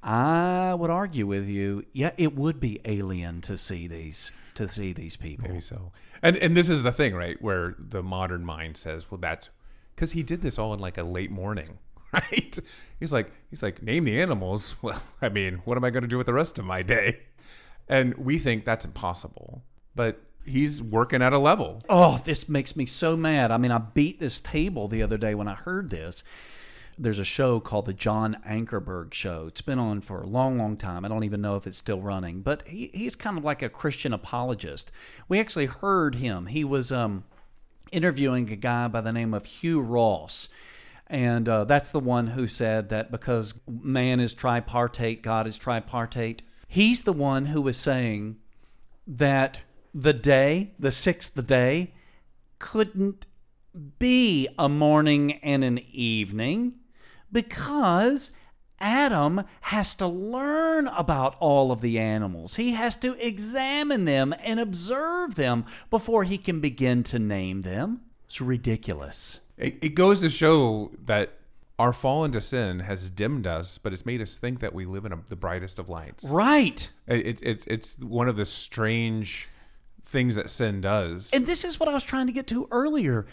I 0.03 0.75
would 0.75 0.91
argue 0.91 1.27
with 1.27 1.47
you, 1.47 1.85
yeah, 1.93 2.11
it 2.17 2.35
would 2.35 2.59
be 2.59 2.81
alien 2.85 3.41
to 3.43 3.57
see 3.57 3.87
these 3.87 4.31
to 4.55 4.69
see 4.69 4.93
these 4.93 5.17
people. 5.17 5.49
Maybe 5.49 5.61
so. 5.61 5.93
And 6.23 6.37
and 6.37 6.57
this 6.57 6.69
is 6.69 6.83
the 6.83 6.93
thing, 6.93 7.15
right? 7.15 7.41
Where 7.41 7.75
the 7.79 8.03
modern 8.03 8.45
mind 8.45 8.77
says, 8.77 9.11
well, 9.11 9.19
that's 9.19 9.49
because 9.95 10.13
he 10.13 10.23
did 10.23 10.43
this 10.43 10.59
all 10.59 10.75
in 10.75 10.81
like 10.81 10.99
a 10.99 11.03
late 11.03 11.31
morning, 11.31 11.79
right? 12.13 12.59
He's 12.99 13.13
like, 13.13 13.33
he's 13.51 13.63
like, 13.63 13.83
name 13.83 14.05
the 14.05 14.21
animals. 14.21 14.75
Well, 14.83 15.03
I 15.21 15.29
mean, 15.29 15.63
what 15.65 15.77
am 15.77 15.85
I 15.85 15.91
going 15.91 16.03
to 16.03 16.09
do 16.09 16.19
with 16.19 16.27
the 16.27 16.33
rest 16.33 16.59
of 16.59 16.65
my 16.65 16.83
day? 16.83 17.21
And 17.89 18.15
we 18.15 18.39
think 18.39 18.65
that's 18.65 18.85
impossible, 18.85 19.63
but 19.95 20.21
he's 20.45 20.83
working 20.83 21.23
at 21.23 21.33
a 21.33 21.39
level. 21.39 21.83
Oh, 21.89 22.21
this 22.25 22.49
makes 22.49 22.75
me 22.77 22.87
so 22.87 23.17
mad. 23.17 23.51
I 23.51 23.59
mean, 23.59 23.71
I 23.71 23.79
beat 23.79 24.19
this 24.19 24.41
table 24.41 24.89
the 24.89 25.03
other 25.03 25.19
day 25.19 25.35
when 25.35 25.49
I 25.49 25.55
heard 25.55 25.91
this. 25.91 26.25
There's 26.99 27.19
a 27.19 27.25
show 27.25 27.59
called 27.59 27.87
the 27.87 27.95
John 27.95 28.37
Ankerberg 28.47 29.15
Show. 29.15 29.47
It's 29.49 29.63
been 29.63 29.79
on 29.79 30.03
for 30.03 30.21
a 30.21 30.27
long, 30.27 30.59
long 30.59 30.77
time. 30.77 31.05
I 31.05 31.09
don't 31.09 31.25
even 31.25 31.41
know 31.41 31.57
if 31.57 31.67
it's 31.67 31.79
still 31.79 32.01
running, 32.01 32.43
but 32.43 32.67
he, 32.69 32.91
he's 32.93 33.15
kind 33.15 33.39
of 33.39 33.45
like 33.45 33.63
a 33.63 33.69
Christian 33.69 34.13
apologist. 34.13 34.93
We 35.29 35.41
actually 35.41 35.67
heard 35.67 36.17
him. 36.17 36.47
He 36.47 36.65
was 36.65 36.93
um, 36.93 37.25
interviewing 37.91 38.51
a 38.51 38.57
guy 38.57 38.89
by 38.89 39.01
the 39.01 39.13
name 39.13 39.33
of 39.33 39.47
Hugh 39.47 39.81
Ross. 39.81 40.49
And 41.07 41.49
uh, 41.49 41.65
that's 41.65 41.91
the 41.91 42.01
one 42.01 42.29
who 42.29 42.47
said 42.47 42.89
that 42.91 43.11
because 43.11 43.61
man 43.67 44.21
is 44.21 44.35
tripartite, 44.35 45.23
God 45.23 45.47
is 45.47 45.59
tripartite. 45.59 46.43
He's 46.69 47.03
the 47.03 47.13
one 47.13 47.47
who 47.47 47.61
was 47.61 47.77
saying 47.77 48.37
that 49.07 49.61
the 49.95 50.15
day, 50.15 50.75
the 50.79 50.93
sixth 50.93 51.47
day, 51.47 51.93
couldn't 52.59 53.27
be 53.99 54.49
a 54.59 54.69
morning 54.69 55.33
and 55.43 55.65
an 55.65 55.79
evening 55.91 56.75
because 57.33 58.33
Adam 58.79 59.45
has 59.63 59.95
to 59.95 60.07
learn 60.07 60.89
about 60.89 61.37
all 61.39 61.71
of 61.71 61.81
the 61.81 61.99
animals. 61.99 62.57
He 62.57 62.73
has 62.73 62.97
to 62.97 63.15
examine 63.25 64.05
them 64.05 64.35
and 64.43 64.59
observe 64.59 65.37
them 65.37 65.65
before 65.89 66.25
he 66.25 66.37
can 66.37 66.61
begin 66.61 67.03
to 67.05 67.19
name 67.19 67.63
them. 67.63 68.01
It's 68.27 68.41
ridiculous. 68.41 69.41
It, 69.57 69.79
it 69.83 69.95
goes 69.95 70.21
to 70.23 70.31
show 70.31 70.91
that 71.05 71.39
our 71.79 71.93
fall 71.93 72.25
into 72.25 72.41
sin 72.41 72.81
has 72.81 73.09
dimmed 73.09 73.47
us, 73.47 73.79
but 73.79 73.93
it's 73.93 74.05
made 74.05 74.21
us 74.21 74.37
think 74.37 74.61
that 74.61 74.75
we 74.75 74.85
live 74.85 75.05
in 75.05 75.13
a, 75.13 75.19
the 75.29 75.37
brightest 75.37 75.79
of 75.79 75.89
lights. 75.89 76.25
Right. 76.25 76.91
It, 77.07 77.27
it, 77.27 77.41
it's 77.43 77.67
it's 77.67 77.99
one 77.99 78.29
of 78.29 78.37
the 78.37 78.45
strange 78.45 79.49
things 80.05 80.35
that 80.35 80.51
sin 80.51 80.81
does. 80.81 81.33
And 81.33 81.47
this 81.47 81.65
is 81.65 81.81
what 81.81 81.89
I 81.89 81.95
was 81.95 82.05
trying 82.05 82.27
to 82.27 82.33
get 82.33 82.47
to 82.49 82.69
earlier. 82.71 83.27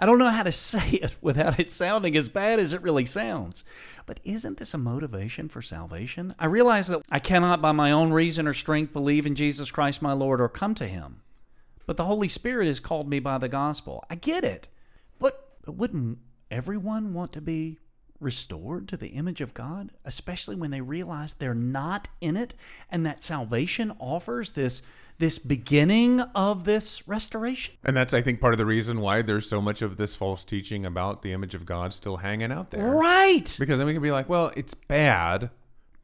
I 0.00 0.06
don't 0.06 0.18
know 0.18 0.30
how 0.30 0.42
to 0.42 0.52
say 0.70 0.88
it 0.92 1.16
without 1.20 1.60
it 1.60 1.70
sounding 1.70 2.16
as 2.16 2.28
bad 2.28 2.58
as 2.58 2.72
it 2.72 2.82
really 2.82 3.04
sounds. 3.06 3.62
But 4.06 4.18
isn't 4.24 4.56
this 4.56 4.74
a 4.74 4.78
motivation 4.78 5.48
for 5.48 5.62
salvation? 5.62 6.34
I 6.38 6.46
realize 6.46 6.88
that 6.88 7.02
I 7.10 7.18
cannot, 7.18 7.62
by 7.62 7.72
my 7.72 7.92
own 7.92 8.12
reason 8.12 8.48
or 8.48 8.54
strength, 8.54 8.92
believe 8.92 9.26
in 9.26 9.34
Jesus 9.34 9.70
Christ 9.70 10.02
my 10.02 10.12
Lord 10.12 10.40
or 10.40 10.48
come 10.48 10.74
to 10.76 10.88
him. 10.88 11.20
But 11.86 11.96
the 11.96 12.06
Holy 12.06 12.28
Spirit 12.28 12.66
has 12.66 12.80
called 12.80 13.08
me 13.08 13.20
by 13.20 13.38
the 13.38 13.48
gospel. 13.48 14.02
I 14.08 14.14
get 14.14 14.42
it. 14.42 14.68
But, 15.18 15.56
but 15.64 15.76
wouldn't 15.76 16.18
everyone 16.50 17.12
want 17.12 17.32
to 17.34 17.40
be 17.40 17.78
restored 18.20 18.88
to 18.88 18.96
the 18.96 19.08
image 19.08 19.40
of 19.40 19.54
God, 19.54 19.90
especially 20.04 20.56
when 20.56 20.70
they 20.70 20.80
realize 20.80 21.34
they're 21.34 21.54
not 21.54 22.08
in 22.20 22.36
it 22.36 22.54
and 22.90 23.04
that 23.06 23.24
salvation 23.24 23.92
offers 23.98 24.52
this 24.52 24.82
this 25.20 25.38
beginning 25.38 26.20
of 26.34 26.64
this 26.64 27.06
restoration. 27.06 27.74
And 27.84 27.94
that's, 27.94 28.14
I 28.14 28.22
think, 28.22 28.40
part 28.40 28.54
of 28.54 28.58
the 28.58 28.64
reason 28.64 29.00
why 29.00 29.20
there's 29.20 29.46
so 29.46 29.60
much 29.60 29.82
of 29.82 29.98
this 29.98 30.14
false 30.14 30.44
teaching 30.44 30.86
about 30.86 31.20
the 31.20 31.32
image 31.32 31.54
of 31.54 31.66
God 31.66 31.92
still 31.92 32.16
hanging 32.16 32.50
out 32.50 32.70
there. 32.70 32.86
Right. 32.86 33.54
Because 33.58 33.78
then 33.78 33.86
we 33.86 33.92
can 33.92 34.02
be 34.02 34.10
like, 34.10 34.30
well, 34.30 34.50
it's 34.56 34.72
bad, 34.72 35.50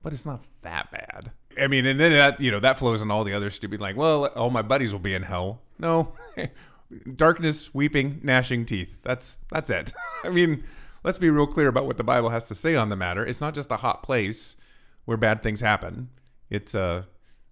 but 0.02 0.12
it's 0.12 0.26
not 0.26 0.44
that 0.60 0.90
bad. 0.90 1.32
I 1.58 1.66
mean, 1.66 1.86
and 1.86 1.98
then 1.98 2.12
that, 2.12 2.40
you 2.40 2.50
know, 2.50 2.60
that 2.60 2.78
flows 2.78 3.00
in 3.00 3.10
all 3.10 3.24
the 3.24 3.32
other 3.32 3.48
stupid, 3.48 3.80
like, 3.80 3.96
well, 3.96 4.26
all 4.26 4.50
my 4.50 4.62
buddies 4.62 4.92
will 4.92 5.00
be 5.00 5.14
in 5.14 5.22
hell. 5.22 5.62
No. 5.78 6.12
Darkness, 7.16 7.74
weeping, 7.74 8.20
gnashing 8.22 8.66
teeth. 8.66 8.98
That's 9.02 9.38
that's 9.50 9.70
it. 9.70 9.92
I 10.24 10.30
mean, 10.30 10.62
let's 11.06 11.18
be 11.18 11.30
real 11.30 11.46
clear 11.46 11.68
about 11.68 11.86
what 11.86 11.96
the 11.96 12.04
Bible 12.04 12.30
has 12.30 12.48
to 12.48 12.54
say 12.54 12.74
on 12.74 12.90
the 12.90 12.96
matter. 12.96 13.24
It's 13.24 13.40
not 13.40 13.54
just 13.54 13.70
a 13.70 13.76
hot 13.76 14.02
place 14.02 14.56
where 15.04 15.16
bad 15.16 15.42
things 15.42 15.60
happen. 15.60 16.10
It's 16.50 16.74
a 16.74 17.06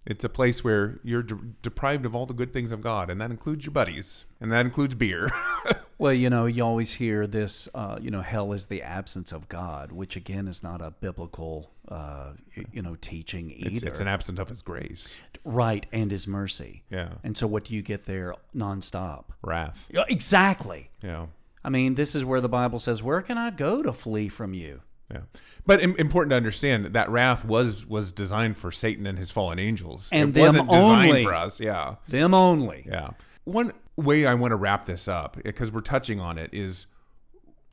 it's 0.05 0.23
a 0.23 0.29
place 0.29 0.63
where 0.63 0.99
you're 1.03 1.23
de- 1.23 1.39
deprived 1.63 2.05
of 2.05 2.15
all 2.15 2.27
the 2.27 2.33
good 2.33 2.53
things 2.53 2.71
of 2.71 2.81
God, 2.81 3.09
and 3.09 3.19
that 3.19 3.31
includes 3.31 3.65
your 3.65 3.71
buddies, 3.71 4.25
and 4.39 4.51
that 4.51 4.63
includes 4.63 4.93
beer. 4.93 5.31
well, 5.97 6.13
you 6.13 6.29
know, 6.29 6.45
you 6.45 6.63
always 6.63 6.93
hear 6.93 7.25
this, 7.25 7.67
uh, 7.73 7.97
you 7.99 8.11
know, 8.11 8.21
hell 8.21 8.53
is 8.53 8.67
the 8.67 8.83
absence 8.83 9.31
of 9.31 9.49
God, 9.49 9.91
which 9.91 10.15
again 10.15 10.47
is 10.47 10.61
not 10.61 10.79
a 10.79 10.91
biblical, 10.91 11.71
uh, 11.87 12.33
you 12.71 12.83
know, 12.83 12.95
teaching 13.01 13.49
either. 13.49 13.69
It's, 13.69 13.81
it's, 13.81 13.99
an 13.99 14.07
absence 14.07 14.39
of 14.39 14.49
His 14.49 14.61
grace, 14.61 15.17
right, 15.43 15.87
and 15.91 16.11
His 16.11 16.27
mercy. 16.27 16.83
Yeah. 16.91 17.13
And 17.23 17.35
so, 17.35 17.47
what 17.47 17.63
do 17.63 17.73
you 17.73 17.81
get 17.81 18.03
there 18.03 18.35
nonstop? 18.55 19.25
Wrath. 19.41 19.87
Yeah, 19.89 20.03
exactly. 20.07 20.91
Yeah. 21.01 21.27
I 21.65 21.69
mean, 21.69 21.95
this 21.95 22.13
is 22.13 22.23
where 22.23 22.41
the 22.41 22.49
Bible 22.49 22.79
says, 22.79 23.01
"Where 23.01 23.21
can 23.23 23.39
I 23.39 23.49
go 23.49 23.81
to 23.81 23.91
flee 23.91 24.29
from 24.29 24.53
you?" 24.53 24.81
Yeah, 25.11 25.21
but 25.65 25.81
important 25.81 26.29
to 26.29 26.35
understand 26.35 26.85
that 26.85 27.09
wrath 27.09 27.43
was 27.43 27.85
was 27.85 28.11
designed 28.11 28.57
for 28.57 28.71
Satan 28.71 29.07
and 29.07 29.17
his 29.17 29.31
fallen 29.31 29.57
angels, 29.57 30.09
and 30.11 30.35
it 30.35 30.39
wasn't 30.39 30.69
designed 30.69 31.09
only. 31.09 31.23
for 31.23 31.33
us. 31.33 31.59
Yeah, 31.59 31.95
them 32.07 32.35
only. 32.35 32.85
Yeah. 32.87 33.11
One 33.45 33.73
way 33.95 34.25
I 34.27 34.35
want 34.35 34.51
to 34.51 34.55
wrap 34.55 34.85
this 34.85 35.07
up 35.07 35.37
because 35.43 35.71
we're 35.71 35.81
touching 35.81 36.19
on 36.19 36.37
it 36.37 36.51
is 36.53 36.85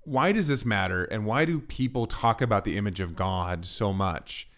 why 0.04 0.32
does 0.32 0.48
this 0.48 0.64
matter, 0.64 1.04
and 1.04 1.26
why 1.26 1.44
do 1.44 1.60
people 1.60 2.06
talk 2.06 2.40
about 2.40 2.64
the 2.64 2.76
image 2.76 3.00
of 3.00 3.14
God 3.14 3.64
so 3.64 3.92
much? 3.92 4.48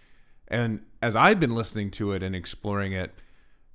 And 0.46 0.82
as 1.02 1.16
I've 1.16 1.40
been 1.40 1.54
listening 1.54 1.90
to 1.92 2.12
it 2.12 2.22
and 2.22 2.36
exploring 2.36 2.92
it, 2.92 3.12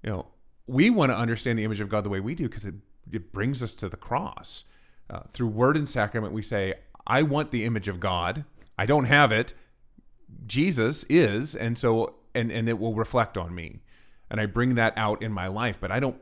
you 0.03 0.09
know, 0.09 0.27
we 0.67 0.89
want 0.89 1.11
to 1.11 1.17
understand 1.17 1.59
the 1.59 1.63
image 1.63 1.79
of 1.81 1.89
God 1.89 2.03
the 2.03 2.09
way 2.09 2.19
we 2.19 2.33
do 2.35 2.47
because 2.47 2.65
it 2.65 2.75
it 3.11 3.31
brings 3.33 3.61
us 3.63 3.73
to 3.75 3.89
the 3.89 3.97
cross. 3.97 4.63
Uh, 5.09 5.21
through 5.31 5.47
word 5.47 5.75
and 5.75 5.87
sacrament, 5.87 6.33
we 6.33 6.41
say, 6.41 6.75
"I 7.07 7.23
want 7.23 7.51
the 7.51 7.65
image 7.65 7.87
of 7.87 7.99
God." 7.99 8.45
I 8.77 8.85
don't 8.85 9.05
have 9.05 9.33
it. 9.33 9.53
Jesus 10.45 11.03
is, 11.09 11.53
and 11.53 11.77
so 11.77 12.15
and 12.33 12.51
and 12.51 12.69
it 12.69 12.79
will 12.79 12.93
reflect 12.93 13.37
on 13.37 13.53
me. 13.53 13.81
And 14.31 14.39
I 14.39 14.45
bring 14.45 14.75
that 14.75 14.93
out 14.95 15.21
in 15.21 15.31
my 15.31 15.47
life, 15.47 15.79
but 15.81 15.91
I 15.91 15.99
don't 15.99 16.17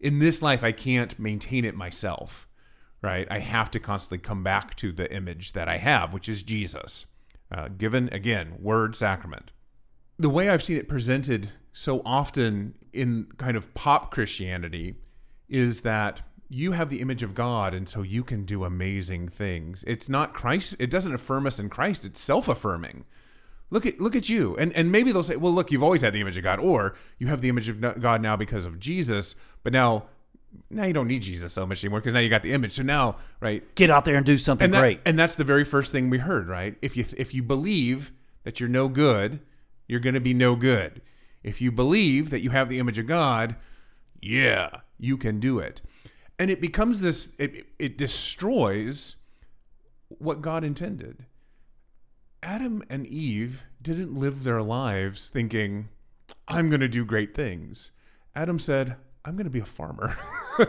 in 0.00 0.18
this 0.18 0.40
life 0.40 0.64
I 0.64 0.72
can't 0.72 1.18
maintain 1.18 1.64
it 1.64 1.74
myself. 1.74 2.48
Right? 3.02 3.28
I 3.30 3.40
have 3.40 3.70
to 3.72 3.80
constantly 3.80 4.18
come 4.18 4.42
back 4.42 4.76
to 4.76 4.90
the 4.92 5.12
image 5.14 5.52
that 5.52 5.68
I 5.68 5.76
have, 5.76 6.14
which 6.14 6.26
is 6.26 6.42
Jesus. 6.42 7.04
Uh, 7.52 7.68
given 7.68 8.08
again, 8.12 8.54
word 8.58 8.96
sacrament. 8.96 9.52
The 10.18 10.30
way 10.30 10.48
I've 10.48 10.62
seen 10.62 10.78
it 10.78 10.88
presented 10.88 11.52
so 11.74 12.00
often 12.06 12.76
in 12.94 13.26
kind 13.36 13.58
of 13.58 13.74
pop 13.74 14.10
Christianity 14.10 14.94
is 15.50 15.82
that 15.82 16.22
you 16.54 16.72
have 16.72 16.88
the 16.88 17.00
image 17.00 17.24
of 17.24 17.34
God, 17.34 17.74
and 17.74 17.88
so 17.88 18.02
you 18.02 18.22
can 18.22 18.44
do 18.44 18.64
amazing 18.64 19.28
things. 19.28 19.84
It's 19.88 20.08
not 20.08 20.32
Christ. 20.32 20.76
It 20.78 20.88
doesn't 20.88 21.12
affirm 21.12 21.46
us 21.46 21.58
in 21.58 21.68
Christ. 21.68 22.04
It's 22.04 22.20
self-affirming. 22.20 23.04
Look 23.70 23.84
at 23.84 24.00
look 24.00 24.14
at 24.14 24.28
you, 24.28 24.54
and 24.56 24.72
and 24.74 24.92
maybe 24.92 25.10
they'll 25.10 25.24
say, 25.24 25.34
well, 25.34 25.52
look, 25.52 25.72
you've 25.72 25.82
always 25.82 26.02
had 26.02 26.12
the 26.12 26.20
image 26.20 26.36
of 26.36 26.44
God, 26.44 26.60
or 26.60 26.94
you 27.18 27.26
have 27.26 27.40
the 27.40 27.48
image 27.48 27.68
of 27.68 27.80
God 28.00 28.22
now 28.22 28.36
because 28.36 28.64
of 28.64 28.78
Jesus, 28.78 29.34
but 29.62 29.72
now. 29.72 30.04
Now 30.70 30.84
you 30.84 30.92
don't 30.92 31.08
need 31.08 31.24
Jesus 31.24 31.52
so 31.52 31.66
much 31.66 31.82
anymore 31.82 31.98
because 31.98 32.14
now 32.14 32.20
you 32.20 32.28
got 32.28 32.44
the 32.44 32.52
image. 32.52 32.74
So 32.74 32.84
now, 32.84 33.16
right? 33.40 33.74
Get 33.74 33.90
out 33.90 34.04
there 34.04 34.14
and 34.14 34.24
do 34.24 34.38
something 34.38 34.66
and 34.66 34.74
that, 34.74 34.78
great. 34.78 35.00
And 35.04 35.18
that's 35.18 35.34
the 35.34 35.42
very 35.42 35.64
first 35.64 35.90
thing 35.90 36.10
we 36.10 36.18
heard, 36.18 36.46
right? 36.46 36.76
If 36.80 36.96
you 36.96 37.04
if 37.16 37.34
you 37.34 37.42
believe 37.42 38.12
that 38.44 38.60
you're 38.60 38.68
no 38.68 38.86
good, 38.86 39.40
you're 39.88 39.98
going 39.98 40.14
to 40.14 40.20
be 40.20 40.32
no 40.32 40.54
good. 40.54 41.02
If 41.42 41.60
you 41.60 41.72
believe 41.72 42.30
that 42.30 42.40
you 42.40 42.50
have 42.50 42.68
the 42.68 42.78
image 42.78 43.00
of 43.00 43.08
God, 43.08 43.56
yeah, 44.22 44.82
you 44.96 45.16
can 45.16 45.40
do 45.40 45.58
it 45.58 45.82
and 46.38 46.50
it 46.50 46.60
becomes 46.60 47.00
this 47.00 47.32
it, 47.38 47.66
it 47.78 47.98
destroys 47.98 49.16
what 50.08 50.40
god 50.40 50.64
intended. 50.64 51.26
Adam 52.42 52.82
and 52.90 53.06
eve 53.06 53.64
didn't 53.80 54.14
live 54.14 54.44
their 54.44 54.62
lives 54.62 55.28
thinking 55.28 55.88
i'm 56.48 56.68
going 56.68 56.80
to 56.80 56.88
do 56.88 57.04
great 57.04 57.34
things. 57.34 57.90
Adam 58.34 58.58
said 58.58 58.96
i'm 59.24 59.36
going 59.36 59.44
to 59.44 59.50
be 59.50 59.60
a 59.60 59.66
farmer. 59.66 60.16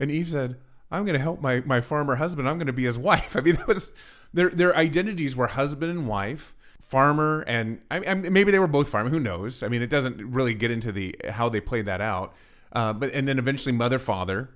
And 0.00 0.10
eve 0.10 0.30
said 0.30 0.56
i'm 0.90 1.04
going 1.04 1.16
to 1.16 1.22
help 1.22 1.40
my, 1.40 1.60
my 1.60 1.80
farmer 1.80 2.16
husband. 2.16 2.48
I'm 2.48 2.56
going 2.56 2.66
to 2.66 2.72
be 2.72 2.84
his 2.84 2.98
wife. 3.10 3.36
I 3.36 3.40
mean 3.40 3.56
that 3.56 3.68
was 3.68 3.92
their 4.32 4.50
their 4.50 4.74
identities 4.76 5.36
were 5.36 5.46
husband 5.46 5.90
and 5.90 6.08
wife 6.08 6.54
farmer 6.80 7.42
and 7.46 7.80
I, 7.90 8.02
I, 8.06 8.14
maybe 8.14 8.50
they 8.50 8.58
were 8.58 8.66
both 8.66 8.88
farmer 8.88 9.10
who 9.10 9.20
knows? 9.20 9.62
I 9.62 9.68
mean 9.68 9.82
it 9.82 9.90
doesn't 9.90 10.18
really 10.18 10.54
get 10.54 10.70
into 10.70 10.90
the 10.90 11.14
how 11.30 11.48
they 11.48 11.60
played 11.60 11.86
that 11.86 12.00
out. 12.00 12.34
Uh, 12.72 12.92
but 12.92 13.12
and 13.12 13.28
then 13.28 13.38
eventually 13.38 13.72
mother 13.72 13.98
father 13.98 14.50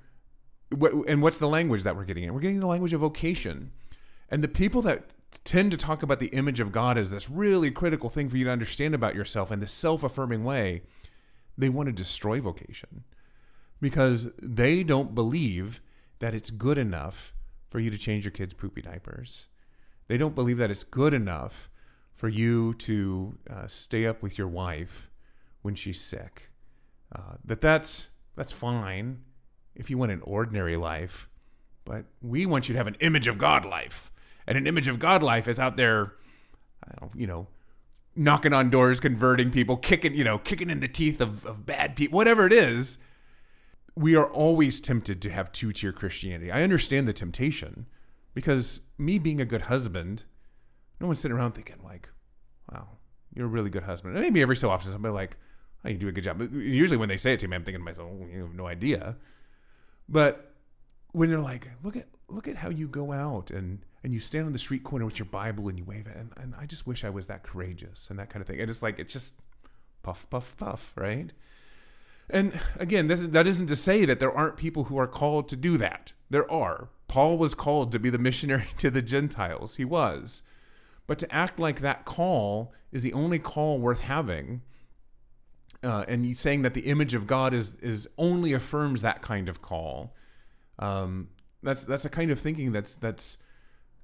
and 0.70 1.22
what's 1.22 1.38
the 1.38 1.48
language 1.48 1.82
that 1.84 1.96
we're 1.96 2.04
getting 2.04 2.24
in? 2.24 2.34
We're 2.34 2.40
getting 2.40 2.60
the 2.60 2.66
language 2.66 2.92
of 2.92 3.00
vocation. 3.00 3.70
And 4.28 4.42
the 4.42 4.48
people 4.48 4.82
that 4.82 5.10
tend 5.44 5.70
to 5.70 5.76
talk 5.76 6.02
about 6.02 6.18
the 6.18 6.28
image 6.28 6.60
of 6.60 6.72
God 6.72 6.98
as 6.98 7.10
this 7.10 7.30
really 7.30 7.70
critical 7.70 8.08
thing 8.08 8.28
for 8.28 8.36
you 8.36 8.44
to 8.44 8.50
understand 8.50 8.94
about 8.94 9.14
yourself 9.14 9.52
in 9.52 9.60
this 9.60 9.72
self 9.72 10.02
affirming 10.02 10.44
way, 10.44 10.82
they 11.56 11.68
want 11.68 11.86
to 11.86 11.92
destroy 11.92 12.40
vocation 12.40 13.04
because 13.80 14.30
they 14.42 14.82
don't 14.82 15.14
believe 15.14 15.80
that 16.18 16.34
it's 16.34 16.50
good 16.50 16.78
enough 16.78 17.34
for 17.68 17.78
you 17.78 17.90
to 17.90 17.98
change 17.98 18.24
your 18.24 18.32
kids' 18.32 18.54
poopy 18.54 18.82
diapers. 18.82 19.48
They 20.08 20.16
don't 20.16 20.34
believe 20.34 20.58
that 20.58 20.70
it's 20.70 20.84
good 20.84 21.12
enough 21.12 21.68
for 22.14 22.28
you 22.28 22.74
to 22.74 23.38
uh, 23.50 23.66
stay 23.66 24.06
up 24.06 24.22
with 24.22 24.38
your 24.38 24.48
wife 24.48 25.10
when 25.62 25.74
she's 25.74 26.00
sick. 26.00 26.50
Uh, 27.14 27.34
that 27.44 27.60
that's 27.60 28.08
that's 28.34 28.52
fine 28.52 29.20
if 29.76 29.90
you 29.90 29.98
want 29.98 30.10
an 30.12 30.22
ordinary 30.22 30.76
life, 30.76 31.28
but 31.84 32.04
we 32.20 32.46
want 32.46 32.68
you 32.68 32.72
to 32.72 32.78
have 32.78 32.86
an 32.86 32.96
image 33.00 33.26
of 33.28 33.38
God 33.38 33.64
life. 33.64 34.10
And 34.46 34.56
an 34.56 34.66
image 34.66 34.88
of 34.88 34.98
God 34.98 35.22
life 35.22 35.48
is 35.48 35.60
out 35.60 35.76
there, 35.76 36.14
you 37.14 37.26
know, 37.26 37.46
knocking 38.14 38.52
on 38.52 38.70
doors, 38.70 38.98
converting 38.98 39.50
people, 39.50 39.76
kicking, 39.76 40.14
you 40.14 40.24
know, 40.24 40.38
kicking 40.38 40.70
in 40.70 40.80
the 40.80 40.88
teeth 40.88 41.20
of, 41.20 41.44
of 41.44 41.66
bad 41.66 41.94
people, 41.96 42.16
whatever 42.16 42.46
it 42.46 42.52
is. 42.52 42.98
We 43.94 44.14
are 44.14 44.26
always 44.26 44.80
tempted 44.80 45.22
to 45.22 45.30
have 45.30 45.52
two 45.52 45.72
tier 45.72 45.92
Christianity. 45.92 46.50
I 46.50 46.62
understand 46.62 47.08
the 47.08 47.12
temptation 47.12 47.86
because 48.34 48.80
me 48.98 49.18
being 49.18 49.40
a 49.40 49.46
good 49.46 49.62
husband, 49.62 50.24
no 51.00 51.06
one's 51.06 51.20
sitting 51.20 51.36
around 51.36 51.52
thinking, 51.52 51.76
like, 51.82 52.08
wow, 52.70 52.88
you're 53.34 53.46
a 53.46 53.48
really 53.48 53.70
good 53.70 53.84
husband. 53.84 54.14
And 54.14 54.22
maybe 54.22 54.42
every 54.42 54.56
so 54.56 54.70
often 54.70 54.92
somebody 54.92 55.14
like, 55.14 55.36
oh, 55.84 55.88
you 55.88 55.96
do 55.96 56.08
a 56.08 56.12
good 56.12 56.24
job. 56.24 56.38
But 56.38 56.52
usually 56.52 56.98
when 56.98 57.08
they 57.08 57.16
say 57.16 57.32
it 57.32 57.40
to 57.40 57.48
me, 57.48 57.56
I'm 57.56 57.64
thinking 57.64 57.80
to 57.80 57.84
myself, 57.84 58.10
oh, 58.12 58.26
you 58.30 58.42
have 58.42 58.54
no 58.54 58.66
idea. 58.66 59.16
But 60.08 60.52
when 61.12 61.30
you're 61.30 61.40
like, 61.40 61.70
look 61.82 61.96
at 61.96 62.06
look 62.28 62.48
at 62.48 62.56
how 62.56 62.70
you 62.70 62.88
go 62.88 63.12
out 63.12 63.50
and 63.50 63.80
and 64.02 64.12
you 64.12 64.20
stand 64.20 64.46
on 64.46 64.52
the 64.52 64.58
street 64.58 64.84
corner 64.84 65.04
with 65.04 65.18
your 65.18 65.26
Bible 65.26 65.68
and 65.68 65.78
you 65.78 65.84
wave 65.84 66.06
it, 66.06 66.16
and, 66.16 66.32
and 66.36 66.54
I 66.58 66.66
just 66.66 66.86
wish 66.86 67.04
I 67.04 67.10
was 67.10 67.26
that 67.26 67.42
courageous 67.42 68.08
and 68.10 68.18
that 68.18 68.30
kind 68.30 68.40
of 68.40 68.46
thing. 68.46 68.60
And 68.60 68.70
it's 68.70 68.82
like 68.82 68.98
it's 68.98 69.12
just 69.12 69.34
puff, 70.02 70.28
puff, 70.30 70.56
puff, 70.56 70.92
right? 70.96 71.32
And 72.30 72.58
again, 72.78 73.06
this, 73.06 73.20
that 73.20 73.46
isn't 73.46 73.66
to 73.66 73.76
say 73.76 74.04
that 74.04 74.20
there 74.20 74.32
aren't 74.32 74.56
people 74.56 74.84
who 74.84 74.96
are 74.98 75.06
called 75.06 75.48
to 75.48 75.56
do 75.56 75.76
that. 75.78 76.12
There 76.30 76.50
are. 76.50 76.88
Paul 77.08 77.38
was 77.38 77.54
called 77.54 77.92
to 77.92 77.98
be 77.98 78.10
the 78.10 78.18
missionary 78.18 78.68
to 78.78 78.90
the 78.90 79.02
Gentiles. 79.02 79.76
He 79.76 79.84
was. 79.84 80.42
But 81.06 81.18
to 81.20 81.34
act 81.34 81.58
like 81.58 81.80
that 81.80 82.04
call 82.04 82.72
is 82.90 83.02
the 83.02 83.12
only 83.12 83.38
call 83.38 83.78
worth 83.78 84.00
having, 84.00 84.62
uh, 85.82 86.04
and 86.08 86.24
he's 86.24 86.40
saying 86.40 86.62
that 86.62 86.74
the 86.74 86.82
image 86.82 87.14
of 87.14 87.26
God 87.26 87.54
is 87.54 87.78
is 87.78 88.08
only 88.18 88.52
affirms 88.52 89.02
that 89.02 89.22
kind 89.22 89.48
of 89.48 89.62
call. 89.62 90.14
Um, 90.78 91.28
that's 91.62 91.84
that's 91.84 92.04
a 92.04 92.10
kind 92.10 92.30
of 92.30 92.38
thinking 92.38 92.72
that's 92.72 92.96
that's 92.96 93.38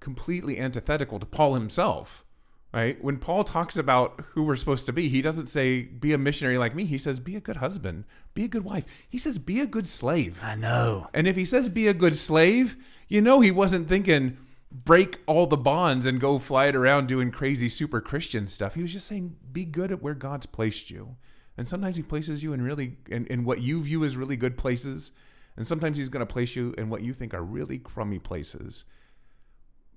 completely 0.01 0.59
antithetical 0.59 1.19
to 1.21 1.27
Paul 1.27 1.55
himself, 1.55 2.25
right? 2.73 3.03
When 3.03 3.19
Paul 3.19 3.45
talks 3.45 3.77
about 3.77 4.25
who 4.31 4.43
we're 4.43 4.57
supposed 4.57 4.87
to 4.87 4.93
be, 4.93 5.09
he 5.09 5.23
doesn't 5.23 5.47
say 5.47 5.83
be 5.83 6.13
a 6.13 6.19
missionary 6.19 6.59
like 6.59 6.75
me. 6.75 6.85
He 6.85 6.99
says 6.99 7.21
be 7.21 7.37
a 7.37 7.41
good 7.41 7.59
husband, 7.59 8.05
be 8.35 8.45
a 8.45 8.49
good 8.49 8.65
wife. 8.65 8.85
He 9.09 9.19
says 9.19 9.39
be 9.39 9.61
a 9.61 9.67
good 9.67 9.87
slave. 9.87 10.41
I 10.43 10.57
know. 10.57 11.09
And 11.15 11.27
if 11.27 11.37
he 11.37 11.45
says 11.45 11.69
be 11.69 11.89
a 11.89 11.95
good 11.95 12.17
slave, 12.17 12.77
you 13.09 13.21
know 13.21 13.41
he 13.41 13.51
wasn't 13.51 13.89
thinking 13.89 14.39
break 14.73 15.21
all 15.27 15.47
the 15.47 15.57
bonds 15.57 16.07
and 16.07 16.21
go 16.21 16.39
fly 16.39 16.67
it 16.67 16.75
around 16.75 17.07
doing 17.07 17.31
crazy 17.31 17.69
super 17.69 18.01
Christian 18.01 18.47
stuff. 18.47 18.75
He 18.75 18.83
was 18.83 18.93
just 18.93 19.07
saying 19.07 19.37
be 19.53 19.65
good 19.65 19.93
at 19.93 20.03
where 20.03 20.15
God's 20.15 20.47
placed 20.47 20.91
you. 20.91 21.17
And 21.57 21.69
sometimes 21.69 21.97
he 21.97 22.03
places 22.03 22.43
you 22.43 22.53
in 22.53 22.63
really 22.63 22.97
in, 23.09 23.27
in 23.27 23.45
what 23.45 23.61
you 23.61 23.83
view 23.83 24.05
as 24.05 24.17
really 24.17 24.37
good 24.37 24.57
places. 24.57 25.13
And 25.57 25.67
sometimes 25.67 25.99
he's 25.99 26.09
going 26.09 26.27
to 26.27 26.33
place 26.33 26.57
you 26.57 26.75
in 26.79 26.89
what 26.89 27.03
you 27.03 27.13
think 27.13 27.35
are 27.35 27.43
really 27.43 27.79
crummy 27.79 28.19
places. 28.19 28.85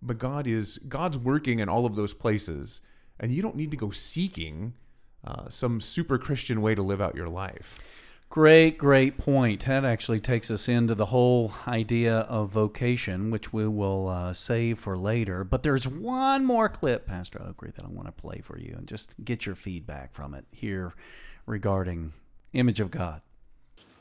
But 0.02 0.18
God 0.18 0.48
is 0.48 0.80
God's 0.88 1.18
working 1.18 1.60
in 1.60 1.70
all 1.70 1.86
of 1.86 1.96
those 1.96 2.14
places, 2.14 2.82
and 3.20 3.34
you 3.34 3.42
don't 3.42 3.56
need 3.56 3.72
to 3.72 3.78
go 3.78 3.90
seeking 3.90 4.74
uh, 5.24 5.50
some 5.50 5.80
super 5.80 6.18
Christian 6.18 6.62
way 6.62 6.76
to 6.76 6.82
live 6.82 7.02
out 7.02 7.16
your 7.16 7.30
life. 7.30 7.80
Great, 8.30 8.78
great 8.78 9.18
point. 9.18 9.66
That 9.66 9.86
actually 9.86 10.20
takes 10.20 10.52
us 10.52 10.68
into 10.68 10.94
the 10.94 11.06
whole 11.06 11.54
idea 11.68 12.20
of 12.22 12.50
vocation, 12.50 13.32
which 13.32 13.54
we 13.54 13.68
will 13.68 14.10
uh, 14.10 14.34
save 14.34 14.78
for 14.78 14.98
later. 14.98 15.44
But 15.44 15.64
there's 15.64 15.88
one 15.88 16.44
more 16.44 16.68
clip, 16.68 17.08
Pastor 17.08 17.40
Ockree, 17.40 17.74
that 17.76 17.86
I 17.86 17.88
want 17.88 18.08
to 18.08 18.12
play 18.12 18.42
for 18.42 18.60
you 18.60 18.76
and 18.78 18.88
just 18.88 19.16
get 19.24 19.46
your 19.46 19.56
feedback 19.56 20.14
from 20.14 20.34
it 20.34 20.46
here 20.52 20.94
regarding 21.46 22.14
image 22.54 22.80
of 22.80 22.92
God. 22.92 23.22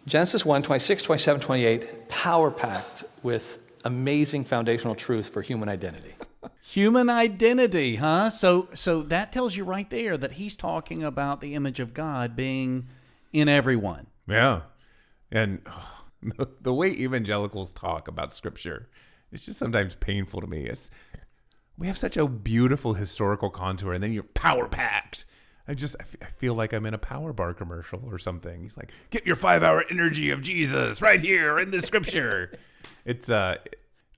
Genesis 0.06 0.44
1 0.44 0.62
26, 0.62 1.02
27, 1.02 1.40
28, 1.40 2.08
power 2.08 2.50
packed 2.50 3.04
with 3.22 3.58
amazing 3.84 4.44
foundational 4.44 4.94
truth 4.94 5.28
for 5.28 5.42
human 5.42 5.68
identity. 5.68 6.14
Human 6.62 7.08
identity, 7.08 7.96
huh? 7.96 8.30
So 8.30 8.68
so 8.74 9.02
that 9.04 9.32
tells 9.32 9.56
you 9.56 9.64
right 9.64 9.88
there 9.88 10.16
that 10.16 10.32
he's 10.32 10.56
talking 10.56 11.02
about 11.02 11.40
the 11.40 11.54
image 11.54 11.80
of 11.80 11.94
God 11.94 12.36
being 12.36 12.88
in 13.32 13.48
everyone. 13.48 14.06
Yeah. 14.26 14.62
And 15.30 15.60
oh, 15.66 16.46
the 16.60 16.74
way 16.74 16.88
evangelicals 16.90 17.72
talk 17.72 18.08
about 18.08 18.32
scripture, 18.32 18.88
it's 19.32 19.44
just 19.44 19.58
sometimes 19.58 19.94
painful 19.94 20.40
to 20.40 20.46
me. 20.46 20.64
It's 20.64 20.90
we 21.78 21.86
have 21.86 21.98
such 21.98 22.16
a 22.16 22.26
beautiful 22.28 22.94
historical 22.94 23.50
contour 23.50 23.92
and 23.92 24.02
then 24.02 24.12
you're 24.12 24.22
power 24.22 24.68
packed 24.68 25.24
I 25.66 25.74
just 25.74 25.96
I 26.00 26.26
feel 26.26 26.54
like 26.54 26.72
I'm 26.72 26.84
in 26.86 26.94
a 26.94 26.98
power 26.98 27.32
bar 27.32 27.54
commercial 27.54 28.02
or 28.06 28.18
something. 28.18 28.62
He's 28.62 28.76
like, 28.76 28.92
"Get 29.10 29.26
your 29.26 29.36
5-hour 29.36 29.84
energy 29.90 30.30
of 30.30 30.42
Jesus 30.42 31.00
right 31.00 31.20
here 31.20 31.58
in 31.58 31.70
the 31.70 31.80
scripture." 31.80 32.52
it's 33.04 33.30
uh 33.30 33.56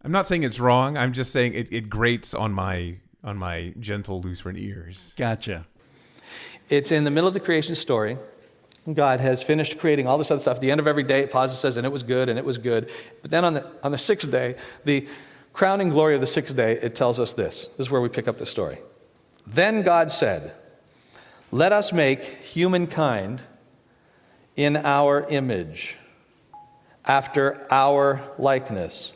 I'm 0.03 0.13
not 0.13 0.27
saying 0.27 0.43
it's 0.43 0.61
wrong. 0.61 0.97
I'm 0.97 1.13
just 1.13 1.33
saying 1.33 1.55
it, 1.55 1.73
it 1.73 1.89
grates 1.89 2.35
on 2.35 2.53
my 2.53 2.97
on 3.23 3.37
my 3.37 3.75
gentle 3.79 4.21
Lutheran 4.21 4.57
ears. 4.57 5.15
Gotcha. 5.17 5.67
It's 6.69 6.91
in 6.93 7.05
the 7.05 7.11
middle 7.11 7.29
of 7.29 7.35
the 7.35 7.41
creation 7.41 7.75
story. 7.75 8.19
God 8.93 9.21
has 9.21 9.43
finished 9.43 9.79
creating 9.79 10.07
all 10.07 10.17
this 10.17 10.31
other 10.31 10.41
stuff. 10.41 10.57
At 10.57 10.61
the 10.61 10.71
end 10.71 10.79
of 10.79 10.87
every 10.87 11.03
day, 11.03 11.21
it 11.21 11.31
pauses, 11.31 11.57
and 11.57 11.61
says, 11.61 11.77
and 11.77 11.85
it 11.85 11.91
was 11.91 12.05
good, 12.05 12.29
and 12.29 12.39
it 12.39 12.45
was 12.45 12.59
good. 12.59 12.91
But 13.21 13.33
then 13.33 13.45
on 13.45 13.55
the, 13.55 13.67
on 13.83 13.91
the 13.91 13.99
sixth 13.99 14.31
day, 14.31 14.57
the 14.85 15.09
crowning 15.53 15.89
glory 15.89 16.15
of 16.15 16.21
the 16.21 16.27
sixth 16.27 16.55
day, 16.55 16.75
it 16.75 16.95
tells 16.95 17.19
us 17.19 17.33
this. 17.33 17.69
This 17.69 17.87
is 17.87 17.91
where 17.91 18.01
we 18.01 18.09
pick 18.09 18.29
up 18.29 18.39
the 18.39 18.47
story. 18.47 18.79
Then 19.45 19.83
God 19.83 20.13
said, 20.13 20.53
let 21.57 21.73
us 21.73 21.91
make 21.91 22.23
humankind 22.43 23.41
in 24.57 24.77
our 24.77 25.27
image, 25.31 25.97
after 27.07 27.67
our 27.71 28.21
likeness, 28.37 29.15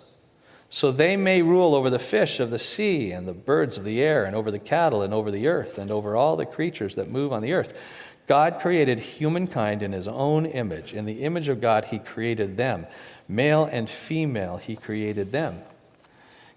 so 0.71 0.91
they 0.91 1.17
may 1.17 1.43
rule 1.43 1.75
over 1.75 1.91
the 1.91 1.99
fish 1.99 2.41
of 2.41 2.49
the 2.51 2.59
sea 2.59 3.13
and 3.13 3.29
the 3.29 3.35
birds 3.35 3.77
of 3.77 3.85
the 3.85 4.01
air, 4.01 4.25
and 4.25 4.35
over 4.35 4.51
the 4.51 4.59
cattle, 4.59 5.03
and 5.03 5.13
over 5.13 5.31
the 5.31 5.49
earth, 5.49 5.77
and 5.77 5.91
over 5.91 6.17
all 6.17 6.35
the 6.35 6.47
creatures 6.47 6.95
that 6.95 7.11
move 7.11 7.31
on 7.31 7.43
the 7.43 7.53
earth. 7.53 7.79
God 8.27 8.59
created 8.59 9.01
humankind 9.01 9.83
in 9.83 9.93
his 9.93 10.09
own 10.09 10.47
image. 10.47 10.95
In 10.95 11.05
the 11.05 11.23
image 11.25 11.51
of 11.51 11.61
God, 11.61 11.85
he 11.87 11.99
created 11.99 12.57
them. 12.57 12.87
Male 13.29 13.69
and 13.71 13.91
female, 13.91 14.57
he 14.57 14.77
created 14.77 15.31
them. 15.31 15.59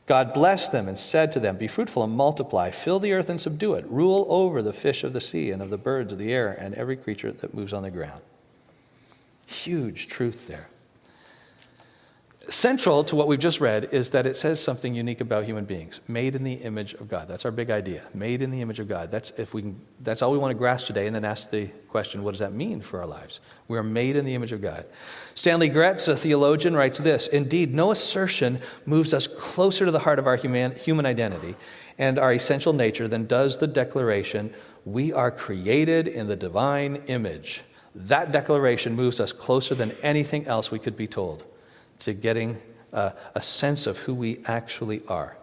God 0.06 0.34
blessed 0.34 0.72
them 0.72 0.88
and 0.90 1.00
said 1.00 1.32
to 1.32 1.40
them, 1.40 1.56
Be 1.56 1.68
fruitful 1.68 2.04
and 2.04 2.14
multiply, 2.14 2.72
fill 2.72 3.00
the 3.00 3.14
earth 3.14 3.30
and 3.30 3.40
subdue 3.40 3.74
it, 3.76 3.86
rule 3.88 4.26
over 4.30 4.62
the 4.62 4.74
fish 4.74 5.04
of 5.04 5.14
the 5.14 5.22
sea 5.22 5.52
and 5.52 5.62
of 5.62 5.70
the 5.70 5.78
birds 5.78 6.12
of 6.12 6.20
the 6.20 6.34
air 6.34 6.52
and 6.52 6.76
every 6.76 6.98
creature 6.98 7.32
that 7.32 7.54
moves 7.54 7.72
on 7.72 7.84
the 7.84 7.92
ground. 7.92 8.22
Huge 9.46 10.08
truth 10.08 10.48
there. 10.48 10.68
Central 12.50 13.06
to 13.06 13.16
what 13.16 13.30
we've 13.30 13.40
just 13.40 13.62
read 13.62 13.88
is 13.94 14.10
that 14.10 14.26
it 14.26 14.36
says 14.36 14.62
something 14.62 14.94
unique 14.94 15.22
about 15.22 15.46
human 15.46 15.64
beings, 15.64 16.02
made 16.10 16.36
in 16.36 16.44
the 16.44 16.56
image 16.56 16.94
of 16.96 17.08
God. 17.08 17.30
That's 17.30 17.46
our 17.46 17.52
big 17.52 17.72
idea, 17.72 18.10
made 18.14 18.42
in 18.42 18.52
the 18.52 18.60
image 18.62 18.82
of 18.82 18.90
God. 18.90 19.12
That's 19.12 19.32
if 19.38 19.54
we 19.54 19.62
can, 19.62 19.80
that's 20.02 20.22
all 20.22 20.30
we 20.30 20.38
want 20.38 20.52
to 20.52 20.58
grasp 20.58 20.88
today, 20.88 21.08
and 21.08 21.16
then 21.16 21.24
ask 21.24 21.52
the 21.52 21.68
question, 21.88 22.22
what 22.22 22.32
does 22.32 22.42
that 22.42 22.52
mean 22.52 22.82
for 22.82 23.00
our 23.00 23.08
lives? 23.08 23.40
We 23.70 23.78
are 23.78 23.84
made 23.84 24.18
in 24.18 24.26
the 24.26 24.36
image 24.36 24.52
of 24.52 24.62
God. 24.62 24.86
Stanley 25.36 25.70
Grenz, 25.70 26.10
a 26.10 26.18
theologian, 26.18 26.76
writes 26.76 26.98
this: 26.98 27.28
Indeed, 27.28 27.74
no 27.74 27.92
assertion 27.92 28.60
moves 28.86 29.14
us 29.14 29.26
closer 29.26 29.86
to 29.86 29.92
the 29.92 30.00
heart 30.00 30.20
of 30.20 30.28
our 30.28 30.36
human, 30.36 30.76
human 30.76 31.06
identity 31.06 31.56
and 31.98 32.20
our 32.20 32.34
essential 32.34 32.74
nature 32.74 33.08
than 33.08 33.26
does 33.26 33.60
the 33.60 33.68
declaration, 33.68 34.54
"We 34.84 35.14
are 35.14 35.32
created 35.32 36.10
in 36.10 36.28
the 36.28 36.36
divine 36.36 37.04
image." 37.08 37.62
That 37.96 38.34
declaration 38.34 38.96
moves 38.96 39.22
us 39.22 39.32
closer 39.32 39.76
than 39.76 39.96
anything 40.04 40.46
else 40.46 40.72
we 40.72 40.80
could 40.80 40.98
be 40.98 41.08
told 41.08 41.46
to 42.04 42.14
getting 42.14 42.62
a, 42.92 43.14
a 43.36 43.42
sense 43.42 43.88
of 43.88 43.98
who 44.00 44.14
we 44.14 44.40
actually 44.46 45.02
are. 45.08 45.36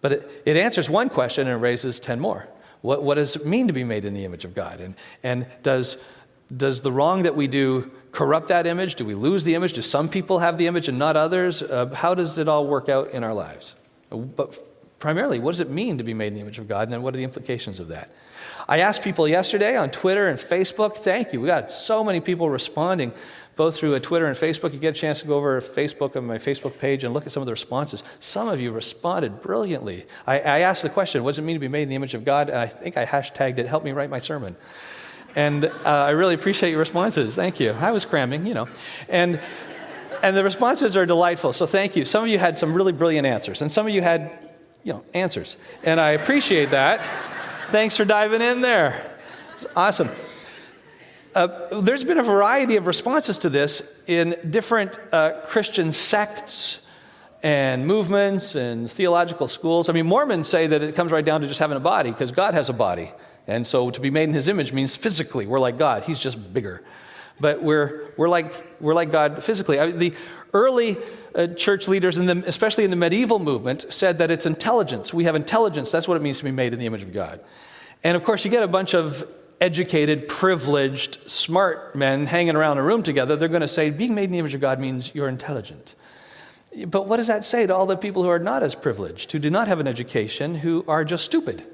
But 0.00 0.12
it, 0.12 0.42
it 0.44 0.56
answers 0.56 0.90
one 0.90 1.08
question 1.08 1.48
and 1.48 1.60
raises 1.60 2.00
10 2.00 2.20
more. 2.20 2.48
What, 2.82 3.02
what 3.02 3.14
does 3.14 3.36
it 3.36 3.46
mean 3.46 3.68
to 3.68 3.72
be 3.72 3.84
made 3.84 4.04
in 4.04 4.14
the 4.14 4.24
image 4.24 4.44
of 4.44 4.54
God? 4.54 4.80
And, 4.80 4.94
and 5.22 5.46
does, 5.62 5.96
does 6.54 6.80
the 6.80 6.92
wrong 6.92 7.22
that 7.22 7.36
we 7.36 7.46
do 7.46 7.90
corrupt 8.10 8.48
that 8.48 8.66
image? 8.66 8.96
Do 8.96 9.04
we 9.04 9.14
lose 9.14 9.44
the 9.44 9.54
image? 9.54 9.72
Do 9.72 9.82
some 9.82 10.08
people 10.08 10.40
have 10.40 10.58
the 10.58 10.66
image 10.66 10.88
and 10.88 10.98
not 10.98 11.16
others? 11.16 11.62
Uh, 11.62 11.86
how 11.94 12.14
does 12.14 12.38
it 12.38 12.48
all 12.48 12.66
work 12.66 12.88
out 12.88 13.12
in 13.12 13.22
our 13.24 13.32
lives? 13.32 13.76
But 14.10 14.58
primarily, 14.98 15.38
what 15.38 15.52
does 15.52 15.60
it 15.60 15.70
mean 15.70 15.98
to 15.98 16.04
be 16.04 16.12
made 16.12 16.28
in 16.28 16.34
the 16.34 16.40
image 16.40 16.58
of 16.58 16.68
God? 16.68 16.82
And 16.82 16.92
then 16.92 17.02
what 17.02 17.14
are 17.14 17.16
the 17.16 17.24
implications 17.24 17.80
of 17.80 17.88
that? 17.88 18.10
I 18.68 18.78
asked 18.78 19.02
people 19.02 19.26
yesterday 19.26 19.76
on 19.76 19.90
Twitter 19.90 20.28
and 20.28 20.38
Facebook. 20.38 20.96
Thank 20.96 21.32
you. 21.32 21.40
We 21.40 21.46
got 21.46 21.70
so 21.70 22.04
many 22.04 22.20
people 22.20 22.50
responding 22.50 23.12
both 23.56 23.76
through 23.76 23.98
Twitter 24.00 24.26
and 24.26 24.36
Facebook. 24.36 24.72
You 24.72 24.78
get 24.78 24.96
a 24.96 25.00
chance 25.00 25.20
to 25.20 25.26
go 25.26 25.34
over 25.36 25.60
Facebook 25.60 26.16
on 26.16 26.26
my 26.26 26.38
Facebook 26.38 26.78
page 26.78 27.04
and 27.04 27.12
look 27.12 27.26
at 27.26 27.32
some 27.32 27.42
of 27.42 27.46
the 27.46 27.52
responses. 27.52 28.02
Some 28.18 28.48
of 28.48 28.60
you 28.60 28.72
responded 28.72 29.42
brilliantly. 29.42 30.06
I, 30.26 30.38
I 30.38 30.58
asked 30.60 30.82
the 30.82 30.88
question, 30.88 31.22
what 31.22 31.30
does 31.30 31.38
it 31.38 31.42
mean 31.42 31.56
to 31.56 31.60
be 31.60 31.68
made 31.68 31.82
in 31.82 31.88
the 31.88 31.94
image 31.94 32.14
of 32.14 32.24
God? 32.24 32.48
And 32.48 32.58
I 32.58 32.66
think 32.66 32.96
I 32.96 33.04
hashtagged 33.04 33.58
it, 33.58 33.66
help 33.66 33.84
me 33.84 33.92
write 33.92 34.10
my 34.10 34.18
sermon. 34.18 34.56
And 35.34 35.64
uh, 35.64 35.70
I 35.84 36.10
really 36.10 36.34
appreciate 36.34 36.70
your 36.70 36.78
responses. 36.78 37.34
Thank 37.34 37.58
you. 37.60 37.72
I 37.72 37.90
was 37.90 38.04
cramming, 38.04 38.46
you 38.46 38.54
know. 38.54 38.68
And, 39.08 39.40
and 40.22 40.36
the 40.36 40.44
responses 40.44 40.96
are 40.96 41.06
delightful, 41.06 41.52
so 41.52 41.66
thank 41.66 41.96
you. 41.96 42.04
Some 42.04 42.24
of 42.24 42.28
you 42.28 42.38
had 42.38 42.58
some 42.58 42.74
really 42.74 42.92
brilliant 42.92 43.26
answers, 43.26 43.62
and 43.62 43.72
some 43.72 43.86
of 43.86 43.94
you 43.94 44.02
had, 44.02 44.38
you 44.82 44.92
know, 44.92 45.04
answers. 45.14 45.56
And 45.84 45.98
I 46.00 46.10
appreciate 46.10 46.70
that. 46.70 47.00
Thanks 47.68 47.96
for 47.96 48.04
diving 48.04 48.42
in 48.42 48.60
there. 48.60 49.18
It's 49.54 49.66
awesome. 49.74 50.10
Uh, 51.34 51.80
there's 51.80 52.04
been 52.04 52.18
a 52.18 52.22
variety 52.22 52.76
of 52.76 52.86
responses 52.86 53.38
to 53.38 53.48
this 53.48 53.82
in 54.06 54.36
different 54.50 54.98
uh, 55.12 55.40
Christian 55.44 55.90
sects 55.92 56.86
and 57.42 57.86
movements 57.86 58.54
and 58.54 58.90
theological 58.90 59.48
schools. 59.48 59.88
I 59.88 59.94
mean, 59.94 60.06
Mormons 60.06 60.46
say 60.46 60.66
that 60.66 60.82
it 60.82 60.94
comes 60.94 61.10
right 61.10 61.24
down 61.24 61.40
to 61.40 61.48
just 61.48 61.58
having 61.58 61.78
a 61.78 61.80
body 61.80 62.10
because 62.10 62.32
God 62.32 62.52
has 62.52 62.68
a 62.68 62.74
body. 62.74 63.12
And 63.46 63.66
so 63.66 63.90
to 63.90 64.00
be 64.00 64.10
made 64.10 64.24
in 64.24 64.34
his 64.34 64.46
image 64.46 64.74
means 64.74 64.94
physically 64.94 65.46
we're 65.46 65.58
like 65.58 65.78
God, 65.78 66.04
he's 66.04 66.18
just 66.18 66.52
bigger. 66.52 66.82
But 67.40 67.62
we're, 67.62 68.12
we're, 68.18 68.28
like, 68.28 68.52
we're 68.78 68.94
like 68.94 69.10
God 69.10 69.42
physically. 69.42 69.80
I 69.80 69.86
mean, 69.86 69.98
the 69.98 70.14
early 70.52 70.98
uh, 71.34 71.46
church 71.48 71.88
leaders, 71.88 72.18
in 72.18 72.26
the, 72.26 72.46
especially 72.46 72.84
in 72.84 72.90
the 72.90 72.96
medieval 72.96 73.38
movement, 73.38 73.86
said 73.88 74.18
that 74.18 74.30
it's 74.30 74.44
intelligence. 74.44 75.14
We 75.14 75.24
have 75.24 75.34
intelligence. 75.34 75.90
That's 75.90 76.06
what 76.06 76.18
it 76.18 76.22
means 76.22 76.38
to 76.38 76.44
be 76.44 76.52
made 76.52 76.74
in 76.74 76.78
the 76.78 76.86
image 76.86 77.02
of 77.02 77.12
God. 77.12 77.40
And 78.04 78.16
of 78.18 78.22
course, 78.22 78.44
you 78.44 78.50
get 78.50 78.62
a 78.62 78.68
bunch 78.68 78.94
of 78.94 79.24
educated, 79.62 80.26
privileged, 80.26 81.30
smart 81.30 81.94
men 81.94 82.26
hanging 82.26 82.56
around 82.56 82.78
a 82.78 82.82
room 82.82 83.02
together, 83.02 83.36
they're 83.36 83.48
going 83.48 83.62
to 83.62 83.68
say, 83.68 83.90
being 83.90 84.12
made 84.12 84.24
in 84.24 84.32
the 84.32 84.38
image 84.38 84.54
of 84.54 84.60
God 84.60 84.80
means 84.80 85.14
you're 85.14 85.28
intelligent. 85.28 85.94
But 86.86 87.06
what 87.06 87.18
does 87.18 87.28
that 87.28 87.44
say 87.44 87.66
to 87.66 87.74
all 87.74 87.86
the 87.86 87.96
people 87.96 88.24
who 88.24 88.28
are 88.28 88.40
not 88.40 88.64
as 88.64 88.74
privileged, 88.74 89.30
who 89.30 89.38
do 89.38 89.50
not 89.50 89.68
have 89.68 89.78
an 89.78 89.86
education, 89.86 90.56
who 90.56 90.84
are 90.88 91.04
just 91.04 91.24
stupid? 91.24 91.64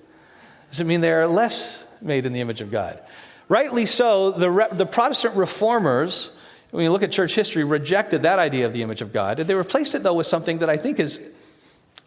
Does 0.70 0.80
it 0.80 0.84
mean 0.84 1.00
they 1.00 1.12
are 1.12 1.26
less 1.26 1.82
made 2.02 2.26
in 2.26 2.34
the 2.34 2.42
image 2.42 2.60
of 2.60 2.70
God? 2.70 3.00
Rightly 3.48 3.86
so, 3.86 4.32
the, 4.32 4.68
the 4.70 4.84
Protestant 4.84 5.34
reformers 5.34 6.32
when 6.70 6.84
you 6.84 6.92
look 6.92 7.02
at 7.02 7.10
church 7.10 7.34
history, 7.34 7.64
rejected 7.64 8.22
that 8.22 8.38
idea 8.38 8.66
of 8.66 8.72
the 8.72 8.82
image 8.82 9.00
of 9.00 9.12
God. 9.12 9.38
They 9.38 9.54
replaced 9.54 9.94
it, 9.94 10.02
though, 10.02 10.12
with 10.14 10.26
something 10.26 10.58
that 10.58 10.68
I 10.68 10.76
think 10.76 11.00
is, 11.00 11.20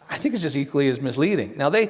I 0.09 0.17
think 0.17 0.35
is 0.35 0.43
just 0.43 0.55
equally 0.55 0.87
as 0.89 1.01
misleading. 1.01 1.53
Now, 1.57 1.69
they, 1.69 1.89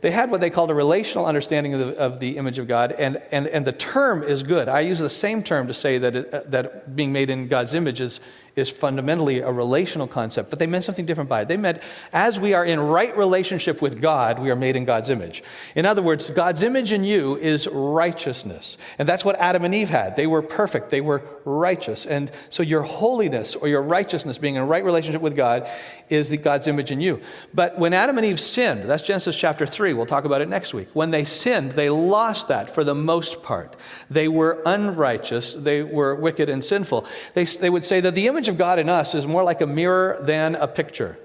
they 0.00 0.12
had 0.12 0.30
what 0.30 0.40
they 0.40 0.50
called 0.50 0.70
a 0.70 0.74
relational 0.74 1.26
understanding 1.26 1.74
of 1.74 1.80
the, 1.80 1.96
of 1.96 2.20
the 2.20 2.36
image 2.36 2.58
of 2.58 2.68
God, 2.68 2.92
and, 2.92 3.20
and, 3.32 3.48
and 3.48 3.66
the 3.66 3.72
term 3.72 4.22
is 4.22 4.42
good. 4.44 4.68
I 4.68 4.80
use 4.80 5.00
the 5.00 5.08
same 5.08 5.42
term 5.42 5.66
to 5.66 5.74
say 5.74 5.98
that, 5.98 6.14
it, 6.14 6.32
uh, 6.32 6.42
that 6.46 6.94
being 6.94 7.12
made 7.12 7.30
in 7.30 7.48
God's 7.48 7.74
image 7.74 8.00
is, 8.00 8.20
is 8.54 8.70
fundamentally 8.70 9.40
a 9.40 9.50
relational 9.50 10.06
concept, 10.06 10.50
but 10.50 10.60
they 10.60 10.66
meant 10.66 10.84
something 10.84 11.04
different 11.06 11.28
by 11.28 11.42
it. 11.42 11.48
They 11.48 11.56
meant 11.56 11.82
as 12.12 12.38
we 12.38 12.54
are 12.54 12.64
in 12.64 12.78
right 12.78 13.16
relationship 13.16 13.82
with 13.82 14.00
God, 14.00 14.38
we 14.38 14.50
are 14.50 14.56
made 14.56 14.76
in 14.76 14.84
God's 14.84 15.10
image. 15.10 15.42
In 15.74 15.84
other 15.84 16.02
words, 16.02 16.30
God's 16.30 16.62
image 16.62 16.92
in 16.92 17.02
you 17.02 17.36
is 17.36 17.66
righteousness. 17.68 18.78
And 18.98 19.08
that's 19.08 19.24
what 19.24 19.36
Adam 19.36 19.64
and 19.64 19.74
Eve 19.74 19.90
had. 19.90 20.14
They 20.14 20.26
were 20.28 20.42
perfect, 20.42 20.90
they 20.90 21.00
were 21.00 21.22
righteous. 21.48 22.06
And 22.06 22.32
so 22.48 22.62
your 22.62 22.82
holiness 22.82 23.54
or 23.54 23.68
your 23.68 23.82
righteousness, 23.82 24.38
being 24.38 24.56
in 24.56 24.62
right 24.62 24.84
relationship 24.84 25.22
with 25.22 25.36
God, 25.36 25.68
is 26.08 26.30
the 26.30 26.36
God's 26.36 26.66
image 26.66 26.90
in 26.90 27.00
you. 27.00 27.20
But 27.52 27.78
when 27.78 27.92
Adam 27.92 28.18
and 28.18 28.26
Eve 28.26 28.40
sinned, 28.40 28.88
that's 28.88 29.02
Genesis 29.02 29.36
chapter 29.36 29.66
3, 29.66 29.92
we'll 29.92 30.06
talk 30.06 30.24
about 30.24 30.40
it 30.40 30.48
next 30.48 30.74
week. 30.74 30.88
When 30.94 31.10
they 31.10 31.24
sinned, 31.24 31.72
they 31.72 31.90
lost 31.90 32.48
that 32.48 32.70
for 32.74 32.82
the 32.82 32.94
most 32.94 33.42
part. 33.42 33.76
They 34.10 34.26
were 34.26 34.62
unrighteous, 34.64 35.54
they 35.54 35.82
were 35.82 36.14
wicked 36.14 36.48
and 36.48 36.64
sinful. 36.64 37.06
They, 37.34 37.44
they 37.44 37.70
would 37.70 37.84
say 37.84 38.00
that 38.00 38.14
the 38.14 38.26
image 38.26 38.38
image 38.38 38.48
of 38.48 38.56
God 38.56 38.78
in 38.78 38.88
us 38.88 39.14
is 39.14 39.26
more 39.26 39.42
like 39.42 39.60
a 39.60 39.66
mirror 39.66 40.18
than 40.22 40.54
a 40.54 40.68
picture. 40.68 41.18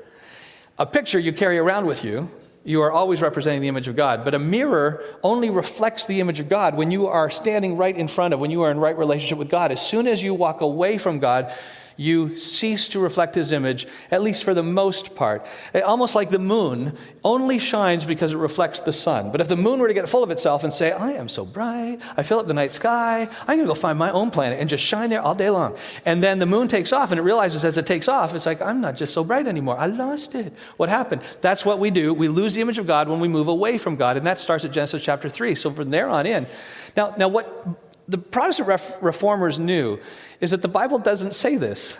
A 0.79 0.85
picture 0.85 1.19
you 1.19 1.31
carry 1.31 1.57
around 1.57 1.85
with 1.85 2.03
you, 2.03 2.29
you 2.63 2.81
are 2.81 2.91
always 2.91 3.21
representing 3.21 3.61
the 3.61 3.67
image 3.67 3.87
of 3.87 3.95
God. 3.95 4.23
But 4.23 4.33
a 4.33 4.39
mirror 4.39 5.03
only 5.21 5.49
reflects 5.49 6.05
the 6.05 6.19
image 6.21 6.39
of 6.39 6.47
God 6.47 6.75
when 6.75 6.91
you 6.91 7.07
are 7.07 7.29
standing 7.29 7.75
right 7.75 7.95
in 7.95 8.07
front 8.07 8.33
of, 8.33 8.39
when 8.39 8.51
you 8.51 8.61
are 8.61 8.71
in 8.71 8.79
right 8.79 8.97
relationship 8.97 9.37
with 9.37 9.49
God. 9.49 9.71
As 9.71 9.85
soon 9.85 10.07
as 10.07 10.23
you 10.23 10.33
walk 10.33 10.61
away 10.61 10.97
from 10.97 11.19
God, 11.19 11.53
you 11.97 12.37
cease 12.37 12.87
to 12.89 12.99
reflect 12.99 13.35
his 13.35 13.51
image, 13.51 13.87
at 14.11 14.21
least 14.21 14.43
for 14.43 14.53
the 14.53 14.63
most 14.63 15.15
part. 15.15 15.45
Eh, 15.73 15.81
almost 15.81 16.15
like 16.15 16.29
the 16.29 16.39
moon 16.39 16.97
only 17.23 17.59
shines 17.59 18.05
because 18.05 18.33
it 18.33 18.37
reflects 18.37 18.79
the 18.81 18.91
sun. 18.91 19.31
But 19.31 19.41
if 19.41 19.47
the 19.47 19.55
moon 19.55 19.79
were 19.79 19.87
to 19.87 19.93
get 19.93 20.07
full 20.09 20.23
of 20.23 20.31
itself 20.31 20.63
and 20.63 20.73
say, 20.73 20.91
I 20.91 21.11
am 21.11 21.29
so 21.29 21.45
bright, 21.45 21.99
I 22.17 22.23
fill 22.23 22.39
up 22.39 22.47
the 22.47 22.53
night 22.53 22.71
sky, 22.71 23.27
I'm 23.41 23.57
going 23.57 23.59
to 23.59 23.65
go 23.65 23.75
find 23.75 23.97
my 23.97 24.11
own 24.11 24.31
planet 24.31 24.59
and 24.59 24.69
just 24.69 24.83
shine 24.83 25.09
there 25.09 25.21
all 25.21 25.35
day 25.35 25.49
long. 25.49 25.77
And 26.05 26.23
then 26.23 26.39
the 26.39 26.45
moon 26.45 26.67
takes 26.67 26.93
off 26.93 27.11
and 27.11 27.19
it 27.19 27.23
realizes 27.23 27.63
as 27.65 27.77
it 27.77 27.85
takes 27.85 28.07
off, 28.07 28.33
it's 28.33 28.45
like, 28.45 28.61
I'm 28.61 28.81
not 28.81 28.95
just 28.95 29.13
so 29.13 29.23
bright 29.23 29.47
anymore. 29.47 29.77
I 29.77 29.87
lost 29.87 30.35
it. 30.35 30.53
What 30.77 30.89
happened? 30.89 31.21
That's 31.41 31.65
what 31.65 31.79
we 31.79 31.91
do. 31.91 32.13
We 32.13 32.27
lose 32.27 32.53
the 32.53 32.61
image 32.61 32.77
of 32.77 32.87
God 32.87 33.09
when 33.09 33.19
we 33.19 33.27
move 33.27 33.47
away 33.47 33.77
from 33.77 33.95
God. 33.95 34.17
And 34.17 34.25
that 34.25 34.39
starts 34.39 34.65
at 34.65 34.71
Genesis 34.71 35.03
chapter 35.03 35.29
3. 35.29 35.55
So 35.55 35.71
from 35.71 35.89
there 35.89 36.09
on 36.09 36.25
in, 36.25 36.47
now, 36.95 37.13
now 37.17 37.27
what 37.27 37.82
the 38.07 38.17
Protestant 38.17 38.67
ref- 38.67 39.01
reformers 39.01 39.59
knew 39.59 39.99
is 40.41 40.51
that 40.51 40.61
the 40.61 40.67
Bible 40.67 40.99
doesn't 40.99 41.33
say 41.35 41.55
this. 41.55 41.99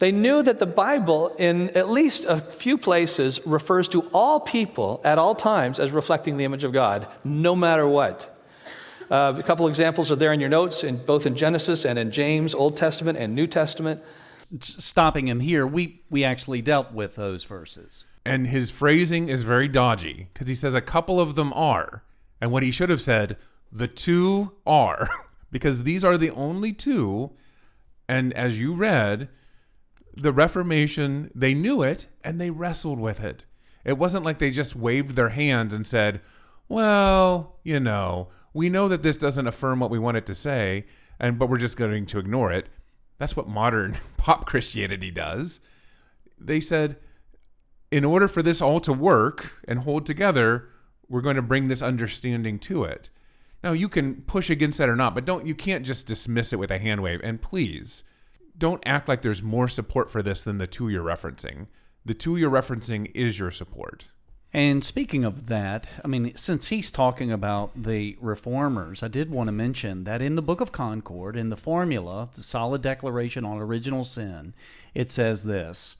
They 0.00 0.12
knew 0.12 0.42
that 0.42 0.58
the 0.58 0.66
Bible, 0.66 1.34
in 1.38 1.68
at 1.70 1.90
least 1.90 2.24
a 2.24 2.40
few 2.40 2.78
places, 2.78 3.38
refers 3.46 3.86
to 3.90 4.02
all 4.14 4.40
people 4.40 5.00
at 5.04 5.18
all 5.18 5.34
times 5.34 5.78
as 5.78 5.92
reflecting 5.92 6.38
the 6.38 6.44
image 6.44 6.64
of 6.64 6.72
God, 6.72 7.06
no 7.22 7.54
matter 7.54 7.86
what. 7.86 8.34
Uh, 9.10 9.34
a 9.36 9.42
couple 9.42 9.68
examples 9.68 10.10
are 10.10 10.16
there 10.16 10.32
in 10.32 10.40
your 10.40 10.48
notes, 10.48 10.84
in, 10.84 10.96
both 11.04 11.26
in 11.26 11.36
Genesis 11.36 11.84
and 11.84 11.98
in 11.98 12.10
James, 12.10 12.54
Old 12.54 12.76
Testament 12.76 13.18
and 13.18 13.34
New 13.34 13.46
Testament. 13.46 14.00
Stopping 14.60 15.28
him 15.28 15.40
here, 15.40 15.66
we, 15.66 16.00
we 16.08 16.24
actually 16.24 16.62
dealt 16.62 16.92
with 16.92 17.16
those 17.16 17.44
verses. 17.44 18.04
And 18.24 18.46
his 18.46 18.70
phrasing 18.70 19.28
is 19.28 19.42
very 19.42 19.68
dodgy 19.68 20.28
because 20.32 20.48
he 20.48 20.54
says 20.54 20.74
a 20.74 20.80
couple 20.80 21.20
of 21.20 21.34
them 21.34 21.52
are. 21.52 22.04
And 22.40 22.50
what 22.50 22.62
he 22.62 22.70
should 22.70 22.88
have 22.88 23.00
said, 23.02 23.36
the 23.72 23.88
two 23.88 24.52
are, 24.66 25.08
because 25.50 25.84
these 25.84 26.04
are 26.04 26.18
the 26.18 26.30
only 26.30 26.72
two. 26.72 27.32
And 28.08 28.32
as 28.34 28.60
you 28.60 28.74
read, 28.74 29.28
the 30.16 30.32
Reformation, 30.32 31.30
they 31.34 31.54
knew 31.54 31.82
it 31.82 32.08
and 32.24 32.40
they 32.40 32.50
wrestled 32.50 33.00
with 33.00 33.22
it. 33.22 33.44
It 33.84 33.98
wasn't 33.98 34.24
like 34.24 34.38
they 34.38 34.50
just 34.50 34.76
waved 34.76 35.16
their 35.16 35.30
hands 35.30 35.72
and 35.72 35.86
said, 35.86 36.20
well, 36.68 37.58
you 37.64 37.80
know, 37.80 38.28
we 38.52 38.68
know 38.68 38.88
that 38.88 39.02
this 39.02 39.16
doesn't 39.16 39.46
affirm 39.46 39.80
what 39.80 39.90
we 39.90 39.98
want 39.98 40.16
it 40.16 40.26
to 40.26 40.34
say, 40.34 40.86
and 41.18 41.38
but 41.38 41.48
we're 41.48 41.58
just 41.58 41.76
going 41.76 42.06
to 42.06 42.18
ignore 42.18 42.52
it. 42.52 42.68
That's 43.18 43.36
what 43.36 43.48
modern 43.48 43.96
pop 44.16 44.46
Christianity 44.46 45.10
does. 45.10 45.60
They 46.38 46.60
said, 46.60 46.96
in 47.90 48.04
order 48.04 48.28
for 48.28 48.42
this 48.42 48.62
all 48.62 48.80
to 48.80 48.92
work 48.92 49.54
and 49.66 49.80
hold 49.80 50.06
together, 50.06 50.68
we're 51.08 51.20
going 51.20 51.36
to 51.36 51.42
bring 51.42 51.68
this 51.68 51.82
understanding 51.82 52.58
to 52.60 52.84
it. 52.84 53.10
Now 53.62 53.72
you 53.72 53.88
can 53.88 54.22
push 54.22 54.50
against 54.50 54.78
that 54.78 54.88
or 54.88 54.96
not, 54.96 55.14
but 55.14 55.24
don't 55.24 55.46
you 55.46 55.54
can't 55.54 55.84
just 55.84 56.06
dismiss 56.06 56.52
it 56.52 56.58
with 56.58 56.70
a 56.70 56.78
hand 56.78 57.02
wave. 57.02 57.20
And 57.22 57.42
please, 57.42 58.04
don't 58.56 58.82
act 58.86 59.08
like 59.08 59.22
there's 59.22 59.42
more 59.42 59.68
support 59.68 60.10
for 60.10 60.22
this 60.22 60.42
than 60.42 60.58
the 60.58 60.66
two 60.66 60.88
you're 60.88 61.04
referencing. 61.04 61.66
The 62.04 62.14
two 62.14 62.36
you're 62.36 62.50
referencing 62.50 63.10
is 63.14 63.38
your 63.38 63.50
support. 63.50 64.06
And 64.52 64.84
speaking 64.84 65.24
of 65.24 65.46
that, 65.46 65.86
I 66.04 66.08
mean, 66.08 66.36
since 66.36 66.68
he's 66.68 66.90
talking 66.90 67.30
about 67.30 67.70
the 67.80 68.16
reformers, 68.20 69.02
I 69.02 69.08
did 69.08 69.30
want 69.30 69.46
to 69.46 69.52
mention 69.52 70.04
that 70.04 70.20
in 70.20 70.34
the 70.34 70.42
Book 70.42 70.60
of 70.60 70.72
Concord, 70.72 71.36
in 71.36 71.50
the 71.50 71.56
formula, 71.56 72.30
the 72.34 72.42
solid 72.42 72.82
declaration 72.82 73.44
on 73.44 73.58
original 73.58 74.02
sin, 74.02 74.54
it 74.92 75.12
says 75.12 75.44
this 75.44 75.96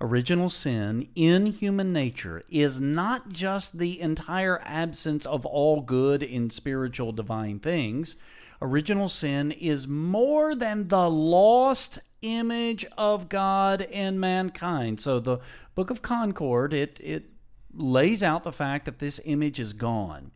Original 0.00 0.48
sin 0.48 1.08
in 1.14 1.46
human 1.46 1.92
nature 1.92 2.42
is 2.48 2.80
not 2.80 3.30
just 3.30 3.78
the 3.78 4.00
entire 4.00 4.60
absence 4.64 5.24
of 5.24 5.46
all 5.46 5.80
good 5.80 6.22
in 6.22 6.50
spiritual 6.50 7.12
divine 7.12 7.58
things. 7.58 8.16
Original 8.60 9.08
sin 9.08 9.52
is 9.52 9.86
more 9.86 10.54
than 10.54 10.88
the 10.88 11.10
lost 11.10 11.98
image 12.22 12.84
of 12.96 13.28
God 13.28 13.82
in 13.82 14.18
mankind. 14.18 15.00
So 15.00 15.20
the 15.20 15.38
Book 15.74 15.90
of 15.90 16.02
Concord, 16.02 16.72
it, 16.72 16.98
it 17.02 17.24
lays 17.72 18.22
out 18.22 18.42
the 18.42 18.52
fact 18.52 18.84
that 18.86 18.98
this 18.98 19.20
image 19.24 19.60
is 19.60 19.72
gone. 19.72 20.30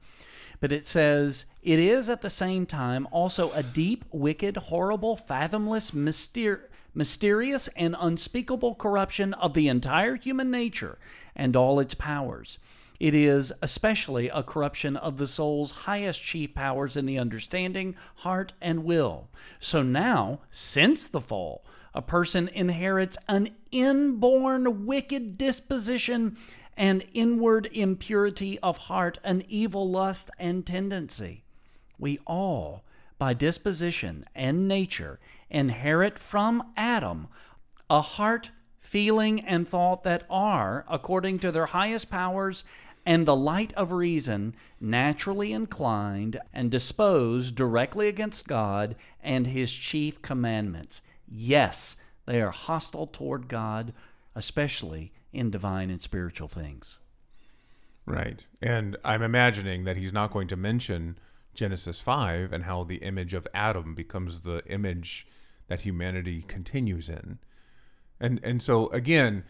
But 0.60 0.72
it 0.72 0.86
says, 0.86 1.46
it 1.62 1.78
is 1.78 2.08
at 2.08 2.20
the 2.20 2.30
same 2.30 2.66
time 2.66 3.06
also 3.10 3.52
a 3.52 3.62
deep, 3.62 4.04
wicked, 4.10 4.56
horrible, 4.56 5.16
fathomless, 5.16 5.92
myster- 5.92 6.67
mysterious 6.94 7.68
and 7.76 7.96
unspeakable 7.98 8.74
corruption 8.74 9.34
of 9.34 9.54
the 9.54 9.68
entire 9.68 10.16
human 10.16 10.50
nature 10.50 10.98
and 11.36 11.54
all 11.54 11.80
its 11.80 11.94
powers. 11.94 12.58
It 13.00 13.14
is 13.14 13.52
especially 13.62 14.28
a 14.28 14.42
corruption 14.42 14.96
of 14.96 15.18
the 15.18 15.28
soul's 15.28 15.70
highest 15.70 16.20
chief 16.20 16.54
powers 16.54 16.96
in 16.96 17.06
the 17.06 17.18
understanding, 17.18 17.94
heart, 18.16 18.52
and 18.60 18.84
will. 18.84 19.28
So 19.60 19.82
now, 19.82 20.40
since 20.50 21.06
the 21.06 21.20
fall, 21.20 21.64
a 21.94 22.02
person 22.02 22.48
inherits 22.48 23.16
an 23.28 23.50
inborn 23.70 24.84
wicked 24.86 25.38
disposition 25.38 26.36
and 26.76 27.04
inward 27.12 27.68
impurity 27.72 28.58
of 28.60 28.76
heart, 28.76 29.18
an 29.24 29.44
evil 29.48 29.88
lust 29.88 30.30
and 30.38 30.66
tendency. 30.66 31.44
We 31.98 32.18
all, 32.26 32.84
by 33.18 33.34
disposition 33.34 34.24
and 34.34 34.68
nature, 34.68 35.18
inherit 35.50 36.18
from 36.18 36.72
Adam 36.76 37.28
a 37.90 38.00
heart, 38.02 38.50
feeling, 38.78 39.40
and 39.40 39.66
thought 39.66 40.04
that 40.04 40.24
are, 40.28 40.84
according 40.88 41.38
to 41.38 41.50
their 41.50 41.66
highest 41.66 42.10
powers 42.10 42.64
and 43.06 43.24
the 43.24 43.36
light 43.36 43.72
of 43.72 43.92
reason, 43.92 44.54
naturally 44.80 45.52
inclined 45.52 46.38
and 46.52 46.70
disposed 46.70 47.54
directly 47.54 48.08
against 48.08 48.46
God 48.46 48.94
and 49.22 49.46
His 49.46 49.72
chief 49.72 50.20
commandments. 50.20 51.00
Yes, 51.26 51.96
they 52.26 52.42
are 52.42 52.50
hostile 52.50 53.06
toward 53.06 53.48
God, 53.48 53.94
especially 54.34 55.12
in 55.32 55.50
divine 55.50 55.88
and 55.88 56.02
spiritual 56.02 56.48
things. 56.48 56.98
Right. 58.04 58.44
And 58.62 58.96
I'm 59.04 59.22
imagining 59.22 59.84
that 59.84 59.98
he's 59.98 60.12
not 60.12 60.32
going 60.32 60.48
to 60.48 60.56
mention 60.56 61.18
Genesis 61.54 62.00
5 62.00 62.52
and 62.52 62.64
how 62.64 62.84
the 62.84 62.96
image 62.96 63.34
of 63.34 63.46
Adam 63.52 63.94
becomes 63.94 64.40
the 64.40 64.62
image 64.66 65.26
that 65.68 65.82
humanity 65.82 66.42
continues 66.42 67.08
in. 67.08 67.38
And 68.20 68.40
and 68.42 68.60
so 68.60 68.88
again, 68.88 69.44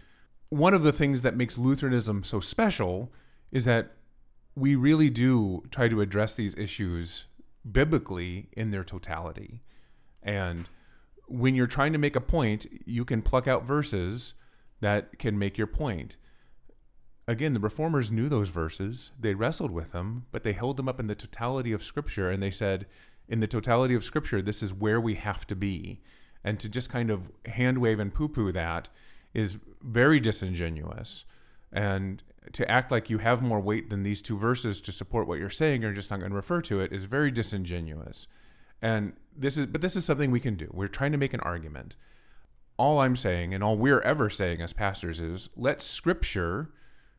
one 0.51 0.75
of 0.75 0.83
the 0.83 0.93
things 0.93 1.23
that 1.23 1.37
makes 1.37 1.59
Lutheranism 1.59 2.23
so 2.23 2.41
special 2.41 3.13
is 3.51 3.65
that 3.65 3.93
we 4.55 4.75
really 4.75 5.11
do 5.11 5.63
try 5.71 5.89
to 5.89 6.01
address 6.01 6.35
these 6.35 6.57
issues 6.57 7.25
biblically 7.71 8.49
in 8.53 8.71
their 8.71 8.85
totality. 8.85 9.63
And 10.23 10.69
when 11.27 11.55
you're 11.55 11.67
trying 11.67 11.93
to 11.93 11.99
make 11.99 12.17
a 12.17 12.21
point, 12.21 12.67
you 12.85 13.05
can 13.05 13.23
pluck 13.23 13.47
out 13.47 13.65
verses 13.65 14.35
that 14.81 15.19
can 15.19 15.39
make 15.39 15.59
your 15.59 15.67
point. 15.67 16.17
Again, 17.27 17.53
the 17.53 17.61
reformers 17.61 18.11
knew 18.11 18.29
those 18.29 18.49
verses. 18.49 19.13
They 19.19 19.35
wrestled 19.35 19.71
with 19.71 19.93
them, 19.93 20.27
but 20.33 20.45
they 20.45 20.55
held 20.55 20.77
them 20.77 20.89
up 20.89 20.99
in 20.99 21.09
the 21.09 21.15
totality 21.15 21.73
of 21.73 21.85
Scripture 21.85 22.31
and 22.31 22.43
they 22.43 22.51
said, 22.51 22.87
in 23.29 23.41
the 23.41 23.47
totality 23.47 23.95
of 23.95 24.05
Scripture, 24.05 24.41
this 24.41 24.63
is 24.63 24.73
where 24.73 25.01
we 25.01 25.15
have 25.15 25.47
to 25.49 25.57
be. 25.57 26.01
And 26.45 26.59
to 26.61 26.69
just 26.69 26.91
kind 26.91 27.11
of 27.11 27.31
hand 27.47 27.79
wave 27.79 28.01
and 28.01 28.13
poo 28.15 28.29
poo 28.29 28.53
that 28.53 28.89
is 29.35 29.59
very 29.83 30.21
disingenuous. 30.21 31.25
And 31.73 32.23
to 32.53 32.71
act 32.71 32.91
like 32.91 33.11
you 33.11 33.19
have 33.19 33.43
more 33.43 33.61
weight 33.61 33.91
than 33.91 34.03
these 34.03 34.23
two 34.23 34.39
verses 34.39 34.81
to 34.83 34.93
support 34.93 35.29
what 35.29 35.39
you're 35.39 35.51
saying 35.51 35.85
or 35.85 35.93
just 35.93 36.11
not 36.11 36.21
going 36.21 36.31
to 36.31 36.37
refer 36.37 36.63
to 36.63 36.81
it 36.81 36.93
is 36.93 37.05
very 37.05 37.31
disingenuous. 37.31 38.27
And 38.81 39.13
this 39.37 39.59
is, 39.59 39.67
but 39.67 39.81
this 39.81 39.97
is 39.97 40.05
something 40.05 40.31
we 40.31 40.41
can 40.41 40.55
do. 40.55 40.71
We're 40.73 40.89
trying 40.89 41.13
to 41.13 41.19
make 41.19 41.35
an 41.35 41.41
argument. 41.41 41.97
All 42.79 43.01
I'm 43.01 43.17
saying, 43.17 43.53
and 43.53 43.63
all 43.63 43.77
we're 43.77 44.01
ever 44.01 44.31
saying 44.31 44.63
as 44.63 44.73
pastors, 44.73 45.21
is 45.21 45.51
let 45.57 45.81
Scripture 45.81 46.71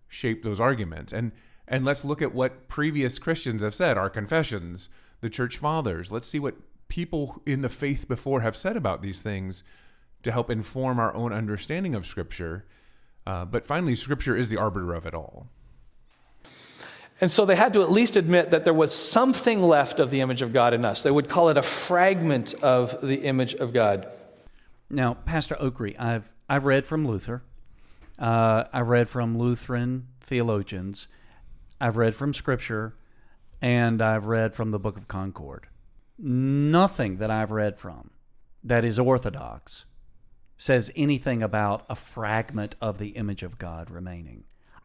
shape 0.07 0.41
those 0.41 0.59
arguments, 0.59 1.11
and 1.11 1.33
and 1.67 1.85
let's 1.85 2.03
look 2.03 2.21
at 2.21 2.33
what 2.33 2.67
previous 2.67 3.19
Christians 3.19 3.61
have 3.61 3.75
said, 3.75 3.97
our 3.97 4.09
confessions, 4.09 4.89
the 5.21 5.29
church 5.29 5.57
fathers. 5.57 6.11
Let's 6.11 6.27
see 6.27 6.39
what 6.39 6.55
people 6.87 7.41
in 7.45 7.61
the 7.61 7.69
faith 7.69 8.07
before 8.07 8.41
have 8.41 8.55
said 8.55 8.75
about 8.75 9.01
these 9.01 9.21
things 9.21 9.63
to 10.23 10.31
help 10.31 10.49
inform 10.49 10.99
our 10.99 11.13
own 11.13 11.31
understanding 11.31 11.95
of 11.95 12.05
Scripture. 12.05 12.65
Uh, 13.25 13.45
but 13.45 13.65
finally, 13.65 13.95
Scripture 13.95 14.35
is 14.35 14.49
the 14.49 14.57
arbiter 14.57 14.93
of 14.93 15.05
it 15.05 15.13
all. 15.13 15.47
And 17.21 17.29
so 17.29 17.45
they 17.45 17.55
had 17.55 17.73
to 17.73 17.81
at 17.81 17.91
least 17.91 18.15
admit 18.15 18.49
that 18.51 18.63
there 18.63 18.73
was 18.73 18.93
something 18.93 19.61
left 19.61 19.99
of 19.99 20.09
the 20.09 20.21
image 20.21 20.41
of 20.41 20.53
God 20.53 20.73
in 20.73 20.85
us. 20.85 21.03
They 21.03 21.11
would 21.11 21.27
call 21.27 21.49
it 21.49 21.57
a 21.57 21.61
fragment 21.61 22.53
of 22.55 22.99
the 23.01 23.23
image 23.23 23.53
of 23.55 23.73
God. 23.73 24.09
Now, 24.89 25.15
Pastor 25.25 25.55
Ockree, 25.55 25.99
I've 25.99 26.31
I've 26.47 26.65
read 26.65 26.87
from 26.87 27.07
Luther. 27.07 27.43
Uh, 28.17 28.63
I've 28.73 28.87
read 28.87 29.07
from 29.07 29.37
Lutheran 29.37 30.07
theologians. 30.21 31.07
I've 31.79 31.95
read 31.95 32.15
from 32.15 32.33
Scripture, 32.33 32.95
and 33.61 34.01
I've 34.01 34.25
read 34.25 34.53
from 34.55 34.71
the 34.71 34.79
Book 34.79 34.97
of 34.97 35.07
Concord. 35.07 35.67
Nothing 36.17 37.17
that 37.17 37.31
I've 37.31 37.51
read 37.51 37.77
from 37.77 38.11
that 38.63 38.83
is 38.83 38.99
orthodox 38.99 39.85
says 40.57 40.91
anything 40.95 41.41
about 41.41 41.85
a 41.89 41.95
fragment 41.95 42.75
of 42.81 42.97
the 42.97 43.09
image 43.09 43.43
of 43.43 43.57
God 43.57 43.89
remaining. 43.89 44.43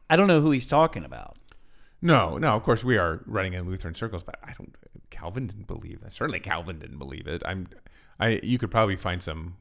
I 0.08 0.14
don't 0.16 0.28
know 0.28 0.40
who 0.40 0.52
he's 0.52 0.66
talking 0.66 1.04
about. 1.04 1.36
No, 2.00 2.36
no. 2.38 2.54
Of 2.54 2.62
course, 2.62 2.84
we 2.84 2.98
are 2.98 3.22
running 3.26 3.54
in 3.54 3.66
Lutheran 3.66 3.94
circles, 3.94 4.22
but 4.22 4.36
I 4.44 4.52
don't. 4.56 4.74
Calvin 5.10 5.46
didn't 5.46 5.66
believe 5.66 6.00
that. 6.02 6.12
Certainly, 6.12 6.40
Calvin 6.40 6.78
didn't 6.78 6.98
believe 6.98 7.26
it. 7.26 7.42
I'm. 7.46 7.66
I. 8.20 8.40
You 8.42 8.58
could 8.58 8.70
probably 8.70 8.96
find 8.96 9.22
some 9.22 9.56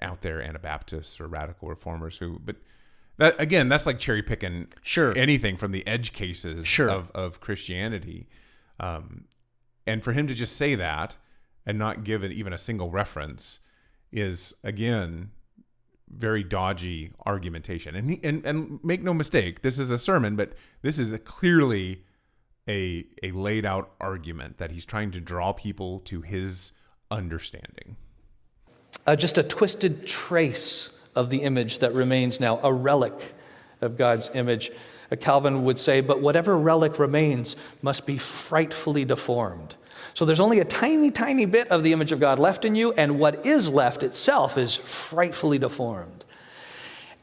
out 0.00 0.20
there 0.20 0.40
Anabaptists 0.40 1.18
or 1.20 1.26
radical 1.26 1.68
reformers 1.68 2.18
who, 2.18 2.38
but 2.44 2.56
that 3.16 3.40
again, 3.40 3.68
that's 3.68 3.86
like 3.86 3.98
cherry 3.98 4.22
picking. 4.22 4.68
Sure. 4.82 5.16
Anything 5.16 5.56
from 5.56 5.72
the 5.72 5.84
edge 5.86 6.12
cases 6.12 6.66
Sure. 6.66 6.90
of 6.90 7.10
of 7.12 7.40
Christianity, 7.40 8.28
um, 8.80 9.24
and 9.86 10.02
for 10.02 10.12
him 10.12 10.26
to 10.26 10.34
just 10.34 10.56
say 10.56 10.74
that 10.74 11.16
and 11.66 11.78
not 11.78 12.04
give 12.04 12.24
it 12.24 12.32
even 12.32 12.52
a 12.52 12.58
single 12.58 12.90
reference 12.90 13.60
is 14.10 14.54
again 14.64 15.30
very 16.10 16.42
dodgy 16.42 17.12
argumentation. 17.26 17.94
And 17.94 18.10
he, 18.10 18.20
and 18.24 18.44
and 18.44 18.80
make 18.82 19.02
no 19.02 19.12
mistake, 19.12 19.62
this 19.62 19.78
is 19.78 19.90
a 19.90 19.98
sermon, 19.98 20.36
but 20.36 20.54
this 20.82 20.98
is 20.98 21.12
a 21.12 21.18
clearly 21.18 22.04
a 22.68 23.06
a 23.22 23.30
laid 23.32 23.64
out 23.64 23.92
argument 24.00 24.58
that 24.58 24.70
he's 24.70 24.84
trying 24.84 25.10
to 25.12 25.20
draw 25.20 25.52
people 25.52 26.00
to 26.00 26.22
his 26.22 26.72
understanding. 27.10 27.96
Uh, 29.06 29.16
just 29.16 29.38
a 29.38 29.42
twisted 29.42 30.06
trace 30.06 30.98
of 31.14 31.30
the 31.30 31.38
image 31.38 31.78
that 31.78 31.92
remains 31.94 32.40
now, 32.40 32.60
a 32.62 32.72
relic 32.72 33.34
of 33.80 33.96
God's 33.96 34.30
image. 34.34 34.70
Calvin 35.16 35.64
would 35.64 35.80
say, 35.80 36.00
but 36.00 36.20
whatever 36.20 36.56
relic 36.58 36.98
remains 36.98 37.56
must 37.82 38.06
be 38.06 38.18
frightfully 38.18 39.04
deformed. 39.04 39.76
So 40.14 40.24
there's 40.24 40.40
only 40.40 40.58
a 40.58 40.64
tiny, 40.64 41.10
tiny 41.10 41.46
bit 41.46 41.68
of 41.68 41.82
the 41.82 41.92
image 41.92 42.12
of 42.12 42.20
God 42.20 42.38
left 42.38 42.64
in 42.64 42.74
you, 42.74 42.92
and 42.92 43.18
what 43.18 43.46
is 43.46 43.68
left 43.68 44.02
itself 44.02 44.58
is 44.58 44.76
frightfully 44.76 45.58
deformed. 45.58 46.24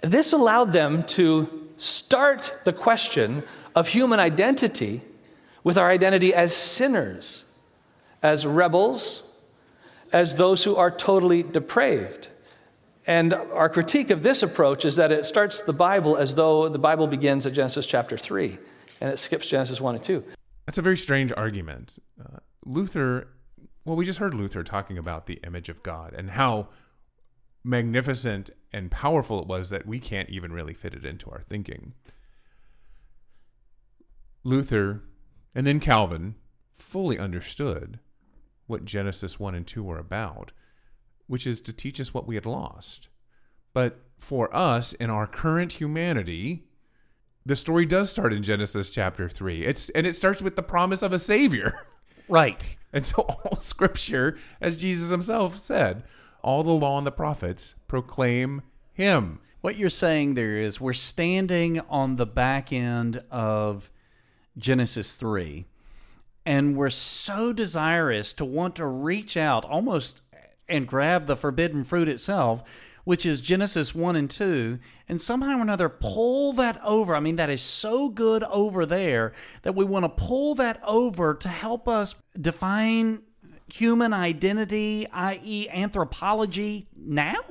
This 0.02 0.34
allowed 0.34 0.74
them 0.74 1.04
to 1.04 1.70
start 1.78 2.56
the 2.64 2.74
question 2.74 3.44
of 3.76 3.90
human 3.90 4.20
identity 4.20 5.02
with 5.64 5.78
our 5.78 5.90
identity 5.90 6.34
as 6.34 6.56
sinners, 6.56 7.44
as 8.24 8.46
rebels, 8.46 9.24
as 10.14 10.36
those 10.36 10.64
who 10.64 10.76
are 10.76 10.92
totally 10.92 11.44
depraved. 11.44 12.30
And 13.08 13.34
our 13.34 13.70
critique 13.70 14.10
of 14.10 14.24
this 14.24 14.42
approach 14.42 14.84
is 14.84 14.96
that 14.96 15.12
it 15.12 15.26
starts 15.26 15.62
the 15.62 15.74
Bible 15.74 16.18
as 16.18 16.36
though 16.36 16.70
the 16.70 16.80
Bible 16.80 17.08
begins 17.08 17.46
at 17.46 17.54
Genesis 17.54 17.86
chapter 17.86 18.18
3 18.18 18.58
and 19.02 19.12
it 19.12 19.18
skips 19.20 19.48
Genesis 19.48 19.80
1 19.80 19.96
and 19.96 20.04
2. 20.04 20.24
That's 20.66 20.78
a 20.78 20.82
very 20.82 20.98
strange 20.98 21.32
argument. 21.38 21.98
Uh, 22.20 22.40
Luther, 22.66 23.28
well, 23.84 23.96
we 23.96 24.06
just 24.06 24.20
heard 24.20 24.34
Luther 24.34 24.64
talking 24.64 24.98
about 24.98 25.28
the 25.28 25.40
image 25.46 25.70
of 25.70 25.84
God 25.84 26.14
and 26.14 26.32
how 26.32 26.70
magnificent 27.64 28.50
and 28.74 28.90
powerful 28.90 29.42
it 29.42 29.48
was 29.48 29.70
that 29.70 29.86
we 29.86 30.00
can't 30.00 30.30
even 30.30 30.52
really 30.52 30.74
fit 30.74 30.94
it 30.94 31.06
into 31.06 31.30
our 31.30 31.42
thinking. 31.42 31.94
Luther 34.44 35.04
and 35.54 35.66
then 35.66 35.80
Calvin 35.80 36.36
fully 36.76 37.18
understood 37.18 38.00
what 38.68 38.86
Genesis 38.86 39.40
1 39.40 39.56
and 39.56 39.66
2 39.66 39.84
were 39.84 39.98
about, 40.00 40.52
which 41.28 41.48
is 41.48 41.62
to 41.62 41.74
teach 41.74 42.00
us 42.00 42.14
what 42.14 42.28
we 42.28 42.36
had 42.36 42.46
lost. 42.46 43.10
But 43.74 44.00
for 44.18 44.56
us 44.56 44.94
in 44.94 45.10
our 45.10 45.28
current 45.28 45.74
humanity, 45.74 46.64
the 47.46 47.56
story 47.56 47.86
does 47.86 48.10
start 48.10 48.34
in 48.34 48.44
Genesis 48.44 48.90
chapter 48.90 49.30
3. 49.30 49.66
It's 49.66 49.90
and 49.90 50.08
it 50.08 50.14
starts 50.14 50.42
with 50.42 50.56
the 50.56 50.64
promise 50.64 51.02
of 51.02 51.14
a 51.14 51.20
savior. 51.20 51.80
Right. 52.28 52.64
And 52.92 53.06
so 53.06 53.22
all 53.22 53.56
scripture, 53.56 54.36
as 54.60 54.78
Jesus 54.78 55.12
himself 55.12 55.58
said, 55.58 56.04
all 56.42 56.64
the 56.64 56.72
law 56.72 56.98
and 56.98 57.06
the 57.06 57.12
prophets 57.12 57.76
proclaim 57.88 58.64
him. 58.94 59.40
What 59.62 59.78
you're 59.78 59.90
saying 59.90 60.34
there 60.34 60.58
is 60.58 60.80
we're 60.80 60.94
standing 60.94 61.82
on 61.82 62.16
the 62.16 62.26
back 62.26 62.72
end 62.72 63.24
of 63.32 63.90
Genesis 64.58 65.16
3, 65.16 65.66
and 66.46 66.78
we're 66.78 66.92
so 66.92 67.52
desirous 67.52 68.32
to 68.34 68.46
want 68.46 68.76
to 68.76 68.86
reach 68.86 69.36
out 69.36 69.66
almost 69.66 70.22
and 70.68 70.88
grab 70.88 71.28
the 71.28 71.36
forbidden 71.36 71.84
fruit 71.84 72.08
itself, 72.08 72.64
which 73.04 73.26
is 73.26 73.40
Genesis 73.42 73.94
1 73.94 74.16
and 74.16 74.30
2, 74.30 74.80
and 75.08 75.22
somehow 75.22 75.58
or 75.58 75.62
another 75.62 75.90
pull 75.90 76.54
that 76.54 76.80
over. 76.84 77.16
I 77.16 77.20
mean, 77.20 77.36
that 77.36 77.50
is 77.50 77.62
so 77.62 78.10
good 78.10 78.44
over 78.44 78.86
there 78.86 79.34
that 79.62 79.76
we 79.76 79.86
want 79.86 80.04
to 80.04 80.10
pull 80.10 80.56
that 80.56 80.82
over 80.84 81.34
to 81.36 81.48
help 81.48 81.88
us 81.88 82.22
define 82.40 83.22
human 83.72 84.14
identity, 84.14 85.08
i.e., 85.12 85.70
anthropology, 85.70 86.88
now? 86.96 87.42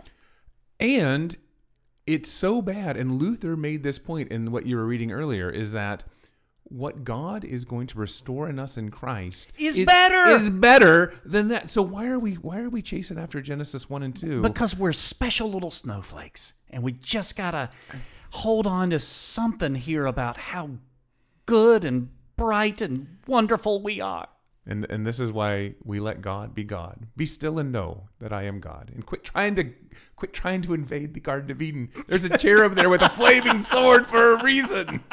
And 0.80 1.36
it's 2.06 2.30
so 2.30 2.60
bad. 2.60 2.96
And 2.96 3.20
Luther 3.20 3.56
made 3.56 3.82
this 3.82 3.98
point 3.98 4.30
in 4.30 4.50
what 4.50 4.66
you 4.66 4.76
were 4.76 4.86
reading 4.86 5.12
earlier 5.12 5.48
is 5.50 5.72
that 5.72 6.04
what 6.64 7.04
God 7.04 7.44
is 7.44 7.64
going 7.64 7.86
to 7.88 7.98
restore 7.98 8.48
in 8.48 8.58
us 8.58 8.76
in 8.76 8.90
Christ 8.90 9.52
Is 9.58 9.78
better. 9.80 10.30
Is 10.30 10.50
better 10.50 11.14
than 11.24 11.48
that. 11.48 11.70
So 11.70 11.82
why 11.82 12.06
are 12.06 12.18
we 12.18 12.34
why 12.34 12.60
are 12.60 12.70
we 12.70 12.82
chasing 12.82 13.18
after 13.18 13.40
Genesis 13.40 13.88
1 13.88 14.02
and 14.02 14.16
2? 14.16 14.42
Because 14.42 14.76
we're 14.76 14.92
special 14.92 15.50
little 15.50 15.70
snowflakes, 15.70 16.54
and 16.70 16.82
we 16.82 16.92
just 16.92 17.36
gotta 17.36 17.70
hold 18.30 18.66
on 18.66 18.90
to 18.90 18.98
something 18.98 19.74
here 19.74 20.06
about 20.06 20.36
how 20.36 20.70
good 21.46 21.84
and 21.84 22.08
bright 22.36 22.80
and 22.80 23.18
wonderful 23.26 23.82
we 23.82 24.00
are. 24.00 24.28
And 24.66 24.86
and 24.88 25.06
this 25.06 25.20
is 25.20 25.30
why 25.30 25.74
we 25.84 26.00
let 26.00 26.22
God 26.22 26.54
be 26.54 26.64
God. 26.64 27.06
Be 27.16 27.26
still 27.26 27.58
and 27.58 27.70
know 27.70 28.08
that 28.18 28.32
I 28.32 28.44
am 28.44 28.60
God. 28.60 28.90
And 28.94 29.04
quit 29.04 29.22
trying 29.22 29.54
to 29.56 29.70
quit 30.16 30.32
trying 30.32 30.62
to 30.62 30.72
invade 30.72 31.12
the 31.12 31.20
Garden 31.20 31.50
of 31.50 31.60
Eden. 31.60 31.90
There's 32.06 32.24
a 32.24 32.38
cherub 32.38 32.74
there 32.74 32.88
with 32.88 33.02
a 33.02 33.10
flaming 33.10 33.58
sword 33.58 34.06
for 34.06 34.32
a 34.34 34.42
reason. 34.42 35.04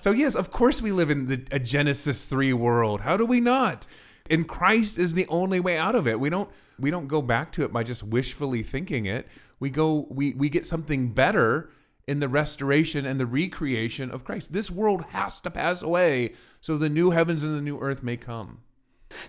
So 0.00 0.12
yes, 0.12 0.34
of 0.34 0.50
course 0.50 0.80
we 0.80 0.92
live 0.92 1.10
in 1.10 1.26
the, 1.26 1.44
a 1.52 1.58
Genesis 1.58 2.24
3 2.24 2.54
world. 2.54 3.02
How 3.02 3.18
do 3.18 3.26
we 3.26 3.38
not? 3.38 3.86
And 4.30 4.48
Christ 4.48 4.98
is 4.98 5.12
the 5.12 5.26
only 5.28 5.60
way 5.60 5.76
out 5.76 5.94
of 5.94 6.06
it. 6.06 6.18
We 6.18 6.30
don't 6.30 6.50
we 6.78 6.90
don't 6.90 7.08
go 7.08 7.20
back 7.20 7.52
to 7.52 7.64
it 7.64 7.72
by 7.72 7.82
just 7.82 8.02
wishfully 8.02 8.62
thinking 8.62 9.04
it. 9.06 9.28
We 9.58 9.68
go 9.68 10.06
we 10.08 10.32
we 10.34 10.48
get 10.48 10.64
something 10.64 11.12
better 11.12 11.70
in 12.06 12.20
the 12.20 12.28
restoration 12.28 13.04
and 13.04 13.20
the 13.20 13.26
recreation 13.26 14.10
of 14.10 14.24
Christ. 14.24 14.52
This 14.52 14.70
world 14.70 15.04
has 15.10 15.40
to 15.42 15.50
pass 15.50 15.82
away 15.82 16.32
so 16.60 16.78
the 16.78 16.88
new 16.88 17.10
heavens 17.10 17.44
and 17.44 17.54
the 17.54 17.60
new 17.60 17.78
earth 17.78 18.02
may 18.02 18.16
come. 18.16 18.60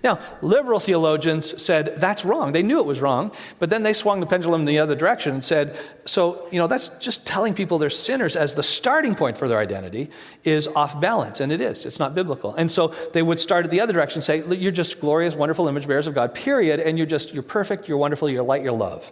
Now, 0.03 0.19
liberal 0.41 0.79
theologians 0.79 1.61
said 1.61 1.99
that's 1.99 2.23
wrong. 2.23 2.51
They 2.51 2.63
knew 2.63 2.79
it 2.79 2.85
was 2.85 3.01
wrong, 3.01 3.31
but 3.59 3.69
then 3.69 3.83
they 3.83 3.93
swung 3.93 4.19
the 4.19 4.25
pendulum 4.25 4.61
in 4.61 4.65
the 4.65 4.79
other 4.79 4.95
direction 4.95 5.33
and 5.33 5.43
said, 5.43 5.77
so, 6.05 6.47
you 6.51 6.59
know, 6.59 6.67
that's 6.67 6.89
just 6.99 7.25
telling 7.25 7.53
people 7.53 7.77
they're 7.77 7.89
sinners 7.89 8.35
as 8.35 8.55
the 8.55 8.63
starting 8.63 9.15
point 9.15 9.37
for 9.37 9.47
their 9.47 9.59
identity 9.59 10.09
is 10.43 10.67
off 10.69 10.99
balance, 11.01 11.39
and 11.39 11.51
it 11.51 11.61
is. 11.61 11.85
It's 11.85 11.99
not 11.99 12.15
biblical. 12.15 12.53
And 12.55 12.71
so 12.71 12.89
they 13.13 13.21
would 13.21 13.39
start 13.39 13.65
at 13.65 13.71
the 13.71 13.81
other 13.81 13.93
direction 13.93 14.17
and 14.17 14.23
say, 14.23 14.55
you're 14.55 14.71
just 14.71 15.01
glorious, 15.01 15.35
wonderful 15.35 15.67
image 15.67 15.87
bearers 15.87 16.07
of 16.07 16.13
God, 16.13 16.33
period, 16.33 16.79
and 16.79 16.97
you're 16.97 17.07
just, 17.07 17.33
you're 17.33 17.43
perfect, 17.43 17.87
you're 17.87 17.97
wonderful, 17.97 18.31
you're 18.31 18.43
light, 18.43 18.63
you're 18.63 18.71
love. 18.71 19.11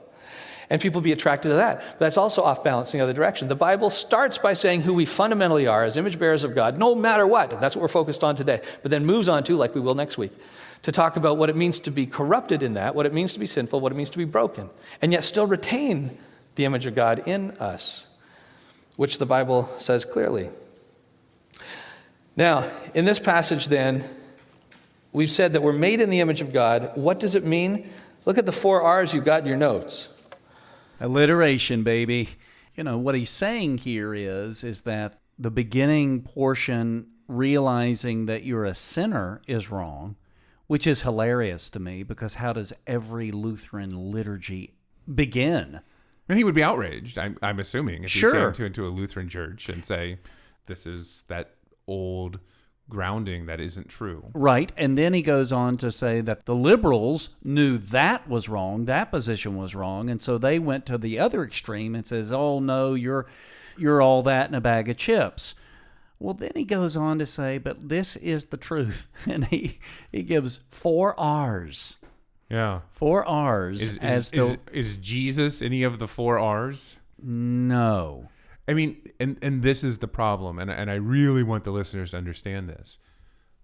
And 0.71 0.79
people 0.79 1.01
be 1.01 1.11
attracted 1.11 1.49
to 1.49 1.55
that. 1.55 1.79
But 1.79 1.99
that's 1.99 2.17
also 2.17 2.43
off 2.43 2.63
balance 2.63 2.93
in 2.93 2.99
the 2.99 3.03
other 3.03 3.13
direction. 3.13 3.47
The 3.47 3.55
Bible 3.55 3.89
starts 3.89 4.37
by 4.37 4.53
saying 4.53 4.83
who 4.83 4.93
we 4.93 5.05
fundamentally 5.05 5.65
are 5.65 5.83
as 5.83 5.97
image 5.97 6.19
bearers 6.19 6.43
of 6.43 6.53
God, 6.53 6.77
no 6.77 6.93
matter 6.93 7.25
what. 7.25 7.53
And 7.53 7.61
that's 7.61 7.75
what 7.75 7.81
we're 7.81 7.87
focused 7.87 8.23
on 8.23 8.35
today. 8.35 8.61
But 8.83 8.91
then 8.91 9.03
moves 9.03 9.27
on 9.27 9.43
to, 9.45 9.55
like 9.55 9.73
we 9.73 9.81
will 9.81 9.95
next 9.95 10.19
week, 10.19 10.31
to 10.83 10.91
talk 10.91 11.15
about 11.15 11.37
what 11.37 11.49
it 11.49 11.55
means 11.55 11.79
to 11.79 11.91
be 11.91 12.05
corrupted 12.05 12.63
in 12.63 12.73
that, 12.73 12.95
what 12.95 13.05
it 13.05 13.13
means 13.13 13.33
to 13.33 13.39
be 13.39 13.45
sinful, 13.45 13.79
what 13.79 13.91
it 13.91 13.95
means 13.95 14.09
to 14.11 14.17
be 14.17 14.25
broken, 14.25 14.69
and 15.01 15.11
yet 15.11 15.23
still 15.23 15.45
retain 15.45 16.17
the 16.55 16.65
image 16.65 16.85
of 16.85 16.95
God 16.95 17.23
in 17.25 17.51
us, 17.51 18.07
which 18.95 19.17
the 19.17 19.25
Bible 19.25 19.69
says 19.77 20.05
clearly. 20.05 20.49
Now, 22.35 22.69
in 22.93 23.05
this 23.05 23.19
passage, 23.19 23.67
then, 23.67 24.03
we've 25.11 25.31
said 25.31 25.53
that 25.53 25.61
we're 25.61 25.73
made 25.73 25.99
in 25.99 26.09
the 26.09 26.21
image 26.21 26.41
of 26.41 26.53
God. 26.53 26.91
What 26.95 27.19
does 27.19 27.35
it 27.35 27.43
mean? 27.43 27.89
Look 28.25 28.37
at 28.37 28.45
the 28.45 28.51
four 28.51 28.81
R's 28.81 29.13
you've 29.13 29.25
got 29.25 29.41
in 29.41 29.47
your 29.47 29.57
notes. 29.57 30.09
Alliteration, 31.01 31.83
baby. 31.83 32.29
You 32.75 32.83
know, 32.83 32.97
what 32.97 33.15
he's 33.15 33.29
saying 33.29 33.79
here 33.79 34.13
is 34.13 34.63
is 34.63 34.81
that 34.81 35.19
the 35.37 35.51
beginning 35.51 36.21
portion 36.21 37.07
realizing 37.27 38.25
that 38.25 38.43
you're 38.43 38.65
a 38.65 38.75
sinner 38.75 39.41
is 39.47 39.71
wrong, 39.71 40.15
which 40.69 40.85
is 40.85 41.01
hilarious 41.01 41.67
to 41.67 41.79
me 41.79 42.03
because 42.03 42.35
how 42.35 42.53
does 42.53 42.71
every 42.85 43.31
Lutheran 43.31 44.11
liturgy 44.11 44.75
begin? 45.11 45.79
And 46.29 46.37
he 46.37 46.43
would 46.43 46.53
be 46.53 46.61
outraged, 46.61 47.17
I'm, 47.17 47.39
I'm 47.41 47.57
assuming, 47.57 48.03
if 48.03 48.11
Sure. 48.11 48.35
he 48.35 48.39
came 48.39 48.53
to, 48.53 48.65
into 48.65 48.85
a 48.85 48.89
Lutheran 48.89 49.27
church 49.29 49.67
and 49.67 49.83
say, 49.83 50.19
this 50.67 50.85
is 50.85 51.23
that 51.27 51.55
old 51.87 52.39
grounding 52.87 53.47
that 53.47 53.59
isn't 53.59 53.89
true. 53.89 54.29
Right. 54.35 54.71
And 54.77 54.95
then 54.95 55.15
he 55.15 55.23
goes 55.23 55.51
on 55.51 55.75
to 55.77 55.91
say 55.91 56.21
that 56.21 56.45
the 56.45 56.53
liberals 56.53 57.29
knew 57.43 57.79
that 57.79 58.29
was 58.29 58.47
wrong, 58.47 58.85
that 58.85 59.09
position 59.09 59.57
was 59.57 59.73
wrong, 59.73 60.07
and 60.07 60.21
so 60.21 60.37
they 60.37 60.59
went 60.59 60.85
to 60.85 60.99
the 60.99 61.17
other 61.17 61.43
extreme 61.43 61.95
and 61.95 62.05
says, 62.05 62.31
"Oh 62.31 62.59
no, 62.59 62.93
you're 62.93 63.25
you're 63.75 64.01
all 64.03 64.21
that 64.23 64.49
in 64.49 64.55
a 64.55 64.61
bag 64.61 64.87
of 64.87 64.97
chips." 64.97 65.55
Well, 66.19 66.33
then 66.33 66.51
he 66.55 66.65
goes 66.65 66.97
on 66.97 67.17
to 67.19 67.25
say, 67.25 67.57
"But 67.57 67.89
this 67.89 68.15
is 68.17 68.45
the 68.47 68.57
truth." 68.57 69.07
And 69.25 69.45
he 69.45 69.79
he 70.11 70.23
gives 70.23 70.61
four 70.69 71.17
R's. 71.19 71.97
Yeah. 72.49 72.81
Four 72.89 73.25
R's 73.27 73.81
Is, 73.81 73.89
is, 73.93 73.97
as 73.99 74.31
to 74.31 74.41
is, 74.41 74.57
is 74.73 74.97
Jesus 74.97 75.61
any 75.61 75.83
of 75.83 75.99
the 75.99 76.07
four 76.07 76.37
R's? 76.39 76.97
no. 77.21 78.29
I 78.67 78.73
mean, 78.75 79.01
and 79.19 79.37
and 79.41 79.63
this 79.63 79.83
is 79.83 79.97
the 79.97 80.07
problem, 80.07 80.59
and 80.59 80.69
and 80.69 80.91
I 80.91 80.95
really 80.95 81.41
want 81.41 81.63
the 81.63 81.71
listeners 81.71 82.11
to 82.11 82.17
understand 82.17 82.69
this. 82.69 82.99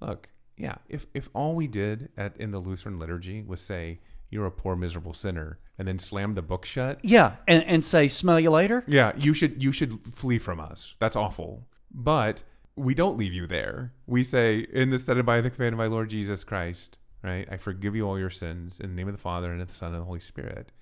Look, 0.02 0.30
yeah, 0.58 0.76
if 0.90 1.06
if 1.14 1.30
all 1.34 1.54
we 1.56 1.68
did 1.68 2.10
at 2.18 2.36
in 2.38 2.50
the 2.52 2.58
Lutheran 2.60 2.98
liturgy 2.98 3.44
was 3.44 3.62
say 3.62 4.00
you're 4.32 4.48
a 4.48 4.52
poor 4.52 4.76
miserable 4.76 5.14
sinner, 5.14 5.60
and 5.78 5.88
then 5.88 6.00
slam 6.00 6.34
the 6.34 6.42
book 6.42 6.66
shut, 6.66 7.00
Yeah, 7.04 7.36
and 7.48 7.64
and 7.66 7.86
say, 7.86 8.08
"Smell 8.08 8.40
you 8.40 8.50
later." 8.50 8.84
yeah, 8.88 9.12
you 9.16 9.36
should 9.36 9.62
you 9.62 9.72
should 9.72 10.00
flee 10.12 10.40
from 10.40 10.60
us. 10.60 10.96
That's 11.00 11.16
awful. 11.16 11.68
But 11.98 12.44
we 12.76 12.94
don't 12.94 13.18
leave 13.18 13.34
you 13.34 13.48
there. 13.48 13.94
We 14.06 14.24
say, 14.24 14.60
in 14.60 14.90
the 14.90 15.00
stead 15.00 15.26
by 15.26 15.40
the 15.40 15.50
command 15.50 15.74
of 15.74 15.78
my 15.78 15.88
Lord 15.88 16.10
Jesus 16.10 16.44
Christ, 16.44 16.98
right? 17.24 17.48
I 17.50 17.56
forgive 17.56 17.96
you 17.96 18.06
all 18.06 18.20
your 18.20 18.30
sins 18.30 18.82
in 18.82 18.90
the 18.90 18.96
name 18.96 19.08
of 19.08 19.14
the 19.14 19.22
Father 19.22 19.52
and 19.52 19.62
of 19.62 19.70
the 19.70 19.74
Son 19.74 19.94
and 19.94 20.02
the 20.02 20.06
Holy 20.06 20.20
Spirit. 20.20 20.74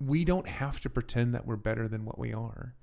We 0.00 0.24
don't 0.24 0.48
have 0.48 0.80
to 0.80 0.90
pretend 0.90 1.34
that 1.34 1.46
we're 1.46 1.56
better 1.56 1.86
than 1.86 2.06
what 2.06 2.18
we 2.18 2.32
are. 2.32 2.74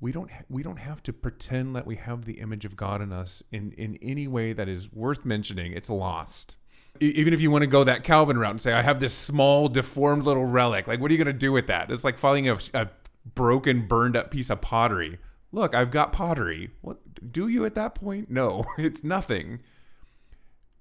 We 0.00 0.12
don't 0.12 0.30
ha- 0.30 0.44
we 0.48 0.62
don't 0.62 0.76
have 0.76 1.02
to 1.04 1.12
pretend 1.12 1.74
that 1.74 1.86
we 1.86 1.96
have 1.96 2.26
the 2.26 2.34
image 2.34 2.64
of 2.64 2.76
God 2.76 3.02
in 3.02 3.12
us 3.12 3.42
in 3.50 3.72
in 3.72 3.96
any 4.02 4.28
way 4.28 4.52
that 4.52 4.68
is 4.68 4.92
worth 4.92 5.24
mentioning. 5.24 5.72
It's 5.72 5.90
lost. 5.90 6.56
Even 7.00 7.34
if 7.34 7.40
you 7.40 7.50
want 7.50 7.62
to 7.62 7.66
go 7.66 7.82
that 7.82 8.04
Calvin 8.04 8.38
route 8.38 8.52
and 8.52 8.60
say, 8.60 8.72
I 8.72 8.82
have 8.82 9.00
this 9.00 9.14
small, 9.14 9.68
deformed 9.68 10.22
little 10.22 10.44
relic, 10.44 10.86
like, 10.86 11.00
what 11.00 11.10
are 11.10 11.14
you 11.14 11.24
going 11.24 11.34
to 11.34 11.38
do 11.38 11.50
with 11.50 11.66
that? 11.66 11.90
It's 11.90 12.04
like 12.04 12.18
finding 12.18 12.48
a, 12.48 12.58
a 12.72 12.88
broken, 13.34 13.88
burned 13.88 14.14
up 14.14 14.30
piece 14.30 14.48
of 14.48 14.60
pottery. 14.60 15.18
Look, 15.54 15.72
I've 15.72 15.92
got 15.92 16.12
pottery. 16.12 16.72
What 16.80 16.98
do 17.30 17.46
you 17.46 17.64
at 17.64 17.76
that 17.76 17.94
point? 17.94 18.28
No, 18.28 18.64
it's 18.78 19.04
nothing. 19.04 19.60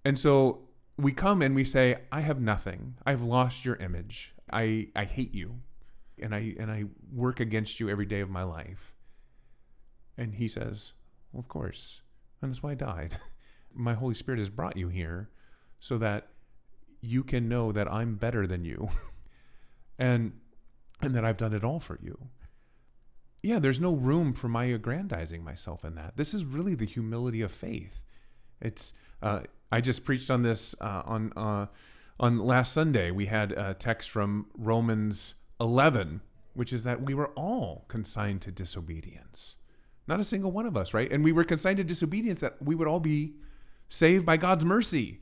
And 0.03 0.17
so 0.17 0.67
we 0.97 1.11
come 1.11 1.43
and 1.43 1.53
we 1.53 1.63
say, 1.63 1.97
I 2.11 2.21
have 2.21 2.41
nothing. 2.41 2.95
I've 3.05 3.21
lost 3.21 3.65
your 3.65 3.75
image. 3.75 4.33
I, 4.51 4.87
I 4.95 5.05
hate 5.05 5.35
you. 5.35 5.59
And 6.19 6.33
I 6.33 6.55
and 6.59 6.71
I 6.71 6.85
work 7.11 7.39
against 7.39 7.79
you 7.79 7.87
every 7.87 8.07
day 8.07 8.21
of 8.21 8.31
my 8.31 8.41
life. 8.41 8.95
And 10.17 10.33
he 10.33 10.47
says, 10.47 10.93
Well, 11.31 11.41
of 11.41 11.47
course. 11.47 12.01
And 12.41 12.49
that's 12.49 12.63
why 12.63 12.71
I 12.71 12.75
died. 12.75 13.17
My 13.75 13.93
Holy 13.93 14.15
Spirit 14.15 14.39
has 14.39 14.49
brought 14.49 14.77
you 14.77 14.87
here 14.89 15.29
so 15.79 15.99
that 15.99 16.29
you 17.01 17.23
can 17.23 17.47
know 17.47 17.71
that 17.71 17.91
I'm 17.91 18.15
better 18.15 18.47
than 18.47 18.65
you. 18.65 18.89
and 19.99 20.33
and 20.99 21.13
that 21.13 21.25
I've 21.25 21.37
done 21.37 21.53
it 21.53 21.63
all 21.63 21.79
for 21.79 21.99
you. 22.01 22.17
Yeah, 23.43 23.59
there's 23.59 23.81
no 23.81 23.91
room 23.91 24.33
for 24.33 24.47
my 24.47 24.65
aggrandizing 24.65 25.43
myself 25.43 25.83
in 25.83 25.95
that. 25.95 26.15
This 26.15 26.33
is 26.33 26.45
really 26.45 26.75
the 26.75 26.85
humility 26.85 27.41
of 27.41 27.51
faith. 27.51 27.99
It's 28.61 28.93
uh, 29.21 29.41
I 29.69 29.81
just 29.81 30.05
preached 30.05 30.31
on 30.31 30.43
this 30.43 30.73
uh, 30.79 31.03
on 31.05 31.33
uh, 31.35 31.65
on 32.21 32.39
last 32.39 32.71
Sunday. 32.71 33.11
We 33.11 33.25
had 33.25 33.51
a 33.51 33.73
text 33.73 34.09
from 34.09 34.47
Romans 34.57 35.35
11, 35.59 36.21
which 36.53 36.71
is 36.71 36.85
that 36.85 37.01
we 37.01 37.13
were 37.13 37.31
all 37.31 37.83
consigned 37.89 38.41
to 38.43 38.51
disobedience. 38.51 39.57
Not 40.07 40.21
a 40.21 40.23
single 40.23 40.51
one 40.51 40.65
of 40.65 40.77
us, 40.77 40.93
right? 40.93 41.11
And 41.11 41.21
we 41.21 41.33
were 41.33 41.43
consigned 41.43 41.77
to 41.77 41.83
disobedience 41.83 42.39
that 42.39 42.61
we 42.61 42.75
would 42.75 42.87
all 42.87 43.01
be 43.01 43.33
saved 43.89 44.25
by 44.25 44.37
God's 44.37 44.63
mercy. 44.63 45.19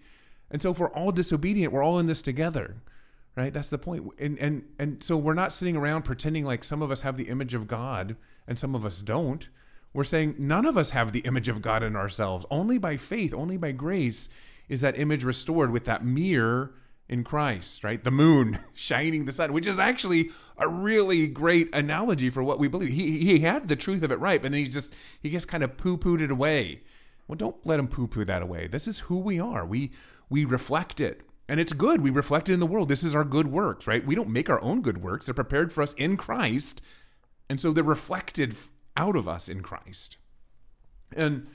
And 0.52 0.62
so 0.62 0.72
if 0.72 0.80
we're 0.80 0.90
all 0.90 1.12
disobedient, 1.12 1.74
we're 1.74 1.84
all 1.84 1.98
in 1.98 2.06
this 2.08 2.22
together. 2.22 2.84
Right? 3.36 3.54
That's 3.54 3.70
the. 3.70 3.80
And 4.20 4.38
and 4.40 4.64
and 4.78 5.04
so 5.04 5.16
we're 5.16 5.34
not 5.34 5.54
sitting 5.54 5.78
around 5.78 6.04
pretending 6.04 6.46
like 6.46 6.64
some 6.64 6.82
of 6.82 6.92
us 6.92 7.02
have 7.02 7.18
the 7.18 7.30
image 7.30 7.54
of 7.54 7.68
God 7.68 8.18
and 8.48 8.60
some 8.60 8.76
of 8.76 8.86
us 8.86 9.02
don't. 9.02 9.48
We're 9.94 10.04
saying 10.04 10.36
none 10.38 10.66
of 10.66 10.78
us 10.78 10.92
have 10.92 11.12
the 11.12 11.20
image 11.22 11.50
of 11.50 11.62
God 11.62 11.84
in 11.84 11.96
ourselves. 11.96 12.46
Only 12.50 12.78
by 12.78 12.98
faith, 12.98 13.34
only 13.34 13.58
by 13.58 13.72
grace 13.72 14.30
is 14.70 14.82
that 14.82 14.98
image 14.98 15.24
restored 15.24 15.72
with 15.72 15.86
that 15.86 16.04
mirror 16.06 16.74
in 17.12 17.26
Christ, 17.26 17.84
right? 17.84 18.02
The 18.02 18.10
moon 18.10 18.60
shining 18.74 19.26
the 19.26 19.34
sun, 19.34 19.52
which 19.52 19.68
is 19.68 19.80
actually 19.80 20.32
a 20.58 20.68
really 20.68 21.28
great 21.28 21.74
analogy 21.76 22.30
for 22.30 22.42
what 22.42 22.58
we 22.58 22.70
believe. 22.70 22.94
He 22.94 23.20
he 23.20 23.40
had 23.40 23.68
the 23.68 23.76
truth 23.76 24.02
of 24.02 24.12
it 24.12 24.20
right, 24.20 24.42
but 24.42 24.52
then 24.52 24.64
he 24.64 24.70
just 24.70 24.94
he 25.20 25.30
just 25.30 25.50
kind 25.50 25.64
of 25.64 25.78
poo-pooed 25.78 26.22
it 26.22 26.32
away. 26.32 26.82
Well, 27.28 27.36
don't 27.36 27.66
let 27.66 27.80
him 27.80 27.88
poo-poo 27.88 28.26
that 28.26 28.42
away. 28.42 28.68
This 28.68 28.88
is 28.88 29.02
who 29.02 29.20
we 29.20 29.40
are. 29.40 29.66
We 29.66 29.92
we 30.30 30.46
reflect 30.46 31.02
it. 31.02 31.22
And 31.52 31.60
it's 31.60 31.74
good. 31.74 32.00
We 32.00 32.12
reflect 32.12 32.48
it 32.48 32.54
in 32.54 32.62
the 32.62 32.66
world. 32.66 32.88
This 32.88 33.04
is 33.04 33.14
our 33.14 33.26
good 33.26 33.48
works, 33.48 33.86
right? 33.86 34.08
We 34.08 34.16
don't 34.16 34.30
make 34.30 34.50
our 34.50 34.62
own 34.62 34.82
good 34.82 35.04
works. 35.04 35.26
They're 35.26 35.36
prepared 35.36 35.74
for 35.74 35.82
us 35.82 35.92
in 35.96 36.16
Christ. 36.16 36.82
And 37.50 37.60
so 37.60 37.74
they're 37.74 37.84
reflected 37.84 38.56
out 38.96 39.18
of 39.18 39.28
us 39.28 39.50
in 39.50 39.62
Christ. 39.62 40.16
And 41.14 41.48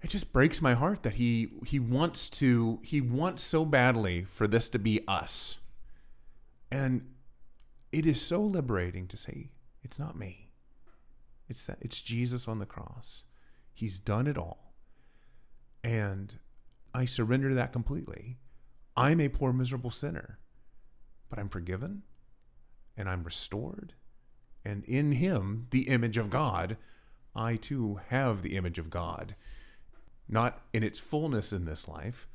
it 0.00 0.10
just 0.10 0.32
breaks 0.32 0.62
my 0.62 0.74
heart 0.74 1.02
that 1.02 1.14
he 1.14 1.48
he 1.66 1.80
wants 1.80 2.30
to 2.30 2.78
he 2.84 3.00
wants 3.00 3.42
so 3.42 3.64
badly 3.64 4.22
for 4.22 4.46
this 4.46 4.68
to 4.68 4.78
be 4.78 5.00
us. 5.08 5.58
And 6.70 7.04
it 7.90 8.06
is 8.06 8.22
so 8.22 8.40
liberating 8.40 9.08
to 9.08 9.16
say 9.16 9.50
it's 9.82 9.98
not 9.98 10.16
me. 10.16 10.52
It's 11.48 11.66
that 11.66 11.78
it's 11.80 12.00
Jesus 12.00 12.46
on 12.46 12.60
the 12.60 12.64
cross. 12.64 13.24
He's 13.74 13.98
done 13.98 14.28
it 14.28 14.38
all. 14.38 14.72
And 15.82 16.38
I 16.94 17.06
surrender 17.06 17.52
that 17.54 17.72
completely. 17.72 18.36
I'm 18.96 19.20
a 19.20 19.28
poor 19.28 19.52
miserable 19.52 19.90
sinner, 19.90 20.38
but 21.28 21.38
I'm 21.38 21.48
forgiven 21.48 22.02
and 22.96 23.08
I'm 23.08 23.24
restored. 23.24 23.94
And 24.64 24.84
in 24.84 25.12
him, 25.12 25.68
the 25.70 25.88
image 25.88 26.18
of 26.18 26.30
God, 26.30 26.76
I 27.34 27.56
too 27.56 28.00
have 28.08 28.42
the 28.42 28.56
image 28.56 28.78
of 28.78 28.90
God. 28.90 29.34
Not 30.28 30.60
in 30.72 30.82
its 30.82 30.98
fullness 30.98 31.52
in 31.52 31.64
this 31.64 31.88
life, 31.88 32.28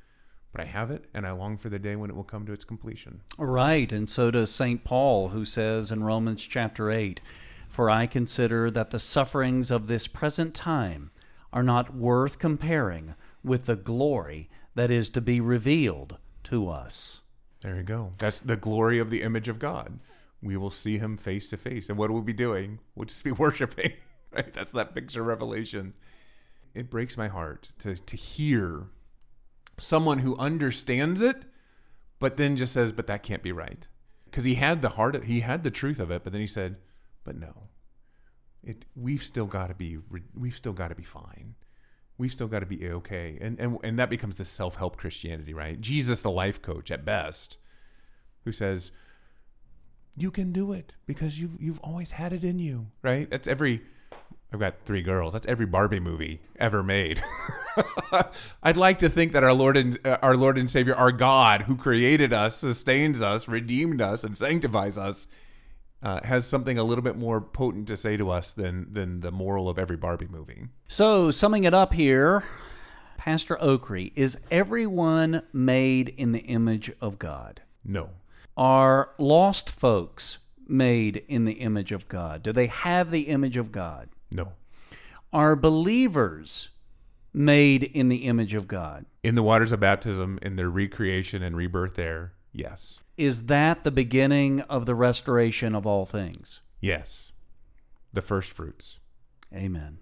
but 0.51 0.61
I 0.61 0.65
have 0.65 0.89
it 0.89 1.05
and 1.13 1.27
I 1.27 1.31
long 1.31 1.57
for 1.57 1.69
the 1.69 1.79
day 1.79 1.95
when 1.95 2.09
it 2.09 2.15
will 2.15 2.23
come 2.23 2.45
to 2.45 2.53
its 2.53 2.63
completion. 2.63 3.21
Right, 3.37 3.91
and 3.91 4.09
so 4.09 4.31
does 4.31 4.51
St. 4.51 4.83
Paul, 4.83 5.29
who 5.29 5.45
says 5.45 5.91
in 5.91 6.03
Romans 6.03 6.41
chapter 6.41 6.89
8 6.89 7.21
For 7.67 7.89
I 7.89 8.07
consider 8.07 8.71
that 8.71 8.89
the 8.89 8.99
sufferings 8.99 9.69
of 9.69 9.87
this 9.87 10.07
present 10.07 10.55
time 10.55 11.11
are 11.53 11.63
not 11.63 11.93
worth 11.93 12.39
comparing 12.39 13.15
with 13.43 13.65
the 13.65 13.75
glory 13.75 14.49
that 14.75 14.89
is 14.89 15.09
to 15.11 15.21
be 15.21 15.39
revealed 15.39 16.17
to 16.45 16.69
us. 16.69 17.21
There 17.61 17.75
you 17.75 17.83
go. 17.83 18.13
That's 18.17 18.39
the 18.39 18.55
glory 18.55 18.99
of 18.99 19.09
the 19.09 19.21
image 19.21 19.47
of 19.47 19.59
God. 19.59 19.99
We 20.41 20.57
will 20.57 20.71
see 20.71 20.97
him 20.97 21.17
face 21.17 21.49
to 21.49 21.57
face. 21.57 21.89
And 21.89 21.97
what 21.97 22.09
will 22.09 22.19
we 22.19 22.25
be 22.25 22.33
doing? 22.33 22.79
We'll 22.95 23.05
just 23.05 23.23
be 23.23 23.31
worshiping. 23.43 23.93
Right? 24.31 24.53
That's 24.53 24.71
that 24.73 24.93
picture 24.93 25.23
revelation. 25.23 25.93
It 26.73 26.89
breaks 26.89 27.17
my 27.17 27.27
heart 27.27 27.73
to, 27.79 27.95
to 27.95 28.17
hear 28.17 28.87
someone 29.79 30.19
who 30.19 30.37
understands 30.37 31.21
it, 31.21 31.43
but 32.19 32.37
then 32.37 32.55
just 32.57 32.73
says, 32.73 32.91
but 32.91 33.07
that 33.07 33.23
can't 33.23 33.43
be 33.43 33.51
right. 33.51 33.87
Because 34.25 34.43
he 34.43 34.55
had 34.55 34.81
the 34.81 34.89
heart, 34.89 35.23
he 35.23 35.39
had 35.39 35.63
the 35.63 35.71
truth 35.71 35.99
of 35.99 36.11
it, 36.11 36.23
but 36.23 36.33
then 36.33 36.41
he 36.41 36.47
said, 36.47 36.77
but 37.23 37.37
no. 37.37 37.69
It, 38.63 38.85
we've 38.95 39.23
still 39.23 39.45
got 39.45 39.67
to 39.67 39.75
be 39.75 39.99
we've 40.33 40.55
still 40.55 40.73
got 40.73 40.87
to 40.87 40.95
be 40.95 41.03
fine 41.03 41.55
we've 42.17 42.31
still 42.31 42.47
got 42.47 42.59
to 42.59 42.65
be 42.65 42.89
okay 42.89 43.37
and 43.41 43.59
and 43.59 43.77
and 43.83 43.99
that 43.99 44.09
becomes 44.09 44.37
the 44.37 44.45
self-help 44.45 44.97
christianity 44.97 45.53
right? 45.53 45.81
Jesus 45.81 46.21
the 46.21 46.31
life 46.31 46.61
coach 46.61 46.91
at 46.91 47.05
best 47.05 47.57
who 48.43 48.51
says 48.51 48.91
you 50.17 50.31
can 50.31 50.51
do 50.51 50.71
it 50.71 50.95
because 51.05 51.39
you've 51.39 51.61
you've 51.61 51.79
always 51.79 52.11
had 52.11 52.33
it 52.33 52.43
in 52.43 52.59
you 52.59 52.87
right? 53.01 53.29
That's 53.29 53.47
every 53.47 53.81
i've 54.53 54.59
got 54.59 54.75
three 54.85 55.01
girls. 55.01 55.33
That's 55.33 55.45
every 55.47 55.65
barbie 55.65 55.99
movie 55.99 56.41
ever 56.57 56.83
made. 56.83 57.21
I'd 58.63 58.77
like 58.77 58.99
to 58.99 59.09
think 59.09 59.33
that 59.33 59.43
our 59.43 59.53
lord 59.53 59.75
and 59.75 59.99
uh, 60.05 60.17
our 60.21 60.37
lord 60.37 60.57
and 60.57 60.69
savior 60.69 60.95
our 60.95 61.11
god 61.11 61.63
who 61.63 61.75
created 61.75 62.31
us 62.31 62.55
sustains 62.57 63.21
us 63.21 63.47
redeemed 63.47 64.01
us 64.01 64.23
and 64.23 64.37
sanctifies 64.37 64.97
us 64.97 65.27
uh, 66.03 66.19
has 66.23 66.45
something 66.45 66.77
a 66.77 66.83
little 66.83 67.03
bit 67.03 67.17
more 67.17 67.41
potent 67.41 67.87
to 67.87 67.97
say 67.97 68.17
to 68.17 68.29
us 68.29 68.53
than 68.53 68.93
than 68.93 69.21
the 69.21 69.31
moral 69.31 69.69
of 69.69 69.79
every 69.79 69.97
Barbie 69.97 70.27
movie. 70.29 70.67
So, 70.87 71.31
summing 71.31 71.63
it 71.63 71.73
up 71.73 71.93
here, 71.93 72.43
Pastor 73.17 73.57
Ockree, 73.61 74.11
is 74.15 74.37
everyone 74.51 75.43
made 75.51 76.09
in 76.09 76.31
the 76.31 76.41
image 76.41 76.91
of 77.01 77.17
God? 77.17 77.61
No. 77.83 78.09
Are 78.57 79.11
lost 79.17 79.69
folks 79.69 80.39
made 80.67 81.23
in 81.27 81.45
the 81.45 81.53
image 81.53 81.91
of 81.91 82.07
God? 82.07 82.43
Do 82.43 82.51
they 82.51 82.67
have 82.67 83.11
the 83.11 83.23
image 83.23 83.57
of 83.57 83.71
God? 83.71 84.09
No. 84.31 84.53
Are 85.33 85.55
believers 85.55 86.69
made 87.33 87.83
in 87.83 88.09
the 88.09 88.25
image 88.25 88.53
of 88.53 88.67
God? 88.67 89.05
In 89.23 89.35
the 89.35 89.43
waters 89.43 89.71
of 89.71 89.79
baptism, 89.79 90.39
in 90.41 90.55
their 90.55 90.69
recreation 90.69 91.43
and 91.43 91.55
rebirth 91.57 91.95
there, 91.95 92.33
yes. 92.53 92.99
Is 93.17 93.45
that 93.45 93.83
the 93.83 93.91
beginning 93.91 94.61
of 94.61 94.85
the 94.85 94.95
restoration 94.95 95.73
of 95.73 95.87
all 95.87 96.05
things? 96.05 96.61
Yes. 96.81 97.31
The 98.11 98.21
first 98.21 98.51
fruits. 98.51 98.99
Amen. 99.53 99.99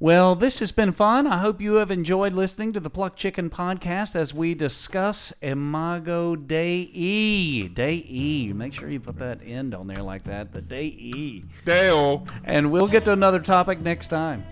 Well, 0.00 0.36
this 0.36 0.60
has 0.60 0.70
been 0.70 0.92
fun. 0.92 1.26
I 1.26 1.38
hope 1.38 1.60
you 1.60 1.74
have 1.74 1.90
enjoyed 1.90 2.32
listening 2.32 2.72
to 2.72 2.78
the 2.78 2.88
Pluck 2.88 3.16
Chicken 3.16 3.50
podcast 3.50 4.14
as 4.14 4.32
we 4.32 4.54
discuss 4.54 5.32
Imago 5.42 6.36
Dei. 6.36 7.66
Dei. 7.66 8.52
Make 8.54 8.74
sure 8.74 8.88
you 8.88 9.00
put 9.00 9.18
that 9.18 9.40
end 9.44 9.74
on 9.74 9.88
there 9.88 10.04
like 10.04 10.22
that. 10.22 10.52
The 10.52 10.62
Dei. 10.62 11.42
Deo. 11.64 12.24
And 12.44 12.70
we'll 12.70 12.86
get 12.86 13.04
to 13.06 13.12
another 13.12 13.40
topic 13.40 13.80
next 13.80 14.06
time. 14.06 14.46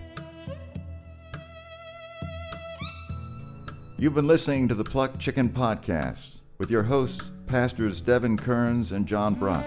You've 3.97 4.15
been 4.15 4.27
listening 4.27 4.67
to 4.67 4.75
the 4.75 4.83
Pluck 4.83 5.17
Chicken 5.17 5.47
Podcast 5.47 6.39
with 6.57 6.69
your 6.69 6.83
hosts, 6.83 7.23
Pastors 7.47 8.01
Devin 8.01 8.37
Kerns 8.37 8.91
and 8.91 9.07
John 9.07 9.35
Bruss. 9.35 9.65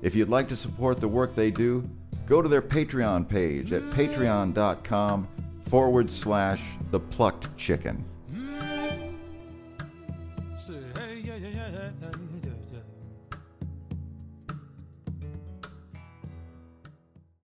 If 0.00 0.16
you'd 0.16 0.30
like 0.30 0.48
to 0.48 0.56
support 0.56 0.98
the 1.00 1.08
work 1.08 1.36
they 1.36 1.50
do, 1.50 1.88
go 2.26 2.42
to 2.42 2.48
their 2.48 2.62
Patreon 2.62 3.28
page 3.28 3.72
at 3.72 3.82
patreon.com 3.90 5.28
forward 5.68 6.10
slash 6.10 6.60
the 6.90 6.98
plucked 7.00 7.54
chicken. 7.56 8.04